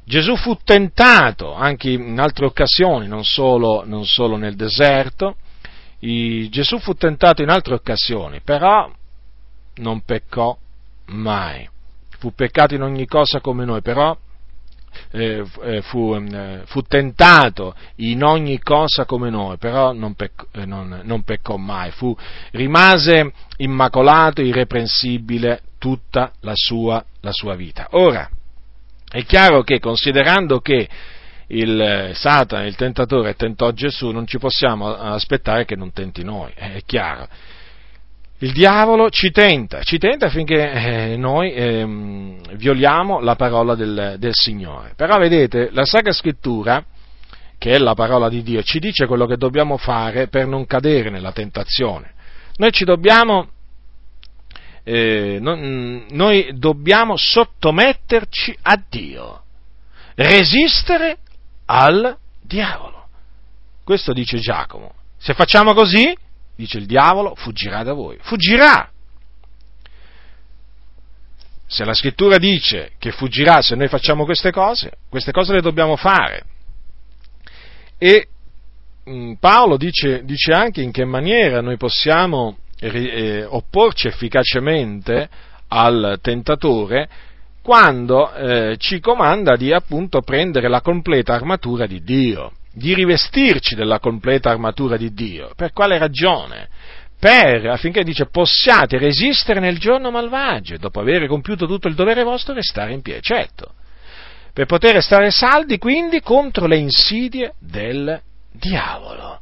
Gesù 0.08 0.36
fu 0.36 0.56
tentato 0.64 1.52
anche 1.52 1.90
in 1.90 2.18
altre 2.18 2.46
occasioni, 2.46 3.06
non 3.06 3.24
solo, 3.24 3.84
non 3.84 4.06
solo 4.06 4.36
nel 4.36 4.56
deserto, 4.56 5.36
I, 5.98 6.48
Gesù 6.48 6.78
fu 6.78 6.94
tentato 6.94 7.42
in 7.42 7.50
altre 7.50 7.74
occasioni, 7.74 8.40
però 8.40 8.90
non 9.76 10.00
peccò 10.00 10.56
mai. 11.08 11.68
Fu 12.18 12.32
peccato 12.32 12.74
in 12.74 12.80
ogni 12.80 13.04
cosa 13.04 13.40
come 13.40 13.66
noi, 13.66 13.82
però 13.82 14.16
eh, 15.10 15.44
eh 15.64 15.82
fu, 15.82 16.14
eh, 16.14 16.62
fu, 16.64 16.80
tentato 16.80 17.74
in 17.96 18.24
ogni 18.24 18.60
cosa 18.60 19.04
come 19.04 19.28
noi, 19.28 19.58
però 19.58 19.92
non 19.92 20.14
peccò, 20.14 20.46
eh, 20.52 20.64
non, 20.64 21.02
non 21.04 21.22
peccò 21.22 21.56
mai, 21.56 21.90
fu, 21.90 22.16
rimase 22.52 23.30
immacolato, 23.58 24.40
irreprensibile 24.40 25.60
tutta 25.76 26.32
la 26.40 26.54
sua, 26.54 27.04
la 27.20 27.32
sua 27.32 27.54
vita. 27.56 27.88
Ora, 27.90 28.26
è 29.10 29.24
chiaro 29.24 29.62
che 29.62 29.78
considerando 29.78 30.60
che 30.60 30.88
il 31.48 31.80
eh, 31.80 32.12
Satana, 32.14 32.66
il 32.66 32.76
tentatore, 32.76 33.34
tentò 33.34 33.70
Gesù, 33.72 34.10
non 34.10 34.26
ci 34.26 34.38
possiamo 34.38 34.94
aspettare 34.94 35.64
che 35.64 35.76
non 35.76 35.92
tenti 35.92 36.22
noi, 36.22 36.52
è 36.54 36.80
chiaro. 36.84 37.26
Il 38.40 38.52
diavolo 38.52 39.10
ci 39.10 39.30
tenta, 39.30 39.82
ci 39.82 39.98
tenta 39.98 40.26
affinché 40.26 40.70
eh, 40.70 41.16
noi 41.16 41.52
eh, 41.52 42.36
violiamo 42.52 43.20
la 43.20 43.34
parola 43.34 43.74
del, 43.74 44.14
del, 44.18 44.34
Signore. 44.34 44.92
Però 44.94 45.18
vedete, 45.18 45.70
la 45.72 45.84
Sacra 45.84 46.12
Scrittura, 46.12 46.84
che 47.58 47.72
è 47.72 47.78
la 47.78 47.94
parola 47.94 48.28
di 48.28 48.42
Dio, 48.44 48.62
ci 48.62 48.78
dice 48.78 49.06
quello 49.06 49.26
che 49.26 49.36
dobbiamo 49.36 49.76
fare 49.76 50.28
per 50.28 50.46
non 50.46 50.66
cadere 50.66 51.10
nella 51.10 51.32
tentazione. 51.32 52.12
Noi 52.58 52.70
ci 52.70 52.84
dobbiamo 52.84 53.48
eh, 54.90 55.38
non, 55.38 56.06
noi 56.08 56.50
dobbiamo 56.54 57.14
sottometterci 57.18 58.56
a 58.62 58.82
Dio, 58.88 59.42
resistere 60.14 61.18
al 61.66 62.16
diavolo. 62.40 63.08
Questo 63.84 64.14
dice 64.14 64.38
Giacomo. 64.38 64.94
Se 65.18 65.34
facciamo 65.34 65.74
così, 65.74 66.16
dice 66.56 66.78
il 66.78 66.86
diavolo, 66.86 67.34
fuggirà 67.34 67.82
da 67.82 67.92
voi. 67.92 68.16
Fuggirà! 68.22 68.90
Se 71.66 71.84
la 71.84 71.92
scrittura 71.92 72.38
dice 72.38 72.92
che 72.98 73.10
fuggirà 73.10 73.60
se 73.60 73.76
noi 73.76 73.88
facciamo 73.88 74.24
queste 74.24 74.50
cose, 74.50 74.92
queste 75.10 75.32
cose 75.32 75.52
le 75.52 75.60
dobbiamo 75.60 75.96
fare. 75.96 76.44
E 77.98 78.28
mm, 79.06 79.34
Paolo 79.34 79.76
dice, 79.76 80.24
dice 80.24 80.52
anche 80.52 80.80
in 80.80 80.92
che 80.92 81.04
maniera 81.04 81.60
noi 81.60 81.76
possiamo 81.76 82.56
eh, 82.80 83.44
opporci 83.44 84.06
efficacemente 84.06 85.28
al 85.68 86.18
tentatore 86.22 87.08
quando 87.62 88.32
eh, 88.32 88.76
ci 88.78 88.98
comanda 89.00 89.56
di 89.56 89.72
appunto 89.72 90.22
prendere 90.22 90.68
la 90.68 90.80
completa 90.80 91.34
armatura 91.34 91.86
di 91.86 92.02
Dio, 92.02 92.52
di 92.72 92.94
rivestirci 92.94 93.74
della 93.74 93.98
completa 93.98 94.50
armatura 94.50 94.96
di 94.96 95.12
Dio. 95.12 95.50
Per 95.54 95.72
quale 95.72 95.98
ragione? 95.98 96.68
Per, 97.20 97.66
affinché 97.66 98.04
dice, 98.04 98.26
possiate 98.26 98.96
resistere 98.96 99.60
nel 99.60 99.78
giorno 99.78 100.10
malvagio 100.10 100.74
e 100.74 100.78
dopo 100.78 101.00
aver 101.00 101.26
compiuto 101.26 101.66
tutto 101.66 101.88
il 101.88 101.94
dovere 101.94 102.22
vostro 102.22 102.54
restare 102.54 102.92
in 102.92 103.02
piedi. 103.02 103.20
Certo, 103.20 103.74
per 104.52 104.66
poter 104.66 105.02
stare 105.02 105.30
saldi 105.30 105.78
quindi 105.78 106.20
contro 106.20 106.66
le 106.66 106.76
insidie 106.76 107.54
del 107.58 108.18
diavolo. 108.52 109.40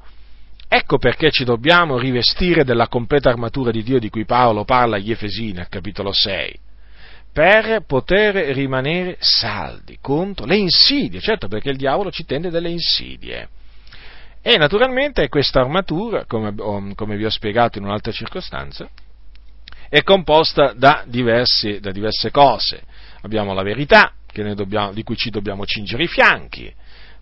Ecco 0.68 0.98
perché 0.98 1.30
ci 1.30 1.44
dobbiamo 1.44 1.98
rivestire 1.98 2.64
della 2.64 2.88
completa 2.88 3.28
armatura 3.28 3.70
di 3.70 3.82
Dio 3.82 3.98
di 3.98 4.10
cui 4.10 4.24
Paolo 4.24 4.64
parla 4.64 4.96
agli 4.96 5.12
Efesini 5.12 5.60
al 5.60 5.68
capitolo 5.68 6.12
6, 6.12 6.58
per 7.32 7.84
poter 7.86 8.34
rimanere 8.54 9.16
saldi 9.20 9.98
contro 10.00 10.44
le 10.44 10.56
insidie, 10.56 11.20
certo 11.20 11.46
perché 11.48 11.70
il 11.70 11.76
diavolo 11.76 12.10
ci 12.10 12.24
tende 12.24 12.50
delle 12.50 12.70
insidie. 12.70 13.48
E 14.42 14.56
naturalmente 14.58 15.28
questa 15.28 15.60
armatura, 15.60 16.24
come, 16.24 16.54
come 16.94 17.16
vi 17.16 17.24
ho 17.24 17.30
spiegato 17.30 17.78
in 17.78 17.84
un'altra 17.84 18.12
circostanza, 18.12 18.88
è 19.88 20.02
composta 20.02 20.72
da, 20.72 21.04
diversi, 21.06 21.78
da 21.80 21.90
diverse 21.90 22.30
cose. 22.30 22.82
Abbiamo 23.22 23.54
la 23.54 23.62
verità, 23.62 24.12
dobbiamo, 24.54 24.92
di 24.92 25.02
cui 25.02 25.16
ci 25.16 25.30
dobbiamo 25.30 25.64
cingere 25.64 26.04
i 26.04 26.08
fianchi, 26.08 26.72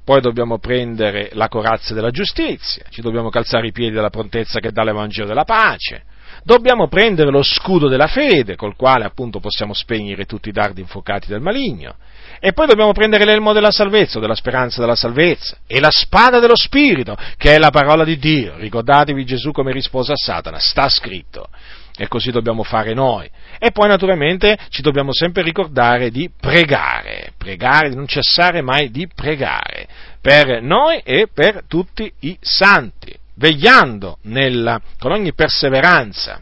poi 0.04 0.20
dobbiamo 0.20 0.58
prendere 0.58 1.30
la 1.32 1.48
corazza 1.48 1.94
della 1.94 2.10
giustizia, 2.10 2.84
ci 2.90 3.00
dobbiamo 3.00 3.30
calzare 3.30 3.68
i 3.68 3.72
piedi 3.72 3.94
della 3.94 4.10
prontezza 4.10 4.60
che 4.60 4.70
dà 4.70 4.84
l'Evangelo 4.84 5.26
della 5.26 5.44
pace, 5.44 6.04
dobbiamo 6.42 6.88
prendere 6.88 7.30
lo 7.30 7.42
scudo 7.42 7.88
della 7.88 8.06
fede, 8.06 8.54
col 8.54 8.76
quale 8.76 9.04
appunto 9.04 9.40
possiamo 9.40 9.72
spegnere 9.72 10.26
tutti 10.26 10.50
i 10.50 10.52
dardi 10.52 10.82
infuocati 10.82 11.28
del 11.28 11.40
maligno, 11.40 11.96
e 12.38 12.52
poi 12.52 12.66
dobbiamo 12.66 12.92
prendere 12.92 13.24
l'elmo 13.24 13.54
della 13.54 13.70
salvezza, 13.70 14.20
della 14.20 14.34
speranza 14.34 14.80
della 14.80 14.94
salvezza, 14.94 15.56
e 15.66 15.80
la 15.80 15.90
spada 15.90 16.38
dello 16.38 16.56
Spirito, 16.56 17.16
che 17.38 17.54
è 17.54 17.58
la 17.58 17.70
parola 17.70 18.04
di 18.04 18.18
Dio. 18.18 18.56
Ricordatevi 18.58 19.24
Gesù 19.24 19.50
come 19.50 19.72
rispose 19.72 20.12
a 20.12 20.16
Satana, 20.16 20.58
sta 20.58 20.86
scritto. 20.90 21.48
E 21.96 22.08
così 22.08 22.32
dobbiamo 22.32 22.64
fare 22.64 22.92
noi. 22.92 23.30
E 23.58 23.70
poi 23.70 23.88
naturalmente 23.88 24.58
ci 24.68 24.82
dobbiamo 24.82 25.12
sempre 25.12 25.42
ricordare 25.42 26.10
di 26.10 26.28
pregare, 26.28 27.32
pregare, 27.38 27.90
di 27.90 27.94
non 27.94 28.06
cessare 28.06 28.62
mai 28.62 28.90
di 28.90 29.06
pregare, 29.06 29.86
per 30.20 30.60
noi 30.60 31.00
e 31.04 31.28
per 31.32 31.64
tutti 31.68 32.12
i 32.20 32.36
santi, 32.40 33.16
vegliando 33.36 34.18
nella, 34.22 34.80
con 34.98 35.12
ogni 35.12 35.34
perseveranza 35.34 36.40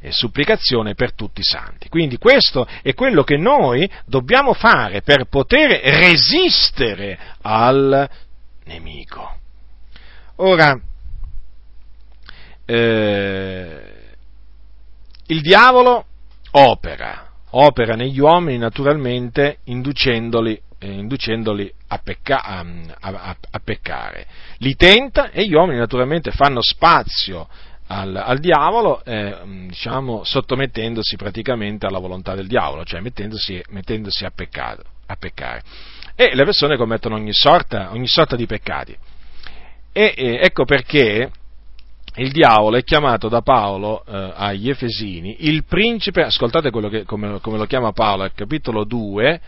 e 0.00 0.12
supplicazione 0.12 0.94
per 0.94 1.14
tutti 1.14 1.40
i 1.40 1.44
santi. 1.44 1.88
Quindi 1.88 2.16
questo 2.16 2.66
è 2.82 2.92
quello 2.94 3.24
che 3.24 3.36
noi 3.36 3.90
dobbiamo 4.04 4.52
fare 4.52 5.02
per 5.02 5.24
poter 5.24 5.80
resistere 5.82 7.18
al 7.42 8.08
nemico. 8.64 9.36
Ora, 10.36 10.78
eh, 12.66 13.83
il 15.34 15.40
diavolo 15.40 16.04
opera, 16.52 17.28
opera 17.50 17.94
negli 17.94 18.20
uomini 18.20 18.56
naturalmente 18.56 19.58
inducendoli, 19.64 20.60
eh, 20.78 20.92
inducendoli 20.92 21.72
a, 21.88 21.98
pecca, 21.98 22.42
a, 22.42 22.64
a, 23.00 23.36
a, 23.50 23.60
peccare. 23.62 24.26
Li 24.58 24.76
tenta 24.76 25.30
e 25.30 25.44
gli 25.44 25.54
uomini 25.54 25.78
naturalmente 25.78 26.30
fanno 26.30 26.62
spazio 26.62 27.48
al, 27.88 28.14
al 28.14 28.38
diavolo, 28.38 29.04
eh, 29.04 29.36
diciamo, 29.66 30.22
sottomettendosi 30.22 31.16
praticamente 31.16 31.86
alla 31.86 31.98
volontà 31.98 32.36
del 32.36 32.46
diavolo, 32.46 32.84
cioè 32.84 33.00
mettendosi, 33.00 33.60
mettendosi 33.70 34.24
a, 34.24 34.30
peccato, 34.30 34.84
a 35.06 35.16
peccare. 35.16 35.62
E 36.14 36.32
le 36.36 36.44
persone 36.44 36.76
commettono 36.76 37.16
ogni 37.16 37.34
sorta, 37.34 37.90
ogni 37.90 38.06
sorta 38.06 38.36
di 38.36 38.46
peccati. 38.46 38.96
E 39.92 40.14
eh, 40.16 40.38
ecco 40.42 40.64
perché 40.64 41.30
il 42.16 42.30
diavolo 42.30 42.76
è 42.76 42.84
chiamato 42.84 43.28
da 43.28 43.40
Paolo 43.40 44.04
eh, 44.06 44.32
agli 44.34 44.68
Efesini 44.68 45.36
il 45.40 45.64
principe, 45.64 46.22
ascoltate 46.22 46.70
che, 46.70 47.04
come, 47.04 47.40
come, 47.40 47.58
lo 47.58 47.66
chiama 47.66 47.92
Paolo 47.92 48.22
al 48.22 48.32
capitolo 48.32 48.84
2, 48.84 49.40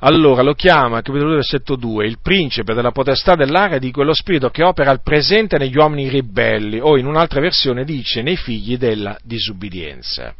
allora 0.00 0.42
lo 0.42 0.54
chiama, 0.54 0.96
capitolo 1.02 1.30
2, 1.30 1.34
versetto 1.36 1.76
2, 1.76 2.06
il 2.06 2.18
principe 2.20 2.74
della 2.74 2.90
potestà 2.90 3.36
dell'aria 3.36 3.78
di 3.78 3.92
quello 3.92 4.12
spirito 4.12 4.50
che 4.50 4.64
opera 4.64 4.90
al 4.90 5.02
presente 5.02 5.56
negli 5.56 5.76
uomini 5.76 6.08
ribelli, 6.08 6.80
o 6.80 6.98
in 6.98 7.06
un'altra 7.06 7.40
versione 7.40 7.84
dice 7.84 8.22
nei 8.22 8.36
figli 8.36 8.76
della 8.76 9.16
disubbidienza. 9.22 10.34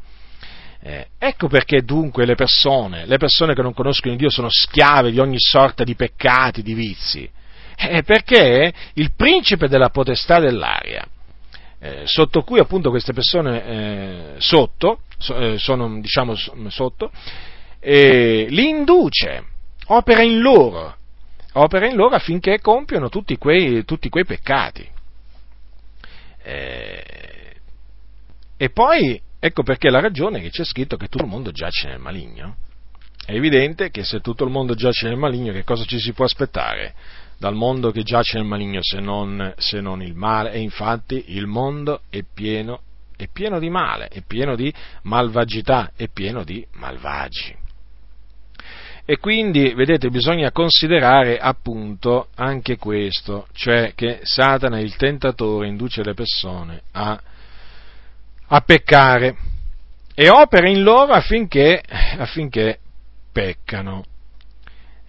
Eh, 0.82 1.06
ecco 1.18 1.48
perché 1.48 1.82
dunque 1.82 2.26
le 2.26 2.34
persone, 2.34 3.06
le 3.06 3.16
persone 3.16 3.54
che 3.54 3.62
non 3.62 3.72
conoscono 3.72 4.16
Dio 4.16 4.28
sono 4.28 4.48
schiave 4.50 5.12
di 5.12 5.18
ogni 5.18 5.38
sorta 5.38 5.82
di 5.82 5.94
peccati, 5.94 6.62
di 6.62 6.74
vizi. 6.74 7.30
Eh, 7.76 8.02
perché 8.02 8.72
il 8.94 9.12
principe 9.16 9.66
della 9.66 9.88
potestà 9.88 10.40
dell'aria, 10.40 11.06
eh, 11.84 12.04
sotto 12.06 12.40
cui 12.44 12.60
appunto 12.60 12.88
queste 12.88 13.12
persone 13.12 13.64
eh, 13.66 14.34
sotto, 14.38 15.00
so, 15.18 15.36
eh, 15.36 15.58
sono 15.58 16.00
diciamo 16.00 16.34
sotto, 16.34 17.12
li 17.82 18.68
induce, 18.70 19.44
opera 19.88 20.22
in 20.22 20.40
loro, 20.40 20.96
opera 21.52 21.86
in 21.86 21.94
loro 21.94 22.14
affinché 22.14 22.58
compiono 22.60 23.10
tutti 23.10 23.36
quei, 23.36 23.84
tutti 23.84 24.08
quei 24.08 24.24
peccati. 24.24 24.88
Eh, 26.42 27.04
e 28.56 28.70
poi 28.70 29.20
ecco 29.38 29.62
perché 29.62 29.90
la 29.90 30.00
ragione 30.00 30.40
che 30.40 30.48
c'è 30.48 30.64
scritto 30.64 30.96
che 30.96 31.08
tutto 31.08 31.24
il 31.24 31.30
mondo 31.30 31.52
giace 31.52 31.88
nel 31.88 31.98
maligno. 31.98 32.56
È 33.26 33.32
evidente 33.32 33.90
che 33.90 34.04
se 34.04 34.20
tutto 34.20 34.44
il 34.44 34.50
mondo 34.50 34.74
giace 34.74 35.06
nel 35.08 35.18
maligno, 35.18 35.52
che 35.52 35.64
cosa 35.64 35.84
ci 35.84 35.98
si 35.98 36.14
può 36.14 36.24
aspettare? 36.24 36.94
Dal 37.38 37.54
mondo 37.54 37.90
che 37.90 38.02
giace 38.02 38.38
nel 38.38 38.46
maligno 38.46 38.80
se 38.82 39.00
non, 39.00 39.54
se 39.56 39.80
non 39.80 40.02
il 40.02 40.14
male. 40.14 40.52
E 40.52 40.60
infatti 40.60 41.24
il 41.28 41.46
mondo 41.46 42.02
è 42.10 42.22
pieno, 42.22 42.80
è 43.16 43.28
pieno 43.32 43.58
di 43.58 43.70
male, 43.70 44.08
è 44.08 44.22
pieno 44.26 44.56
di 44.56 44.72
malvagità, 45.02 45.92
è 45.96 46.08
pieno 46.08 46.44
di 46.44 46.66
malvagi. 46.72 47.62
E 49.06 49.18
quindi, 49.18 49.74
vedete, 49.74 50.08
bisogna 50.08 50.50
considerare 50.50 51.38
appunto 51.38 52.28
anche 52.36 52.78
questo, 52.78 53.48
cioè 53.52 53.92
che 53.94 54.20
Satana, 54.22 54.80
il 54.80 54.96
tentatore, 54.96 55.68
induce 55.68 56.02
le 56.02 56.14
persone 56.14 56.82
a, 56.92 57.20
a 58.46 58.60
peccare 58.62 59.36
e 60.14 60.30
opera 60.30 60.68
in 60.68 60.82
loro 60.82 61.12
affinché, 61.12 61.82
affinché 62.16 62.78
peccano. 63.30 64.04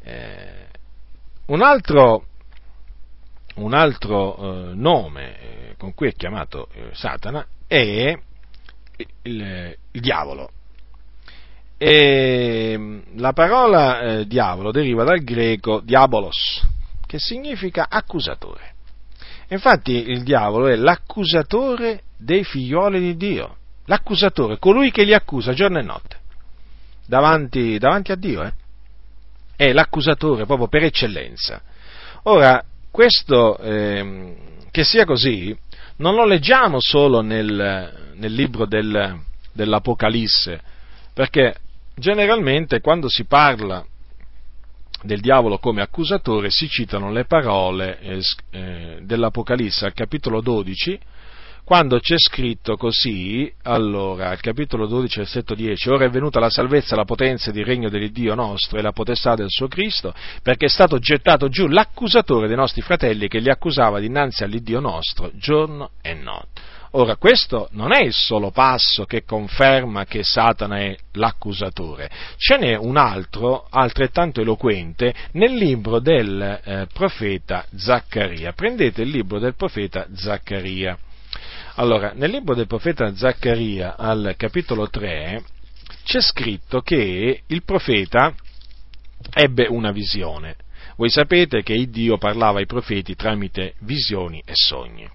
Eh, 0.04 0.65
un 1.48 1.62
altro, 1.62 2.26
un 3.56 3.74
altro 3.74 4.38
eh, 4.38 4.74
nome 4.74 5.40
eh, 5.40 5.76
con 5.78 5.94
cui 5.94 6.08
è 6.10 6.14
chiamato 6.14 6.68
eh, 6.74 6.90
Satana 6.94 7.46
è 7.68 8.18
il, 9.24 9.76
il 9.92 10.02
diavolo. 10.02 10.50
E 11.78 12.76
mm, 12.78 13.00
la 13.18 13.34
parola 13.34 14.02
eh, 14.02 14.28
diavolo 14.28 14.72
deriva 14.72 15.04
dal 15.04 15.24
greco 15.24 15.82
diabolos, 15.82 16.66
che 17.06 17.20
significa 17.20 17.88
accusatore. 17.90 18.74
Infatti 19.50 19.92
il 19.92 20.24
diavolo 20.24 20.68
è 20.68 20.76
l'accusatore 20.76 22.02
dei 22.18 22.44
figlioli 22.44 23.00
di 23.00 23.16
Dio, 23.16 23.58
l'accusatore, 23.86 24.58
colui 24.58 24.90
che 24.90 25.04
li 25.04 25.14
accusa 25.14 25.54
giorno 25.54 25.78
e 25.78 25.84
notte, 25.84 26.18
davanti, 27.06 27.78
davanti 27.78 28.12
a 28.12 28.16
Dio. 28.16 28.42
Eh? 28.42 28.54
È 29.56 29.72
l'accusatore 29.74 30.46
proprio 30.46 30.68
per 30.68 30.84
eccellenza. 30.84 31.62
Ora, 32.24 32.64
questo, 32.92 33.58
eh, 33.58 34.36
che 34.72 34.84
sia 34.84 35.06
così, 35.06 35.56
non 35.98 36.16
lo 36.16 36.26
leggiamo 36.26 36.78
solo 36.80 37.22
nel, 37.22 38.12
nel 38.16 38.34
libro 38.34 38.66
del, 38.66 39.20
dell'Apocalisse, 39.52 40.60
perché 41.14 41.56
generalmente 41.96 42.82
quando 42.82 43.08
si 43.10 43.26
parla 43.26 43.86
del 45.04 45.22
diavolo 45.22 45.60
come 45.60 45.82
accusatore 45.82 46.50
si 46.50 46.68
citano 46.68 47.12
le 47.12 47.26
parole 47.26 48.00
eh, 48.00 48.22
eh 48.50 49.00
dell'Apocalisse 49.02 49.86
al 49.86 49.94
capitolo 49.94 50.42
12, 50.42 51.00
quando 51.66 52.00
c'è 52.00 52.16
scritto 52.18 52.78
così, 52.78 53.52
allora, 53.64 54.30
al 54.30 54.40
capitolo 54.40 54.86
12, 54.86 55.18
versetto 55.18 55.56
10, 55.56 55.90
ora 55.90 56.06
è 56.06 56.10
venuta 56.10 56.40
la 56.40 56.52
salvezza, 56.52 56.96
la 56.96 57.06
potenza 57.06 57.50
ed 57.50 57.56
il 57.56 57.66
regno 57.66 57.90
dell'Iddio 57.90 58.36
nostro 58.36 58.78
e 58.78 58.84
la 58.84 58.92
potestà 58.92 59.34
del 59.34 59.50
suo 59.50 59.68
Cristo, 59.68 60.14
perché 60.44 60.68
è 60.68 60.70
stato 60.70 61.00
gettato 61.00 61.50
giù 61.50 61.68
l'accusatore 61.68 62.48
dei 62.48 62.56
nostri 62.56 62.84
fratelli 62.84 63.28
che 63.28 63.40
li 63.40 63.50
accusava 63.50 64.00
dinanzi 64.00 64.44
all'Iddio 64.44 64.80
nostro 64.80 65.32
giorno 65.34 65.90
e 66.04 66.14
notte. 66.14 66.62
Ora, 66.92 67.18
questo 67.18 67.68
non 67.72 67.94
è 67.94 68.04
il 68.04 68.14
solo 68.14 68.52
passo 68.52 69.06
che 69.06 69.26
conferma 69.26 70.06
che 70.06 70.24
Satana 70.24 70.78
è 70.78 70.96
l'accusatore, 71.14 72.10
ce 72.38 72.58
n'è 72.58 72.76
un 72.78 72.96
altro, 72.96 73.66
altrettanto 73.70 74.40
eloquente, 74.40 75.14
nel 75.32 75.56
libro 75.56 76.00
del 76.00 76.62
eh, 76.64 76.88
profeta 76.94 77.66
Zaccaria. 77.76 78.54
Prendete 78.54 79.02
il 79.02 79.10
libro 79.10 79.40
del 79.40 79.56
profeta 79.56 80.06
Zaccaria. 80.14 80.98
Allora, 81.78 82.14
nel 82.16 82.32
libro 82.32 82.56
del 82.56 82.68
profeta 82.68 83.14
Zaccaria, 83.14 83.98
al 83.98 84.36
capitolo 84.38 84.90
3, 84.90 85.44
c'è 86.06 86.22
scritto 86.22 86.80
che 86.80 87.42
il 87.46 87.64
profeta 87.64 88.34
ebbe 89.34 89.68
una 89.68 89.92
visione. 89.92 90.56
Voi 90.96 91.10
sapete 91.10 91.64
che 91.64 91.76
Dio 91.90 92.18
parlava 92.18 92.60
ai 92.60 92.66
profeti 92.66 93.16
tramite 93.16 93.74
visioni 93.80 94.42
e 94.46 94.54
sogni. 94.54 95.06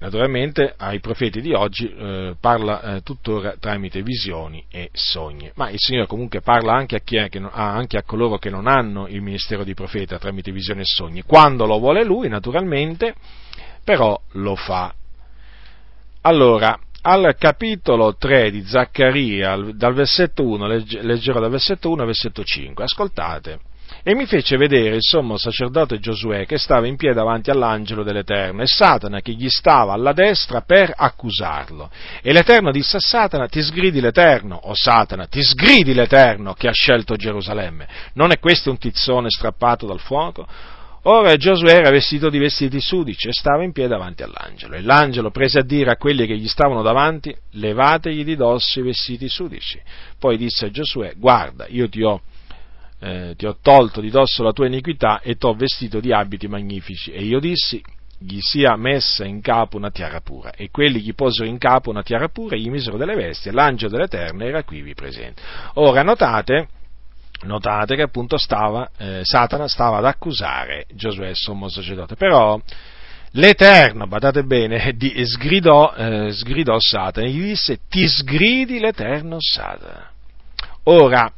naturalmente 0.00 0.74
ai 0.76 1.00
profeti 1.00 1.40
di 1.40 1.54
oggi 1.54 1.90
eh, 1.90 2.36
parla 2.38 2.82
eh, 2.96 3.00
tuttora 3.00 3.56
tramite 3.58 4.02
visioni 4.02 4.62
e 4.68 4.90
sogni, 4.92 5.50
ma 5.54 5.70
il 5.70 5.78
Signore 5.78 6.06
comunque 6.06 6.42
parla 6.42 6.74
anche 6.74 6.96
a, 6.96 7.00
è, 7.02 7.38
non, 7.38 7.48
anche 7.50 7.96
a 7.96 8.02
coloro 8.02 8.36
che 8.36 8.50
non 8.50 8.66
hanno 8.66 9.06
il 9.06 9.22
ministero 9.22 9.64
di 9.64 9.72
profeta 9.72 10.18
tramite 10.18 10.52
visioni 10.52 10.82
e 10.82 10.84
sogni, 10.84 11.22
quando 11.22 11.64
lo 11.64 11.78
vuole 11.78 12.04
Lui 12.04 12.28
naturalmente, 12.28 13.14
però 13.82 14.20
lo 14.32 14.54
fa. 14.56 14.94
Allora, 16.26 16.78
al 17.02 17.36
capitolo 17.38 18.16
3 18.16 18.50
di 18.50 18.64
Zaccaria, 18.64 19.56
dal 19.74 19.92
versetto 19.92 20.42
1, 20.42 20.66
leggerò 21.02 21.38
dal 21.38 21.50
versetto 21.50 21.90
1 21.90 22.00
al 22.00 22.06
versetto 22.06 22.42
5, 22.42 22.82
ascoltate 22.82 23.58
e 24.02 24.14
mi 24.14 24.26
fece 24.26 24.56
vedere 24.58 24.96
il 24.96 25.02
sommo 25.02 25.38
sacerdote 25.38 25.98
Giosuè 25.98 26.44
che 26.44 26.58
stava 26.58 26.86
in 26.86 26.96
piedi 26.96 27.14
davanti 27.14 27.50
all'angelo 27.50 28.02
dell'Eterno 28.02 28.62
e 28.62 28.66
Satana 28.66 29.20
che 29.20 29.32
gli 29.32 29.48
stava 29.48 29.94
alla 29.94 30.12
destra 30.12 30.60
per 30.60 30.92
accusarlo. 30.94 31.90
E 32.20 32.32
l'Eterno 32.32 32.70
disse 32.70 32.98
a 32.98 33.00
Satana, 33.00 33.46
ti 33.46 33.62
sgridi 33.62 34.00
l'Eterno, 34.00 34.60
o 34.64 34.74
Satana, 34.74 35.26
ti 35.26 35.42
sgridi 35.42 35.94
l'Eterno 35.94 36.52
che 36.52 36.68
ha 36.68 36.72
scelto 36.72 37.16
Gerusalemme. 37.16 37.88
Non 38.14 38.30
è 38.30 38.38
questo 38.38 38.70
un 38.70 38.78
tizzone 38.78 39.30
strappato 39.30 39.86
dal 39.86 40.00
fuoco? 40.00 40.46
Ora 41.06 41.36
Giosuè 41.36 41.74
era 41.74 41.90
vestito 41.90 42.30
di 42.30 42.38
vestiti 42.38 42.80
sudici 42.80 43.28
e 43.28 43.32
stava 43.32 43.62
in 43.62 43.72
piedi 43.72 43.90
davanti 43.90 44.22
all'angelo. 44.22 44.74
E 44.74 44.80
l'angelo 44.80 45.30
prese 45.30 45.58
a 45.58 45.62
dire 45.62 45.90
a 45.90 45.96
quelli 45.96 46.26
che 46.26 46.36
gli 46.36 46.48
stavano 46.48 46.80
davanti, 46.80 47.34
levategli 47.52 48.24
di 48.24 48.36
dosso 48.36 48.80
i 48.80 48.82
vestiti 48.82 49.28
sudici. 49.28 49.80
Poi 50.18 50.38
disse 50.38 50.66
a 50.66 50.70
Giosuè, 50.70 51.14
guarda, 51.16 51.66
io 51.68 51.88
ti 51.88 52.02
ho 52.02 52.22
eh, 53.00 53.34
ti 53.36 53.44
ho 53.44 53.58
tolto 53.60 54.00
di 54.00 54.08
dosso 54.08 54.42
la 54.42 54.52
tua 54.52 54.66
iniquità 54.66 55.20
e 55.20 55.34
ti 55.34 55.44
ho 55.44 55.52
vestito 55.52 56.00
di 56.00 56.10
abiti 56.10 56.48
magnifici. 56.48 57.12
E 57.12 57.22
io 57.22 57.38
dissi, 57.38 57.82
gli 58.18 58.38
sia 58.40 58.74
messa 58.76 59.26
in 59.26 59.42
capo 59.42 59.76
una 59.76 59.90
tiara 59.90 60.20
pura. 60.20 60.52
E 60.52 60.70
quelli 60.70 61.00
gli 61.00 61.14
posero 61.14 61.46
in 61.46 61.58
capo 61.58 61.90
una 61.90 62.02
tiara 62.02 62.28
pura 62.28 62.56
e 62.56 62.60
gli 62.60 62.70
misero 62.70 62.96
delle 62.96 63.14
vesti, 63.14 63.50
e 63.50 63.52
l'angelo 63.52 63.90
dell'Eterno 63.90 64.44
era 64.44 64.62
qui 64.64 64.94
presente. 64.94 65.42
Ora 65.74 66.02
notate, 66.02 66.68
notate 67.44 67.96
che 67.96 68.02
appunto 68.02 68.36
stava, 68.36 68.90
eh, 68.96 69.20
Satana 69.22 69.68
stava 69.68 69.98
ad 69.98 70.04
accusare 70.04 70.86
Giosuè, 70.92 71.30
sommo 71.34 71.68
sacerdote, 71.68 72.16
però 72.16 72.60
l'Eterno, 73.32 74.06
badate 74.06 74.42
bene, 74.44 74.92
di, 74.96 75.24
sgridò, 75.24 75.94
eh, 75.96 76.32
sgridò 76.32 76.76
Satana 76.78 77.26
gli 77.26 77.42
disse, 77.42 77.78
ti 77.88 78.06
sgridi 78.06 78.78
l'Eterno 78.78 79.36
Satana. 79.38 80.10
Ora, 80.84 81.32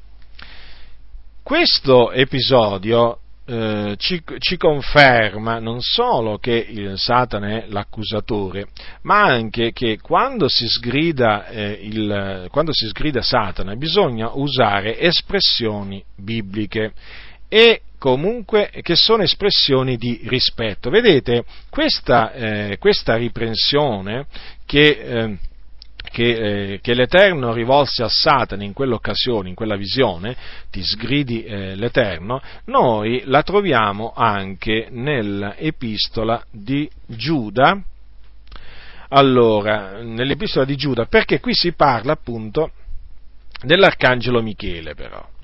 questo 1.43 2.11
episodio 2.11 3.21
eh, 3.47 3.95
ci, 3.99 4.23
ci, 4.39 4.57
conferma 4.57 5.61
non 5.61 5.81
solo 5.81 6.39
che 6.39 6.67
il 6.69 6.99
Satana 6.99 7.49
è 7.49 7.65
l'accusatore, 7.69 8.67
ma 9.03 9.23
anche 9.23 9.73
che 9.73 9.99
quando 10.01 10.49
si 10.49 10.69
sgrida, 10.69 11.47
eh, 11.47 11.79
il, 11.83 12.49
quando 12.51 12.73
si 12.73 12.89
sgrida 12.89 13.23
Satana 13.23 13.77
bisogna 13.77 14.31
usare 14.33 14.99
espressioni 14.99 16.03
bibliche 16.17 16.93
e 17.49 17.83
comunque 17.99 18.71
che 18.83 18.97
sono 18.97 19.23
espressioni 19.23 19.97
di 19.97 20.21
rispetto. 20.25 20.91
Vedete, 20.91 21.45
questa, 21.71 22.33
eh, 22.33 22.77
questa 22.79 23.15
riprensione 23.15 24.27
che 24.65 24.89
eh, 24.89 25.39
che, 26.11 26.73
eh, 26.73 26.81
che, 26.81 26.95
l'Eterno 26.95 27.53
rivolse 27.53 28.03
a 28.03 28.09
Satana 28.09 28.65
in 28.65 28.73
quell'occasione, 28.73 29.49
in 29.49 29.55
quella 29.55 29.77
visione, 29.77 30.37
ti 30.71 30.83
sgridi 30.83 31.45
eh, 31.45 31.75
l'Eterno, 31.75 32.41
noi 32.67 33.23
la 33.27 33.43
troviamo 33.43 34.13
anche 34.15 34.89
nell'epistola 34.91 36.43
di 36.51 36.89
Giuda. 37.07 37.81
Allora, 39.09 40.03
nell'epistola 40.03 40.65
di 40.65 40.77
Giuda, 40.77 41.07
perché 41.07 41.39
qui 41.41 41.55
si 41.55 41.73
parla 41.73 42.13
appunto 42.13 42.71
dell'arcangelo 43.63 44.43
Michele 44.43 44.95
però 44.95 45.35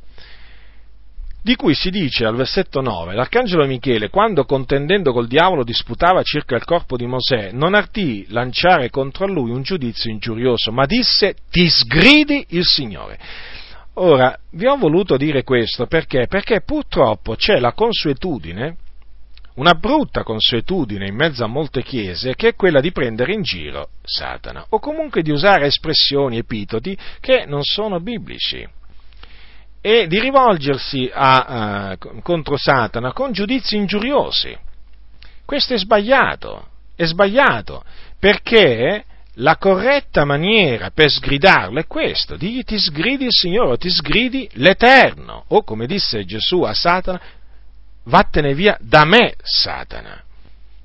di 1.45 1.57
cui 1.57 1.74
si 1.74 1.90
dice 1.90 2.24
al 2.24 2.36
versetto 2.36 2.80
9, 2.80 3.14
l'arcangelo 3.14 3.66
Michele, 3.66 4.11
quando 4.11 4.45
contendendo 4.45 5.12
col 5.12 5.26
diavolo 5.26 5.64
disputava 5.64 6.22
circa 6.22 6.55
il 6.55 6.64
corpo 6.64 6.97
di 6.97 7.07
Mosè, 7.07 7.51
non 7.51 7.74
ardì 7.74 8.24
lanciare 8.28 8.90
contro 8.90 9.26
lui 9.26 9.51
un 9.51 9.62
giudizio 9.62 10.09
ingiurioso, 10.09 10.70
ma 10.70 10.86
disse 10.86 11.34
ti 11.51 11.68
sgridi 11.68 12.47
il 12.51 12.64
Signore. 12.64 13.18
Ora, 13.95 14.38
vi 14.53 14.66
ho 14.66 14.76
voluto 14.76 15.16
dire 15.16 15.43
questo 15.43 15.86
perché? 15.86 16.28
Perché 16.28 16.62
purtroppo 16.62 17.34
c'è 17.34 17.59
la 17.59 17.72
consuetudine, 17.72 18.76
una 19.55 19.74
brutta 19.74 20.22
consuetudine 20.22 21.09
in 21.09 21.16
mezzo 21.16 21.43
a 21.43 21.49
molte 21.49 21.82
chiese, 21.82 22.36
che 22.36 22.49
è 22.49 22.55
quella 22.55 22.80
di 22.80 22.93
prendere 22.93 23.34
in 23.34 23.43
giro 23.43 23.88
Satana, 24.05 24.64
o 24.68 24.78
comunque 24.78 25.22
di 25.22 25.32
usare 25.32 25.66
espressioni, 25.66 26.38
epitodi 26.38 26.97
che 27.20 27.45
non 27.47 27.64
sono 27.64 27.99
biblici 27.99 28.66
e 29.83 30.07
di 30.07 30.20
rivolgersi 30.20 31.11
a, 31.12 31.97
uh, 32.01 32.22
contro 32.22 32.57
Satana 32.57 33.12
con 33.12 33.33
giudizi 33.33 33.76
ingiuriosi. 33.76 34.57
Questo 35.45 35.74
è 35.74 35.76
sbagliato, 35.76 36.68
è 36.95 37.05
sbagliato, 37.05 37.85
perché 38.18 39.05
la 39.37 39.57
corretta 39.57 40.24
maniera 40.24 40.91
per 40.91 41.11
sgridarlo 41.11 41.80
è 41.80 41.87
questo, 41.87 42.37
digli 42.37 42.62
ti 42.62 42.78
sgridi 42.78 43.24
il 43.24 43.33
Signore, 43.33 43.76
ti 43.76 43.91
sgridi 43.91 44.49
l'Eterno, 44.55 45.45
o 45.49 45.64
come 45.64 45.87
disse 45.87 46.24
Gesù 46.24 46.62
a 46.62 46.72
Satana, 46.72 47.20
vattene 48.05 48.55
via 48.55 48.76
da 48.80 49.05
me, 49.05 49.35
Satana. 49.43 50.22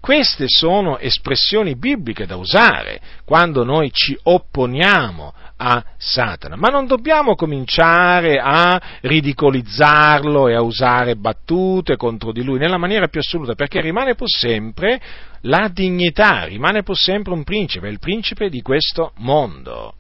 Queste 0.08 0.46
sono 0.48 1.00
espressioni 1.00 1.76
bibliche 1.76 2.26
da 2.26 2.38
usare 2.38 3.02
quando 3.26 3.66
noi 3.66 3.92
ci 3.92 4.18
opponiamo 4.24 5.34
a 5.58 5.84
Satana, 5.98 6.56
ma 6.56 6.70
non 6.70 6.88
dobbiamo 6.88 7.36
cominciare 7.36 8.40
a 8.42 8.82
ridicolizzarlo 9.02 10.48
e 10.48 10.54
a 10.54 10.62
usare 10.62 11.18
battute 11.18 11.98
contro 11.98 12.32
di 12.32 12.42
lui 12.42 12.58
nella 12.58 12.78
maniera 12.78 13.10
più 13.10 13.20
assoluta, 13.20 13.54
perché 13.54 13.82
rimane 13.82 14.16
pur 14.16 14.30
sempre 14.30 14.98
la 15.42 15.70
dignità, 15.74 16.46
rimane 16.46 16.84
pur 16.84 16.96
sempre 16.96 17.34
un 17.34 17.44
principe, 17.44 17.90
il 17.90 18.00
principe 18.00 18.48
di 18.48 18.62
questo 18.62 19.12
mondo. 19.18 19.94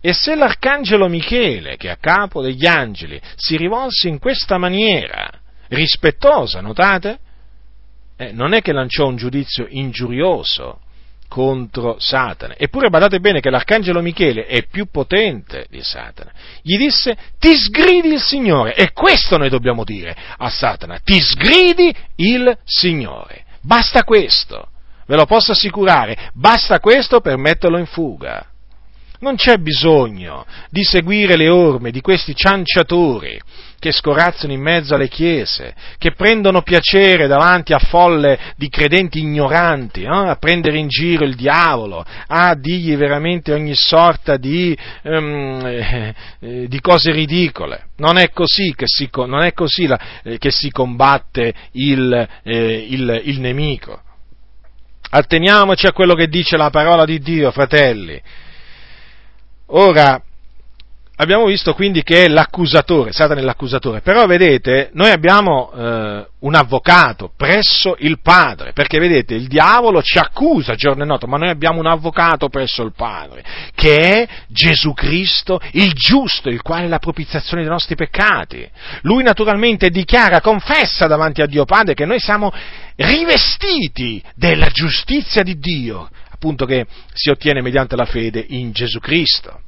E 0.00 0.12
se 0.12 0.34
l'arcangelo 0.34 1.06
Michele, 1.06 1.76
che 1.76 1.86
è 1.86 1.92
a 1.92 1.98
capo 2.00 2.42
degli 2.42 2.66
angeli, 2.66 3.20
si 3.36 3.56
rivolse 3.56 4.08
in 4.08 4.18
questa 4.18 4.58
maniera, 4.58 5.30
rispettosa, 5.68 6.60
notate? 6.60 7.20
Eh, 8.20 8.32
non 8.32 8.52
è 8.52 8.60
che 8.60 8.72
lanciò 8.72 9.06
un 9.06 9.16
giudizio 9.16 9.66
ingiurioso, 9.66 10.80
contro 11.26 11.96
Satana. 11.98 12.54
Eppure 12.58 12.90
badate 12.90 13.18
bene 13.18 13.40
che 13.40 13.48
l'arcangelo 13.48 14.02
Michele 14.02 14.44
è 14.44 14.66
più 14.66 14.90
potente 14.90 15.64
di 15.70 15.80
Satana. 15.80 16.30
Gli 16.60 16.76
disse 16.76 17.16
ti 17.38 17.56
sgridi 17.56 18.12
il 18.12 18.20
Signore 18.20 18.74
e 18.74 18.92
questo 18.92 19.38
noi 19.38 19.48
dobbiamo 19.48 19.84
dire 19.84 20.14
a 20.36 20.50
Satana, 20.50 20.98
ti 21.02 21.18
sgridi 21.18 21.94
il 22.16 22.58
Signore. 22.64 23.44
Basta 23.62 24.04
questo, 24.04 24.68
ve 25.06 25.16
lo 25.16 25.24
posso 25.24 25.52
assicurare, 25.52 26.30
basta 26.34 26.78
questo 26.78 27.22
per 27.22 27.38
metterlo 27.38 27.78
in 27.78 27.86
fuga. 27.86 28.49
Non 29.20 29.36
c'è 29.36 29.58
bisogno 29.58 30.46
di 30.70 30.82
seguire 30.82 31.36
le 31.36 31.50
orme 31.50 31.90
di 31.90 32.00
questi 32.00 32.34
cianciatori 32.34 33.38
che 33.78 33.92
scorazzano 33.92 34.52
in 34.52 34.60
mezzo 34.60 34.94
alle 34.94 35.08
chiese, 35.08 35.74
che 35.96 36.12
prendono 36.12 36.62
piacere 36.62 37.26
davanti 37.26 37.72
a 37.72 37.78
folle 37.78 38.38
di 38.56 38.68
credenti 38.68 39.20
ignoranti, 39.20 40.02
eh, 40.02 40.06
a 40.06 40.36
prendere 40.36 40.78
in 40.78 40.88
giro 40.88 41.24
il 41.24 41.34
diavolo, 41.34 42.04
a 42.26 42.54
dirgli 42.54 42.94
veramente 42.96 43.52
ogni 43.52 43.74
sorta 43.74 44.36
di, 44.36 44.76
um, 45.04 45.62
eh, 45.64 46.14
di 46.68 46.80
cose 46.80 47.10
ridicole. 47.10 47.88
Non 47.96 48.18
è 48.18 48.30
così 48.30 48.74
che 48.74 48.84
si, 48.86 49.08
così 49.10 49.86
la, 49.86 50.00
eh, 50.22 50.36
che 50.36 50.50
si 50.50 50.70
combatte 50.70 51.52
il, 51.72 52.28
eh, 52.42 52.86
il, 52.88 53.22
il 53.24 53.40
nemico. 53.40 54.00
Atteniamoci 55.10 55.86
a 55.86 55.92
quello 55.92 56.14
che 56.14 56.28
dice 56.28 56.56
la 56.58 56.70
parola 56.70 57.04
di 57.04 57.18
Dio, 57.18 57.50
fratelli. 57.50 58.20
Ora, 59.72 60.20
abbiamo 61.16 61.44
visto 61.44 61.74
quindi 61.74 62.02
che 62.02 62.24
è 62.24 62.28
l'accusatore, 62.28 63.12
Satana 63.12 63.40
è 63.40 63.44
l'accusatore, 63.44 64.00
però 64.00 64.26
vedete, 64.26 64.90
noi 64.94 65.10
abbiamo 65.10 65.70
eh, 65.72 66.26
un 66.40 66.54
avvocato 66.54 67.30
presso 67.36 67.94
il 68.00 68.18
Padre, 68.20 68.72
perché 68.72 68.98
vedete, 68.98 69.34
il 69.34 69.46
diavolo 69.46 70.02
ci 70.02 70.18
accusa 70.18 70.74
giorno 70.74 71.04
e 71.04 71.06
notte, 71.06 71.28
ma 71.28 71.36
noi 71.36 71.50
abbiamo 71.50 71.78
un 71.78 71.86
avvocato 71.86 72.48
presso 72.48 72.82
il 72.82 72.92
Padre, 72.96 73.44
che 73.74 73.96
è 73.96 74.28
Gesù 74.48 74.92
Cristo, 74.92 75.60
il 75.72 75.92
giusto, 75.92 76.48
il 76.48 76.62
quale 76.62 76.86
è 76.86 76.88
la 76.88 76.98
propiziazione 76.98 77.62
dei 77.62 77.70
nostri 77.70 77.94
peccati. 77.94 78.68
Lui 79.02 79.22
naturalmente 79.22 79.90
dichiara, 79.90 80.40
confessa 80.40 81.06
davanti 81.06 81.42
a 81.42 81.46
Dio 81.46 81.64
Padre 81.64 81.94
che 81.94 82.06
noi 82.06 82.18
siamo 82.18 82.52
rivestiti 82.96 84.20
della 84.34 84.66
giustizia 84.66 85.42
di 85.42 85.58
Dio, 85.58 86.08
appunto 86.40 86.64
che 86.64 86.86
si 87.12 87.28
ottiene 87.28 87.60
mediante 87.60 87.96
la 87.96 88.06
fede 88.06 88.42
in 88.48 88.72
Gesù 88.72 88.98
Cristo. 88.98 89.60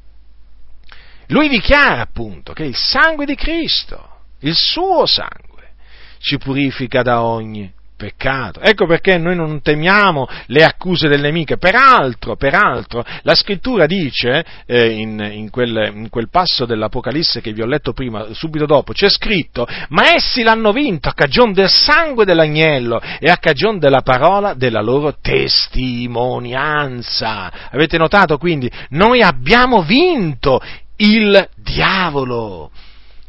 Lui 1.26 1.50
dichiara 1.50 2.00
appunto 2.00 2.54
che 2.54 2.64
il 2.64 2.74
sangue 2.74 3.26
di 3.26 3.34
Cristo, 3.34 4.20
il 4.40 4.54
suo 4.54 5.04
sangue, 5.04 5.74
ci 6.18 6.38
purifica 6.38 7.02
da 7.02 7.24
ogni 7.24 7.70
peccato. 8.02 8.60
Ecco 8.60 8.86
perché 8.86 9.16
noi 9.16 9.36
non 9.36 9.62
temiamo 9.62 10.26
le 10.46 10.64
accuse 10.64 11.06
del 11.06 11.20
nemico. 11.20 11.56
Peraltro, 11.56 12.34
peraltro 12.34 13.04
la 13.22 13.36
scrittura 13.36 13.86
dice, 13.86 14.44
eh, 14.66 14.90
in, 14.90 15.20
in, 15.20 15.50
quel, 15.50 15.92
in, 15.94 16.08
quel, 16.08 16.28
passo 16.28 16.64
dell'Apocalisse 16.64 17.40
che 17.40 17.52
vi 17.52 17.62
ho 17.62 17.66
letto 17.66 17.92
prima, 17.92 18.26
subito 18.32 18.66
dopo, 18.66 18.92
c'è 18.92 19.08
scritto, 19.08 19.68
ma 19.90 20.14
essi 20.14 20.42
l'hanno 20.42 20.72
vinto 20.72 21.08
a 21.08 21.12
cagione 21.12 21.52
del 21.52 21.68
sangue 21.68 22.24
dell'agnello 22.24 23.00
e 23.20 23.30
a 23.30 23.36
cagione 23.36 23.78
della 23.78 24.00
parola 24.00 24.54
della 24.54 24.80
loro 24.80 25.14
testimonianza. 25.20 27.52
Avete 27.70 27.98
notato 27.98 28.36
quindi? 28.36 28.68
Noi 28.90 29.22
abbiamo 29.22 29.82
vinto 29.82 30.60
il 30.96 31.48
diavolo 31.54 32.72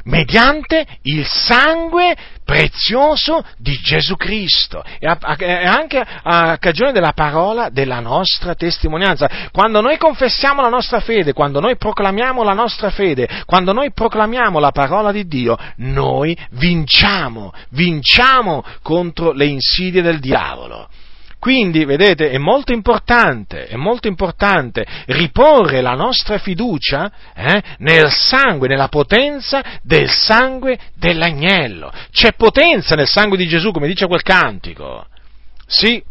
mediante 0.03 0.85
il 1.03 1.25
sangue 1.25 2.15
prezioso 2.43 3.43
di 3.57 3.77
Gesù 3.81 4.15
Cristo 4.15 4.83
e, 4.99 5.07
anche 5.07 6.03
a 6.23 6.57
cagione 6.57 6.91
della 6.91 7.13
parola 7.13 7.69
della 7.69 7.99
nostra 7.99 8.53
testimonianza. 8.55 9.29
Quando 9.51 9.81
noi 9.81 9.97
confessiamo 9.97 10.61
la 10.61 10.69
nostra 10.69 10.99
fede, 10.99 11.33
quando 11.33 11.59
noi 11.59 11.77
proclamiamo 11.77 12.43
la 12.43 12.53
nostra 12.53 12.89
fede, 12.89 13.43
quando 13.45 13.71
noi 13.71 13.91
proclamiamo 13.91 14.59
la 14.59 14.71
parola 14.71 15.11
di 15.11 15.25
Dio, 15.25 15.57
noi 15.77 16.37
vinciamo, 16.51 17.53
vinciamo 17.69 18.63
contro 18.81 19.31
le 19.31 19.45
insidie 19.45 20.01
del 20.01 20.19
diavolo. 20.19 20.89
Quindi, 21.43 21.83
vedete, 21.83 22.29
è 22.29 22.37
molto 22.37 22.71
importante, 22.71 23.67
è 23.67 23.75
molto 23.75 24.07
importante 24.07 24.85
riporre 25.07 25.81
la 25.81 25.93
nostra 25.93 26.37
fiducia 26.37 27.11
eh, 27.35 27.61
nel 27.79 28.09
sangue, 28.13 28.69
nella 28.69 28.87
potenza 28.87 29.61
del 29.81 30.09
sangue 30.09 30.79
dell'agnello. 30.95 31.91
C'è 32.11 32.31
potenza 32.35 32.95
nel 32.95 33.09
sangue 33.09 33.35
di 33.35 33.45
Gesù, 33.45 33.71
come 33.71 33.87
dice 33.87 34.07
quel 34.07 34.21
cantico. 34.21 35.05
Sì. 35.67 36.01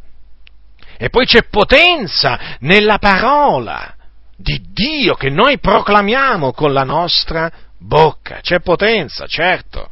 E 0.99 1.09
poi 1.09 1.25
c'è 1.25 1.45
potenza 1.45 2.59
nella 2.59 2.99
parola 2.99 3.95
di 4.37 4.61
Dio 4.71 5.15
che 5.15 5.31
noi 5.31 5.59
proclamiamo 5.59 6.53
con 6.53 6.75
la 6.75 6.85
nostra 6.85 7.51
bocca. 7.79 8.41
C'è 8.43 8.61
potenza, 8.61 9.27
certo. 9.27 9.92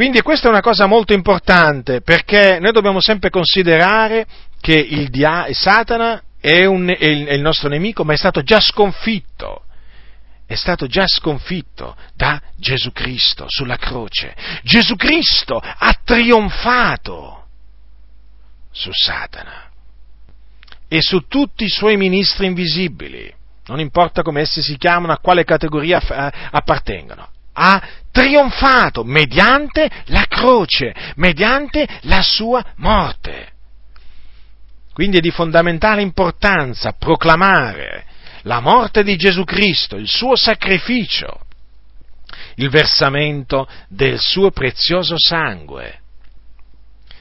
Quindi 0.00 0.22
questa 0.22 0.46
è 0.46 0.50
una 0.50 0.62
cosa 0.62 0.86
molto 0.86 1.12
importante 1.12 2.00
perché 2.00 2.58
noi 2.58 2.72
dobbiamo 2.72 3.02
sempre 3.02 3.28
considerare 3.28 4.26
che 4.58 4.72
il 4.72 5.10
dia- 5.10 5.46
Satana 5.50 6.22
è, 6.40 6.64
un, 6.64 6.88
è, 6.88 7.04
il, 7.04 7.26
è 7.26 7.34
il 7.34 7.42
nostro 7.42 7.68
nemico, 7.68 8.02
ma 8.02 8.14
è 8.14 8.16
stato 8.16 8.40
già 8.40 8.60
sconfitto. 8.60 9.64
È 10.46 10.54
stato 10.54 10.86
già 10.86 11.06
sconfitto 11.06 11.96
da 12.14 12.40
Gesù 12.56 12.92
Cristo 12.92 13.44
sulla 13.46 13.76
croce. 13.76 14.34
Gesù 14.62 14.96
Cristo 14.96 15.58
ha 15.58 15.94
trionfato 16.02 17.44
su 18.70 18.88
Satana 18.92 19.68
e 20.88 21.02
su 21.02 21.26
tutti 21.28 21.64
i 21.64 21.68
suoi 21.68 21.98
ministri 21.98 22.46
invisibili, 22.46 23.30
non 23.66 23.80
importa 23.80 24.22
come 24.22 24.40
essi 24.40 24.62
si 24.62 24.78
chiamano, 24.78 25.12
a 25.12 25.18
quale 25.18 25.44
categoria 25.44 26.00
appartengono. 26.52 27.28
Ha 27.52 27.82
trionfato 28.20 29.02
mediante 29.02 29.90
la 30.06 30.26
croce, 30.28 30.94
mediante 31.16 31.88
la 32.02 32.20
sua 32.20 32.62
morte. 32.76 33.52
Quindi 34.92 35.16
è 35.16 35.20
di 35.20 35.30
fondamentale 35.30 36.02
importanza 36.02 36.92
proclamare 36.92 38.04
la 38.42 38.60
morte 38.60 39.02
di 39.02 39.16
Gesù 39.16 39.44
Cristo, 39.44 39.96
il 39.96 40.08
suo 40.08 40.36
sacrificio, 40.36 41.46
il 42.56 42.68
versamento 42.68 43.66
del 43.88 44.18
suo 44.18 44.50
prezioso 44.50 45.14
sangue. 45.16 46.00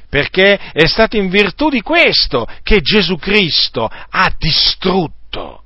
Perché 0.09 0.57
è 0.73 0.85
stato 0.85 1.15
in 1.15 1.29
virtù 1.29 1.69
di 1.69 1.81
questo 1.81 2.45
che 2.63 2.81
Gesù 2.81 3.15
Cristo 3.15 3.85
ha 3.85 4.33
distrutto 4.37 5.63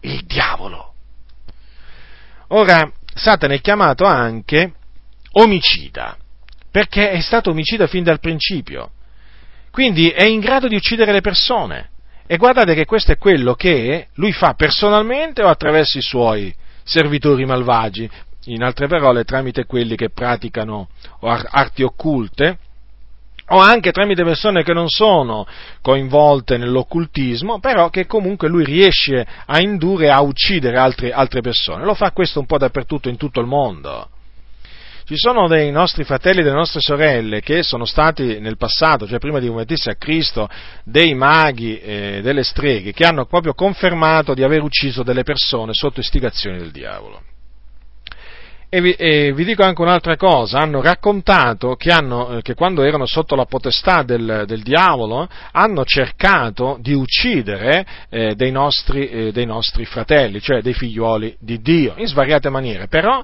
il 0.00 0.24
diavolo. 0.24 0.94
Ora, 2.52 2.90
Satana 3.14 3.54
è 3.54 3.60
chiamato 3.60 4.04
anche 4.04 4.72
omicida, 5.32 6.16
perché 6.70 7.10
è 7.10 7.20
stato 7.20 7.50
omicida 7.50 7.86
fin 7.86 8.02
dal 8.02 8.20
principio. 8.20 8.92
Quindi 9.70 10.10
è 10.10 10.24
in 10.24 10.40
grado 10.40 10.68
di 10.68 10.74
uccidere 10.74 11.12
le 11.12 11.20
persone. 11.20 11.90
E 12.26 12.36
guardate 12.36 12.74
che 12.74 12.84
questo 12.84 13.12
è 13.12 13.18
quello 13.18 13.54
che 13.54 14.08
lui 14.14 14.32
fa 14.32 14.54
personalmente 14.54 15.42
o 15.42 15.48
attraverso 15.48 15.98
i 15.98 16.02
suoi 16.02 16.54
servitori 16.84 17.44
malvagi, 17.44 18.08
in 18.44 18.62
altre 18.62 18.86
parole 18.86 19.24
tramite 19.24 19.66
quelli 19.66 19.96
che 19.96 20.10
praticano 20.10 20.88
arti 21.20 21.82
occulte, 21.82 22.58
o 23.52 23.58
anche 23.58 23.92
tramite 23.92 24.24
persone 24.24 24.62
che 24.62 24.72
non 24.72 24.88
sono 24.88 25.46
coinvolte 25.80 26.56
nell'occultismo, 26.56 27.58
però 27.58 27.88
che 27.88 28.06
comunque 28.06 28.48
lui 28.48 28.64
riesce 28.64 29.26
a 29.46 29.60
indurre 29.60 30.10
a 30.10 30.20
uccidere 30.20 30.76
altre, 30.76 31.12
altre 31.12 31.40
persone. 31.40 31.84
Lo 31.84 31.94
fa 31.94 32.12
questo 32.12 32.40
un 32.40 32.46
po' 32.46 32.58
dappertutto 32.58 33.08
in 33.08 33.16
tutto 33.16 33.40
il 33.40 33.46
mondo. 33.46 34.08
Ci 35.04 35.16
sono 35.16 35.48
dei 35.48 35.72
nostri 35.72 36.04
fratelli 36.04 36.38
e 36.38 36.42
delle 36.44 36.54
nostre 36.54 36.80
sorelle 36.80 37.40
che 37.40 37.64
sono 37.64 37.84
stati 37.84 38.38
nel 38.38 38.56
passato, 38.56 39.08
cioè 39.08 39.18
prima 39.18 39.40
di 39.40 39.48
convertirsi 39.48 39.88
a 39.88 39.96
Cristo, 39.96 40.48
dei 40.84 41.14
maghi 41.14 41.80
e 41.80 42.20
delle 42.22 42.44
streghe 42.44 42.92
che 42.92 43.04
hanno 43.04 43.26
proprio 43.26 43.54
confermato 43.54 44.34
di 44.34 44.44
aver 44.44 44.62
ucciso 44.62 45.02
delle 45.02 45.24
persone 45.24 45.72
sotto 45.74 45.98
istigazione 45.98 46.58
del 46.58 46.70
diavolo. 46.70 47.22
E 48.72 48.80
vi, 48.80 48.92
e 48.92 49.32
vi, 49.32 49.44
dico 49.44 49.64
anche 49.64 49.82
un'altra 49.82 50.16
cosa, 50.16 50.60
hanno 50.60 50.80
raccontato 50.80 51.74
che, 51.74 51.90
hanno, 51.90 52.36
eh, 52.36 52.42
che 52.42 52.54
quando 52.54 52.84
erano 52.84 53.04
sotto 53.04 53.34
la 53.34 53.44
potestà 53.44 54.04
del, 54.04 54.44
del, 54.46 54.62
diavolo 54.62 55.28
hanno 55.50 55.84
cercato 55.84 56.78
di 56.80 56.92
uccidere 56.92 57.84
eh, 58.08 58.36
dei, 58.36 58.52
nostri, 58.52 59.08
eh, 59.08 59.32
dei, 59.32 59.44
nostri, 59.44 59.84
fratelli, 59.86 60.40
cioè 60.40 60.62
dei 60.62 60.72
figliuoli 60.72 61.36
di 61.40 61.60
Dio, 61.60 61.94
in 61.96 62.06
svariate 62.06 62.48
maniere, 62.48 62.86
però 62.86 63.20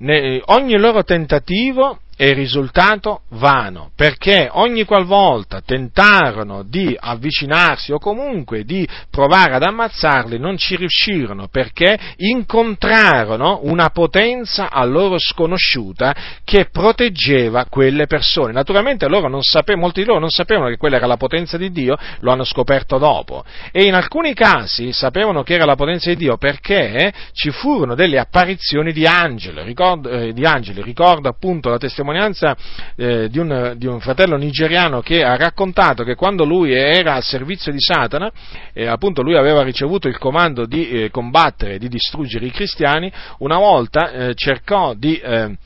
ne, 0.00 0.42
ogni 0.44 0.76
loro 0.76 1.02
tentativo 1.04 2.00
è 2.22 2.32
risultato 2.34 3.22
vano, 3.30 3.90
perché 3.96 4.48
ogni 4.52 4.84
qualvolta 4.84 5.60
tentarono 5.60 6.62
di 6.62 6.96
avvicinarsi 6.96 7.90
o 7.90 7.98
comunque 7.98 8.62
di 8.62 8.86
provare 9.10 9.56
ad 9.56 9.64
ammazzarli, 9.64 10.38
non 10.38 10.56
ci 10.56 10.76
riuscirono, 10.76 11.48
perché 11.48 11.98
incontrarono 12.18 13.62
una 13.64 13.90
potenza 13.90 14.70
a 14.70 14.84
loro 14.84 15.18
sconosciuta 15.18 16.14
che 16.44 16.66
proteggeva 16.70 17.66
quelle 17.68 18.06
persone. 18.06 18.52
Naturalmente 18.52 19.08
sape, 19.40 19.74
molti 19.74 20.02
di 20.02 20.06
loro 20.06 20.20
non 20.20 20.30
sapevano 20.30 20.68
che 20.68 20.76
quella 20.76 20.98
era 20.98 21.06
la 21.06 21.16
potenza 21.16 21.56
di 21.56 21.72
Dio, 21.72 21.96
lo 22.20 22.30
hanno 22.30 22.44
scoperto 22.44 22.98
dopo. 22.98 23.42
E 23.72 23.82
in 23.82 23.94
alcuni 23.94 24.32
casi 24.32 24.92
sapevano 24.92 25.42
che 25.42 25.54
era 25.54 25.64
la 25.64 25.74
potenza 25.74 26.08
di 26.10 26.16
Dio 26.16 26.36
perché 26.36 27.12
ci 27.32 27.50
furono 27.50 27.96
delle 27.96 28.20
apparizioni 28.20 28.92
di 28.92 29.06
angeli, 29.06 29.60
ricordo, 29.64 30.08
eh, 30.08 30.32
di 30.32 30.44
angeli, 30.44 30.82
ricordo 30.82 31.28
appunto 31.28 31.68
la 31.68 31.78
testimonianza 31.78 32.10
testimonianza 32.12 32.56
eh, 32.96 33.28
di, 33.28 33.38
un, 33.38 33.74
di, 33.76 33.86
un, 33.86 34.00
fratello 34.00 34.36
nigeriano 34.36 35.00
che 35.00 35.24
ha 35.24 35.36
raccontato 35.36 36.04
che 36.04 36.14
quando 36.14 36.44
lui 36.44 36.72
era 36.72 37.14
al 37.14 37.22
servizio 37.22 37.72
di 37.72 37.80
Satana, 37.80 38.30
eh, 38.72 38.86
appunto 38.86 39.22
lui 39.22 39.36
aveva 39.36 39.62
ricevuto 39.62 40.08
il 40.08 40.18
comando 40.18 40.66
di 40.66 40.88
eh, 40.88 41.10
combattere, 41.10 41.78
di 41.78 41.88
distruggere 41.88 42.46
i 42.46 42.50
cristiani, 42.50 43.10
una 43.38 43.56
volta 43.56 44.10
eh, 44.10 44.34
cercò 44.34 44.94
di 44.94 45.16
eh, 45.16 45.56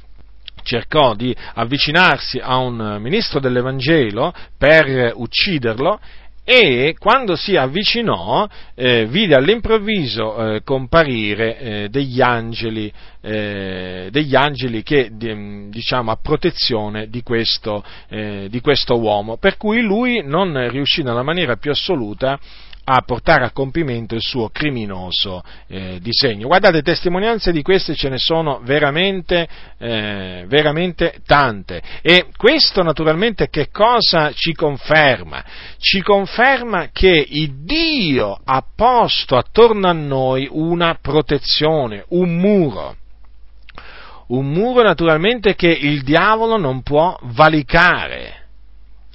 cercò 0.63 1.15
di 1.15 1.35
avvicinarsi 1.55 2.41
a 2.43 2.57
un 2.57 2.99
ministro 3.01 3.39
dell'Evangelo 3.39 4.35
per 4.59 5.13
ucciderlo 5.15 6.01
e 6.49 6.95
quando 6.97 7.35
si 7.35 7.57
avvicinò 7.57 8.47
eh, 8.77 9.07
vide 9.07 9.35
all'improvviso 9.35 10.55
eh, 10.55 10.63
comparire 10.63 11.59
eh, 11.59 11.89
degli, 11.89 12.21
angeli, 12.21 12.93
eh, 13.21 14.07
degli 14.13 14.37
angeli 14.37 14.85
che 14.85 15.11
di, 15.13 15.69
diciamo 15.71 16.13
a 16.13 16.19
protezione 16.23 17.09
di 17.09 17.25
questo, 17.25 17.83
eh, 18.09 18.47
di 18.49 18.61
questo 18.61 18.97
uomo, 18.97 19.39
per 19.39 19.57
cui 19.57 19.81
lui 19.81 20.23
non 20.25 20.71
riuscì 20.71 21.03
nella 21.03 21.25
maniera 21.25 21.57
più 21.57 21.73
assoluta 21.73 22.39
a 22.89 23.03
portare 23.03 23.45
a 23.45 23.51
compimento 23.51 24.15
il 24.15 24.21
suo 24.21 24.49
criminoso 24.51 25.43
eh, 25.67 25.99
disegno. 26.01 26.47
Guardate, 26.47 26.83
testimonianze 26.83 27.51
di 27.51 27.61
queste 27.61 27.97
ce 27.97 28.09
ne 28.09 28.19
sono 28.19 28.61
veramente, 28.63 29.49
eh, 29.77 30.45
veramente 30.47 31.17
tante. 31.27 31.83
E 32.01 32.29
questo 32.37 32.85
naturalmente 32.85 33.49
che 33.49 33.71
cosa 33.73 34.31
ci 34.33 34.53
conferma? 34.53 35.45
Ci 35.79 36.01
conferma 36.01 36.91
che 36.93 37.27
il 37.29 37.65
Dio 37.65 38.39
ha 38.45 38.65
posto 38.75 39.37
attorno 39.37 39.89
a 39.89 39.93
noi 39.93 40.47
una 40.49 40.97
protezione, 41.01 42.05
un 42.11 42.37
muro. 42.37 42.95
Un 44.29 44.47
muro 44.47 44.83
naturalmente 44.83 45.57
che 45.57 45.69
il 45.69 46.03
diavolo 46.03 46.57
non 46.57 46.83
può 46.83 47.19
valicare 47.23 48.46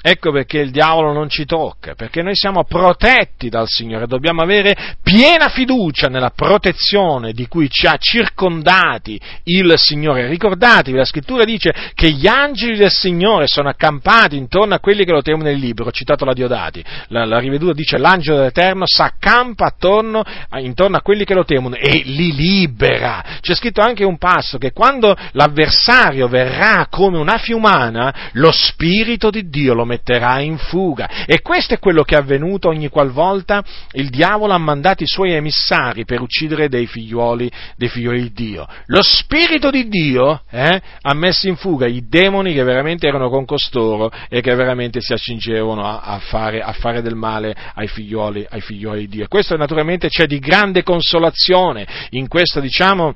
Ecco 0.03 0.31
perché 0.31 0.57
il 0.57 0.71
diavolo 0.71 1.13
non 1.13 1.29
ci 1.29 1.45
tocca, 1.45 1.93
perché 1.93 2.23
noi 2.23 2.35
siamo 2.35 2.63
protetti 2.63 3.49
dal 3.49 3.67
Signore, 3.67 4.07
dobbiamo 4.07 4.41
avere 4.41 4.97
piena 5.03 5.49
fiducia 5.49 6.07
nella 6.07 6.31
protezione 6.31 7.33
di 7.33 7.47
cui 7.47 7.69
ci 7.69 7.85
ha 7.85 7.97
circondati 7.97 9.19
il 9.43 9.73
Signore. 9.77 10.27
Ricordatevi, 10.27 10.97
la 10.97 11.05
scrittura 11.05 11.43
dice 11.43 11.73
che 11.93 12.11
gli 12.11 12.27
angeli 12.27 12.77
del 12.77 12.89
Signore 12.89 13.45
sono 13.45 13.69
accampati 13.69 14.37
intorno 14.37 14.73
a 14.73 14.79
quelli 14.79 15.05
che 15.05 15.11
lo 15.11 15.21
temono 15.21 15.43
nel 15.43 15.59
libro, 15.59 15.85
ho 15.85 15.91
citato 15.91 16.25
la 16.25 16.33
Diodati, 16.33 16.83
la, 17.09 17.25
la 17.25 17.37
riveduta 17.37 17.73
dice 17.73 17.99
l'angelo 17.99 18.37
dell'Eterno 18.37 18.85
s'accampa 18.87 19.67
attorno, 19.67 20.23
intorno 20.57 20.97
a 20.97 21.01
quelli 21.01 21.25
che 21.25 21.35
lo 21.35 21.45
temono 21.45 21.75
e 21.75 22.01
li 22.05 22.33
libera. 22.33 23.23
C'è 23.39 23.53
scritto 23.53 23.81
anche 23.81 24.03
un 24.03 24.17
passo 24.17 24.57
che 24.57 24.71
quando 24.71 25.15
l'avversario 25.33 26.27
verrà 26.27 26.87
come 26.89 27.19
una 27.19 27.37
fiumana, 27.37 28.31
lo 28.33 28.51
Spirito 28.51 29.29
di 29.29 29.47
Dio 29.47 29.75
lo 29.75 29.85
metterà 29.91 30.39
in 30.39 30.57
fuga. 30.57 31.25
E 31.25 31.41
questo 31.41 31.73
è 31.73 31.79
quello 31.79 32.03
che 32.03 32.15
è 32.15 32.19
avvenuto 32.19 32.69
ogni 32.69 32.87
qualvolta 32.87 33.63
il 33.93 34.09
diavolo 34.09 34.53
ha 34.53 34.57
mandato 34.57 35.03
i 35.03 35.07
suoi 35.07 35.33
emissari 35.33 36.05
per 36.05 36.21
uccidere 36.21 36.69
dei 36.69 36.87
figlioli, 36.87 37.51
dei 37.75 37.89
figlioli 37.89 38.21
di 38.21 38.31
Dio. 38.31 38.67
Lo 38.85 39.01
Spirito 39.01 39.69
di 39.69 39.87
Dio 39.87 40.43
eh, 40.49 40.81
ha 41.01 41.13
messo 41.13 41.47
in 41.47 41.55
fuga 41.55 41.87
i 41.87 42.07
demoni 42.07 42.53
che 42.53 42.63
veramente 42.63 43.07
erano 43.07 43.29
con 43.29 43.45
costoro 43.45 44.11
e 44.29 44.41
che 44.41 44.55
veramente 44.55 45.01
si 45.01 45.13
accingevano 45.13 45.83
a, 45.83 45.99
a, 45.99 46.19
fare, 46.19 46.61
a 46.61 46.71
fare, 46.71 47.01
del 47.01 47.15
male 47.15 47.55
ai 47.75 47.87
figlioli, 47.87 48.45
ai 48.49 48.61
figlioli 48.61 49.01
di 49.01 49.17
Dio. 49.17 49.27
Questo 49.27 49.57
naturalmente 49.57 50.07
c'è 50.07 50.25
di 50.25 50.39
grande 50.39 50.83
consolazione 50.83 51.85
in 52.11 52.27
questo, 52.27 52.59
diciamo, 52.59 53.13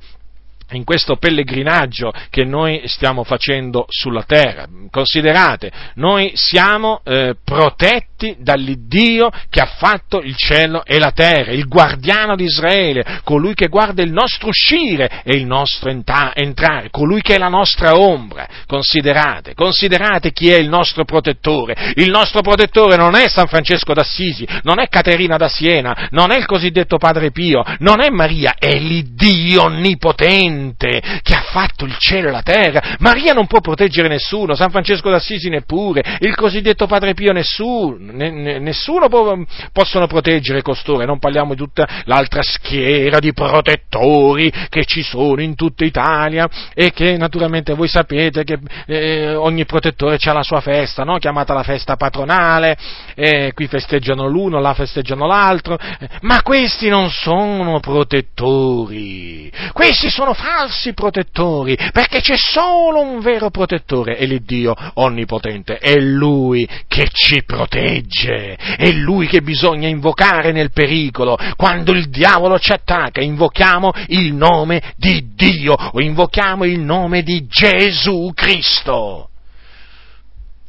in 0.72 0.84
questo 0.84 1.18
pellegrinaggio 1.18 2.12
che 2.30 2.44
noi 2.44 2.82
stiamo 2.86 3.24
facendo 3.24 3.86
sulla 3.88 4.24
terra. 4.24 4.68
Considerate, 4.90 5.72
noi 5.96 6.32
siamo 6.34 7.02
eh, 7.04 7.36
protetti 7.44 8.36
dall'Iddio 8.40 9.30
che 9.50 9.60
ha 9.60 9.76
fatto 9.78 10.22
il 10.22 10.36
cielo 10.36 10.84
e 10.86 10.98
la 10.98 11.12
terra, 11.12 11.52
il 11.52 11.68
guardiano 11.68 12.36
di 12.36 12.46
Israele, 12.46 13.20
colui 13.24 13.54
che 13.54 13.68
guarda 13.68 14.02
il 14.02 14.12
nostro 14.12 14.48
uscire 14.48 15.22
e 15.24 15.36
il 15.36 15.46
nostro 15.46 15.90
entrare, 15.90 16.90
colui 16.90 17.22
che 17.22 17.36
è 17.36 17.38
la 17.38 17.50
nostra 17.50 17.98
ombra. 17.98 18.48
Considerate, 18.66 19.54
considerate 19.54 20.32
chi 20.32 20.50
è 20.50 20.58
il 20.58 20.70
nostro 20.70 21.04
protettore. 21.04 21.94
Il 21.96 22.10
nostro 22.10 22.42
protettore 22.42 22.96
non 22.96 23.16
è 23.16 23.28
San 23.28 23.48
Francesco 23.48 23.94
d'Assisi, 23.94 24.48
non 24.64 24.80
è 24.80 24.88
Caterina 24.88 25.38
da 25.38 25.50
Siena, 25.50 26.08
non 26.12 26.32
è 26.32 26.38
il 26.38 26.46
cosiddetto 26.46 26.98
Padre 26.98 27.32
Pio, 27.32 27.64
non 27.80 28.02
è 28.02 28.10
Maria, 28.10 28.56
è 28.58 28.78
l'Iddio 28.80 29.64
onnipotente 29.64 30.55
Onnipotente 30.56 31.02
che 31.22 31.34
ha 31.34 31.42
fatto 31.42 31.86
il 31.86 31.96
cielo 31.98 32.30
e 32.30 32.32
la 32.32 32.42
terra. 32.42 32.96
Maria 33.00 33.34
non 33.34 33.48
può 33.48 33.60
proteggere 33.60 34.08
nessuno, 34.08 34.56
San 34.56 34.70
Francesco 34.70 35.10
d'Assisi 35.10 35.50
neppure, 35.50 36.18
il 36.20 36.36
cosiddetto 36.36 36.88
Padre 36.88 37.14
Pio 37.14 37.32
nessuno, 37.32 37.98
nessuno 38.00 39.10
può, 39.10 39.38
possono 39.72 40.08
proteggere 40.08 40.62
costoro, 40.62 41.06
non 41.06 41.20
parliamo 41.20 41.54
di 41.54 41.60
tutta 41.60 41.88
l'altra 42.06 42.42
schiera 42.42 43.20
di 43.20 43.34
protettori 43.34 44.52
che 44.70 44.86
ci 44.86 45.04
sono 45.04 45.42
in 45.42 45.56
tutta 45.56 45.86
Italia 45.86 46.48
e 46.74 46.92
che 46.92 47.18
naturalmente 47.18 47.74
voi 47.74 47.88
sapete 47.88 48.44
che 48.44 48.60
eh, 48.86 49.36
ogni 49.36 49.66
protettore 49.66 50.18
ha 50.22 50.34
la 50.34 50.44
sua 50.44 50.62
festa, 50.62 51.04
no? 51.04 51.18
chiamata 51.18 51.54
la 51.54 51.64
festa 51.64 51.96
patronale, 51.96 52.78
eh, 53.16 53.52
qui 53.54 53.68
festeggiano 53.68 54.28
l'uno, 54.28 54.60
là 54.60 54.74
festeggiano 54.74 55.26
l'altro, 55.26 55.78
eh, 55.78 56.10
ma 56.22 56.42
questi 56.42 56.90
non 56.90 57.10
sono 57.10 57.80
protettori, 57.80 59.52
questi 59.74 60.10
sono 60.10 60.34
falsi 60.46 60.94
protettori, 60.94 61.76
perché 61.92 62.22
c'è 62.22 62.36
solo 62.38 63.02
un 63.02 63.20
vero 63.20 63.50
protettore, 63.50 64.16
e 64.18 64.28
l'Iddio 64.28 64.76
onnipotente, 64.94 65.78
è 65.78 65.96
Lui 65.96 66.70
che 66.88 67.08
ci 67.12 67.44
protegge, 67.44 68.56
è 68.56 68.92
Lui 68.92 69.26
che 69.26 69.42
bisogna 69.42 69.88
invocare 69.88 70.52
nel 70.52 70.72
pericolo. 70.72 71.36
Quando 71.56 71.94
il 71.94 72.10
diavolo 72.10 72.60
ci 72.60 72.72
attacca, 72.72 73.22
invochiamo 73.22 73.92
il 74.10 74.36
nome 74.36 74.94
di 74.96 75.34
Dio 75.34 75.74
o 75.74 76.00
invochiamo 76.00 76.64
il 76.66 76.80
nome 76.80 77.24
di 77.24 77.48
Gesù 77.48 78.32
Cristo. 78.36 79.30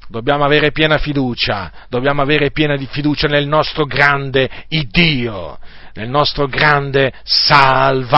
Dobbiamo 0.08 0.44
avere 0.44 0.70
piena 0.70 0.96
fiducia, 0.98 1.70
dobbiamo 1.90 2.22
avere 2.22 2.50
piena 2.52 2.78
fiducia 2.78 3.26
nel 3.26 3.46
nostro 3.46 3.84
grande 3.84 4.48
Iddio, 4.68 5.58
nel 5.94 6.08
nostro 6.08 6.46
grande 6.46 7.12
Salvatore. 7.24 8.14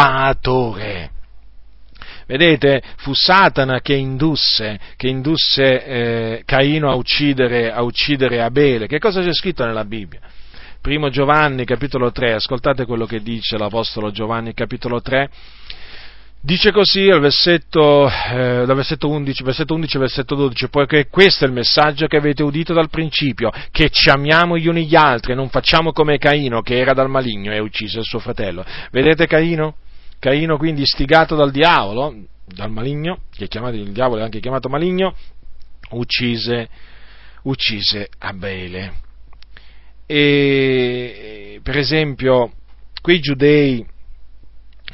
Vedete, 2.28 2.82
fu 2.98 3.14
Satana 3.14 3.80
che 3.80 3.94
indusse, 3.94 4.78
che 4.96 5.08
indusse 5.08 5.84
eh, 5.84 6.42
Caino 6.44 6.90
a 6.90 6.94
uccidere, 6.94 7.72
a 7.72 7.82
uccidere 7.82 8.42
Abele. 8.42 8.86
Che 8.86 8.98
cosa 8.98 9.22
c'è 9.22 9.32
scritto 9.32 9.64
nella 9.64 9.86
Bibbia? 9.86 10.20
Primo 10.82 11.08
Giovanni, 11.08 11.64
capitolo 11.64 12.12
3, 12.12 12.34
ascoltate 12.34 12.84
quello 12.84 13.06
che 13.06 13.22
dice 13.22 13.56
l'Apostolo 13.56 14.10
Giovanni, 14.10 14.52
capitolo 14.52 15.00
3. 15.00 15.30
Dice 16.38 16.70
così 16.70 17.08
al 17.08 17.20
versetto, 17.20 18.06
eh, 18.06 18.64
dal 18.66 18.76
versetto 18.76 19.08
11, 19.08 19.42
versetto 19.42 19.72
11 19.72 19.98
versetto 19.98 20.34
12, 20.34 20.68
poiché 20.68 21.08
questo 21.08 21.44
è 21.44 21.48
il 21.48 21.54
messaggio 21.54 22.06
che 22.08 22.18
avete 22.18 22.42
udito 22.42 22.74
dal 22.74 22.90
principio, 22.90 23.50
che 23.70 23.88
ci 23.88 24.10
amiamo 24.10 24.58
gli 24.58 24.68
uni 24.68 24.86
gli 24.86 24.96
altri 24.96 25.34
non 25.34 25.48
facciamo 25.48 25.92
come 25.92 26.18
Caino 26.18 26.60
che 26.60 26.78
era 26.78 26.92
dal 26.92 27.08
maligno 27.08 27.52
e 27.52 27.58
uccise 27.58 28.00
il 28.00 28.04
suo 28.04 28.18
fratello. 28.18 28.66
Vedete 28.90 29.26
Caino? 29.26 29.76
Caino 30.18 30.56
quindi 30.56 30.82
istigato 30.82 31.36
dal 31.36 31.52
diavolo, 31.52 32.14
dal 32.44 32.70
maligno, 32.70 33.20
che 33.30 33.44
è 33.44 33.48
chiamato, 33.48 33.76
il 33.76 33.92
diavolo 33.92 34.20
è 34.20 34.24
anche 34.24 34.40
chiamato 34.40 34.68
maligno, 34.68 35.14
uccise, 35.90 36.68
uccise 37.42 38.08
Abele. 38.18 39.06
E 40.06 41.60
per 41.62 41.76
esempio 41.76 42.52
quei 43.00 43.20
giudei, 43.20 43.86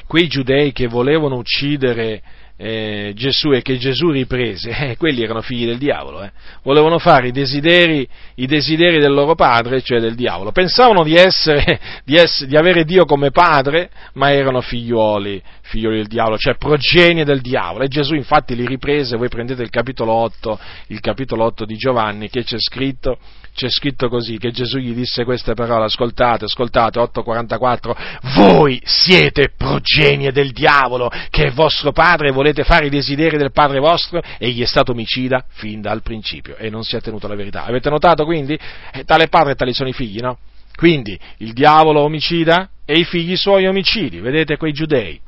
quei 0.07 0.29
giudei 0.29 0.73
che 0.73 0.89
volevano 0.89 1.37
uccidere 1.37 2.23
eh, 2.57 3.13
Gesù 3.17 3.51
e 3.53 3.63
che 3.63 3.79
Gesù 3.79 4.11
riprese, 4.11 4.71
eh, 4.91 4.97
quelli 4.97 5.23
erano 5.23 5.43
figli 5.43 5.67
del 5.67 5.79
diavolo, 5.79 6.23
eh. 6.23 6.31
volevano 6.63 6.99
fare 6.99 7.29
i 7.29 7.33
desideri, 7.33 8.07
i 8.37 8.47
desideri, 8.47 8.99
del 8.99 9.13
loro 9.13 9.35
padre, 9.35 9.83
cioè 9.83 10.01
del 10.01 10.15
diavolo. 10.15 10.53
Pensavano 10.53 11.03
di, 11.03 11.15
essere, 11.15 11.81
di, 12.05 12.15
essere, 12.17 12.49
di 12.49 12.57
avere 12.57 12.85
Dio 12.85 13.05
come 13.05 13.31
padre, 13.31 13.91
ma 14.15 14.33
erano 14.33 14.61
figlioli, 14.61 15.43
figlioli 15.63 15.97
del 15.97 16.07
diavolo, 16.07 16.39
cioè 16.39 16.57
progenie 16.57 17.25
del 17.25 17.41
diavolo. 17.41 17.85
E 17.85 17.89
Gesù 17.89 18.15
infatti 18.15 18.55
li 18.55 18.67
riprese, 18.67 19.17
voi 19.17 19.29
prendete 19.29 19.63
il 19.63 19.71
capitolo 19.71 20.13
8, 20.13 20.59
il 20.89 21.01
capitolo 21.01 21.45
8 21.45 21.65
di 21.65 21.77
Giovanni, 21.77 22.29
che 22.29 22.45
c'è 22.45 22.57
scritto, 22.59 23.19
c'è 23.55 23.69
scritto 23.69 24.09
così, 24.09 24.37
che 24.37 24.51
Gesù 24.51 24.79
gli 24.79 24.93
disse 24.93 25.25
queste 25.25 25.55
parole, 25.55 25.85
ascoltate, 25.85 26.47
ascoltate, 26.47 26.99
8.44, 26.99 28.21
voi 28.35 28.81
siete 28.85 29.53
progenie 29.57 30.33
del 30.33 30.51
diavolo, 30.51 31.11
che 31.31 31.45
è 31.45 31.51
vostro 31.53 31.93
padre 31.93 32.29
e 32.29 32.33
volete 32.33 32.65
fare 32.65 32.87
i 32.87 32.91
desideri 32.91 33.37
del 33.37 33.53
padre 33.53 33.79
vostro, 33.79 34.21
egli 34.39 34.61
è 34.61 34.67
stato 34.67 34.93
omicida 34.93 35.45
fin 35.49 35.81
dal 35.81 36.03
principio 36.03 36.57
e 36.57 36.69
non 36.69 36.83
si 36.83 36.97
è 36.97 37.01
tenuto 37.01 37.27
alla 37.27 37.37
verità. 37.37 37.65
Avete 37.65 37.89
notato 37.91 38.25
quindi? 38.25 38.59
Eh, 38.93 39.05
tale 39.05 39.29
padre 39.29 39.53
e 39.53 39.55
tali 39.55 39.73
sono 39.73 39.89
i 39.89 39.93
figli, 39.93 40.19
no? 40.19 40.39
Quindi 40.75 41.19
il 41.39 41.53
diavolo 41.53 42.01
omicida 42.01 42.69
e 42.85 42.99
i 42.99 43.05
figli 43.05 43.37
suoi 43.37 43.67
omicidi, 43.67 44.19
vedete 44.19 44.57
quei 44.57 44.73
giudei 44.73 45.21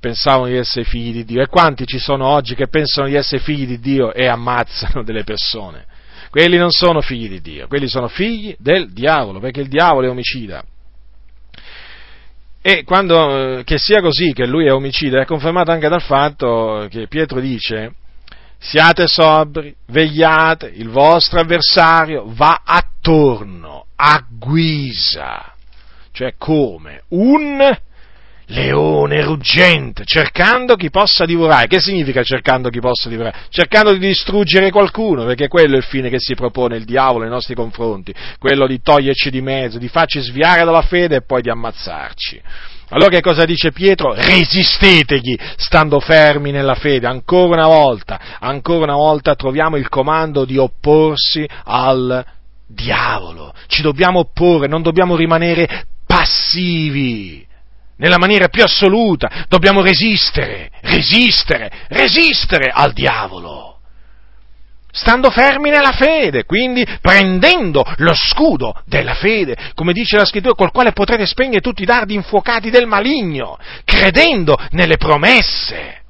pensavano 0.00 0.46
di 0.46 0.56
essere 0.56 0.84
figli 0.84 1.12
di 1.12 1.24
Dio. 1.24 1.40
E 1.40 1.46
quanti 1.46 1.86
ci 1.86 1.98
sono 1.98 2.26
oggi 2.26 2.56
che 2.56 2.66
pensano 2.66 3.06
di 3.06 3.14
essere 3.14 3.40
figli 3.40 3.66
di 3.66 3.78
Dio 3.78 4.12
e 4.12 4.26
ammazzano 4.26 5.04
delle 5.04 5.22
persone? 5.22 5.86
Quelli 6.30 6.56
non 6.56 6.70
sono 6.70 7.00
figli 7.00 7.28
di 7.28 7.40
Dio, 7.40 7.66
quelli 7.68 7.88
sono 7.88 8.08
figli 8.08 8.54
del 8.58 8.92
diavolo, 8.92 9.40
perché 9.40 9.60
il 9.60 9.68
diavolo 9.68 10.06
è 10.06 10.10
omicida. 10.10 10.62
E 12.60 12.84
quando, 12.84 13.58
eh, 13.58 13.64
che 13.64 13.78
sia 13.78 14.00
così, 14.00 14.32
che 14.32 14.46
lui 14.46 14.66
è 14.66 14.72
omicida, 14.72 15.20
è 15.20 15.24
confermato 15.24 15.70
anche 15.70 15.88
dal 15.88 16.02
fatto 16.02 16.86
che 16.90 17.06
Pietro 17.06 17.40
dice, 17.40 17.94
siate 18.58 19.06
sobri, 19.06 19.74
vegliate, 19.86 20.66
il 20.66 20.88
vostro 20.88 21.40
avversario 21.40 22.24
va 22.26 22.62
attorno, 22.64 23.86
a 23.96 24.24
guisa, 24.28 25.54
cioè 26.12 26.34
come 26.36 27.02
un 27.08 27.76
leone 28.48 29.22
ruggente, 29.22 30.04
cercando 30.04 30.76
chi 30.76 30.90
possa 30.90 31.24
divorare. 31.24 31.66
Che 31.66 31.80
significa 31.80 32.22
cercando 32.22 32.68
chi 32.68 32.80
possa 32.80 33.08
divorare? 33.08 33.46
Cercando 33.48 33.92
di 33.92 33.98
distruggere 33.98 34.70
qualcuno, 34.70 35.24
perché 35.24 35.48
quello 35.48 35.74
è 35.74 35.78
il 35.78 35.84
fine 35.84 36.08
che 36.08 36.18
si 36.18 36.34
propone 36.34 36.76
il 36.76 36.84
diavolo 36.84 37.24
nei 37.24 37.32
nostri 37.32 37.54
confronti, 37.54 38.14
quello 38.38 38.66
di 38.66 38.80
toglierci 38.80 39.30
di 39.30 39.40
mezzo, 39.40 39.78
di 39.78 39.88
farci 39.88 40.20
sviare 40.20 40.64
dalla 40.64 40.82
fede 40.82 41.16
e 41.16 41.22
poi 41.22 41.42
di 41.42 41.50
ammazzarci. 41.50 42.42
Allora 42.90 43.10
che 43.10 43.20
cosa 43.20 43.44
dice 43.44 43.70
Pietro? 43.70 44.14
Resistetegli, 44.14 45.36
stando 45.56 46.00
fermi 46.00 46.52
nella 46.52 46.74
fede. 46.74 47.06
Ancora 47.06 47.66
una 47.66 47.66
volta, 47.66 48.18
ancora 48.40 48.84
una 48.84 48.94
volta 48.94 49.34
troviamo 49.34 49.76
il 49.76 49.90
comando 49.90 50.46
di 50.46 50.56
opporsi 50.56 51.46
al 51.64 52.24
diavolo. 52.66 53.52
Ci 53.66 53.82
dobbiamo 53.82 54.20
opporre, 54.20 54.68
non 54.68 54.80
dobbiamo 54.80 55.16
rimanere 55.16 55.84
passivi 56.06 57.46
nella 57.98 58.18
maniera 58.18 58.48
più 58.48 58.62
assoluta, 58.62 59.44
dobbiamo 59.48 59.82
resistere, 59.82 60.70
resistere, 60.82 61.70
resistere 61.88 62.70
al 62.72 62.92
diavolo. 62.92 63.66
stando 64.90 65.30
fermi 65.30 65.70
nella 65.70 65.92
fede, 65.92 66.44
quindi 66.44 66.84
prendendo 67.00 67.84
lo 67.98 68.14
scudo 68.14 68.82
della 68.84 69.14
fede, 69.14 69.56
come 69.74 69.92
dice 69.92 70.16
la 70.16 70.24
scrittura, 70.24 70.54
col 70.54 70.72
quale 70.72 70.92
potrete 70.92 71.26
spegnere 71.26 71.60
tutti 71.60 71.82
i 71.82 71.86
dardi 71.86 72.14
infuocati 72.14 72.70
del 72.70 72.86
maligno, 72.86 73.58
credendo 73.84 74.56
nelle 74.70 74.96
promesse 74.96 76.02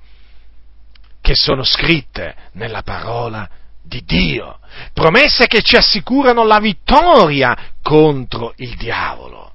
che 1.21 1.35
sono 1.35 1.65
scritte 1.65 2.35
nella 2.53 2.83
parola 2.83 3.47
di 3.83 4.03
Dio, 4.05 4.59
promesse 4.95 5.47
che 5.47 5.61
ci 5.61 5.77
assicurano 5.77 6.45
la 6.45 6.59
vittoria 6.59 7.57
contro 7.83 8.55
il 8.57 8.75
diavolo. 8.77 9.53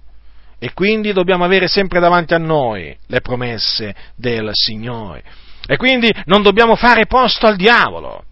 E 0.63 0.71
quindi 0.71 1.11
dobbiamo 1.11 1.43
avere 1.43 1.67
sempre 1.67 1.99
davanti 1.99 2.33
a 2.33 2.37
noi 2.37 2.97
le 3.07 3.19
promesse 3.19 3.93
del 4.15 4.51
Signore. 4.53 5.21
E 5.67 5.75
quindi 5.75 6.09
non 6.23 6.41
dobbiamo 6.41 6.77
fare 6.77 7.05
posto 7.05 7.47
al 7.47 7.57
diavolo. 7.57 8.23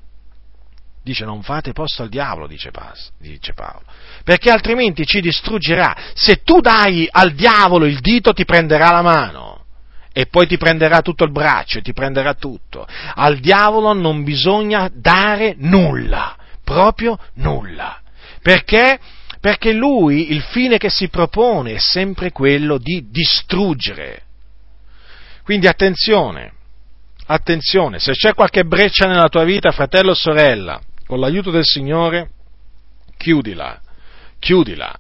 Dice 1.03 1.25
non 1.25 1.41
fate 1.41 1.73
posto 1.73 2.03
al 2.03 2.07
diavolo, 2.07 2.47
dice, 2.47 2.71
Paolo, 2.71 3.83
perché 4.23 4.49
altrimenti 4.49 5.05
ci 5.05 5.19
distruggerà. 5.19 5.93
Se 6.13 6.41
tu 6.41 6.61
dai 6.61 7.05
al 7.11 7.33
diavolo 7.33 7.85
il 7.85 7.99
dito 7.99 8.31
ti 8.31 8.45
prenderà 8.45 8.91
la 8.91 9.01
mano 9.01 9.65
e 10.13 10.27
poi 10.27 10.47
ti 10.47 10.55
prenderà 10.55 11.01
tutto 11.01 11.25
il 11.25 11.33
braccio 11.33 11.79
e 11.79 11.81
ti 11.81 11.91
prenderà 11.91 12.33
tutto. 12.35 12.87
Al 13.13 13.39
diavolo 13.39 13.91
non 13.91 14.23
bisogna 14.23 14.89
dare 14.89 15.55
nulla, 15.57 16.37
proprio 16.63 17.17
nulla. 17.33 17.99
Perché? 18.41 18.99
Perché 19.41 19.73
lui 19.73 20.31
il 20.31 20.41
fine 20.41 20.77
che 20.77 20.91
si 20.91 21.09
propone 21.09 21.73
è 21.73 21.80
sempre 21.80 22.31
quello 22.31 22.77
di 22.77 23.07
distruggere. 23.09 24.22
Quindi 25.43 25.65
attenzione, 25.65 26.53
attenzione, 27.26 27.97
se 27.97 28.11
c'è 28.11 28.35
qualche 28.35 28.63
breccia 28.63 29.07
nella 29.07 29.30
tua 29.30 29.43
vita, 29.43 29.72
fratello 29.72 30.11
o 30.11 30.13
sorella, 30.13 30.80
con 31.07 31.19
l'aiuto 31.19 31.49
del 31.49 31.65
Signore, 31.65 32.30
chiudila, 33.18 33.81
chiudila, 34.38 34.95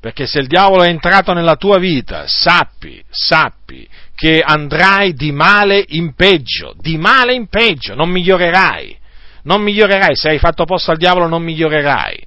perché 0.00 0.26
se 0.26 0.40
il 0.40 0.48
diavolo 0.48 0.82
è 0.82 0.88
entrato 0.88 1.32
nella 1.32 1.54
tua 1.54 1.78
vita, 1.78 2.24
sappi, 2.26 3.00
sappi 3.08 3.88
che 4.16 4.42
andrai 4.44 5.14
di 5.14 5.30
male 5.30 5.84
in 5.90 6.14
peggio, 6.14 6.74
di 6.76 6.98
male 6.98 7.34
in 7.34 7.46
peggio, 7.46 7.94
non 7.94 8.10
migliorerai, 8.10 8.98
non 9.44 9.62
migliorerai, 9.62 10.16
se 10.16 10.30
hai 10.30 10.38
fatto 10.38 10.64
posto 10.64 10.90
al 10.90 10.96
diavolo 10.96 11.28
non 11.28 11.42
migliorerai. 11.44 12.26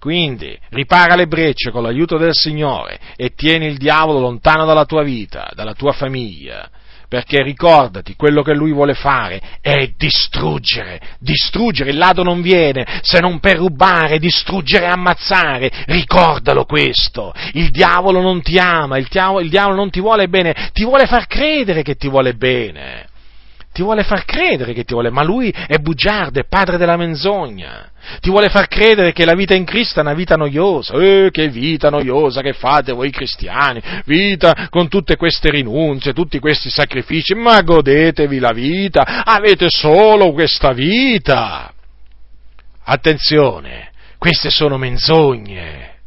Quindi 0.00 0.58
ripara 0.70 1.14
le 1.14 1.26
brecce 1.26 1.70
con 1.70 1.82
l'aiuto 1.82 2.16
del 2.16 2.32
Signore 2.32 2.98
e 3.16 3.34
tieni 3.34 3.66
il 3.66 3.76
diavolo 3.76 4.18
lontano 4.18 4.64
dalla 4.64 4.86
tua 4.86 5.02
vita, 5.02 5.50
dalla 5.54 5.74
tua 5.74 5.92
famiglia, 5.92 6.70
perché 7.06 7.42
ricordati, 7.42 8.16
quello 8.16 8.40
che 8.40 8.54
lui 8.54 8.72
vuole 8.72 8.94
fare 8.94 9.58
è 9.60 9.90
distruggere, 9.98 11.00
distruggere, 11.18 11.90
il 11.90 11.98
lato 11.98 12.22
non 12.22 12.40
viene 12.40 12.86
se 13.02 13.20
non 13.20 13.40
per 13.40 13.58
rubare, 13.58 14.18
distruggere 14.18 14.86
e 14.86 14.88
ammazzare, 14.88 15.70
ricordalo 15.84 16.64
questo, 16.64 17.34
il 17.52 17.70
diavolo 17.70 18.22
non 18.22 18.40
ti 18.40 18.58
ama, 18.58 18.96
il 18.96 19.08
diavolo, 19.10 19.40
il 19.40 19.50
diavolo 19.50 19.74
non 19.74 19.90
ti 19.90 20.00
vuole 20.00 20.28
bene, 20.28 20.70
ti 20.72 20.82
vuole 20.82 21.04
far 21.04 21.26
credere 21.26 21.82
che 21.82 21.96
ti 21.96 22.08
vuole 22.08 22.32
bene, 22.32 23.08
ti 23.80 23.86
vuole 23.86 24.02
far 24.02 24.26
credere 24.26 24.74
che 24.74 24.84
ti 24.84 24.92
vuole, 24.92 25.08
ma 25.08 25.22
lui 25.22 25.50
è 25.50 25.78
bugiardo, 25.78 26.38
è 26.38 26.44
padre 26.44 26.76
della 26.76 26.98
menzogna. 26.98 27.90
Ti 28.20 28.28
vuole 28.28 28.50
far 28.50 28.68
credere 28.68 29.12
che 29.12 29.24
la 29.24 29.32
vita 29.32 29.54
in 29.54 29.64
Cristo 29.64 30.00
è 30.00 30.02
una 30.02 30.12
vita 30.12 30.34
noiosa. 30.34 30.92
Eh, 30.98 31.30
che 31.32 31.48
vita 31.48 31.88
noiosa 31.88 32.42
che 32.42 32.52
fate 32.52 32.92
voi 32.92 33.10
cristiani. 33.10 33.80
Vita 34.04 34.68
con 34.68 34.88
tutte 34.88 35.16
queste 35.16 35.50
rinunce, 35.50 36.12
tutti 36.12 36.38
questi 36.38 36.68
sacrifici. 36.68 37.34
Ma 37.34 37.62
godetevi 37.62 38.38
la 38.38 38.52
vita. 38.52 39.22
Avete 39.24 39.70
solo 39.70 40.32
questa 40.32 40.72
vita. 40.72 41.72
Attenzione, 42.84 43.92
queste 44.18 44.50
sono 44.50 44.76
menzogne. 44.76 46.00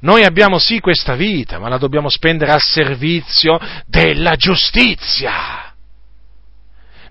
Noi 0.00 0.24
abbiamo 0.24 0.58
sì 0.58 0.80
questa 0.80 1.14
vita, 1.14 1.60
ma 1.60 1.68
la 1.68 1.78
dobbiamo 1.78 2.08
spendere 2.08 2.50
al 2.50 2.60
servizio 2.60 3.56
della 3.86 4.34
giustizia. 4.34 5.67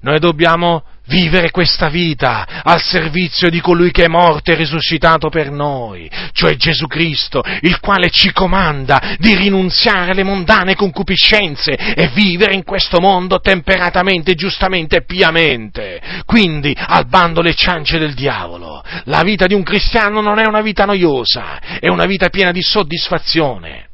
Noi 0.02 0.20
dobbiamo 0.20 0.84
vivere 1.08 1.52
questa 1.52 1.90
vita 1.90 2.62
al 2.64 2.82
servizio 2.82 3.50
di 3.50 3.62
colui 3.62 3.92
che 3.92 4.04
è 4.04 4.08
morto 4.08 4.52
e 4.52 4.56
risuscitato 4.56 5.30
per 5.30 5.52
noi, 5.52 6.10
cioè 6.34 6.56
Gesù 6.56 6.88
Cristo, 6.88 7.42
il 7.62 7.80
quale 7.80 8.10
ci 8.10 8.32
comanda 8.32 9.16
di 9.18 9.36
rinunziare 9.36 10.12
alle 10.12 10.24
mondane 10.24 10.76
concupiscenze 10.76 11.72
e 11.72 12.10
vivere 12.14 12.54
in 12.54 12.64
questo 12.64 13.00
mondo 13.00 13.40
temperatamente, 13.40 14.36
giustamente 14.36 14.98
e 14.98 15.06
piamente. 15.06 16.02
Quindi, 16.26 16.76
al 16.78 17.08
bando 17.08 17.42
le 17.42 17.54
ciance 17.54 17.98
del 17.98 18.14
diavolo. 18.14 18.84
La 19.06 19.22
vita 19.24 19.46
di 19.46 19.54
un 19.54 19.64
cristiano 19.64 20.22
non 20.22 20.40
è 20.40 20.46
una 20.46 20.62
vita 20.62 20.86
noiosa, 20.86 21.80
è 21.80 21.88
una 21.88 22.06
vita 22.06 22.30
piena 22.30 22.52
di 22.52 22.62
soddisfazione. 22.62 23.88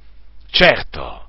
Certo. 0.50 1.28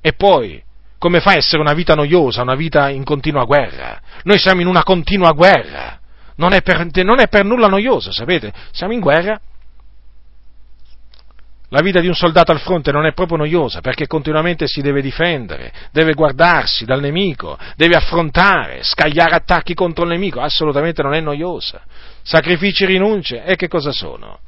E 0.00 0.12
poi, 0.12 0.62
come 0.98 1.20
fa 1.20 1.30
a 1.30 1.36
essere 1.36 1.60
una 1.60 1.74
vita 1.74 1.94
noiosa, 1.94 2.42
una 2.42 2.56
vita 2.56 2.88
in 2.90 3.04
continua 3.04 3.44
guerra? 3.44 4.00
Noi 4.24 4.38
siamo 4.38 4.60
in 4.60 4.66
una 4.66 4.82
continua 4.82 5.32
guerra, 5.32 5.98
non 6.36 6.52
è 6.52 6.62
per, 6.62 6.86
non 7.04 7.20
è 7.20 7.28
per 7.28 7.44
nulla 7.44 7.68
noiosa, 7.68 8.12
sapete? 8.12 8.52
Siamo 8.72 8.92
in 8.92 9.00
guerra. 9.00 9.40
La 11.70 11.82
vita 11.82 12.00
di 12.00 12.06
un 12.06 12.14
soldato 12.14 12.50
al 12.50 12.60
fronte 12.60 12.92
non 12.92 13.04
è 13.04 13.12
proprio 13.12 13.36
noiosa 13.36 13.82
perché 13.82 14.06
continuamente 14.06 14.66
si 14.66 14.80
deve 14.80 15.02
difendere, 15.02 15.70
deve 15.92 16.14
guardarsi 16.14 16.86
dal 16.86 17.00
nemico, 17.00 17.58
deve 17.76 17.94
affrontare, 17.94 18.82
scagliare 18.82 19.34
attacchi 19.34 19.74
contro 19.74 20.04
il 20.04 20.10
nemico, 20.10 20.40
assolutamente 20.40 21.02
non 21.02 21.12
è 21.12 21.20
noiosa. 21.20 21.82
Sacrifici, 22.22 22.86
rinunce, 22.86 23.44
e 23.44 23.56
che 23.56 23.68
cosa 23.68 23.92
sono? 23.92 24.38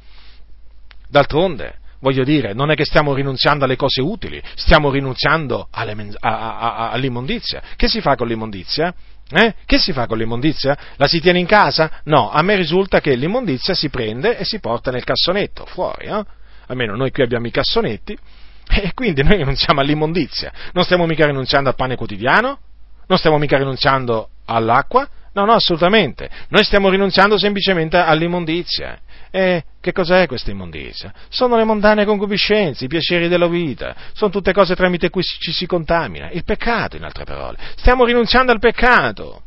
D'altronde, 1.07 1.80
Voglio 2.01 2.23
dire, 2.23 2.53
non 2.53 2.71
è 2.71 2.75
che 2.75 2.83
stiamo 2.83 3.13
rinunziando 3.13 3.63
alle 3.63 3.75
cose 3.75 4.01
utili, 4.01 4.41
stiamo 4.55 4.89
rinunziando 4.89 5.67
alle, 5.71 5.95
a, 6.19 6.57
a, 6.57 6.89
all'immondizia. 6.89 7.61
Che 7.75 7.87
si 7.87 8.01
fa 8.01 8.15
con 8.15 8.27
l'immondizia? 8.27 8.93
Eh? 9.29 9.53
Che 9.65 9.77
si 9.77 9.93
fa 9.93 10.07
con 10.07 10.17
l'immondizia? 10.17 10.77
La 10.97 11.07
si 11.07 11.21
tiene 11.21 11.39
in 11.39 11.45
casa? 11.45 12.01
No, 12.05 12.31
a 12.31 12.41
me 12.41 12.55
risulta 12.55 12.99
che 12.99 13.15
l'immondizia 13.15 13.75
si 13.75 13.89
prende 13.89 14.37
e 14.37 14.43
si 14.43 14.59
porta 14.59 14.91
nel 14.91 15.03
cassonetto, 15.03 15.65
fuori, 15.65 16.07
eh? 16.07 16.23
Almeno 16.67 16.95
noi 16.95 17.11
qui 17.11 17.23
abbiamo 17.23 17.47
i 17.47 17.51
cassonetti, 17.51 18.17
e 18.67 18.93
quindi 18.93 19.21
noi 19.23 19.37
rinunciamo 19.37 19.79
all'immondizia. 19.79 20.51
Non 20.73 20.83
stiamo 20.83 21.05
mica 21.05 21.27
rinunciando 21.27 21.69
al 21.69 21.75
pane 21.75 21.95
quotidiano? 21.95 22.59
Non 23.07 23.17
stiamo 23.17 23.37
mica 23.37 23.57
rinunciando 23.57 24.29
all'acqua? 24.45 25.07
No, 25.33 25.45
no, 25.45 25.53
assolutamente. 25.53 26.29
Noi 26.49 26.63
stiamo 26.63 26.89
rinunciando 26.89 27.37
semplicemente 27.37 27.97
all'immondizia. 27.97 28.99
E 29.33 29.63
che 29.79 29.93
cos'è 29.93 30.27
questa 30.27 30.51
immondizia? 30.51 31.13
Sono 31.29 31.55
le 31.55 31.63
mondane 31.63 32.03
concupiscenze, 32.03 32.83
i 32.83 32.87
piaceri 32.89 33.29
della 33.29 33.47
vita, 33.47 33.95
sono 34.11 34.29
tutte 34.29 34.51
cose 34.51 34.75
tramite 34.75 35.09
cui 35.09 35.23
ci 35.23 35.53
si 35.53 35.65
contamina. 35.65 36.29
Il 36.31 36.43
peccato, 36.43 36.97
in 36.97 37.03
altre 37.03 37.23
parole. 37.23 37.57
Stiamo 37.77 38.03
rinunciando 38.03 38.51
al 38.51 38.59
peccato. 38.59 39.43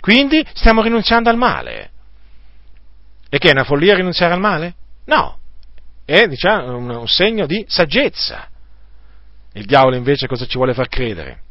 Quindi 0.00 0.44
stiamo 0.54 0.82
rinunciando 0.82 1.28
al 1.28 1.36
male. 1.36 1.90
E 3.28 3.38
che 3.38 3.48
è 3.48 3.52
una 3.52 3.64
follia 3.64 3.94
rinunciare 3.94 4.32
al 4.32 4.40
male? 4.40 4.74
No. 5.04 5.38
È 6.04 6.26
diciamo, 6.26 6.76
un, 6.76 7.08
segno 7.08 7.44
di 7.44 7.62
saggezza. 7.68 8.48
Il 9.52 9.66
diavolo 9.66 9.96
invece 9.96 10.26
cosa 10.26 10.46
ci 10.46 10.56
vuole 10.56 10.72
far 10.72 10.88
credere? 10.88 11.42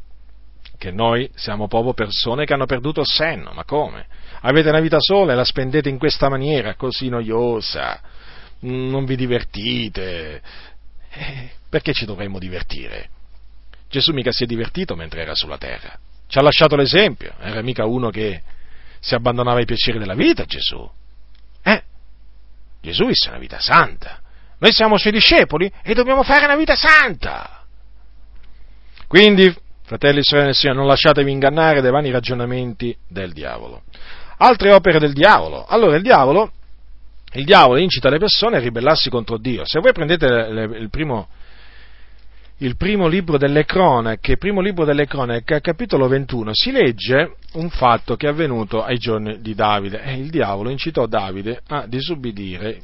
Che 0.78 0.90
noi 0.90 1.30
siamo 1.34 1.68
proprio 1.68 1.94
persone 1.94 2.44
che 2.44 2.52
hanno 2.52 2.66
perduto 2.66 3.00
il 3.00 3.06
senno. 3.06 3.52
Ma 3.52 3.64
come? 3.64 4.06
avete 4.48 4.68
una 4.68 4.80
vita 4.80 4.98
sola 5.00 5.32
e 5.32 5.36
la 5.36 5.44
spendete 5.44 5.88
in 5.88 5.98
questa 5.98 6.28
maniera 6.28 6.74
così 6.74 7.08
noiosa, 7.08 8.00
non 8.60 9.04
vi 9.04 9.16
divertite. 9.16 10.42
Eh, 11.10 11.50
perché 11.68 11.92
ci 11.92 12.04
dovremmo 12.04 12.38
divertire? 12.38 13.08
Gesù 13.88 14.12
mica 14.12 14.32
si 14.32 14.44
è 14.44 14.46
divertito 14.46 14.94
mentre 14.96 15.22
era 15.22 15.34
sulla 15.34 15.58
terra, 15.58 15.98
ci 16.28 16.38
ha 16.38 16.42
lasciato 16.42 16.76
l'esempio, 16.76 17.34
era 17.40 17.62
mica 17.62 17.86
uno 17.86 18.10
che 18.10 18.42
si 19.00 19.14
abbandonava 19.14 19.58
ai 19.58 19.64
piaceri 19.64 19.98
della 19.98 20.14
vita 20.14 20.44
Gesù. 20.44 20.88
Eh? 21.62 21.82
Gesù 22.82 23.06
visse 23.06 23.28
una 23.28 23.38
vita 23.38 23.58
santa. 23.60 24.20
Noi 24.58 24.72
siamo 24.72 24.96
suoi 24.96 25.12
discepoli 25.12 25.70
e 25.82 25.92
dobbiamo 25.94 26.22
fare 26.22 26.46
una 26.46 26.56
vita 26.56 26.74
santa. 26.74 27.64
Quindi, 29.06 29.54
fratelli 29.86 30.18
e 30.18 30.22
sorelle 30.22 30.52
Signore, 30.52 30.78
non 30.78 30.88
lasciatevi 30.88 31.30
ingannare 31.30 31.80
dai 31.80 31.90
vani 31.90 32.10
ragionamenti 32.10 32.94
del 33.08 33.32
diavolo 33.32 33.82
altre 34.38 34.72
opere 34.72 34.98
del 34.98 35.12
diavolo. 35.12 35.64
Allora 35.66 35.96
il 35.96 36.02
diavolo, 36.02 36.52
il 37.32 37.44
diavolo 37.44 37.78
incita 37.78 38.10
le 38.10 38.18
persone 38.18 38.56
a 38.56 38.60
ribellarsi 38.60 39.10
contro 39.10 39.38
Dio. 39.38 39.64
Se 39.64 39.80
voi 39.80 39.92
prendete 39.92 40.26
il 40.26 40.88
primo, 40.90 41.28
il 42.58 42.76
primo 42.76 43.06
libro 43.06 43.38
delle 43.38 43.64
cronache, 43.64 44.36
primo 44.36 44.60
libro 44.60 44.84
delle 44.84 45.06
cronache, 45.06 45.60
capitolo 45.60 46.08
21, 46.08 46.50
si 46.52 46.70
legge 46.70 47.36
un 47.54 47.70
fatto 47.70 48.16
che 48.16 48.26
è 48.26 48.30
avvenuto 48.30 48.82
ai 48.82 48.98
giorni 48.98 49.40
di 49.40 49.54
Davide. 49.54 50.02
Il 50.16 50.30
diavolo 50.30 50.70
incitò 50.70 51.06
Davide 51.06 51.62
a 51.68 51.86
disubbidire 51.86 52.80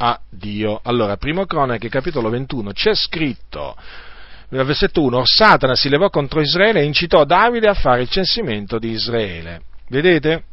a 0.00 0.18
Dio. 0.28 0.80
Allora, 0.84 1.16
primo 1.16 1.44
cronache, 1.44 1.88
capitolo 1.88 2.30
21, 2.30 2.72
c'è 2.72 2.94
scritto, 2.94 3.76
versetto 4.48 5.02
1, 5.02 5.22
Satana 5.24 5.74
si 5.74 5.88
levò 5.88 6.08
contro 6.08 6.40
Israele 6.40 6.80
e 6.80 6.84
incitò 6.84 7.24
Davide 7.24 7.68
a 7.68 7.74
fare 7.74 8.02
il 8.02 8.08
censimento 8.08 8.78
di 8.78 8.90
Israele. 8.90 9.62
Vedete? 9.88 10.44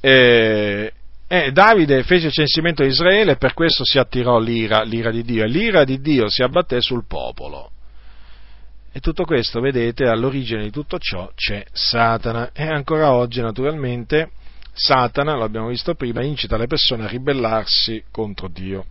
eh, 0.00 0.92
Eh, 1.30 1.52
Davide 1.52 2.04
fece 2.04 2.28
il 2.28 2.32
censimento 2.32 2.82
di 2.82 2.88
Israele 2.88 3.32
e 3.32 3.36
per 3.36 3.52
questo 3.52 3.84
si 3.84 3.98
attirò 3.98 4.38
l'ira, 4.38 4.82
l'ira 4.82 5.10
di 5.10 5.22
Dio 5.22 5.44
e 5.44 5.46
l'ira 5.46 5.84
di 5.84 6.00
Dio 6.00 6.30
si 6.30 6.42
abbatté 6.42 6.80
sul 6.80 7.04
popolo. 7.06 7.70
E 8.90 9.00
tutto 9.00 9.24
questo, 9.24 9.60
vedete, 9.60 10.06
all'origine 10.06 10.62
di 10.62 10.70
tutto 10.70 10.98
ciò 10.98 11.30
c'è 11.34 11.62
Satana 11.70 12.52
e 12.54 12.62
ancora 12.66 13.12
oggi 13.12 13.42
naturalmente 13.42 14.30
Satana, 14.72 15.36
l'abbiamo 15.36 15.68
visto 15.68 15.94
prima, 15.94 16.22
incita 16.22 16.56
le 16.56 16.66
persone 16.66 17.04
a 17.04 17.08
ribellarsi 17.08 18.04
contro 18.10 18.48
Dio. 18.48 18.86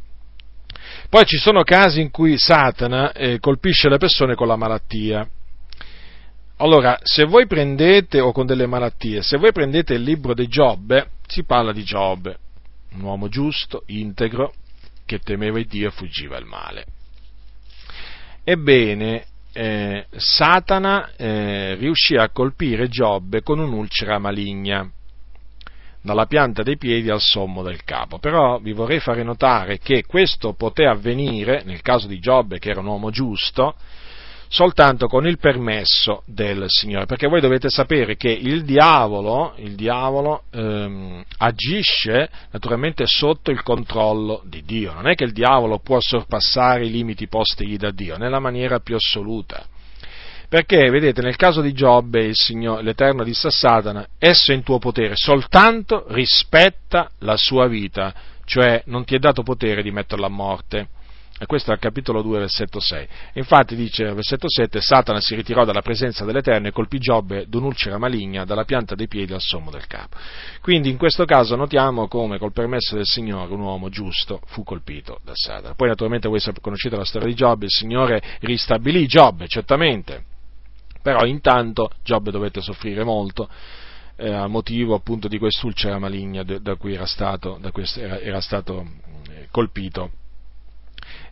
Poi 1.09 1.25
ci 1.25 1.37
sono 1.37 1.63
casi 1.63 2.01
in 2.01 2.11
cui 2.11 2.37
Satana 2.37 3.11
eh, 3.11 3.39
colpisce 3.39 3.89
le 3.89 3.97
persone 3.97 4.35
con 4.35 4.47
la 4.47 4.55
malattia. 4.55 5.27
Allora, 6.57 6.99
se 7.03 7.25
voi 7.25 7.45
prendete, 7.45 8.19
o 8.19 8.31
con 8.31 8.45
delle 8.45 8.65
malattie, 8.65 9.21
se 9.21 9.37
voi 9.37 9.51
prendete 9.51 9.93
il 9.93 10.01
libro 10.01 10.33
di 10.33 10.47
Giobbe, 10.47 11.11
si 11.27 11.43
parla 11.43 11.71
di 11.71 11.83
Giobbe, 11.83 12.37
un 12.93 13.01
uomo 13.01 13.29
giusto, 13.29 13.83
integro, 13.87 14.53
che 15.05 15.19
temeva 15.19 15.59
il 15.59 15.67
Dio 15.67 15.87
e 15.87 15.91
fuggiva 15.91 16.37
il 16.37 16.45
male. 16.45 16.85
Ebbene, 18.43 19.25
eh, 19.53 20.05
Satana 20.15 21.11
eh, 21.15 21.75
riuscì 21.75 22.15
a 22.15 22.29
colpire 22.29 22.89
Giobbe 22.89 23.41
con 23.43 23.59
un'ulcera 23.59 24.19
maligna 24.19 24.89
dalla 26.07 26.25
pianta 26.25 26.63
dei 26.63 26.77
piedi 26.77 27.09
al 27.09 27.19
sommo 27.19 27.61
del 27.61 27.83
capo. 27.83 28.17
Però 28.17 28.57
vi 28.59 28.71
vorrei 28.71 28.99
fare 28.99 29.23
notare 29.23 29.77
che 29.77 30.05
questo 30.05 30.53
poté 30.53 30.85
avvenire, 30.85 31.63
nel 31.65 31.81
caso 31.81 32.07
di 32.07 32.17
Giobbe, 32.19 32.57
che 32.57 32.69
era 32.69 32.79
un 32.79 32.87
uomo 32.87 33.11
giusto, 33.11 33.75
soltanto 34.47 35.07
con 35.07 35.27
il 35.27 35.37
permesso 35.37 36.23
del 36.25 36.63
Signore, 36.67 37.05
perché 37.05 37.27
voi 37.27 37.41
dovete 37.41 37.69
sapere 37.69 38.15
che 38.15 38.29
il 38.29 38.63
diavolo, 38.63 39.53
il 39.57 39.75
diavolo 39.75 40.43
ehm, 40.51 41.21
agisce 41.39 42.29
naturalmente 42.51 43.05
sotto 43.05 43.51
il 43.51 43.61
controllo 43.61 44.41
di 44.45 44.63
Dio, 44.63 44.93
non 44.93 45.07
è 45.07 45.15
che 45.15 45.25
il 45.25 45.33
diavolo 45.33 45.79
può 45.79 45.99
sorpassare 45.99 46.85
i 46.85 46.91
limiti 46.91 47.27
postigli 47.27 47.75
da 47.75 47.91
Dio, 47.91 48.17
nella 48.17 48.39
maniera 48.39 48.79
più 48.79 48.95
assoluta. 48.95 49.65
Perché, 50.49 50.89
vedete, 50.89 51.21
nel 51.21 51.35
caso 51.35 51.59
di 51.59 51.73
Giobbe, 51.73 52.33
Signore, 52.33 52.81
l'Eterno 52.81 53.25
disse 53.25 53.47
a 53.47 53.51
Satana, 53.51 54.07
esso 54.17 54.53
è 54.53 54.55
in 54.55 54.63
tuo 54.63 54.79
potere, 54.79 55.15
soltanto 55.17 56.05
rispetta 56.09 57.09
la 57.19 57.35
sua 57.35 57.67
vita, 57.67 58.13
cioè 58.45 58.81
non 58.85 59.03
ti 59.03 59.13
è 59.15 59.19
dato 59.19 59.43
potere 59.43 59.83
di 59.83 59.91
metterlo 59.91 60.25
a 60.25 60.29
morte. 60.29 60.87
E 61.39 61.45
questo 61.45 61.69
è 61.69 61.73
il 61.75 61.79
capitolo 61.79 62.23
2, 62.23 62.39
versetto 62.39 62.79
6. 62.79 63.07
Infatti 63.33 63.75
dice, 63.75 64.11
versetto 64.13 64.49
7, 64.49 64.81
Satana 64.81 65.19
si 65.19 65.35
ritirò 65.35 65.65
dalla 65.65 65.83
presenza 65.83 66.25
dell'Eterno 66.25 66.69
e 66.69 66.71
colpì 66.71 66.97
Giobbe 66.97 67.45
d'un'ulcera 67.47 67.99
maligna 67.99 68.43
dalla 68.43 68.63
pianta 68.63 68.95
dei 68.95 69.07
piedi 69.07 69.33
al 69.33 69.41
sommo 69.41 69.69
del 69.69 69.85
capo. 69.85 70.17
Quindi 70.61 70.89
in 70.89 70.97
questo 70.97 71.25
caso 71.25 71.55
notiamo 71.55 72.07
come 72.07 72.39
col 72.39 72.53
permesso 72.53 72.95
del 72.95 73.05
Signore 73.05 73.53
un 73.53 73.59
uomo 73.59 73.89
giusto 73.89 74.39
fu 74.47 74.63
colpito 74.63 75.19
da 75.23 75.33
Satana. 75.35 75.75
Poi 75.75 75.89
naturalmente 75.89 76.27
voi 76.27 76.41
conoscete 76.59 76.95
la 76.95 77.05
storia 77.05 77.27
di 77.27 77.35
Giobbe, 77.35 77.65
il 77.65 77.71
Signore 77.71 78.19
ristabilì 78.39 79.05
Giobbe, 79.05 79.47
certamente, 79.47 80.23
però 81.01 81.25
intanto 81.25 81.91
Giobbe 82.03 82.31
dovette 82.31 82.61
soffrire 82.61 83.03
molto 83.03 83.49
eh, 84.17 84.31
a 84.31 84.47
motivo 84.47 84.95
appunto 84.95 85.27
di 85.27 85.37
quest'ulcera 85.37 85.99
maligna 85.99 86.43
da 86.43 86.75
cui 86.75 86.93
era 86.93 87.05
stato, 87.05 87.59
questo, 87.71 87.99
era, 87.99 88.19
era 88.19 88.41
stato 88.41 88.85
eh, 89.29 89.47
colpito. 89.51 90.11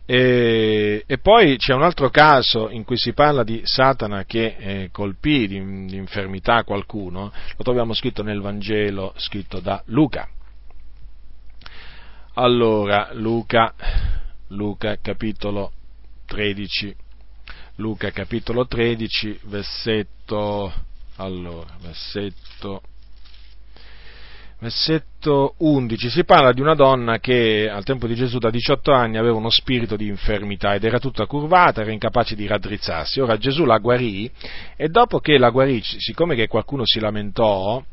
E, 0.08 1.02
e, 1.04 1.18
poi 1.18 1.56
c'è 1.56 1.74
un 1.74 1.82
altro 1.82 2.10
caso 2.10 2.70
in 2.70 2.84
cui 2.84 2.96
si 2.96 3.12
parla 3.12 3.42
di 3.42 3.60
Satana 3.64 4.24
che 4.24 4.54
eh, 4.56 4.88
colpì 4.92 5.48
di, 5.48 5.86
di, 5.86 5.96
infermità 5.96 6.62
qualcuno, 6.62 7.32
lo 7.56 7.64
troviamo 7.64 7.92
scritto 7.92 8.22
nel 8.22 8.40
Vangelo 8.40 9.12
scritto 9.16 9.58
da 9.58 9.82
Luca. 9.86 10.28
Allora, 12.34 13.08
Luca, 13.14 13.74
Luca 14.48 14.96
capitolo 15.02 15.72
13, 16.26 16.94
Luca 17.78 18.10
capitolo 18.10 18.66
13, 18.66 19.40
versetto, 19.44 20.72
allora, 21.16 21.76
versetto, 21.82 22.80
versetto 24.58 25.56
11, 25.58 26.08
si 26.08 26.24
parla 26.24 26.54
di 26.54 26.62
una 26.62 26.74
donna 26.74 27.18
che 27.18 27.68
al 27.68 27.84
tempo 27.84 28.06
di 28.06 28.14
Gesù 28.14 28.38
da 28.38 28.48
18 28.48 28.92
anni 28.92 29.18
aveva 29.18 29.36
uno 29.36 29.50
spirito 29.50 29.94
di 29.94 30.06
infermità 30.06 30.74
ed 30.74 30.84
era 30.84 30.98
tutta 30.98 31.26
curvata, 31.26 31.82
era 31.82 31.92
incapace 31.92 32.34
di 32.34 32.46
raddrizzarsi. 32.46 33.20
Ora 33.20 33.36
Gesù 33.36 33.66
la 33.66 33.76
guarì 33.76 34.30
e 34.74 34.88
dopo 34.88 35.18
che 35.18 35.36
la 35.36 35.50
guarì, 35.50 35.82
siccome 35.82 36.34
che 36.34 36.48
qualcuno 36.48 36.86
si 36.86 36.98
lamentò, 36.98 37.84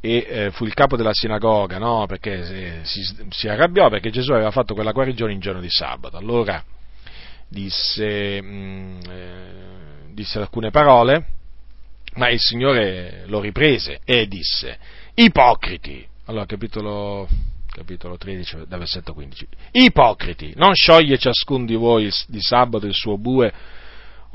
e 0.00 0.26
eh, 0.28 0.50
fu 0.52 0.64
il 0.64 0.74
capo 0.74 0.96
della 0.96 1.12
sinagoga, 1.12 1.78
no? 1.78 2.06
perché 2.06 2.84
si, 2.84 3.02
si, 3.30 3.48
arrabbiò 3.48 3.88
perché 3.88 4.10
Gesù 4.10 4.30
aveva 4.30 4.52
fatto 4.52 4.74
quella 4.74 4.92
guarigione 4.92 5.32
in 5.32 5.40
giorno 5.40 5.60
di 5.60 5.70
sabato. 5.70 6.18
Allora 6.18 6.62
disse, 7.48 8.40
mh, 8.40 8.46
mm, 8.46 9.00
eh, 9.08 10.12
disse 10.12 10.38
alcune 10.38 10.70
parole, 10.70 11.26
ma 12.14 12.28
il 12.30 12.40
Signore 12.40 13.24
lo 13.26 13.40
riprese 13.40 14.00
e 14.04 14.26
disse, 14.26 14.78
ipocriti, 15.14 16.06
allora 16.26 16.46
capitolo, 16.46 17.28
capitolo 17.68 18.16
13, 18.16 18.64
da 18.68 18.78
versetto 18.78 19.12
15, 19.14 19.46
ipocriti, 19.72 20.52
non 20.56 20.74
scioglie 20.74 21.18
ciascun 21.18 21.66
di 21.66 21.74
voi 21.74 22.10
di 22.28 22.40
sabato 22.40 22.86
il 22.86 22.94
suo 22.94 23.18
bue 23.18 23.52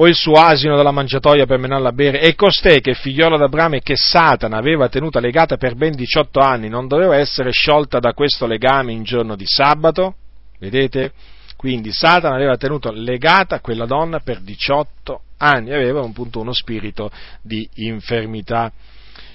o 0.02 0.07
il 0.07 0.15
suo 0.15 0.36
asino 0.36 0.77
dalla 0.77 0.91
mangiatoia 0.91 1.45
per 1.45 1.57
menarla 1.57 1.90
a 1.90 1.94
bere, 1.94 2.22
e 2.22 2.34
costei 2.36 2.80
che 2.80 2.94
figliola 2.94 3.49
e 3.72 3.81
che 3.81 3.98
Satana 3.98 4.57
aveva 4.57 4.88
tenuta 4.88 5.19
legata 5.19 5.57
per 5.57 5.76
ben 5.76 5.94
18 5.94 6.40
anni, 6.40 6.69
non 6.69 6.88
doveva 6.88 7.18
essere 7.18 7.52
sciolta 7.52 7.99
da 7.99 8.14
questo 8.14 8.45
legame 8.45 8.94
in 8.94 9.03
giorno 9.03 9.36
di 9.36 9.45
sabato? 9.45 10.15
Vedete? 10.57 11.11
Quindi 11.60 11.91
Satana 11.91 12.36
aveva 12.36 12.56
tenuto 12.56 12.90
legata 12.90 13.60
quella 13.60 13.86
donna 13.86 14.22
per 14.22 14.40
18 14.40 15.23
anni, 15.40 15.73
aveva 15.73 15.99
appunto 15.99 16.40
uno 16.40 16.53
spirito 16.53 17.11
di 17.41 17.69
infermità. 17.73 18.72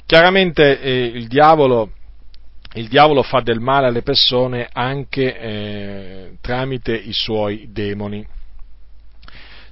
Chiaramente 0.06 0.80
eh, 0.80 1.04
il, 1.04 1.26
diavolo, 1.26 1.90
il, 2.76 2.88
diavolo, 2.88 3.22
fa 3.22 3.42
del 3.42 3.60
male 3.60 3.88
alle 3.88 4.00
persone 4.00 4.70
anche 4.72 5.38
eh, 5.38 6.30
tramite 6.40 6.94
i 6.94 7.12
suoi 7.12 7.68
demoni. 7.70 8.26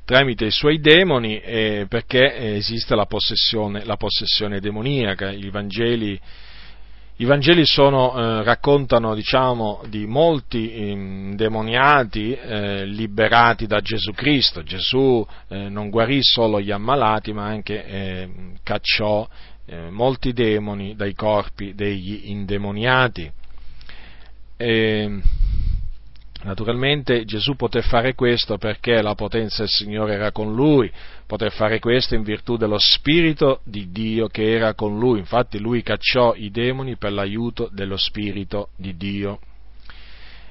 Tramite 0.05 0.45
i 0.45 0.51
suoi 0.51 0.79
demoni 0.79 1.41
eh, 1.41 1.87
perché 1.89 2.55
esiste 2.57 2.95
la 2.95 3.07
possessione, 3.07 3.83
la 3.87 3.97
possessione 3.97 4.61
demoniaca. 4.61 5.31
I 5.31 5.49
Vangeli 5.49 6.21
i 7.23 7.25
Vangeli 7.25 7.65
sono, 7.65 8.19
eh, 8.19 8.43
raccontano 8.43 9.15
diciamo, 9.15 9.85
di 9.87 10.07
molti 10.07 10.91
indemoniati 10.91 12.33
eh, 12.33 12.85
liberati 12.85 13.69
da 13.69 13.81
Gesù 13.81 14.11
Cristo. 14.11 14.65
Gesù 14.65 15.25
eh, 15.47 15.69
non 15.69 15.89
guarì 15.89 16.19
solo 16.21 16.61
gli 16.61 16.73
ammalati, 16.73 17.33
ma 17.33 17.45
anche 17.45 17.87
eh, 17.87 18.29
cacciò 18.65 19.29
eh, 19.67 19.89
molti 19.91 20.33
demoni 20.33 20.97
dai 20.97 21.15
corpi 21.15 21.75
degli 21.75 22.23
indemoniati. 22.25 23.31
E, 24.57 25.21
Naturalmente 26.45 27.25
Gesù 27.25 27.55
poté 27.55 27.83
fare 27.83 28.15
questo 28.15 28.59
perché 28.59 29.01
la 29.01 29.15
potenza 29.15 29.63
del 29.63 29.69
Signore 29.69 30.15
era 30.15 30.33
con 30.33 30.53
lui, 30.53 30.91
poté 31.33 31.49
fare 31.49 31.79
questo 31.79 32.15
in 32.15 32.25
virtù 32.25 32.59
dello 32.59 32.77
Spirito 32.79 33.63
di 33.65 33.91
Dio 33.91 34.27
che 34.29 34.53
era 34.53 34.75
con 34.75 34.99
lui, 34.99 35.19
infatti 35.19 35.59
lui 35.59 35.83
cacciò 35.83 36.35
i 36.35 36.51
demoni 36.51 36.99
per 36.99 37.11
l'aiuto 37.13 37.71
dello 37.73 37.97
Spirito 37.97 38.69
di 38.77 38.99
Dio. 38.99 39.39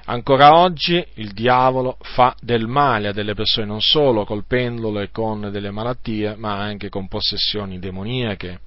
Ancora 0.06 0.58
oggi 0.58 1.06
il 1.18 1.34
diavolo 1.34 1.98
fa 2.02 2.36
del 2.42 2.66
male 2.66 3.10
a 3.10 3.14
delle 3.14 3.36
persone 3.36 3.68
non 3.68 3.80
solo 3.80 4.26
colpendole 4.26 5.12
con 5.12 5.52
delle 5.52 5.70
malattie, 5.70 6.34
ma 6.36 6.58
anche 6.58 6.90
con 6.90 7.08
possessioni 7.08 7.78
demoniache. 7.78 8.62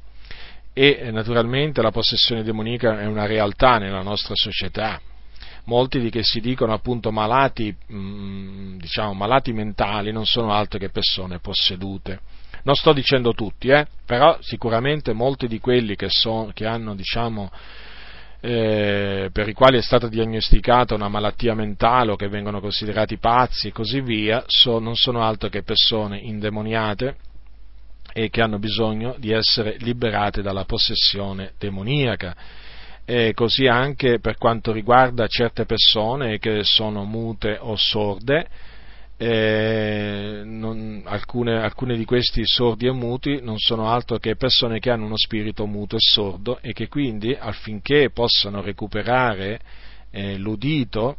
E 0.72 1.10
naturalmente 1.10 1.82
la 1.82 1.90
possessione 1.90 2.44
demoniaca 2.44 3.00
è 3.00 3.06
una 3.06 3.26
realtà 3.26 3.78
nella 3.78 4.02
nostra 4.02 4.36
società 4.36 5.00
molti 5.64 6.00
di 6.00 6.10
che 6.10 6.22
si 6.22 6.40
dicono 6.40 6.72
appunto 6.72 7.10
malati, 7.10 7.74
mm, 7.92 8.78
diciamo, 8.78 9.14
malati 9.14 9.52
mentali 9.52 10.12
non 10.12 10.26
sono 10.26 10.52
altro 10.52 10.78
che 10.78 10.90
persone 10.90 11.38
possedute. 11.38 12.20
Non 12.64 12.74
sto 12.74 12.92
dicendo 12.92 13.32
tutti, 13.32 13.68
eh, 13.68 13.86
però 14.06 14.38
sicuramente 14.40 15.12
molti 15.12 15.46
di 15.46 15.58
quelli 15.58 15.96
che, 15.96 16.08
so, 16.08 16.50
che 16.54 16.66
hanno, 16.66 16.94
diciamo, 16.94 17.50
eh, 18.40 19.30
per 19.32 19.48
i 19.48 19.52
quali 19.52 19.78
è 19.78 19.82
stata 19.82 20.08
diagnosticata 20.08 20.94
una 20.94 21.08
malattia 21.08 21.54
mentale 21.54 22.12
o 22.12 22.16
che 22.16 22.28
vengono 22.28 22.60
considerati 22.60 23.18
pazzi 23.18 23.68
e 23.68 23.72
così 23.72 24.00
via, 24.00 24.44
so, 24.46 24.78
non 24.78 24.96
sono 24.96 25.22
altro 25.22 25.48
che 25.48 25.62
persone 25.62 26.18
indemoniate 26.18 27.16
e 28.12 28.30
che 28.30 28.42
hanno 28.42 28.58
bisogno 28.58 29.16
di 29.18 29.32
essere 29.32 29.76
liberate 29.78 30.40
dalla 30.40 30.64
possessione 30.64 31.52
demoniaca 31.58 32.36
e 33.04 33.32
così 33.34 33.66
anche 33.66 34.18
per 34.18 34.38
quanto 34.38 34.72
riguarda 34.72 35.26
certe 35.26 35.66
persone 35.66 36.38
che 36.38 36.60
sono 36.62 37.04
mute 37.04 37.58
o 37.60 37.76
sorde, 37.76 38.48
eh, 39.16 40.42
non, 40.44 41.02
alcune, 41.04 41.62
alcune, 41.62 41.96
di 41.96 42.04
questi 42.04 42.42
sordi 42.44 42.86
e 42.86 42.92
muti 42.92 43.40
non 43.42 43.58
sono 43.58 43.88
altro 43.88 44.18
che 44.18 44.36
persone 44.36 44.80
che 44.80 44.90
hanno 44.90 45.04
uno 45.04 45.16
spirito 45.16 45.66
muto 45.66 45.96
e 45.96 46.00
sordo 46.00 46.58
e 46.60 46.72
che 46.72 46.88
quindi 46.88 47.36
affinché 47.38 48.10
possano 48.10 48.60
recuperare 48.60 49.60
eh, 50.10 50.36
l'udito, 50.36 51.18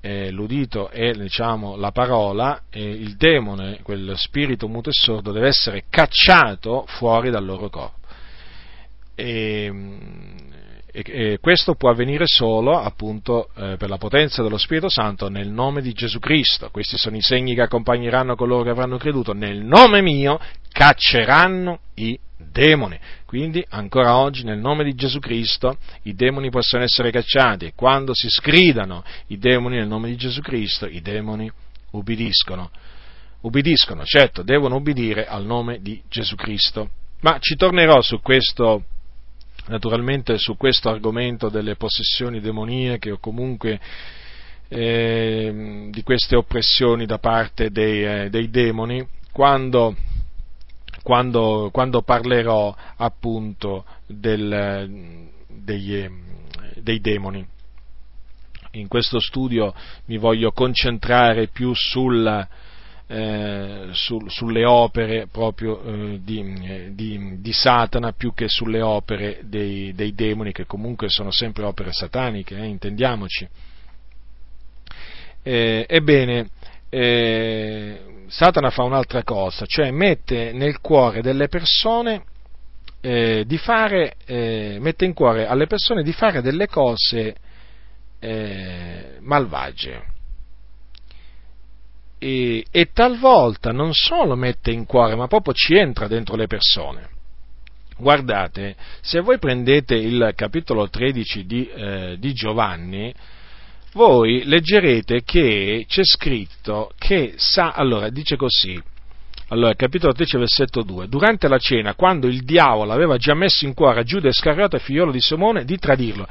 eh, 0.00 0.30
l'udito 0.30 0.88
è 0.88 1.12
diciamo, 1.12 1.76
la 1.76 1.90
parola, 1.90 2.62
eh, 2.70 2.82
il 2.82 3.16
demone, 3.16 3.80
quel 3.82 4.14
spirito 4.16 4.66
muto 4.68 4.88
e 4.90 4.94
sordo, 4.94 5.32
deve 5.32 5.48
essere 5.48 5.84
cacciato 5.90 6.84
fuori 6.86 7.30
dal 7.30 7.44
loro 7.44 7.68
corpo. 7.68 7.98
E, 9.14 9.70
e, 10.92 11.04
e 11.06 11.38
questo 11.40 11.74
può 11.74 11.90
avvenire 11.90 12.24
solo 12.26 12.78
appunto 12.78 13.48
eh, 13.56 13.76
per 13.78 13.88
la 13.88 13.98
potenza 13.98 14.42
dello 14.42 14.58
Spirito 14.58 14.88
Santo 14.88 15.28
nel 15.28 15.48
nome 15.48 15.82
di 15.82 15.92
Gesù 15.92 16.18
Cristo. 16.18 16.70
Questi 16.70 16.96
sono 16.98 17.16
i 17.16 17.22
segni 17.22 17.54
che 17.54 17.62
accompagneranno 17.62 18.34
coloro 18.36 18.62
che 18.62 18.70
avranno 18.70 18.96
creduto. 18.96 19.32
Nel 19.32 19.62
nome 19.62 20.02
mio 20.02 20.38
cacceranno 20.72 21.80
i 21.94 22.18
demoni. 22.36 22.98
Quindi 23.26 23.64
ancora 23.68 24.16
oggi 24.16 24.44
nel 24.44 24.58
nome 24.58 24.84
di 24.84 24.94
Gesù 24.94 25.18
Cristo 25.18 25.76
i 26.02 26.14
demoni 26.14 26.50
possono 26.50 26.82
essere 26.82 27.10
cacciati 27.10 27.66
e 27.66 27.72
quando 27.74 28.12
si 28.14 28.28
sgridano 28.28 29.04
i 29.28 29.38
demoni 29.38 29.76
nel 29.76 29.86
nome 29.86 30.08
di 30.08 30.16
Gesù 30.16 30.40
Cristo 30.40 30.86
i 30.86 31.00
demoni 31.00 31.50
ubbidiscono. 31.92 32.70
Ubbidiscono, 33.42 34.04
certo, 34.04 34.42
devono 34.42 34.76
ubbidire 34.76 35.26
al 35.26 35.44
nome 35.46 35.80
di 35.80 36.02
Gesù 36.08 36.34
Cristo. 36.34 36.90
Ma 37.20 37.38
ci 37.38 37.54
tornerò 37.56 38.00
su 38.02 38.20
questo 38.20 38.84
naturalmente 39.70 40.36
su 40.36 40.56
questo 40.56 40.88
argomento 40.88 41.48
delle 41.48 41.76
possessioni 41.76 42.40
demoniache 42.40 43.12
o 43.12 43.18
comunque 43.18 43.80
eh, 44.68 45.88
di 45.90 46.02
queste 46.02 46.34
oppressioni 46.34 47.06
da 47.06 47.18
parte 47.18 47.70
dei, 47.70 48.04
eh, 48.04 48.30
dei 48.30 48.50
demoni 48.50 49.06
quando, 49.30 49.96
quando, 51.02 51.70
quando, 51.72 52.02
parlerò 52.02 52.74
appunto 52.96 53.84
del, 54.06 55.28
dei, 55.46 56.10
dei 56.74 57.00
demoni. 57.00 57.46
In 58.72 58.88
questo 58.88 59.20
studio 59.20 59.72
mi 60.06 60.18
voglio 60.18 60.50
concentrare 60.50 61.46
più 61.48 61.72
sulla, 61.74 62.46
eh, 63.12 63.88
su, 63.90 64.20
sulle 64.28 64.64
opere 64.64 65.26
proprio 65.26 65.82
eh, 65.82 66.20
di, 66.22 66.62
eh, 66.62 66.90
di, 66.94 67.40
di, 67.40 67.52
Satana 67.52 68.12
più 68.12 68.32
che 68.32 68.48
sulle 68.48 68.80
opere 68.80 69.40
dei, 69.42 69.92
dei, 69.94 70.14
demoni 70.14 70.52
che 70.52 70.64
comunque 70.64 71.08
sono 71.08 71.32
sempre 71.32 71.64
opere 71.64 71.90
sataniche, 71.90 72.56
eh, 72.56 72.66
intendiamoci. 72.66 73.48
Eh, 75.42 75.86
ebbene, 75.88 76.50
Satana 78.28 78.70
fa 78.70 78.84
un'altra 78.84 79.24
cosa, 79.24 79.66
cioè 79.66 79.90
mette 79.90 80.52
nel 80.52 80.80
cuore 80.80 81.20
delle 81.20 81.48
persone 81.48 82.22
di 83.00 83.58
fare, 83.58 84.14
mette 84.26 85.04
in 85.04 85.14
cuore 85.14 85.46
alle 85.46 85.66
persone 85.66 86.04
di 86.04 86.12
fare 86.12 86.42
delle 86.42 86.68
cose 86.68 87.34
malvagie 89.20 90.09
e, 92.20 92.66
e 92.70 92.90
talvolta 92.92 93.72
non 93.72 93.94
solo 93.94 94.36
mette 94.36 94.70
in 94.70 94.84
cuore, 94.84 95.16
ma 95.16 95.26
proprio 95.26 95.54
ci 95.54 95.74
entra 95.74 96.06
dentro 96.06 96.36
le 96.36 96.46
persone. 96.46 97.08
Guardate, 97.96 98.76
se 99.00 99.20
voi 99.20 99.38
prendete 99.38 99.94
il 99.94 100.32
capitolo 100.36 100.88
13 100.88 101.46
di, 101.46 101.68
eh, 101.68 102.16
di 102.18 102.32
Giovanni, 102.32 103.12
voi 103.92 104.44
leggerete 104.44 105.22
che 105.24 105.84
c'è 105.88 106.04
scritto 106.04 106.92
che 106.96 107.34
sa, 107.36 107.72
allora 107.72 108.08
dice 108.10 108.36
così, 108.36 108.80
allora, 109.48 109.74
capitolo 109.74 110.12
13, 110.12 110.36
versetto 110.36 110.82
2. 110.82 111.08
Durante 111.08 111.48
la 111.48 111.58
cena, 111.58 111.94
quando 111.94 112.28
il 112.28 112.44
diavolo 112.44 112.92
aveva 112.92 113.16
già 113.16 113.34
messo 113.34 113.64
in 113.64 113.74
cuore 113.74 114.00
a 114.00 114.04
Giuda 114.04 114.28
Iscariota, 114.28 114.78
figliolo 114.78 115.10
di 115.10 115.20
Simone, 115.20 115.64
di 115.64 115.76
tradirlo. 115.76 116.28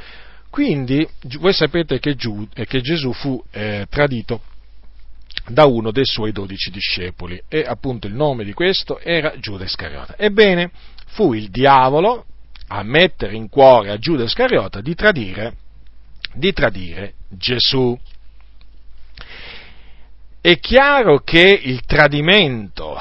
Quindi, 0.50 1.06
voi 1.40 1.52
sapete 1.52 2.00
che, 2.00 2.16
eh, 2.54 2.66
che 2.66 2.82
Gesù 2.82 3.12
fu 3.12 3.44
eh, 3.52 3.86
tradito 3.90 4.42
da 5.50 5.66
uno 5.66 5.92
dei 5.92 6.06
suoi 6.06 6.32
dodici 6.32 6.72
discepoli 6.72 7.42
e 7.48 7.64
appunto 7.66 8.08
il 8.08 8.14
nome 8.14 8.44
di 8.44 8.54
questo 8.54 9.00
era 9.00 9.38
Giuda 9.40 9.64
Iscariota. 9.64 10.16
Ebbene, 10.18 10.72
fu 11.08 11.34
il 11.34 11.50
diavolo 11.50 12.26
a 12.68 12.84
mettere 12.84 13.36
in 13.36 13.50
cuore 13.50 13.92
a 13.92 13.98
Giuda 13.98 14.24
Iscariota 14.24 14.82
di 14.82 14.96
tradire, 14.96 15.56
di 16.34 16.54
tradire 16.54 17.14
Gesù. 17.30 17.98
È 20.42 20.58
chiaro 20.60 21.20
che 21.20 21.60
il 21.64 21.82
tradimento 21.86 22.98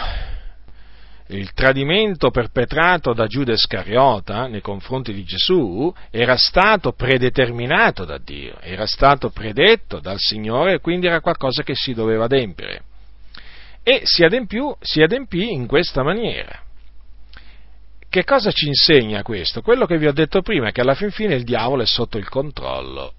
il 1.28 1.52
tradimento 1.52 2.30
perpetrato 2.30 3.12
da 3.12 3.26
Giuda 3.26 3.52
Iscariota 3.52 4.46
nei 4.46 4.62
confronti 4.62 5.12
di 5.12 5.24
Gesù 5.24 5.92
era 6.10 6.36
stato 6.36 6.92
predeterminato 6.92 8.04
da 8.04 8.18
Dio, 8.18 8.58
era 8.60 8.86
stato 8.86 9.30
predetto 9.30 10.00
dal 10.00 10.18
Signore 10.18 10.74
e 10.74 10.80
quindi 10.80 11.06
era 11.06 11.20
qualcosa 11.20 11.62
che 11.62 11.74
si 11.74 11.92
doveva 11.92 12.24
adempiere. 12.24 12.82
E 13.82 14.02
si 14.04 14.24
adempì, 14.24 14.58
si 14.80 15.02
adempì 15.02 15.52
in 15.52 15.66
questa 15.66 16.02
maniera. 16.02 16.62
Che 18.08 18.24
cosa 18.24 18.50
ci 18.50 18.66
insegna 18.66 19.22
questo? 19.22 19.60
Quello 19.60 19.84
che 19.84 19.98
vi 19.98 20.06
ho 20.06 20.12
detto 20.12 20.40
prima, 20.40 20.70
che 20.70 20.80
alla 20.80 20.94
fin 20.94 21.10
fine 21.10 21.34
il 21.34 21.44
diavolo 21.44 21.82
è 21.82 21.86
sotto 21.86 22.16
il 22.16 22.28
controllo 22.28 23.12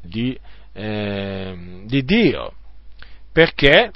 di, 0.00 0.38
eh, 0.72 1.82
di 1.86 2.04
Dio. 2.04 2.54
Perché 3.32 3.90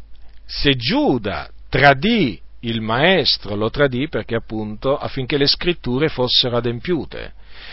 se 0.44 0.74
Giuda 0.74 1.48
tradì 1.68 2.40
il 2.66 2.80
maestro 2.80 3.54
lo 3.54 3.70
tradì 3.70 4.08
perché 4.08 4.34
appunto 4.34 4.96
affinché 4.96 5.36
le 5.36 5.46
scritture 5.46 6.08
fossero 6.08 6.56
adempiute. 6.56 7.32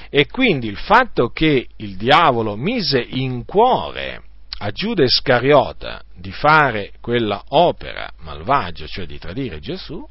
E 0.10 0.28
quindi 0.28 0.68
il 0.68 0.78
fatto 0.78 1.30
che 1.30 1.68
il 1.78 1.98
diavolo 1.98 2.56
mise 2.56 2.99
in 2.99 3.45
cuore 3.45 4.24
a 4.60 4.72
Giuda 4.72 5.03
Iscariota 5.03 6.03
di 6.15 6.32
fare 6.32 6.94
quella 7.02 7.44
opera 7.49 8.10
malvagia, 8.20 8.86
cioè 8.88 9.06
di 9.06 9.18
tradire 9.18 9.60
Gesù, 9.60 10.07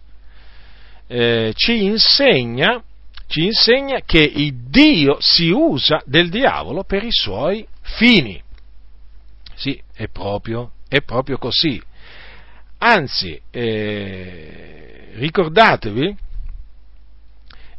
eh, 1.06 1.52
ci, 1.54 1.84
insegna, 1.84 2.82
ci 3.28 3.44
insegna 3.44 4.00
che 4.04 4.20
il 4.20 4.68
Dio 4.68 5.16
si 5.20 5.50
usa 5.50 6.02
del 6.04 6.28
diavolo 6.28 6.82
per 6.84 7.04
i 7.04 7.12
suoi 7.12 7.66
fini. 7.80 8.42
Sì, 9.54 9.80
è 9.94 10.08
proprio, 10.08 10.72
è 10.88 11.02
proprio 11.02 11.38
così. 11.38 11.80
Anzi, 12.84 13.40
eh, 13.52 15.10
ricordatevi, 15.12 16.16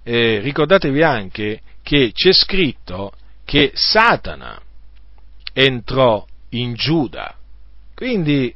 eh, 0.01 0.39
ricordatevi 0.39 1.03
anche 1.03 1.59
che 1.81 2.11
c'è 2.13 2.31
scritto 2.31 3.11
che 3.43 3.71
Satana 3.73 4.57
entrò 5.51 6.25
in 6.51 6.73
Giuda. 6.75 7.35
Quindi 7.93 8.55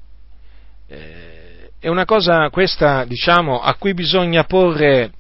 eh, 0.88 1.72
è 1.80 1.90
una 1.90 2.06
cosa 2.06 2.50
questa, 2.50 3.04
diciamo, 3.04 3.60
a 3.60 3.76
cui 3.76 3.94
bisogna 3.94 4.46
porre, 4.46 5.12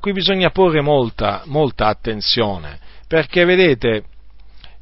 cui 0.00 0.12
bisogna 0.12 0.50
porre 0.50 0.82
molta, 0.82 1.44
molta 1.46 1.86
attenzione, 1.86 2.78
perché 3.08 3.46
vedete, 3.46 4.04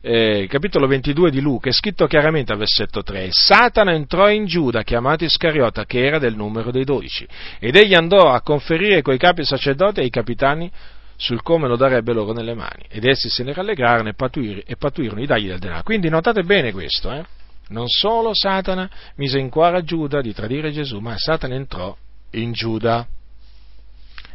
eh, 0.02 0.46
capitolo 0.48 0.86
22 0.86 1.30
di 1.30 1.40
Luca, 1.40 1.68
è 1.68 1.72
scritto 1.72 2.06
chiaramente 2.06 2.52
al 2.52 2.58
versetto 2.58 3.02
3, 3.02 3.28
Satana 3.30 3.92
entrò 3.92 4.30
in 4.30 4.46
Giuda, 4.46 4.82
chiamato 4.82 5.24
Iscariota, 5.24 5.84
che 5.84 6.04
era 6.04 6.18
del 6.18 6.36
numero 6.36 6.70
dei 6.70 6.84
dodici, 6.84 7.26
ed 7.58 7.76
egli 7.76 7.94
andò 7.94 8.30
a 8.30 8.40
conferire 8.40 9.02
coi 9.02 9.18
capi 9.18 9.44
sacerdoti 9.44 10.00
e 10.00 10.04
ai 10.04 10.10
capitani 10.10 10.70
sul 11.16 11.42
come 11.42 11.68
lo 11.68 11.76
darebbe 11.76 12.14
loro 12.14 12.32
nelle 12.32 12.54
mani, 12.54 12.84
ed 12.88 13.04
essi 13.04 13.28
se 13.28 13.42
ne 13.42 13.52
rallegrarono 13.52 14.08
e, 14.08 14.14
patuir- 14.14 14.62
e 14.66 14.76
patuirono 14.76 15.20
di 15.20 15.26
dargli 15.26 15.48
del 15.48 15.58
denaro. 15.58 15.82
Quindi 15.82 16.08
notate 16.08 16.42
bene 16.44 16.72
questo, 16.72 17.12
eh? 17.12 17.22
non 17.68 17.86
solo 17.88 18.30
Satana 18.32 18.88
mise 19.16 19.38
in 19.38 19.48
cuore 19.48 19.78
a 19.78 19.82
Giuda 19.82 20.20
di 20.20 20.32
tradire 20.32 20.70
Gesù, 20.70 20.98
ma 20.98 21.14
Satana 21.16 21.54
entrò 21.54 21.96
in 22.32 22.52
Giuda. 22.52 23.06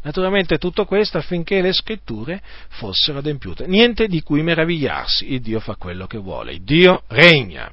Naturalmente 0.05 0.59
tutto 0.59 0.85
questo 0.85 1.17
affinché 1.17 1.61
le 1.61 1.73
scritture 1.73 2.39
fossero 2.69 3.17
adempiute. 3.17 3.65
Niente 3.65 4.05
di 4.05 4.21
cui 4.21 4.43
meravigliarsi, 4.43 5.33
il 5.33 5.41
Dio 5.41 5.59
fa 5.59 5.75
quello 5.77 6.05
che 6.05 6.19
vuole, 6.19 6.53
il 6.53 6.61
Dio 6.61 7.01
regna. 7.07 7.71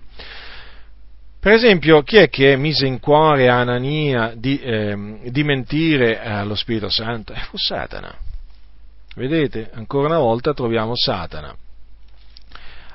Per 1.39 1.53
esempio, 1.53 2.03
chi 2.03 2.17
è 2.17 2.31
che 2.31 2.57
mise 2.57 2.87
in 2.87 3.01
cuore 3.01 3.51
a 3.51 3.61
Anania 3.61 4.33
di, 4.35 4.59
eh, 4.59 5.19
di 5.25 5.45
mentire 5.45 6.23
allo 6.23 6.55
Spirito 6.55 6.89
Santo? 6.89 7.35
Eh, 7.35 7.41
fu 7.41 7.59
Satana. 7.59 8.17
Vedete, 9.15 9.69
ancora 9.75 10.07
una 10.07 10.19
volta 10.19 10.55
troviamo 10.55 10.97
Satana. 10.97 11.55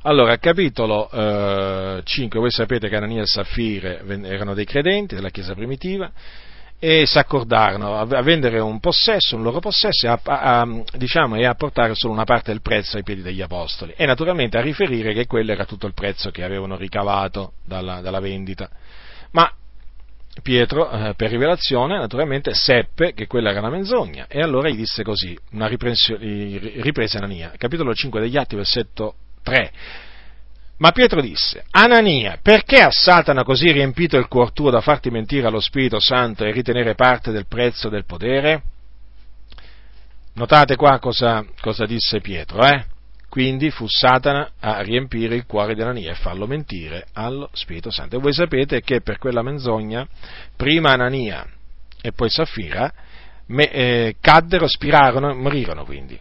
Allora, 0.01 0.35
capitolo 0.37 1.11
eh, 1.11 2.01
5, 2.03 2.39
voi 2.39 2.49
sapete 2.49 2.89
che 2.89 2.95
Anania 2.95 3.21
e 3.21 3.27
Saffire 3.27 4.01
erano 4.23 4.55
dei 4.55 4.65
credenti 4.65 5.13
della 5.13 5.29
Chiesa 5.29 5.53
primitiva, 5.53 6.11
e 6.79 7.05
si 7.07 7.17
accordarono 7.17 7.97
a, 7.97 8.21
vendere 8.21 8.59
un 8.59 8.79
possesso, 8.79 9.35
un 9.35 9.41
loro 9.41 9.59
possesso, 9.59 10.05
e 10.05 10.09
a, 10.09 10.19
a, 10.23 10.83
diciamo, 10.95 11.35
e 11.35 11.45
a 11.45 11.55
portare 11.55 11.95
solo 11.95 12.13
una 12.13 12.23
parte 12.23 12.51
del 12.51 12.61
prezzo 12.61 12.97
ai 12.97 13.03
piedi 13.03 13.21
degli 13.21 13.41
apostoli 13.41 13.93
e 13.95 14.05
naturalmente 14.05 14.57
a 14.57 14.61
riferire 14.61 15.13
che 15.13 15.25
quello 15.25 15.51
era 15.51 15.65
tutto 15.65 15.87
il 15.87 15.93
prezzo 15.93 16.29
che 16.29 16.43
avevano 16.43 16.75
ricavato 16.77 17.53
dalla, 17.65 18.01
dalla 18.01 18.19
vendita. 18.19 18.69
Ma 19.31 19.51
Pietro, 20.41 20.89
eh, 20.91 21.13
per 21.15 21.31
rivelazione, 21.31 21.97
naturalmente 21.97 22.53
seppe 22.53 23.13
che 23.13 23.25
quella 23.25 23.49
era 23.49 23.59
una 23.59 23.71
menzogna 23.71 24.27
e 24.27 24.39
allora 24.39 24.69
gli 24.69 24.75
disse 24.75 25.01
così, 25.01 25.35
una 25.53 25.67
riprese 25.67 27.17
Anania, 27.17 27.53
capitolo 27.57 27.93
5 27.93 28.19
degli 28.19 28.37
Atti, 28.37 28.55
versetto 28.55 29.15
3. 29.41 29.71
Ma 30.79 30.91
Pietro 30.91 31.21
disse, 31.21 31.65
Anania, 31.71 32.37
perché 32.41 32.81
a 32.81 32.91
Satana 32.91 33.43
così 33.43 33.71
riempito 33.71 34.17
il 34.17 34.27
cuor 34.27 34.51
tuo 34.51 34.69
da 34.69 34.79
farti 34.79 35.09
mentire 35.09 35.47
allo 35.47 35.59
Spirito 35.59 35.99
Santo 35.99 36.43
e 36.43 36.51
ritenere 36.51 36.93
parte 36.93 37.31
del 37.31 37.47
prezzo 37.47 37.89
del 37.89 38.05
potere? 38.05 38.61
Notate 40.33 40.75
qua 40.75 40.99
cosa, 40.99 41.43
cosa 41.61 41.85
disse 41.87 42.21
Pietro, 42.21 42.63
eh? 42.63 42.85
Quindi 43.27 43.71
fu 43.71 43.87
Satana 43.87 44.51
a 44.59 44.81
riempire 44.81 45.35
il 45.35 45.47
cuore 45.47 45.73
di 45.73 45.81
Anania 45.81 46.11
e 46.11 46.15
farlo 46.15 46.45
mentire 46.45 47.07
allo 47.13 47.49
Spirito 47.53 47.89
Santo. 47.89 48.15
E 48.15 48.19
voi 48.19 48.33
sapete 48.33 48.81
che 48.81 49.01
per 49.01 49.17
quella 49.17 49.41
menzogna, 49.41 50.07
prima 50.55 50.91
Anania 50.91 51.45
e 52.01 52.11
poi 52.11 52.29
Saffira, 52.29 52.91
me, 53.47 53.71
eh, 53.71 54.15
caddero, 54.21 54.67
spirarono, 54.67 55.33
morirono 55.33 55.85
quindi 55.85 56.19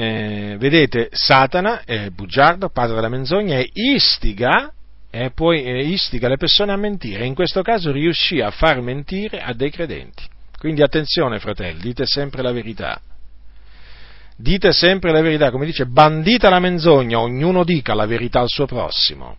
eh, 0.00 0.56
vedete, 0.56 1.10
Satana 1.12 1.82
è 1.84 2.08
bugiardo, 2.08 2.70
padre 2.70 2.94
della 2.94 3.10
menzogna, 3.10 3.58
e 3.58 3.68
istiga, 3.74 4.72
e 5.10 5.30
poi 5.32 5.62
eh, 5.62 5.88
istiga 5.88 6.26
le 6.26 6.38
persone 6.38 6.72
a 6.72 6.76
mentire. 6.76 7.26
In 7.26 7.34
questo 7.34 7.60
caso 7.60 7.92
riuscì 7.92 8.40
a 8.40 8.50
far 8.50 8.80
mentire 8.80 9.42
a 9.42 9.52
dei 9.52 9.70
credenti. 9.70 10.24
Quindi 10.58 10.80
attenzione, 10.80 11.38
fratelli, 11.38 11.80
dite 11.80 12.06
sempre 12.06 12.40
la 12.40 12.50
verità. 12.50 12.98
Dite 14.38 14.72
sempre 14.72 15.12
la 15.12 15.20
verità, 15.20 15.50
come 15.50 15.66
dice, 15.66 15.84
bandita 15.84 16.48
la 16.48 16.60
menzogna, 16.60 17.20
ognuno 17.20 17.62
dica 17.62 17.92
la 17.92 18.06
verità 18.06 18.40
al 18.40 18.48
suo 18.48 18.64
prossimo. 18.64 19.36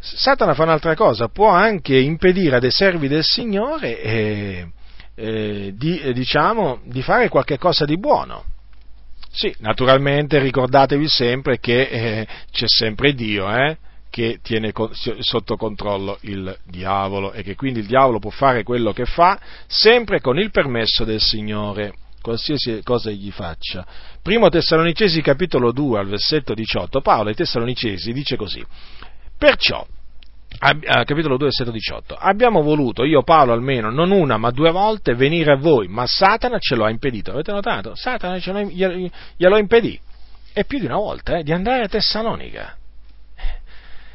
Satana 0.00 0.52
fa 0.52 0.64
un'altra 0.64 0.94
cosa, 0.94 1.28
può 1.28 1.48
anche 1.48 1.96
impedire 1.96 2.56
a 2.56 2.60
dei 2.60 2.70
servi 2.70 3.08
del 3.08 3.24
Signore 3.24 4.02
eh, 4.02 4.66
eh, 5.14 5.72
di, 5.74 5.98
eh, 5.98 6.12
diciamo, 6.12 6.80
di 6.84 7.00
fare 7.00 7.30
qualche 7.30 7.56
cosa 7.56 7.86
di 7.86 7.96
buono. 7.98 8.44
Sì, 9.32 9.54
naturalmente 9.60 10.38
ricordatevi 10.40 11.08
sempre 11.08 11.58
che 11.58 11.82
eh, 11.82 12.26
c'è 12.50 12.66
sempre 12.66 13.14
Dio, 13.14 13.48
eh, 13.48 13.76
che 14.10 14.40
tiene 14.42 14.72
sotto 15.20 15.56
controllo 15.56 16.18
il 16.22 16.56
diavolo 16.66 17.32
e 17.32 17.42
che 17.44 17.54
quindi 17.54 17.78
il 17.78 17.86
diavolo 17.86 18.18
può 18.18 18.30
fare 18.30 18.64
quello 18.64 18.92
che 18.92 19.04
fa 19.04 19.38
sempre 19.68 20.20
con 20.20 20.36
il 20.38 20.50
permesso 20.50 21.04
del 21.04 21.20
Signore, 21.20 21.94
qualsiasi 22.20 22.80
cosa 22.82 23.10
gli 23.10 23.30
faccia. 23.30 23.86
Primo 24.20 24.48
Tessalonicesi 24.48 25.22
capitolo 25.22 25.70
2 25.70 26.00
al 26.00 26.08
versetto 26.08 26.52
18, 26.52 27.00
Paolo 27.00 27.28
ai 27.28 27.36
Tessalonicesi 27.36 28.12
dice 28.12 28.34
così, 28.34 28.64
perciò 29.38 29.86
capitolo 30.58 31.36
2, 31.36 31.46
versetto 31.46 31.70
18. 31.70 32.14
Abbiamo 32.14 32.62
voluto, 32.62 33.04
io 33.04 33.22
Paolo 33.22 33.52
almeno, 33.52 33.90
non 33.90 34.10
una 34.10 34.36
ma 34.36 34.50
due 34.50 34.70
volte 34.70 35.14
venire 35.14 35.52
a 35.52 35.56
voi, 35.56 35.88
ma 35.88 36.04
Satana 36.06 36.58
ce 36.58 36.74
lo 36.74 36.84
ha 36.84 36.90
impedito. 36.90 37.32
Avete 37.32 37.52
notato? 37.52 37.94
Satana 37.94 38.38
ce 38.38 38.52
lo, 38.52 38.60
glielo 39.36 39.56
impedì. 39.56 39.98
E 40.52 40.64
più 40.64 40.78
di 40.78 40.86
una 40.86 40.96
volta, 40.96 41.38
eh, 41.38 41.42
di 41.42 41.52
andare 41.52 41.84
a 41.84 41.88
Tessalonica. 41.88 42.76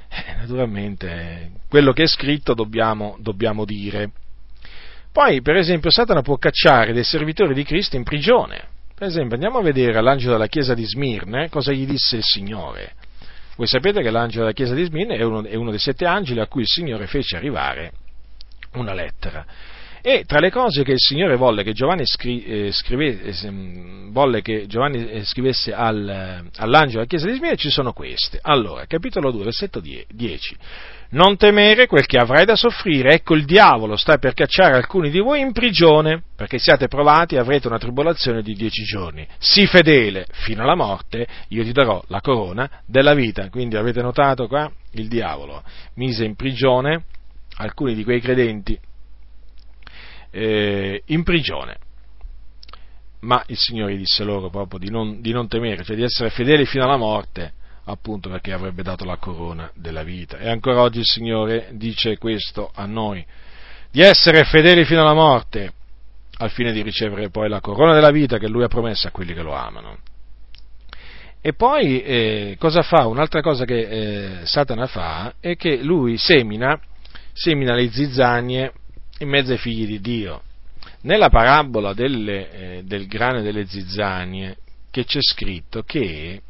Eh, 0.07 0.35
naturalmente, 0.37 1.51
quello 1.67 1.91
che 1.93 2.03
è 2.03 2.07
scritto 2.07 2.53
dobbiamo, 2.53 3.17
dobbiamo 3.19 3.65
dire. 3.65 4.11
Poi, 5.11 5.41
per 5.41 5.55
esempio, 5.55 5.89
Satana 5.89 6.21
può 6.21 6.37
cacciare 6.37 6.93
dei 6.93 7.03
servitori 7.03 7.53
di 7.53 7.63
Cristo 7.63 7.95
in 7.95 8.03
prigione. 8.03 8.67
Per 8.93 9.07
esempio, 9.07 9.35
andiamo 9.35 9.59
a 9.59 9.61
vedere 9.61 9.99
l'angelo 10.01 10.33
della 10.33 10.47
chiesa 10.47 10.73
di 10.73 10.85
Smirne 10.85 11.49
cosa 11.49 11.71
gli 11.71 11.85
disse 11.85 12.17
il 12.17 12.23
Signore. 12.23 12.93
Voi 13.55 13.67
sapete 13.67 14.01
che 14.01 14.09
l'angelo 14.09 14.41
della 14.41 14.53
chiesa 14.53 14.73
di 14.73 14.83
Smirne 14.83 15.15
è 15.15 15.19
è 15.19 15.55
uno 15.55 15.69
dei 15.69 15.79
sette 15.79 16.05
angeli 16.05 16.39
a 16.41 16.47
cui 16.47 16.61
il 16.61 16.67
Signore 16.67 17.07
fece 17.07 17.37
arrivare 17.37 17.91
una 18.73 18.93
lettera. 18.93 19.45
E 20.07 20.23
tra 20.23 20.37
le 20.37 20.51
cose 20.51 20.83
che 20.83 20.91
il 20.91 20.99
Signore 20.99 21.35
volle 21.35 21.63
che 21.63 21.73
Giovanni, 21.73 22.05
scri, 22.05 22.43
eh, 22.43 22.71
scrive, 22.71 23.23
eh, 23.23 23.51
volle 24.11 24.43
che 24.43 24.67
Giovanni 24.67 25.09
eh, 25.09 25.25
scrivesse 25.25 25.73
al, 25.73 26.07
eh, 26.07 26.49
all'angelo 26.57 26.97
della 26.97 27.05
chiesa 27.05 27.25
di 27.25 27.33
Smirne 27.33 27.57
ci 27.57 27.71
sono 27.71 27.91
queste. 27.91 28.37
Allora, 28.39 28.85
capitolo 28.85 29.31
2, 29.31 29.45
versetto 29.45 29.79
10. 29.79 30.57
Non 31.09 31.37
temere 31.37 31.87
quel 31.87 32.05
che 32.05 32.19
avrai 32.19 32.45
da 32.45 32.55
soffrire, 32.55 33.15
ecco 33.15 33.33
il 33.33 33.45
diavolo 33.45 33.95
sta 33.95 34.19
per 34.19 34.35
cacciare 34.35 34.75
alcuni 34.75 35.09
di 35.09 35.17
voi 35.17 35.39
in 35.41 35.53
prigione, 35.53 36.21
perché 36.35 36.59
siate 36.59 36.87
provati 36.87 37.33
e 37.33 37.39
avrete 37.39 37.65
una 37.65 37.79
tribolazione 37.79 38.43
di 38.43 38.53
dieci 38.53 38.83
giorni. 38.83 39.27
Sii 39.39 39.65
fedele 39.65 40.27
fino 40.33 40.61
alla 40.61 40.75
morte, 40.75 41.25
io 41.47 41.63
ti 41.63 41.71
darò 41.71 41.99
la 42.09 42.21
corona 42.21 42.69
della 42.85 43.15
vita. 43.15 43.49
Quindi 43.49 43.75
avete 43.75 44.03
notato 44.03 44.45
qua? 44.45 44.71
Il 44.91 45.07
diavolo 45.07 45.63
mise 45.95 46.25
in 46.25 46.35
prigione 46.35 47.05
alcuni 47.57 47.95
di 47.95 48.03
quei 48.03 48.21
credenti 48.21 48.79
eh, 50.35 51.01
in 51.05 51.23
prigione. 51.23 51.77
Ma 53.21 53.41
il 53.47 53.57
Signore 53.57 53.95
disse 53.95 54.23
loro 54.23 54.49
proprio 54.49 54.77
di 54.77 54.89
non, 54.89 55.21
di 55.21 55.31
non 55.31 55.47
temere, 55.47 55.83
cioè 55.83 55.95
di 55.95 56.03
essere 56.03 56.29
fedeli 56.29 56.65
fino 56.65 56.83
alla 56.83 56.97
morte, 56.97 57.53
appunto 57.85 58.29
perché 58.29 58.51
avrebbe 58.51 58.83
dato 58.83 59.05
la 59.05 59.15
corona 59.15 59.71
della 59.73 60.03
vita. 60.03 60.37
E 60.37 60.49
ancora 60.49 60.81
oggi 60.81 60.99
il 60.99 61.05
Signore 61.05 61.69
dice 61.71 62.17
questo 62.17 62.69
a 62.75 62.85
noi, 62.85 63.25
di 63.89 64.01
essere 64.01 64.43
fedeli 64.43 64.83
fino 64.83 65.01
alla 65.01 65.13
morte, 65.13 65.71
al 66.37 66.51
fine 66.51 66.73
di 66.73 66.81
ricevere 66.81 67.29
poi 67.29 67.47
la 67.47 67.61
corona 67.61 67.93
della 67.93 68.11
vita 68.11 68.37
che 68.37 68.49
Lui 68.49 68.63
ha 68.63 68.67
promesso 68.67 69.07
a 69.07 69.11
quelli 69.11 69.33
che 69.33 69.41
lo 69.41 69.53
amano. 69.53 69.97
E 71.41 71.53
poi 71.53 72.01
eh, 72.01 72.55
cosa 72.59 72.81
fa? 72.81 73.05
Un'altra 73.05 73.41
cosa 73.41 73.65
che 73.65 74.41
eh, 74.41 74.45
Satana 74.45 74.87
fa 74.87 75.35
è 75.39 75.55
che 75.55 75.77
lui 75.77 76.17
semina, 76.17 76.77
semina 77.33 77.73
le 77.75 77.89
zizzanie 77.89 78.73
in 79.19 79.29
mezzo 79.29 79.51
ai 79.51 79.57
figli 79.57 79.85
di 79.85 79.99
Dio. 79.99 80.41
Nella 81.01 81.29
parabola 81.29 81.93
delle, 81.93 82.51
eh, 82.51 82.83
del 82.83 83.07
grano 83.07 83.39
e 83.39 83.41
delle 83.43 83.65
zizzanie 83.65 84.57
che 84.91 85.05
c'è 85.05 85.19
scritto 85.21 85.83
che 85.83 86.41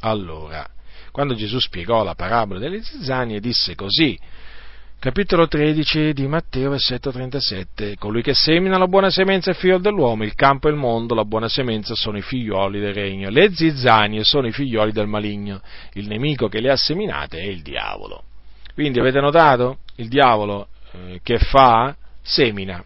allora, 0.00 0.66
quando 1.10 1.34
Gesù 1.34 1.58
spiegò 1.58 2.02
la 2.02 2.14
parabola 2.14 2.58
delle 2.58 2.82
zizzanie 2.82 3.38
disse 3.38 3.74
così, 3.74 4.18
capitolo 4.98 5.46
13 5.46 6.12
di 6.12 6.26
Matteo, 6.26 6.70
versetto 6.70 7.10
37, 7.10 7.96
colui 7.98 8.22
che 8.22 8.34
semina 8.34 8.78
la 8.78 8.86
buona 8.86 9.10
semenza 9.10 9.50
è 9.50 9.54
figlio 9.54 9.78
dell'uomo, 9.78 10.24
il 10.24 10.34
campo 10.34 10.68
e 10.68 10.70
il 10.70 10.76
mondo, 10.76 11.14
la 11.14 11.24
buona 11.24 11.48
semenza 11.48 11.94
sono 11.94 12.18
i 12.18 12.22
figlioli 12.22 12.80
del 12.80 12.94
regno, 12.94 13.28
le 13.28 13.52
zizzanie 13.52 14.24
sono 14.24 14.46
i 14.46 14.52
figlioli 14.52 14.92
del 14.92 15.06
maligno, 15.06 15.60
il 15.94 16.08
nemico 16.08 16.48
che 16.48 16.60
le 16.60 16.70
ha 16.70 16.76
seminate 16.76 17.38
è 17.38 17.46
il 17.46 17.62
diavolo. 17.62 18.24
Quindi 18.74 19.00
avete 19.00 19.20
notato? 19.20 19.78
Il 19.96 20.08
diavolo 20.08 20.68
eh, 20.92 21.20
che 21.22 21.38
fa? 21.38 21.94
Semina. 22.22 22.82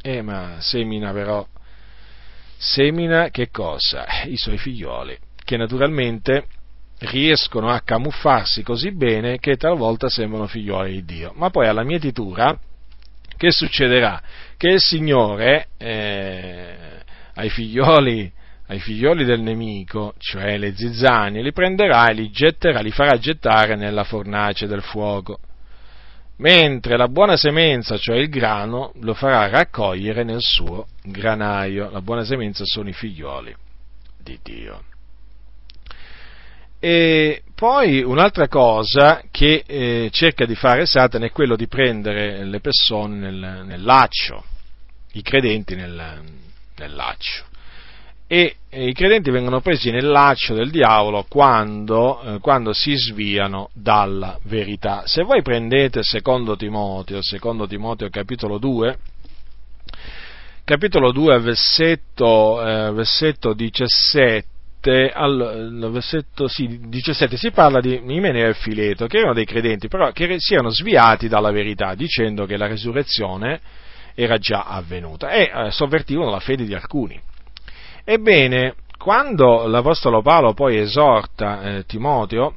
Eh, 0.00 0.22
ma 0.22 0.56
semina 0.58 1.12
però, 1.12 1.46
semina 2.56 3.28
che 3.30 3.50
cosa? 3.50 4.04
I 4.24 4.36
suoi 4.36 4.58
figlioli, 4.58 5.16
che 5.44 5.56
naturalmente 5.56 6.46
riescono 7.00 7.68
a 7.68 7.80
camuffarsi 7.80 8.62
così 8.62 8.92
bene 8.92 9.38
che 9.38 9.56
talvolta 9.56 10.08
sembrano 10.08 10.46
figlioli 10.46 10.92
di 10.92 11.04
Dio. 11.04 11.32
Ma 11.34 11.50
poi 11.50 11.68
alla 11.68 11.84
mietitura, 11.84 12.58
che 13.36 13.50
succederà? 13.50 14.20
Che 14.56 14.68
il 14.68 14.80
Signore 14.80 15.68
eh, 15.78 16.76
ai 17.34 17.50
figlioli 17.50 18.40
ai 18.68 18.80
figlioli 18.80 19.24
del 19.24 19.42
nemico, 19.42 20.14
cioè 20.16 20.56
le 20.56 20.74
zizzanie, 20.74 21.42
li 21.42 21.52
prenderà 21.52 22.08
e 22.08 22.14
li 22.14 22.30
getterà, 22.30 22.80
li 22.80 22.90
farà 22.90 23.18
gettare 23.18 23.76
nella 23.76 24.04
fornace 24.04 24.66
del 24.66 24.80
fuoco 24.80 25.38
mentre 26.42 26.96
la 26.96 27.06
buona 27.06 27.36
semenza, 27.36 27.96
cioè 27.96 28.16
il 28.16 28.28
grano, 28.28 28.92
lo 29.00 29.14
farà 29.14 29.48
raccogliere 29.48 30.24
nel 30.24 30.40
suo 30.40 30.88
granaio. 31.02 31.88
La 31.88 32.02
buona 32.02 32.24
semenza 32.24 32.64
sono 32.64 32.88
i 32.88 32.92
figlioli 32.92 33.54
di 34.18 34.38
Dio. 34.42 34.82
E 36.80 37.42
poi 37.54 38.02
un'altra 38.02 38.48
cosa 38.48 39.22
che 39.30 39.62
eh, 39.64 40.08
cerca 40.10 40.44
di 40.44 40.56
fare 40.56 40.84
Satana 40.84 41.26
è 41.26 41.30
quello 41.30 41.54
di 41.54 41.68
prendere 41.68 42.44
le 42.44 42.58
persone 42.58 43.30
nel, 43.30 43.62
nel 43.64 43.82
laccio, 43.84 44.42
i 45.12 45.22
credenti 45.22 45.76
nel, 45.76 46.22
nel 46.74 46.94
laccio 46.94 47.50
e, 48.32 48.54
i 48.70 48.94
credenti 48.94 49.30
vengono 49.30 49.60
presi 49.60 49.90
nel 49.90 50.06
laccio 50.06 50.54
del 50.54 50.70
diavolo 50.70 51.26
quando, 51.28 52.22
eh, 52.22 52.38
quando, 52.38 52.72
si 52.72 52.94
sviano 52.96 53.68
dalla 53.74 54.38
verità. 54.44 55.02
Se 55.04 55.22
voi 55.22 55.42
prendete 55.42 56.02
secondo 56.02 56.56
Timoteo, 56.56 57.18
secondo 57.20 57.66
Timoteo 57.66 58.08
capitolo 58.08 58.56
2, 58.56 58.98
capitolo 60.64 61.12
2 61.12 61.40
versetto, 61.40 62.66
eh, 62.66 62.92
versetto 62.92 63.52
17, 63.52 65.10
al 65.12 65.90
versetto 65.92 66.48
sì, 66.48 66.80
17 66.88 67.36
si 67.36 67.50
parla 67.50 67.82
di 67.82 68.00
Imeneo 68.02 68.48
e 68.48 68.54
Fileto, 68.54 69.08
che 69.08 69.18
erano 69.18 69.34
dei 69.34 69.44
credenti, 69.44 69.88
però 69.88 70.10
che 70.10 70.36
si 70.38 70.54
erano 70.54 70.70
sviati 70.70 71.28
dalla 71.28 71.50
verità, 71.50 71.94
dicendo 71.94 72.46
che 72.46 72.56
la 72.56 72.66
resurrezione 72.66 73.60
era 74.14 74.38
già 74.38 74.62
avvenuta 74.62 75.32
e 75.32 75.50
eh, 75.54 75.70
sovvertivano 75.70 76.30
la 76.30 76.40
fede 76.40 76.64
di 76.64 76.72
alcuni. 76.72 77.20
Ebbene, 78.04 78.74
quando 78.98 79.66
l'Apostolo 79.66 80.22
Paolo 80.22 80.54
poi 80.54 80.78
esorta 80.78 81.62
eh, 81.62 81.84
Timoteo, 81.86 82.54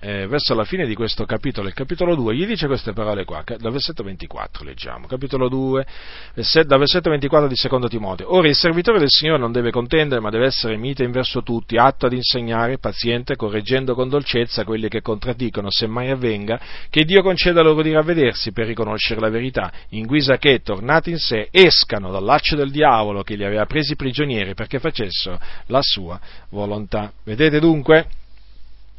eh, 0.00 0.26
verso 0.26 0.54
la 0.54 0.64
fine 0.64 0.86
di 0.86 0.94
questo 0.94 1.24
capitolo, 1.24 1.68
il 1.68 1.74
capitolo 1.74 2.14
2, 2.14 2.34
gli 2.34 2.46
dice 2.46 2.66
queste 2.66 2.92
parole 2.92 3.24
qua, 3.24 3.44
dal 3.44 3.70
versetto 3.70 4.02
24 4.02 4.64
leggiamo, 4.64 5.06
capitolo 5.06 5.48
2, 5.48 5.86
verset, 6.34 6.66
dal 6.66 6.78
versetto 6.78 7.10
24 7.10 7.46
di 7.46 7.56
secondo 7.56 7.86
Timoteo. 7.86 8.34
Ora 8.34 8.48
il 8.48 8.54
servitore 8.54 8.98
del 8.98 9.10
Signore 9.10 9.38
non 9.38 9.52
deve 9.52 9.70
contendere, 9.70 10.20
ma 10.20 10.30
deve 10.30 10.46
essere 10.46 10.76
mite 10.76 11.04
in 11.04 11.10
verso 11.10 11.42
tutti, 11.42 11.76
atto 11.76 12.06
ad 12.06 12.12
insegnare, 12.12 12.78
paziente, 12.78 13.36
correggendo 13.36 13.94
con 13.94 14.08
dolcezza 14.08 14.64
quelli 14.64 14.88
che 14.88 15.02
contraddicono, 15.02 15.70
se 15.70 15.86
mai 15.86 16.10
avvenga, 16.10 16.58
che 16.88 17.04
Dio 17.04 17.22
conceda 17.22 17.62
loro 17.62 17.82
di 17.82 17.92
ravvedersi 17.92 18.52
per 18.52 18.66
riconoscere 18.66 19.20
la 19.20 19.28
verità, 19.28 19.70
in 19.90 20.06
guisa 20.06 20.38
che, 20.38 20.60
tornati 20.62 21.10
in 21.10 21.18
sé, 21.18 21.48
escano 21.50 22.10
dal 22.10 22.24
laccio 22.24 22.56
del 22.56 22.70
diavolo 22.70 23.22
che 23.22 23.34
li 23.34 23.44
aveva 23.44 23.66
presi 23.66 23.96
prigionieri 23.96 24.54
perché 24.54 24.78
facessero 24.78 25.38
la 25.66 25.80
sua 25.82 26.18
volontà. 26.48 27.12
Vedete 27.22 27.60
dunque? 27.60 28.06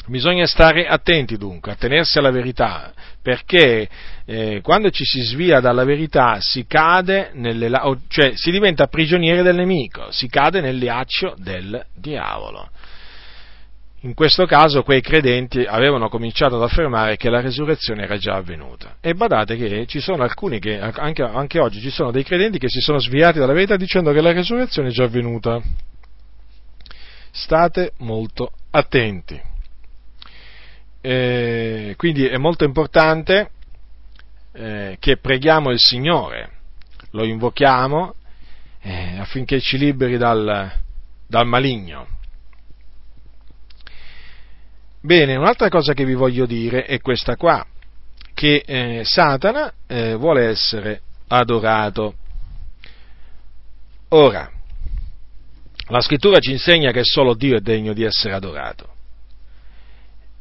Bisogna 0.08 0.48
stare 0.48 0.88
attenti 0.88 1.38
dunque, 1.38 1.74
a 1.74 1.76
tenersi 1.76 2.18
alla 2.18 2.32
verità, 2.32 2.92
perché 3.22 3.88
eh, 4.26 4.60
quando 4.62 4.90
ci 4.90 5.06
si 5.06 5.22
svia 5.22 5.60
dalla 5.60 5.84
verità 5.84 6.38
si 6.40 6.66
cade 6.66 7.32
nelle, 7.34 7.70
cioè 8.08 8.32
si 8.34 8.50
diventa 8.50 8.88
prigionieri 8.88 9.44
del 9.44 9.56
nemico, 9.56 10.12
si 10.12 10.28
cade 10.28 10.60
nel 10.60 10.78
liaccio 10.78 11.36
del 11.38 11.86
diavolo. 11.96 12.70
In 14.04 14.16
questo 14.16 14.48
caso 14.48 14.82
quei 14.82 15.02
credenti 15.02 15.64
avevano 15.64 16.10
cominciato 16.10 16.56
ad 16.56 16.64
affermare 16.64 17.18
che 17.18 17.30
la 17.30 17.40
resurrezione 17.40 18.02
era 18.02 18.18
già 18.18 18.34
avvenuta. 18.34 18.96
E 19.00 19.14
badate 19.14 19.56
che 19.56 19.86
ci 19.86 20.00
sono 20.00 20.24
alcuni 20.24 20.60
che, 20.60 20.80
anche, 20.80 21.22
anche 21.22 21.60
oggi 21.60 21.80
ci 21.80 21.92
sono 21.92 22.10
dei 22.10 22.24
credenti 22.24 22.58
che 22.58 22.70
si 22.70 22.80
sono 22.80 22.98
sviati 22.98 23.38
dalla 23.38 23.54
verità 23.54 23.76
dicendo 23.76 24.12
che 24.12 24.22
la 24.22 24.32
resurrezione 24.32 24.88
è 24.88 24.92
già 24.92 25.04
avvenuta. 25.04 25.62
State 27.30 27.94
molto 28.00 28.54
attenti. 28.72 29.51
Eh, 31.02 31.96
quindi 31.98 32.28
è 32.28 32.38
molto 32.38 32.64
importante 32.64 33.50
eh, 34.54 34.98
che 35.00 35.18
preghiamo 35.18 35.72
il 35.72 35.80
Signore, 35.80 36.50
lo 37.12 37.24
invochiamo 37.24 38.14
eh, 38.82 39.18
affinché 39.18 39.60
ci 39.60 39.78
liberi 39.78 40.18
dal, 40.18 40.72
dal, 41.28 41.48
maligno. 41.48 42.08
Bene, 45.02 45.36
un'altra 45.36 45.70
cosa 45.70 45.94
che 45.94 46.06
vi 46.06 46.14
voglio 46.14 46.46
dire 46.46 46.86
è 46.86 47.00
questa 47.00 47.36
qua, 47.36 47.66
che 48.34 48.64
eh, 48.66 49.02
Satana 49.04 49.74
eh, 49.88 50.14
vuole 50.16 50.50
essere 50.50 51.02
adorato. 51.28 52.16
Ora, 54.10 54.52
la 55.88 56.02
scrittura 56.02 56.40
ci 56.40 56.52
insegna 56.52 56.92
che 56.92 57.04
solo 57.04 57.34
Dio 57.34 57.58
è 57.58 57.62
degno 57.62 57.94
di 57.94 58.04
essere 58.04 58.34
adorato. 58.34 58.91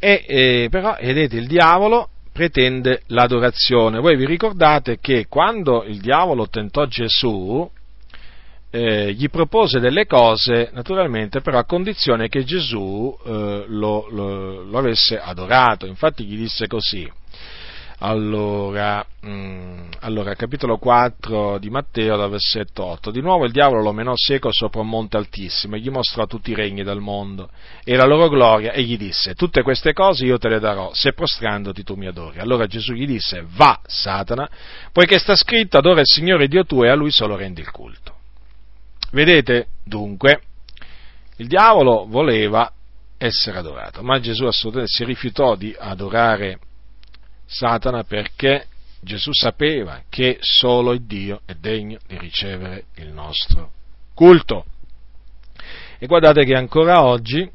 E, 0.02 0.24
eh, 0.26 0.68
però, 0.70 0.96
vedete, 0.98 1.36
il 1.36 1.46
diavolo 1.46 2.08
pretende 2.32 3.02
l'adorazione. 3.08 4.00
Voi 4.00 4.16
vi 4.16 4.24
ricordate 4.24 4.98
che 4.98 5.26
quando 5.28 5.84
il 5.84 6.00
diavolo 6.00 6.48
tentò 6.48 6.86
Gesù, 6.86 7.70
eh, 8.70 9.12
gli 9.12 9.28
propose 9.28 9.78
delle 9.78 10.06
cose, 10.06 10.70
naturalmente, 10.72 11.42
però 11.42 11.58
a 11.58 11.64
condizione 11.64 12.28
che 12.28 12.44
Gesù 12.44 13.14
eh, 13.24 13.64
lo, 13.66 14.08
lo, 14.10 14.62
lo 14.62 14.78
avesse 14.78 15.18
adorato. 15.18 15.84
Infatti 15.86 16.24
gli 16.24 16.36
disse 16.36 16.66
così, 16.66 17.06
allora, 18.02 19.04
mm, 19.26 19.88
allora, 20.00 20.34
capitolo 20.34 20.78
4 20.78 21.58
di 21.58 21.68
Matteo, 21.68 22.16
dal 22.16 22.30
versetto 22.30 22.82
8. 22.84 23.10
Di 23.10 23.20
nuovo 23.20 23.44
il 23.44 23.52
diavolo 23.52 23.82
lo 23.82 23.92
menò 23.92 24.12
seco 24.16 24.48
sopra 24.50 24.80
un 24.80 24.88
monte 24.88 25.18
altissimo 25.18 25.76
e 25.76 25.80
gli 25.80 25.90
mostrò 25.90 26.26
tutti 26.26 26.50
i 26.50 26.54
regni 26.54 26.82
del 26.82 27.00
mondo 27.00 27.50
e 27.84 27.96
la 27.96 28.06
loro 28.06 28.28
gloria 28.28 28.72
e 28.72 28.82
gli 28.82 28.96
disse, 28.96 29.34
tutte 29.34 29.62
queste 29.62 29.92
cose 29.92 30.24
io 30.24 30.38
te 30.38 30.48
le 30.48 30.60
darò, 30.60 30.92
se 30.94 31.12
prostrandoti 31.12 31.82
tu 31.82 31.94
mi 31.94 32.06
adori. 32.06 32.38
Allora 32.38 32.66
Gesù 32.66 32.94
gli 32.94 33.06
disse, 33.06 33.44
va, 33.46 33.78
Satana, 33.84 34.48
poiché 34.92 35.18
sta 35.18 35.36
scritto, 35.36 35.76
adora 35.76 36.00
il 36.00 36.08
Signore 36.08 36.48
Dio 36.48 36.64
tuo 36.64 36.84
e 36.84 36.88
a 36.88 36.94
lui 36.94 37.10
solo 37.10 37.36
rendi 37.36 37.60
il 37.60 37.70
culto. 37.70 38.14
Vedete, 39.12 39.66
dunque, 39.84 40.40
il 41.36 41.48
diavolo 41.48 42.06
voleva 42.08 42.72
essere 43.18 43.58
adorato, 43.58 44.02
ma 44.02 44.18
Gesù 44.20 44.46
assolutamente 44.46 44.94
si 44.94 45.04
rifiutò 45.04 45.54
di 45.54 45.76
adorare 45.78 46.58
Satana 47.50 48.04
perché 48.04 48.66
Gesù 49.00 49.32
sapeva 49.32 50.02
che 50.08 50.38
solo 50.40 50.92
il 50.92 51.04
Dio 51.04 51.40
è 51.44 51.54
degno 51.54 51.98
di 52.06 52.16
ricevere 52.16 52.84
il 52.96 53.08
nostro 53.08 53.72
culto. 54.14 54.64
E 55.98 56.06
guardate 56.06 56.44
che 56.44 56.54
ancora 56.54 57.02
oggi 57.02 57.50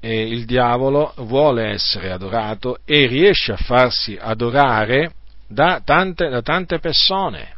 eh, 0.00 0.28
il 0.28 0.44
diavolo 0.44 1.14
vuole 1.18 1.68
essere 1.68 2.12
adorato 2.12 2.80
e 2.84 3.06
riesce 3.06 3.52
a 3.52 3.56
farsi 3.56 4.18
adorare 4.20 5.14
da 5.46 5.80
tante, 5.82 6.28
da 6.28 6.42
tante 6.42 6.78
persone. 6.78 7.56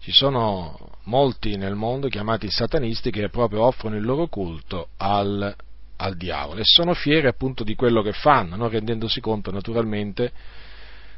Ci 0.00 0.12
sono 0.12 0.96
molti 1.04 1.56
nel 1.56 1.74
mondo 1.74 2.06
chiamati 2.08 2.48
satanisti 2.48 3.10
che 3.10 3.28
proprio 3.30 3.64
offrono 3.64 3.96
il 3.96 4.04
loro 4.04 4.28
culto 4.28 4.90
al 4.98 5.54
al 6.00 6.16
diavolo 6.16 6.60
e 6.60 6.64
sono 6.64 6.94
fieri 6.94 7.26
appunto 7.26 7.62
di 7.62 7.74
quello 7.74 8.02
che 8.02 8.12
fanno, 8.12 8.56
no? 8.56 8.68
rendendosi 8.68 9.20
conto 9.20 9.50
naturalmente 9.50 10.32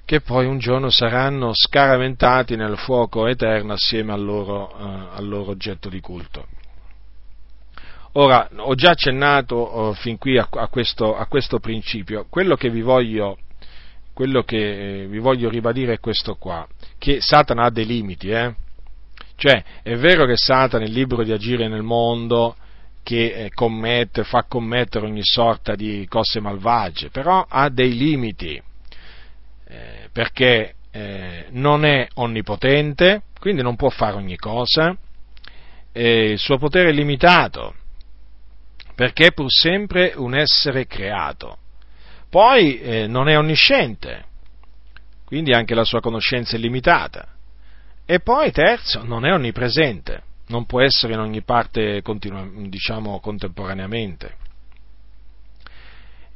che 0.04 0.20
poi 0.20 0.46
un 0.46 0.58
giorno 0.58 0.90
saranno 0.90 1.52
scaraventati 1.54 2.56
nel 2.56 2.76
fuoco 2.76 3.28
eterno 3.28 3.74
assieme 3.74 4.12
al 4.12 4.22
loro, 4.22 4.76
eh, 4.76 5.16
al 5.16 5.26
loro 5.26 5.52
oggetto 5.52 5.88
di 5.88 6.00
culto. 6.00 6.46
Ora, 8.14 8.48
ho 8.56 8.74
già 8.74 8.90
accennato 8.90 9.56
oh, 9.56 9.92
fin 9.94 10.18
qui 10.18 10.36
a, 10.36 10.46
a, 10.50 10.66
questo, 10.66 11.16
a, 11.16 11.26
questo, 11.26 11.60
principio, 11.60 12.26
quello 12.28 12.56
che, 12.56 12.68
vi 12.68 12.82
voglio, 12.82 13.38
quello 14.12 14.42
che 14.42 15.02
eh, 15.02 15.06
vi 15.06 15.18
voglio 15.18 15.48
ribadire 15.48 15.94
è 15.94 16.00
questo 16.00 16.34
qua, 16.34 16.66
che 16.98 17.18
Satana 17.20 17.64
ha 17.64 17.70
dei 17.70 17.86
limiti, 17.86 18.28
eh? 18.28 18.54
Cioè, 19.36 19.64
è 19.82 19.96
vero 19.96 20.26
che 20.26 20.36
Satana 20.36 20.84
è 20.84 20.88
libero 20.88 21.22
di 21.22 21.32
agire 21.32 21.68
nel 21.68 21.82
mondo, 21.82 22.56
che 23.02 23.32
eh, 23.32 23.50
commette, 23.50 24.24
fa 24.24 24.44
commettere 24.44 25.06
ogni 25.06 25.22
sorta 25.22 25.74
di 25.74 26.06
cose 26.08 26.40
malvagie, 26.40 27.10
però 27.10 27.44
ha 27.48 27.68
dei 27.68 27.96
limiti, 27.96 28.60
eh, 29.68 30.08
perché 30.12 30.74
eh, 30.90 31.46
non 31.50 31.84
è 31.84 32.06
onnipotente, 32.14 33.22
quindi 33.38 33.62
non 33.62 33.76
può 33.76 33.88
fare 33.88 34.16
ogni 34.16 34.36
cosa, 34.36 34.96
il 35.94 36.38
suo 36.38 36.56
potere 36.56 36.88
è 36.88 36.92
limitato, 36.92 37.74
perché 38.94 39.26
è 39.26 39.32
pur 39.32 39.50
sempre 39.50 40.12
un 40.16 40.34
essere 40.34 40.86
creato. 40.86 41.58
Poi 42.30 42.80
eh, 42.80 43.06
non 43.06 43.28
è 43.28 43.36
onnisciente, 43.36 44.24
quindi 45.26 45.52
anche 45.52 45.74
la 45.74 45.84
sua 45.84 46.00
conoscenza 46.00 46.56
è 46.56 46.58
limitata. 46.58 47.28
E 48.06 48.20
poi, 48.20 48.52
terzo, 48.52 49.04
non 49.04 49.26
è 49.26 49.32
onnipresente 49.32 50.30
non 50.48 50.66
può 50.66 50.80
essere 50.80 51.14
in 51.14 51.20
ogni 51.20 51.42
parte 51.42 52.02
diciamo, 52.68 53.20
contemporaneamente. 53.20 54.40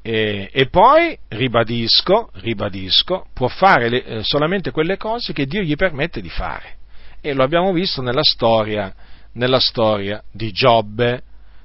E, 0.06 0.50
e, 0.52 0.68
poi, 0.68 1.18
ribadisco, 1.28 2.30
ribadisco, 2.34 3.26
può 3.34 3.48
fare 3.48 3.88
le, 3.88 4.04
eh, 4.04 4.22
solamente 4.22 4.70
quelle 4.70 4.96
cose 4.96 5.32
che 5.32 5.46
Dio 5.46 5.62
gli 5.62 5.74
permette 5.74 6.20
di 6.20 6.28
fare. 6.28 6.76
E 7.20 7.32
lo 7.32 7.42
abbiamo 7.42 7.72
visto 7.72 8.02
nella 8.02 8.22
storia, 8.22 8.94
nella 9.32 9.58
storia 9.58 10.22
di 10.30 10.52
Giobbe. 10.52 11.22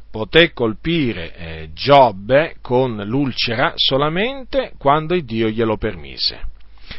Poté 0.09 0.53
colpire 0.53 1.35
eh, 1.35 1.69
Giobbe 1.73 2.55
con 2.61 2.95
l'ulcera 3.05 3.73
solamente 3.75 4.73
quando 4.77 5.13
Dio 5.23 5.47
glielo 5.47 5.77
permise. 5.77 6.49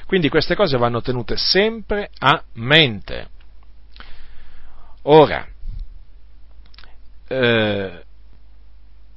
Quindi 0.07 0.29
queste 0.29 0.55
cose 0.55 0.79
vanno 0.79 1.01
tenute 1.01 1.37
sempre 1.37 2.09
a 2.21 2.41
mente. 2.55 3.31
Ora, 5.05 5.45
eh, 7.27 8.05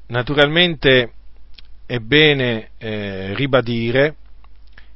naturalmente 0.08 1.14
è 1.86 2.00
bene 2.00 2.70
eh, 2.80 3.36
ribadire 3.36 4.16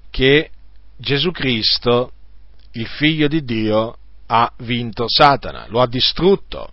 che 0.09 0.49
Gesù 0.97 1.29
Cristo, 1.29 2.11
il 2.71 2.87
figlio 2.87 3.27
di 3.27 3.43
Dio, 3.43 3.97
ha 4.25 4.51
vinto 4.57 5.05
Satana, 5.07 5.67
lo 5.67 5.79
ha 5.79 5.87
distrutto. 5.87 6.71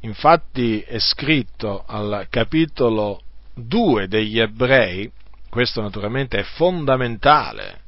Infatti 0.00 0.80
è 0.82 1.00
scritto 1.00 1.82
al 1.84 2.28
capitolo 2.30 3.22
2 3.54 4.06
degli 4.06 4.38
ebrei, 4.38 5.10
questo 5.48 5.80
naturalmente 5.80 6.38
è 6.38 6.42
fondamentale, 6.44 7.80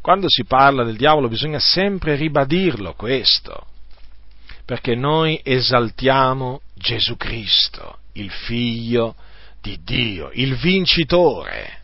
quando 0.00 0.26
si 0.28 0.44
parla 0.44 0.84
del 0.84 0.96
diavolo 0.96 1.28
bisogna 1.28 1.60
sempre 1.60 2.14
ribadirlo 2.14 2.94
questo 2.94 3.66
perché 4.72 4.94
noi 4.94 5.38
esaltiamo 5.44 6.62
Gesù 6.72 7.18
Cristo, 7.18 7.98
il 8.12 8.30
figlio 8.30 9.16
di 9.60 9.78
Dio, 9.84 10.30
il 10.32 10.56
vincitore. 10.56 11.80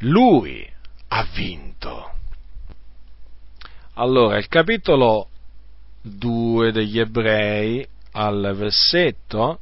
Lui 0.00 0.70
ha 1.08 1.26
vinto. 1.32 2.10
Allora, 3.94 4.36
il 4.36 4.46
capitolo 4.48 5.28
2 6.02 6.70
degli 6.70 6.98
ebrei 6.98 7.88
al 8.12 8.52
versetto 8.54 9.60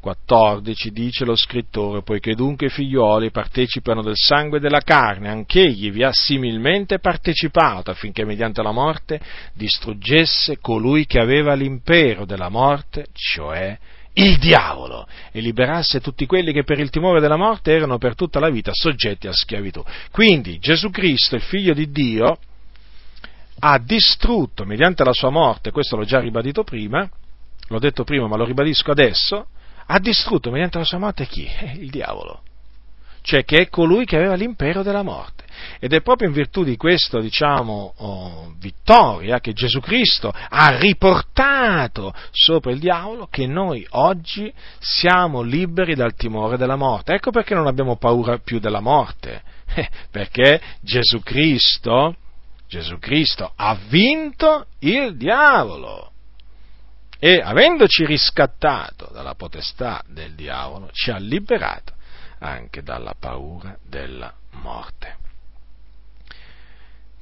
14 0.00 0.90
dice 0.90 1.24
lo 1.24 1.36
scrittore, 1.36 2.02
poiché 2.02 2.34
dunque 2.34 2.66
i 2.66 2.70
figlioli 2.70 3.30
partecipano 3.30 4.02
del 4.02 4.16
sangue 4.16 4.58
e 4.58 4.60
della 4.60 4.80
carne, 4.80 5.28
anch'egli 5.28 5.92
vi 5.92 6.02
ha 6.02 6.12
similmente 6.12 6.98
partecipato 6.98 7.90
affinché 7.90 8.24
mediante 8.24 8.62
la 8.62 8.72
morte 8.72 9.20
distruggesse 9.52 10.58
colui 10.58 11.06
che 11.06 11.20
aveva 11.20 11.54
l'impero 11.54 12.24
della 12.24 12.48
morte, 12.48 13.06
cioè 13.12 13.78
il 14.14 14.38
diavolo, 14.38 15.06
e 15.30 15.40
liberasse 15.40 16.00
tutti 16.00 16.26
quelli 16.26 16.52
che 16.52 16.64
per 16.64 16.80
il 16.80 16.90
timore 16.90 17.20
della 17.20 17.36
morte 17.36 17.72
erano 17.72 17.98
per 17.98 18.14
tutta 18.14 18.40
la 18.40 18.50
vita 18.50 18.72
soggetti 18.72 19.28
a 19.28 19.32
schiavitù. 19.32 19.84
Quindi 20.10 20.58
Gesù 20.58 20.90
Cristo, 20.90 21.36
il 21.36 21.42
figlio 21.42 21.74
di 21.74 21.90
Dio, 21.90 22.38
ha 23.60 23.78
distrutto 23.78 24.64
mediante 24.64 25.04
la 25.04 25.12
sua 25.12 25.30
morte, 25.30 25.70
questo 25.70 25.96
l'ho 25.96 26.04
già 26.04 26.18
ribadito 26.18 26.64
prima, 26.64 27.08
l'ho 27.68 27.78
detto 27.78 28.04
prima 28.04 28.26
ma 28.26 28.36
lo 28.36 28.44
ribadisco 28.44 28.90
adesso, 28.90 29.46
ha 29.92 29.98
distrutto 29.98 30.50
mediante 30.50 30.78
la 30.78 30.84
sua 30.84 30.98
morte 30.98 31.26
chi? 31.26 31.44
Eh, 31.44 31.72
il 31.78 31.90
diavolo. 31.90 32.42
Cioè 33.22 33.44
che 33.44 33.58
è 33.58 33.68
colui 33.68 34.04
che 34.04 34.16
aveva 34.16 34.34
l'impero 34.34 34.82
della 34.82 35.02
morte. 35.02 35.44
Ed 35.80 35.92
è 35.92 36.00
proprio 36.00 36.28
in 36.28 36.34
virtù 36.34 36.62
di 36.62 36.76
questa, 36.76 37.20
diciamo, 37.20 37.94
oh, 37.96 38.54
vittoria 38.58 39.40
che 39.40 39.52
Gesù 39.52 39.80
Cristo 39.80 40.32
ha 40.32 40.78
riportato 40.78 42.14
sopra 42.30 42.70
il 42.70 42.78
diavolo 42.78 43.26
che 43.26 43.46
noi 43.46 43.84
oggi 43.90 44.50
siamo 44.78 45.42
liberi 45.42 45.94
dal 45.94 46.14
timore 46.14 46.56
della 46.56 46.76
morte. 46.76 47.12
Ecco 47.14 47.30
perché 47.32 47.54
non 47.54 47.66
abbiamo 47.66 47.96
paura 47.96 48.38
più 48.38 48.60
della 48.60 48.80
morte. 48.80 49.42
Eh, 49.72 49.88
perché 50.10 50.60
Gesù 50.80 51.20
Cristo, 51.20 52.16
Gesù 52.68 52.98
Cristo 52.98 53.52
ha 53.54 53.76
vinto 53.88 54.66
il 54.78 55.16
diavolo 55.16 56.09
e 57.20 57.40
avendoci 57.44 58.06
riscattato 58.06 59.10
dalla 59.12 59.34
potestà 59.34 60.02
del 60.08 60.32
diavolo, 60.32 60.88
ci 60.92 61.10
ha 61.10 61.18
liberato 61.18 61.92
anche 62.38 62.82
dalla 62.82 63.14
paura 63.16 63.76
della 63.86 64.32
morte. 64.52 65.18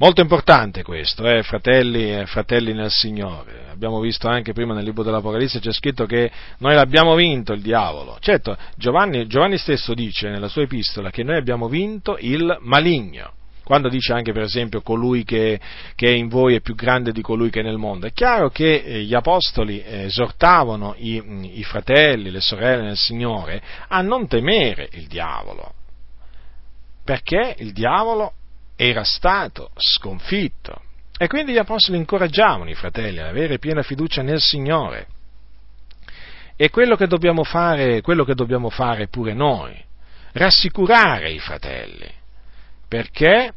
Molto 0.01 0.21
importante 0.21 0.85
questo, 0.85 1.27
eh, 1.27 1.43
fratelli 1.43 2.17
e 2.17 2.27
fratelli 2.27 2.73
nel 2.73 2.91
Signore. 2.91 3.67
Abbiamo 3.69 3.99
visto 3.99 4.29
anche 4.29 4.53
prima 4.53 4.73
nel 4.73 4.85
libro 4.85 5.03
dell'Apocalisse, 5.03 5.59
c'è 5.59 5.73
scritto 5.73 6.07
che 6.07 6.31
noi 6.59 6.77
l'abbiamo 6.77 7.17
vinto 7.17 7.53
il 7.53 7.61
diavolo. 7.61 8.17
Certo, 8.21 8.57
Giovanni, 8.77 9.27
Giovanni 9.27 9.59
stesso 9.59 9.95
dice 9.95 10.29
nella 10.29 10.47
sua 10.47 10.63
epistola 10.63 11.11
che 11.11 11.25
noi 11.25 11.37
abbiamo 11.37 11.67
vinto 11.67 12.17
il 12.21 12.57
maligno 12.61 13.33
quando 13.69 13.91
dice 13.91 14.15
anche 14.15 14.33
per 14.33 14.45
esempio 14.45 14.81
colui 14.81 15.25
che, 15.25 15.61
che, 15.95 16.07
è 16.07 16.13
in 16.13 16.29
voi 16.29 16.55
è 16.55 16.63
più 16.63 16.75
grande 16.75 17.13
di 17.13 17.21
colui 17.21 17.51
che 17.51 17.61
è 17.61 17.63
nel 17.63 17.77
mondo, 17.77 18.07
è 18.07 18.15
chiaro 18.15 18.49
che 18.49 18.77
eh, 18.77 19.03
gli 19.03 19.13
apostoli 19.13 19.83
eh, 19.83 20.05
esortavano 20.05 20.95
i, 20.97 21.23
i 21.59 21.63
fratelli, 21.65 22.31
le 22.31 22.41
sorelle 22.41 22.85
nel 22.85 22.97
Signore 22.97 23.61
a 23.89 24.01
non 24.01 24.27
temere 24.27 24.89
il 24.93 25.07
diavolo, 25.07 25.75
perché 27.05 27.57
il 27.59 27.75
diavolo 27.75 28.33
era 28.75 29.05
stato 29.05 29.73
sconfitto. 29.77 30.81
E 31.19 31.27
quindi 31.27 31.53
gli 31.53 31.59
apostoli 31.59 31.99
incoraggiavano 31.99 32.71
i 32.71 32.75
fratelli 32.75 33.19
ad 33.19 33.27
avere 33.27 33.59
piena 33.59 33.83
fiducia 33.83 34.23
nel 34.23 34.41
Signore. 34.41 35.09
E 36.57 36.71
quello 36.71 36.97
che 36.97 37.07
dobbiamo 37.07 37.45
fare, 37.45 38.01
quello 38.01 38.25
che 38.25 38.35
dobbiamo 38.35 38.71
fare 38.71 39.09
pure 39.09 39.35
noi, 39.35 39.79
rassicurare 40.33 41.31
i 41.33 41.39
fratelli, 41.39 42.11
perché 42.89 43.53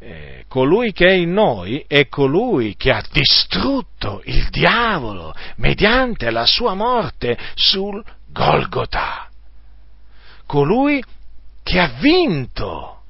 eh, 0.00 0.44
colui 0.46 0.92
che 0.92 1.06
è 1.06 1.12
in 1.12 1.32
noi 1.32 1.84
è 1.88 2.06
colui 2.06 2.76
che 2.76 2.92
ha 2.92 3.02
distrutto 3.10 4.22
il 4.26 4.48
diavolo 4.50 5.34
mediante 5.56 6.30
la 6.30 6.46
sua 6.46 6.74
morte 6.74 7.36
sul 7.54 8.04
Golgota. 8.28 9.28
Colui 10.46 11.02
che 11.62 11.80
ha 11.80 11.88
vinto 11.98 13.00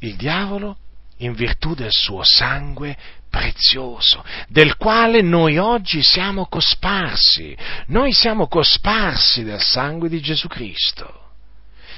il 0.00 0.16
diavolo 0.16 0.78
in 1.18 1.34
virtù 1.34 1.74
del 1.74 1.92
suo 1.92 2.22
sangue 2.22 2.96
prezioso, 3.28 4.24
del 4.48 4.76
quale 4.76 5.20
noi 5.20 5.58
oggi 5.58 6.02
siamo 6.02 6.46
cosparsi. 6.46 7.56
Noi 7.88 8.12
siamo 8.12 8.48
cosparsi 8.48 9.44
del 9.44 9.60
sangue 9.60 10.08
di 10.08 10.20
Gesù 10.20 10.48
Cristo 10.48 11.26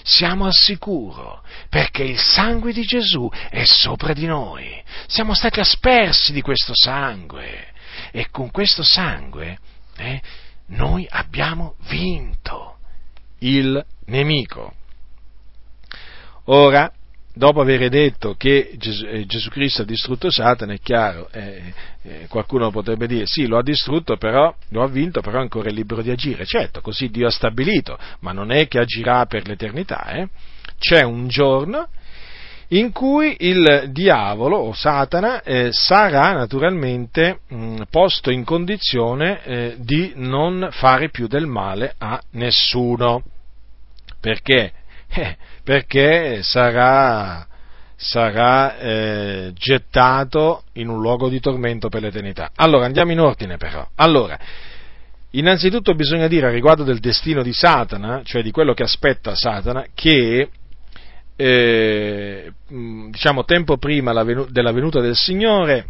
siamo 0.02 0.46
al 0.46 0.52
sicuro, 0.52 1.42
perché 1.68 2.02
il 2.02 2.18
sangue 2.18 2.72
di 2.72 2.82
Gesù 2.82 3.28
è 3.48 3.64
sopra 3.64 4.12
di 4.12 4.26
noi. 4.26 4.82
Siamo 5.06 5.34
stati 5.34 5.60
aspersi 5.60 6.32
di 6.32 6.42
questo 6.42 6.72
sangue 6.74 7.68
e 8.12 8.28
con 8.30 8.50
questo 8.50 8.82
sangue 8.82 9.58
eh, 9.96 10.20
noi 10.66 11.06
abbiamo 11.08 11.74
vinto 11.88 12.78
il 13.38 13.84
nemico. 14.06 14.74
Ora, 16.44 16.90
dopo 17.32 17.60
aver 17.60 17.88
detto 17.88 18.34
che 18.34 18.72
Gesù, 18.76 19.06
eh, 19.06 19.26
Gesù, 19.26 19.50
Cristo 19.50 19.82
ha 19.82 19.84
distrutto 19.84 20.30
Satana, 20.30 20.72
è 20.72 20.80
chiaro, 20.80 21.28
eh, 21.32 21.72
eh, 22.02 22.26
qualcuno 22.28 22.70
potrebbe 22.70 23.06
dire 23.06 23.26
sì, 23.26 23.46
lo 23.46 23.58
ha 23.58 23.62
distrutto, 23.62 24.16
però, 24.16 24.54
lo 24.70 24.82
ha 24.82 24.88
vinto, 24.88 25.20
però 25.20 25.40
ancora 25.40 25.68
è 25.68 25.72
libero 25.72 26.02
di 26.02 26.10
agire. 26.10 26.44
Certo, 26.44 26.80
così 26.80 27.10
Dio 27.10 27.26
ha 27.26 27.30
stabilito, 27.30 27.98
ma 28.20 28.32
non 28.32 28.50
è 28.50 28.66
che 28.68 28.78
agirà 28.78 29.26
per 29.26 29.46
l'eternità. 29.46 30.06
Eh. 30.10 30.28
C'è 30.78 31.02
un 31.02 31.28
giorno 31.28 31.88
in 32.72 32.92
cui 32.92 33.36
il 33.40 33.88
diavolo 33.90 34.56
o 34.56 34.72
Satana 34.72 35.42
eh, 35.42 35.70
sarà 35.72 36.32
naturalmente 36.32 37.40
mh, 37.48 37.82
posto 37.90 38.30
in 38.30 38.44
condizione 38.44 39.42
eh, 39.44 39.74
di 39.78 40.12
non 40.16 40.68
fare 40.70 41.10
più 41.10 41.26
del 41.26 41.46
male 41.46 41.94
a 41.98 42.20
nessuno. 42.32 43.22
Perché? 44.20 44.72
Perché 45.70 46.42
sarà, 46.42 47.46
sarà 47.94 48.76
eh, 48.76 49.52
gettato 49.54 50.64
in 50.72 50.88
un 50.88 51.00
luogo 51.00 51.28
di 51.28 51.38
tormento 51.38 51.88
per 51.88 52.02
l'eternità. 52.02 52.50
Allora, 52.56 52.86
andiamo 52.86 53.12
in 53.12 53.20
ordine 53.20 53.56
però. 53.56 53.88
Allora, 53.94 54.36
innanzitutto 55.30 55.94
bisogna 55.94 56.26
dire 56.26 56.48
a 56.48 56.50
riguardo 56.50 56.82
del 56.82 56.98
destino 56.98 57.44
di 57.44 57.52
Satana, 57.52 58.22
cioè 58.24 58.42
di 58.42 58.50
quello 58.50 58.74
che 58.74 58.82
aspetta 58.82 59.36
Satana, 59.36 59.86
che 59.94 60.50
eh, 61.36 62.52
diciamo 62.66 63.44
tempo 63.44 63.76
prima 63.76 64.10
della 64.48 64.72
venuta 64.72 64.98
del 64.98 65.14
Signore, 65.14 65.86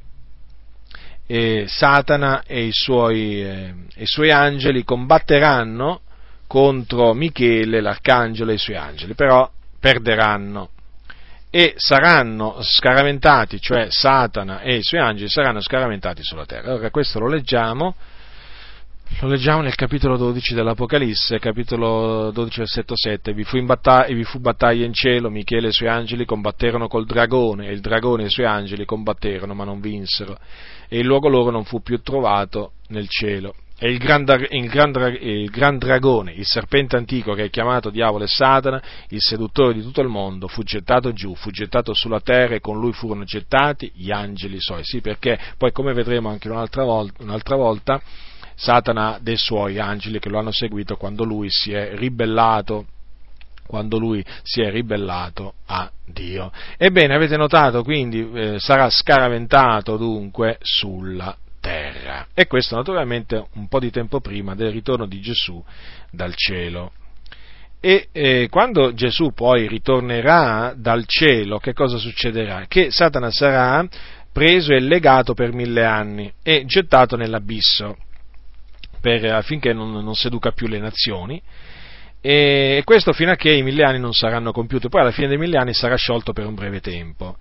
eh, 1.27 1.65
Satana 1.69 2.43
e 2.43 2.65
i, 2.65 2.73
suoi, 2.73 3.43
eh, 3.43 3.75
i 3.97 4.07
suoi 4.07 4.31
angeli 4.31 4.85
combatteranno 4.85 6.03
contro 6.47 7.15
Michele, 7.15 7.81
l'arcangelo 7.81 8.51
e 8.51 8.55
i 8.57 8.59
suoi 8.59 8.77
angeli, 8.77 9.15
però 9.15 9.51
perderanno 9.81 10.71
e 11.51 11.75
saranno 11.77 12.59
scaraventati, 12.61 13.61
cioè 13.61 13.87
Satana 13.91 14.61
e 14.61 14.77
i 14.77 14.83
suoi 14.83 15.01
angeli 15.01 15.29
saranno 15.29 15.61
scaraventati 15.61 16.23
sulla 16.23 16.47
terra. 16.47 16.75
Ora 16.75 16.91
questo 16.91 17.19
lo 17.19 17.27
leggiamo, 17.27 17.97
lo 19.21 19.29
leggiamo 19.29 19.61
nel 19.61 19.75
capitolo 19.75 20.17
12 20.17 20.55
dell'Apocalisse, 20.55 21.41
capitolo 21.41 22.31
12 22.31 22.59
versetto 22.59 22.95
7, 22.97 23.33
vi 23.33 23.43
fu, 23.43 23.61
battaglia, 23.65 24.15
vi 24.15 24.23
fu 24.23 24.39
battaglia 24.39 24.85
in 24.85 24.93
cielo, 24.93 25.29
Michele 25.29 25.67
e 25.67 25.71
i 25.71 25.73
suoi 25.73 25.89
angeli 25.89 26.25
combatterono 26.25 26.87
col 26.87 27.07
dragone 27.07 27.67
e 27.67 27.73
il 27.73 27.81
dragone 27.81 28.23
e 28.23 28.27
i 28.27 28.31
suoi 28.31 28.47
angeli 28.47 28.85
combatterono 28.85 29.53
ma 29.53 29.65
non 29.65 29.81
vinsero 29.81 30.39
e 30.89 30.99
il 30.99 31.07
luogo 31.07 31.29
loro 31.29 31.51
non 31.51 31.65
fu 31.65 31.83
più 31.83 32.01
trovato 32.01 32.73
nel 32.89 33.09
cielo 33.09 33.55
e 33.83 33.91
il 33.91 33.97
gran, 33.97 34.27
il, 34.51 34.69
gran, 34.69 34.93
il 35.21 35.49
gran, 35.49 35.79
dragone, 35.79 36.33
il 36.33 36.45
serpente 36.45 36.97
antico 36.97 37.33
che 37.33 37.45
è 37.45 37.51
chiamato 37.51 37.89
diavolo 37.89 38.25
e 38.25 38.27
Satana, 38.27 38.83
il 39.09 39.21
seduttore 39.23 39.73
di 39.73 39.81
tutto 39.81 40.03
il 40.03 40.09
mondo, 40.09 40.49
fu 40.49 40.63
gettato 40.63 41.15
giù, 41.15 41.35
fu 41.35 41.51
gettato 41.51 41.95
sulla 41.95 42.21
terra 42.21 42.57
e 42.57 42.61
con 42.61 42.79
lui 42.79 42.93
furono 42.93 43.25
gettati 43.25 43.91
gli 43.95 44.11
angeli 44.11 44.61
suoi. 44.61 44.85
Sì, 44.85 45.01
perché 45.01 45.39
poi 45.57 45.73
come 45.73 45.95
vedremo 45.95 46.29
anche 46.29 46.51
un'altra 46.51 46.85
volta, 46.85 47.23
un'altra 47.23 47.57
volta 47.57 48.03
Satana 48.55 49.15
ha 49.15 49.19
dei 49.19 49.39
suoi 49.39 49.79
angeli 49.79 50.19
che 50.19 50.29
lo 50.29 50.39
hanno 50.39 50.53
seguito 50.53 50.99
quando 50.99 51.25
lui 51.25 51.49
si 51.49 51.73
è 51.73 51.97
ribellato 51.97 52.85
quando 53.67 53.99
lui 53.99 54.23
si 54.43 54.61
è 54.61 54.71
ribellato 54.71 55.55
a 55.67 55.89
Dio. 56.05 56.51
Ebbene, 56.77 57.15
avete 57.15 57.37
notato, 57.37 57.85
quindi 57.85 58.29
eh, 58.35 58.59
sarà 58.59 58.91
scaraventato 58.91 59.97
dunque 59.97 60.59
sulla 60.61 61.35
terra. 62.11 62.27
E 62.35 62.47
questo 62.47 62.77
naturalmente 62.77 63.47
un 63.55 63.69
po' 63.69 63.79
di 63.79 63.91
tempo 63.91 64.21
prima 64.21 64.55
del 64.55 64.73
ritorno 64.73 65.07
di 65.07 65.21
Gesù 65.21 65.63
dal 66.11 66.35
cielo. 66.35 66.93
E 67.81 68.09
eh, 68.13 68.49
quando 68.51 68.93
Gesù 68.93 69.33
poi 69.33 69.67
ritornerà 69.67 70.75
dal 70.77 71.05
cielo, 71.07 71.59
che 71.59 71.73
cosa 71.73 71.97
succederà? 71.97 72.67
Che 72.69 72.91
Satana 72.91 73.31
sarà 73.31 73.87
preso 74.33 74.73
e 74.73 74.81
legato 74.81 75.33
per 75.35 75.53
mille 75.53 75.85
anni 75.85 76.31
e 76.43 76.65
gettato 76.67 77.17
nell'abisso 77.17 77.97
per, 79.01 79.25
affinché 79.33 79.73
non, 79.73 79.93
non 79.93 80.15
seduca 80.15 80.51
più 80.51 80.67
le 80.67 80.79
nazioni. 80.79 81.41
E 82.21 82.83
questo 82.85 83.15
fino 83.15 83.31
a 83.31 83.37
che 83.37 83.51
i 83.51 83.63
mille 83.63 83.83
anni 83.83 83.99
non 83.99 84.13
saranno 84.13 84.53
compiuti, 84.53 84.91
poi 84.91 85.01
alla 85.01 85.11
fine 85.11 85.29
dei 85.29 85.39
mille 85.39 85.57
anni 85.57 85.73
sarà 85.73 85.97
sciolto 85.97 86.35
per 86.35 86.45
un 86.45 86.55
breve 86.55 86.81
tempo 86.81 87.39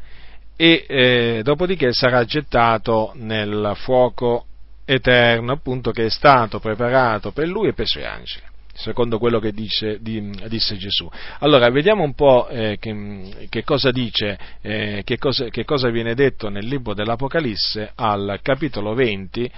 e 0.62 0.86
eh, 0.90 1.40
dopodiché 1.42 1.94
sarà 1.94 2.26
gettato 2.26 3.14
nel 3.16 3.72
fuoco 3.76 4.46
eterno, 4.92 5.52
appunto, 5.52 5.92
che 5.92 6.06
è 6.06 6.10
stato 6.10 6.60
preparato 6.60 7.32
per 7.32 7.48
lui 7.48 7.68
e 7.68 7.74
per 7.74 7.86
i 7.86 7.88
suoi 7.88 8.06
angeli. 8.06 8.48
secondo 8.74 9.20
quello 9.20 9.40
che 9.40 9.52
dice, 9.52 9.98
di, 10.00 10.32
disse 10.48 10.78
Gesù. 10.78 11.10
Allora, 11.40 11.70
vediamo 11.70 12.02
un 12.04 12.14
po' 12.14 12.48
eh, 12.48 12.78
che, 12.80 13.48
che, 13.50 13.64
cosa 13.64 13.92
dice, 13.92 14.40
eh, 14.62 15.02
che, 15.04 15.18
cosa, 15.18 15.50
che, 15.50 15.66
cosa, 15.66 15.90
viene 15.90 16.16
detto 16.16 16.48
nel 16.50 16.66
libro 16.66 16.94
dell'Apocalisse 16.94 17.92
al 17.94 18.40
capitolo 18.42 18.94
20 18.94 19.52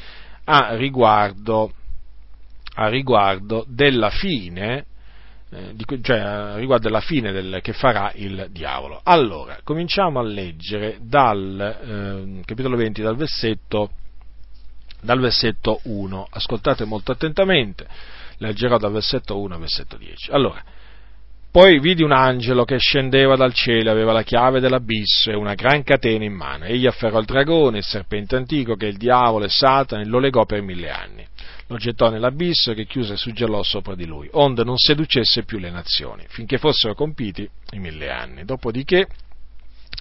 a 0.45 0.76
riguardo, 0.76 1.72
a 2.76 2.88
riguardo 2.88 3.64
della 3.68 4.10
fine, 4.10 4.86
eh, 5.52 5.76
di, 5.76 5.86
cioè 6.02 6.56
riguardo 6.56 6.88
della 6.88 7.02
fine 7.02 7.32
del, 7.32 7.60
che 7.62 7.74
farà 7.74 8.12
il 8.16 8.48
diavolo. 8.49 9.02
Allora, 9.03 9.60
cominciamo 9.64 10.20
a 10.20 10.24
leggere 10.24 10.98
dal 10.99 12.40
eh, 12.40 12.44
capitolo 12.44 12.76
20, 12.76 13.03
dal 13.03 13.16
versetto, 13.16 13.91
dal 15.02 15.19
versetto 15.19 15.80
1. 15.84 16.28
Ascoltate 16.30 16.86
molto 16.86 17.11
attentamente 17.11 17.88
leggerò 18.41 18.78
dal 18.78 18.91
versetto 18.91 19.40
1 19.40 19.53
al 19.53 19.60
versetto 19.60 19.98
10. 19.98 20.32
Allora, 20.32 20.64
poi 21.52 21.80
vidi 21.80 22.02
un 22.02 22.11
angelo 22.11 22.64
che 22.64 22.78
scendeva 22.78 23.36
dal 23.36 23.53
cielo, 23.53 23.91
aveva 23.91 24.14
la 24.14 24.23
chiave 24.23 24.60
dell'abisso 24.60 25.32
e 25.32 25.36
una 25.36 25.53
gran 25.53 25.84
catena 25.84 26.23
in 26.23 26.34
mano. 26.34 26.65
Egli 26.65 26.88
afferrò 26.88 27.19
il 27.19 27.26
dragone, 27.26 27.80
il 27.80 27.84
serpente 27.84 28.36
antico, 28.36 28.76
che 28.76 28.88
è 28.88 28.90
il 28.90 28.98
diavolo 28.98 29.45
e 29.45 29.49
Satana, 29.49 30.02
e 30.02 30.06
lo 30.06 30.19
legò 30.19 30.45
per 30.45 30.61
mille 30.61 30.90
anni. 30.90 31.28
Lo 31.68 31.78
gettò 31.78 32.10
nell'abisso 32.10 32.73
che 32.73 32.86
chiuse 32.86 33.14
e 33.14 33.18
suggellò 33.18 33.64
sopra 33.64 33.95
di 33.95 34.06
lui, 34.06 34.30
onde 34.32 34.64
non 34.64 34.78
seducesse 34.78 35.44
più 35.44 35.57
le 35.57 35.69
nazioni, 35.69 36.23
finché 36.28 36.57
fossero 36.57 36.94
compiti 36.95 37.48
i 37.72 37.80
mille 37.80 38.10
anni. 38.10 38.45
Dopodiché 38.45 39.07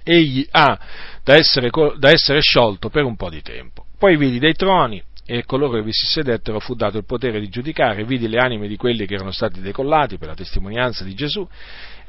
egli 0.04 0.46
ha 0.52 0.78
da 1.22 1.34
essere, 1.34 1.70
da 1.98 2.10
essere 2.10 2.40
sciolto 2.40 2.90
per 2.90 3.04
un 3.04 3.16
po' 3.16 3.28
di 3.28 3.42
tempo. 3.42 3.86
Poi 4.00 4.16
vidi 4.16 4.38
dei 4.38 4.54
troni 4.54 5.02
e 5.26 5.44
coloro 5.44 5.74
che 5.74 5.82
vi 5.82 5.92
si 5.92 6.06
sedettero 6.06 6.58
fu 6.58 6.74
dato 6.74 6.96
il 6.96 7.04
potere 7.04 7.38
di 7.38 7.50
giudicare, 7.50 8.02
vidi 8.04 8.28
le 8.28 8.38
anime 8.38 8.66
di 8.66 8.76
quelli 8.76 9.04
che 9.04 9.12
erano 9.12 9.30
stati 9.30 9.60
decollati 9.60 10.16
per 10.16 10.28
la 10.28 10.34
testimonianza 10.34 11.04
di 11.04 11.12
Gesù 11.12 11.46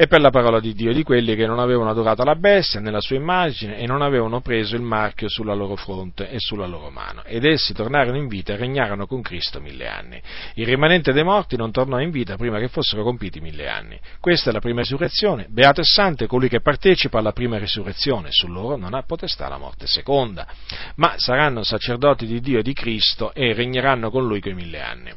e 0.02 0.08
per 0.08 0.20
la 0.20 0.32
parola 0.32 0.60
di 0.60 0.74
Dio 0.74 0.92
di 0.94 1.04
quelli 1.04 1.36
che 1.36 1.46
non 1.46 1.60
avevano 1.60 1.92
adorato 1.92 2.24
la 2.24 2.34
bestia 2.34 2.80
nella 2.80 3.02
sua 3.02 3.18
immagine 3.18 3.78
e 3.78 3.86
non 3.86 4.02
avevano 4.02 4.42
preso 4.42 4.76
il 4.76 4.82
marchio 4.82 5.30
sulla 5.30 5.54
loro 5.54 5.76
fronte 5.76 6.28
e 6.32 6.40
sulla 6.40 6.66
loro 6.66 6.90
mano. 6.90 7.24
Ed 7.24 7.46
essi 7.46 7.72
tornarono 7.72 8.18
in 8.18 8.28
vita 8.28 8.54
e 8.54 8.56
regnarono 8.56 9.06
con 9.06 9.22
Cristo 9.22 9.60
mille 9.60 9.88
anni. 9.88 10.20
Il 10.56 10.66
rimanente 10.66 11.14
dei 11.14 11.24
morti 11.24 11.56
non 11.56 11.70
tornò 11.70 12.00
in 12.00 12.10
vita 12.10 12.36
prima 12.36 12.58
che 12.58 12.68
fossero 12.68 13.04
compiti 13.04 13.42
mille 13.42 13.70
anni. 13.70 14.00
Questa 14.20 14.50
è 14.50 14.54
la 14.54 14.60
prima 14.60 14.80
risurrezione. 14.80 15.46
Beato 15.50 15.82
e 15.82 15.86
santo 15.86 16.24
è 16.24 16.28
colui 16.28 16.50
che 16.50 16.62
partecipa 16.62 17.20
alla 17.20 17.32
prima 17.32 17.60
risurrezione. 17.60 18.30
Su 18.32 18.48
loro 18.48 18.78
non 18.78 18.96
ha 18.96 19.04
potestà 19.04 19.50
la 19.50 19.60
morte 19.60 19.86
seconda. 19.86 20.48
Ma 20.96 21.14
saranno 21.18 21.62
sacerdoti 21.62 22.26
di 22.26 22.40
Dio 22.40 22.58
e 22.58 22.64
di 22.64 22.74
Cristo 22.74 23.36
e 23.36 23.54
regneranno 23.54 24.10
con 24.10 24.26
lui 24.26 24.42
quei 24.42 24.56
mille 24.56 24.82
anni. 24.82 25.12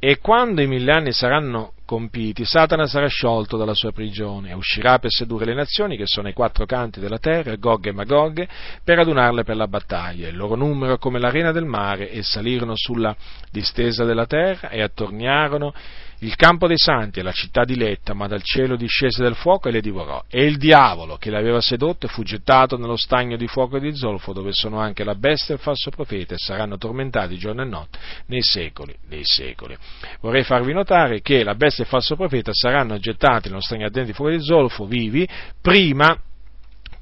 E 0.00 0.18
quando 0.18 0.60
i 0.60 0.66
mille 0.66 0.90
anni 0.90 1.12
saranno 1.12 1.74
compiti, 1.92 2.46
Satana 2.46 2.86
sarà 2.86 3.06
sciolto 3.06 3.58
dalla 3.58 3.74
sua 3.74 3.92
prigione 3.92 4.48
e 4.48 4.54
uscirà 4.54 4.98
per 4.98 5.10
sedurre 5.10 5.44
le 5.44 5.52
nazioni 5.52 5.98
che 5.98 6.06
sono 6.06 6.26
ai 6.26 6.32
quattro 6.32 6.64
canti 6.64 7.00
della 7.00 7.18
terra, 7.18 7.54
Gog 7.56 7.84
e 7.84 7.92
Magog, 7.92 8.48
per 8.82 8.98
adunarle 8.98 9.44
per 9.44 9.56
la 9.56 9.68
battaglia. 9.68 10.28
Il 10.28 10.36
loro 10.38 10.54
numero 10.54 10.96
come 10.96 11.18
l'arena 11.18 11.52
del 11.52 11.66
mare 11.66 12.10
e 12.10 12.22
salirono 12.22 12.72
sulla 12.76 13.14
distesa 13.50 14.04
della 14.04 14.24
terra 14.24 14.70
e 14.70 14.80
attorniarono 14.80 15.74
il 16.22 16.36
campo 16.36 16.68
dei 16.68 16.78
santi 16.78 17.18
e 17.18 17.22
la 17.22 17.32
città 17.32 17.64
diletta, 17.64 18.14
ma 18.14 18.28
dal 18.28 18.42
cielo 18.42 18.76
discese 18.76 19.22
del 19.22 19.34
fuoco 19.34 19.68
e 19.68 19.72
le 19.72 19.80
divorò. 19.80 20.22
E 20.28 20.44
il 20.44 20.56
diavolo 20.56 21.16
che 21.16 21.30
le 21.30 21.38
aveva 21.38 21.60
sedotte 21.60 22.06
fu 22.06 22.22
gettato 22.22 22.76
nello 22.78 22.96
stagno 22.96 23.36
di 23.36 23.48
fuoco 23.48 23.76
e 23.76 23.80
di 23.80 23.94
zolfo, 23.96 24.32
dove 24.32 24.52
sono 24.52 24.78
anche 24.78 25.02
la 25.02 25.16
bestia 25.16 25.54
e 25.54 25.56
il 25.56 25.62
falso 25.62 25.90
profeta, 25.90 26.34
e 26.34 26.38
saranno 26.38 26.78
tormentati 26.78 27.36
giorno 27.36 27.62
e 27.62 27.64
notte 27.64 27.98
nei 28.26 28.42
secoli 28.42 28.94
dei 29.08 29.24
secoli. 29.24 29.76
Vorrei 30.20 30.44
farvi 30.44 30.72
notare 30.72 31.22
che 31.22 31.42
la 31.42 31.56
bestia 31.56 31.82
e 31.82 31.86
il 31.86 31.92
falso 31.92 32.14
profeta 32.14 32.52
saranno 32.52 32.98
gettati 32.98 33.48
nello 33.48 33.60
stagno 33.60 33.86
ardente 33.86 34.10
di 34.10 34.14
fuoco 34.14 34.30
e 34.30 34.36
di 34.36 34.44
zolfo, 34.44 34.86
vivi, 34.86 35.28
prima 35.60 36.16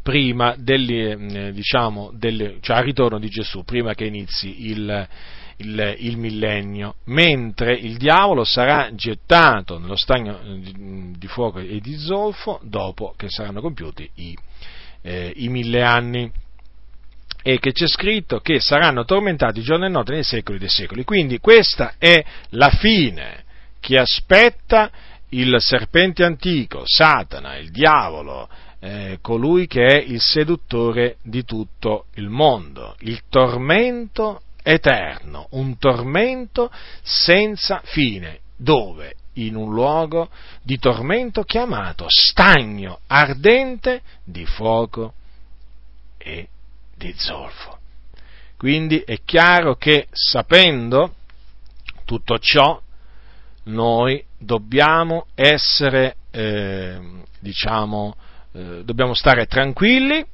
prima 0.03 0.55
degli, 0.57 0.99
eh, 0.99 1.53
diciamo, 1.53 2.11
del, 2.15 2.57
cioè 2.63 2.83
ritorno 2.83 3.19
di 3.19 3.29
Gesù, 3.29 3.65
prima 3.65 3.93
che 3.93 4.07
inizi 4.07 4.71
il, 4.71 5.07
il, 5.61 5.97
il, 5.99 6.17
millennio, 6.17 6.97
mentre 7.05 7.75
il 7.75 7.97
diavolo 7.97 8.45
sarà 8.45 8.91
gettato 8.95 9.79
nello 9.79 9.97
stagno 9.97 10.39
di, 10.59 11.15
di 11.17 11.27
fuoco 11.27 11.59
e 11.59 11.81
di 11.81 11.97
zolfo 11.97 12.61
dopo 12.63 13.15
che 13.17 13.29
saranno 13.29 13.61
compiuti 13.61 14.11
i, 14.17 14.37
eh, 15.03 15.33
i 15.37 15.49
mille 15.49 15.83
anni. 15.83 16.31
E 17.43 17.59
che 17.59 17.73
c'è 17.73 17.87
scritto 17.87 18.41
che 18.41 18.61
saranno 18.61 19.07
tormentati 19.07 19.63
giorno 19.63 19.87
e 19.87 19.89
notte 19.89 20.13
nei 20.13 20.25
secoli 20.25 20.59
dei 20.59 20.69
secoli. 20.69 21.05
Quindi 21.05 21.39
questa 21.39 21.95
è 21.97 22.23
la 22.51 22.69
fine. 22.69 23.45
Che 23.81 23.97
aspetta 23.97 24.91
il 25.31 25.57
serpente 25.59 26.23
antico, 26.23 26.83
Satana, 26.85 27.57
il 27.57 27.71
diavolo, 27.71 28.47
eh, 28.81 29.19
colui 29.23 29.67
che 29.67 29.87
è 29.87 30.03
il 30.03 30.21
seduttore 30.21 31.17
di 31.23 31.45
tutto 31.45 32.07
il 32.17 32.29
mondo, 32.29 32.95
il 33.01 33.23
tormento 33.31 34.43
eterno, 34.63 35.47
un 35.51 35.79
tormento 35.79 36.71
senza 37.03 37.81
fine, 37.85 38.41
dove? 38.57 39.15
In 39.35 39.57
un 39.57 39.73
luogo 39.73 40.29
di 40.63 40.79
tormento 40.79 41.45
chiamato 41.45 42.07
stagno 42.09 43.01
ardente 43.07 44.03
di 44.25 44.45
fuoco 44.45 45.15
e 46.19 46.49
di 46.97 47.15
zolfo. 47.17 47.79
Quindi 48.57 49.01
è 49.01 49.21
chiaro 49.25 49.77
che 49.77 50.09
sapendo 50.11 51.15
tutto 52.05 52.39
ciò, 52.39 52.79
noi 53.65 54.23
dobbiamo 54.37 55.27
essere, 55.35 56.17
eh, 56.31 56.99
diciamo, 57.39 58.17
eh, 58.53 58.83
dobbiamo 58.85 59.15
stare 59.15 59.47
tranquilli, 59.47 60.25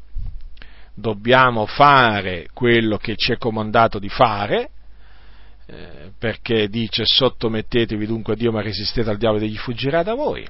dobbiamo 0.96 1.66
fare 1.66 2.48
quello 2.54 2.96
che 2.96 3.16
ci 3.16 3.32
è 3.32 3.36
comandato 3.36 3.98
di 3.98 4.08
fare, 4.08 4.70
eh, 5.66 6.10
perché 6.18 6.68
dice 6.68 7.04
sottomettetevi 7.04 8.06
dunque 8.06 8.32
a 8.32 8.36
Dio 8.36 8.50
ma 8.50 8.62
resistete 8.62 9.10
al 9.10 9.18
diavolo 9.18 9.42
e 9.42 9.46
egli 9.46 9.58
fuggirà 9.58 10.02
da 10.02 10.14
voi. 10.14 10.46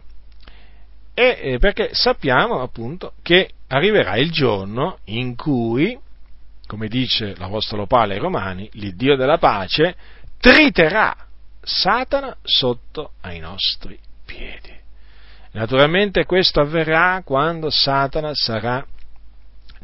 E 1.12 1.39
eh, 1.43 1.59
perché 1.59 1.90
sappiamo 1.93 2.60
appunto 2.60 3.14
che 3.23 3.51
arriverà 3.68 4.16
il 4.16 4.31
giorno 4.31 4.98
in 5.06 5.35
cui, 5.35 5.98
come 6.66 6.89
dice 6.89 7.35
l'Apostolo 7.36 7.86
Paolo 7.86 8.12
ai 8.12 8.18
Romani, 8.18 8.68
l'Iddio 8.74 9.16
della 9.16 9.39
pace 9.39 9.97
triterà 10.39 11.16
Satana 11.60 12.36
sotto 12.43 13.12
ai 13.23 13.40
nostri 13.40 13.98
piedi. 14.24 14.74
Naturalmente 15.52 16.24
questo 16.27 16.60
avverrà 16.60 17.23
quando 17.24 17.70
Satana 17.70 18.31
sarà 18.35 18.86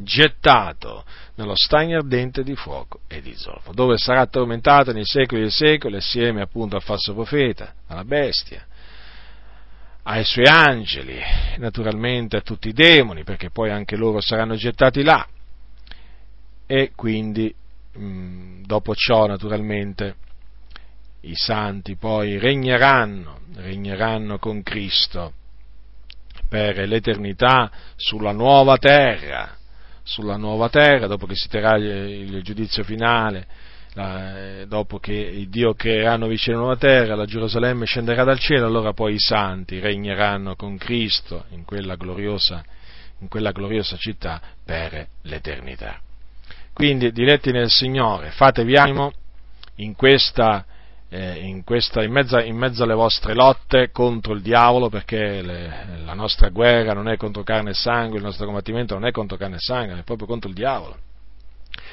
gettato 0.02 1.04
nello 1.34 1.54
stagno 1.56 1.98
ardente 1.98 2.42
di 2.42 2.54
fuoco 2.54 3.00
e 3.08 3.20
di 3.20 3.34
zolfo, 3.34 3.72
dove 3.72 3.96
sarà 3.96 4.26
tormentato 4.26 4.92
nei 4.92 5.04
secoli 5.04 5.42
dei 5.42 5.50
secoli 5.50 5.96
assieme 5.96 6.42
appunto 6.42 6.76
al 6.76 6.82
falso 6.82 7.14
profeta, 7.14 7.74
alla 7.86 8.04
bestia, 8.04 8.66
ai 10.04 10.24
suoi 10.24 10.46
angeli, 10.46 11.20
naturalmente 11.58 12.36
a 12.36 12.40
tutti 12.40 12.68
i 12.68 12.72
demoni, 12.72 13.24
perché 13.24 13.50
poi 13.50 13.70
anche 13.70 13.96
loro 13.96 14.20
saranno 14.20 14.56
gettati 14.56 15.02
là. 15.02 15.26
E 16.66 16.92
quindi, 16.94 17.54
mh, 17.92 18.62
dopo 18.64 18.94
ciò, 18.94 19.26
naturalmente, 19.26 20.16
i 21.20 21.34
santi 21.36 21.96
poi 21.96 22.38
regneranno, 22.38 23.40
regneranno 23.54 24.38
con 24.38 24.62
Cristo 24.62 25.34
per 26.48 26.78
l'eternità 26.88 27.70
sulla 27.96 28.32
nuova 28.32 28.76
terra, 28.78 29.56
sulla 30.02 30.36
nuova 30.36 30.68
terra, 30.68 31.06
dopo 31.06 31.26
che 31.26 31.34
si 31.34 31.48
terrà 31.48 31.76
il 31.76 32.42
giudizio 32.42 32.84
finale, 32.84 33.46
la, 33.94 34.64
dopo 34.66 34.98
che 34.98 35.46
Dio 35.48 35.74
creerà 35.74 36.14
una 36.14 36.26
vicina 36.26 36.56
nuova 36.56 36.76
terra, 36.76 37.14
la 37.14 37.26
Gerusalemme 37.26 37.84
scenderà 37.84 38.24
dal 38.24 38.38
cielo, 38.38 38.66
allora 38.66 38.92
poi 38.92 39.14
i 39.14 39.18
santi 39.18 39.78
regneranno 39.78 40.56
con 40.56 40.78
Cristo 40.78 41.44
in 41.50 41.64
quella 41.64 41.96
gloriosa, 41.96 42.64
in 43.18 43.28
quella 43.28 43.52
gloriosa 43.52 43.96
città 43.96 44.40
per 44.64 45.06
l'eternità. 45.22 46.00
Quindi, 46.72 47.12
diletti 47.12 47.52
nel 47.52 47.70
Signore, 47.70 48.30
fatevi 48.30 48.76
animo 48.76 49.12
in 49.76 49.94
questa 49.94 50.64
eh, 50.64 50.71
in, 51.14 51.62
questa, 51.64 52.02
in, 52.02 52.10
mezzo, 52.10 52.38
in, 52.38 52.56
mezzo, 52.56 52.84
alle 52.84 52.94
vostre 52.94 53.34
lotte 53.34 53.90
contro 53.90 54.32
il 54.32 54.40
diavolo, 54.40 54.88
perché 54.88 55.42
le, 55.42 56.02
la 56.04 56.14
nostra 56.14 56.48
guerra 56.48 56.94
non 56.94 57.08
è 57.08 57.16
contro 57.16 57.42
carne 57.42 57.70
e 57.70 57.74
sangue, 57.74 58.16
il 58.16 58.24
nostro 58.24 58.46
combattimento 58.46 58.94
non 58.94 59.06
è 59.06 59.10
contro 59.10 59.36
carne 59.36 59.56
e 59.56 59.60
sangue, 59.60 59.98
è 59.98 60.02
proprio 60.04 60.26
contro 60.26 60.48
il 60.48 60.54
diavolo. 60.54 60.96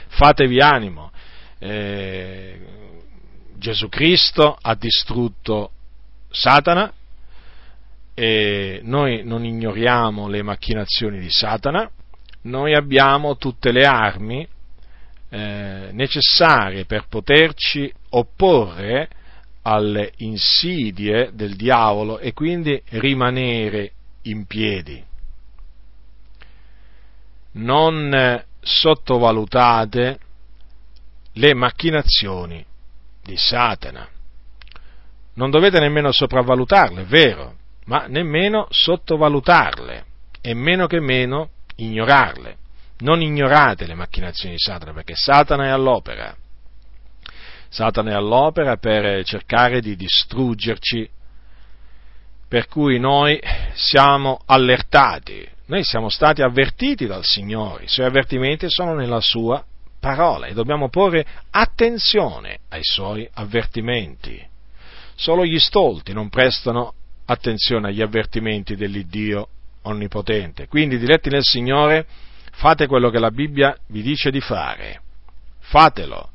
Fatevi 0.08 0.62
animo. 0.62 1.12
Eh, 1.60 2.60
Gesù 3.56 3.90
Cristo 3.90 4.58
ha 4.60 4.74
distrutto 4.76 5.72
Satana 6.30 6.94
e 8.14 8.80
noi 8.84 9.24
non 9.26 9.44
ignoriamo 9.44 10.30
le 10.30 10.42
macchinazioni 10.44 11.20
di 11.20 11.30
Satana, 11.30 11.90
noi 12.44 12.74
abbiamo 12.74 13.36
tutte 13.36 13.72
le 13.72 13.86
armi 13.86 14.48
eh, 15.30 15.90
necessarie 15.92 16.86
per 16.86 17.08
poterci 17.10 17.94
opporre 18.10 19.10
alle 19.64 20.14
insidie 20.18 21.32
del 21.34 21.56
diavolo 21.56 22.20
e 22.20 22.34
quindi 22.34 22.82
rimanere 22.90 23.92
in 24.24 24.46
piedi. 24.46 25.04
Non 27.52 28.44
sottovalutate 28.62 30.20
le 31.34 31.54
macchinazioni 31.54 32.66
di 33.24 33.38
Satana. 33.38 34.08
Non 35.34 35.50
dovete 35.50 35.80
nemmeno 35.80 36.12
sopravvalutarle, 36.12 37.02
è 37.02 37.06
vero, 37.06 37.56
ma 37.86 38.08
nemmeno 38.08 38.68
sottovalutarle 38.70 40.06
e 40.42 40.54
meno 40.54 40.88
che 40.88 41.00
meno 41.00 41.50
ignorarle. 41.76 42.58
Non 43.00 43.22
ignorate 43.22 43.86
le 43.86 43.96
macchinazioni 43.96 44.56
di 44.56 44.60
Satana 44.60 44.94
perché 44.94 45.14
Satana 45.16 45.66
è 45.66 45.70
all'opera. 45.70 46.36
Satana 47.70 48.12
è 48.12 48.14
all'opera 48.14 48.78
per 48.78 49.24
cercare 49.24 49.80
di 49.80 49.96
distruggerci, 49.96 51.10
per 52.48 52.68
cui 52.68 53.00
noi 53.00 53.40
siamo 53.74 54.42
allertati, 54.46 55.48
noi 55.68 55.84
siamo 55.84 56.10
stati 56.10 56.42
avvertiti 56.42 57.06
dal 57.06 57.24
Signore, 57.24 57.84
i 57.84 57.88
suoi 57.88 58.08
avvertimenti 58.08 58.66
sono 58.70 58.96
nella 58.96 59.22
sua 59.22 59.64
parola 60.00 60.48
e 60.48 60.54
dobbiamo 60.54 60.90
porre 60.90 61.26
attenzione 61.52 62.60
ai 62.70 62.84
suoi 62.84 63.30
avvertimenti. 63.34 64.44
Solo 65.16 65.46
gli 65.46 65.60
stolti 65.60 66.14
non 66.14 66.30
prestano 66.30 66.94
attenzione 67.26 67.90
agli 67.90 68.02
avvertimenti 68.02 68.76
dell'Iddio 68.76 69.50
onnipotente. 69.84 70.68
Quindi, 70.68 70.98
diretti 70.98 71.30
nel 71.30 71.44
Signore, 71.44 72.08
fate 72.54 72.88
quello 72.88 73.10
che 73.10 73.20
la 73.20 73.30
Bibbia 73.30 73.78
vi 73.88 74.02
dice 74.02 74.32
di 74.32 74.42
fare. 74.42 75.02
Fatelo. 75.60 76.32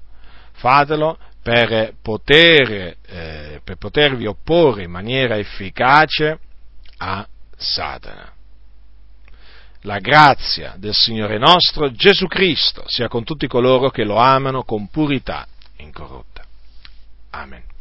Fatelo 0.64 1.18
per, 1.42 1.92
poter, 2.00 2.96
eh, 3.04 3.60
per 3.62 3.76
potervi 3.76 4.24
opporre 4.24 4.84
in 4.84 4.90
maniera 4.90 5.36
efficace 5.36 6.38
a 6.96 7.28
Satana. 7.54 8.32
La 9.82 9.98
grazia 9.98 10.72
del 10.78 10.94
Signore 10.94 11.36
nostro 11.36 11.92
Gesù 11.92 12.26
Cristo 12.28 12.84
sia 12.86 13.08
con 13.08 13.24
tutti 13.24 13.46
coloro 13.46 13.90
che 13.90 14.04
lo 14.04 14.16
amano 14.16 14.62
con 14.62 14.88
purità 14.88 15.46
incorrotta. 15.76 16.42
Amen. 17.32 17.73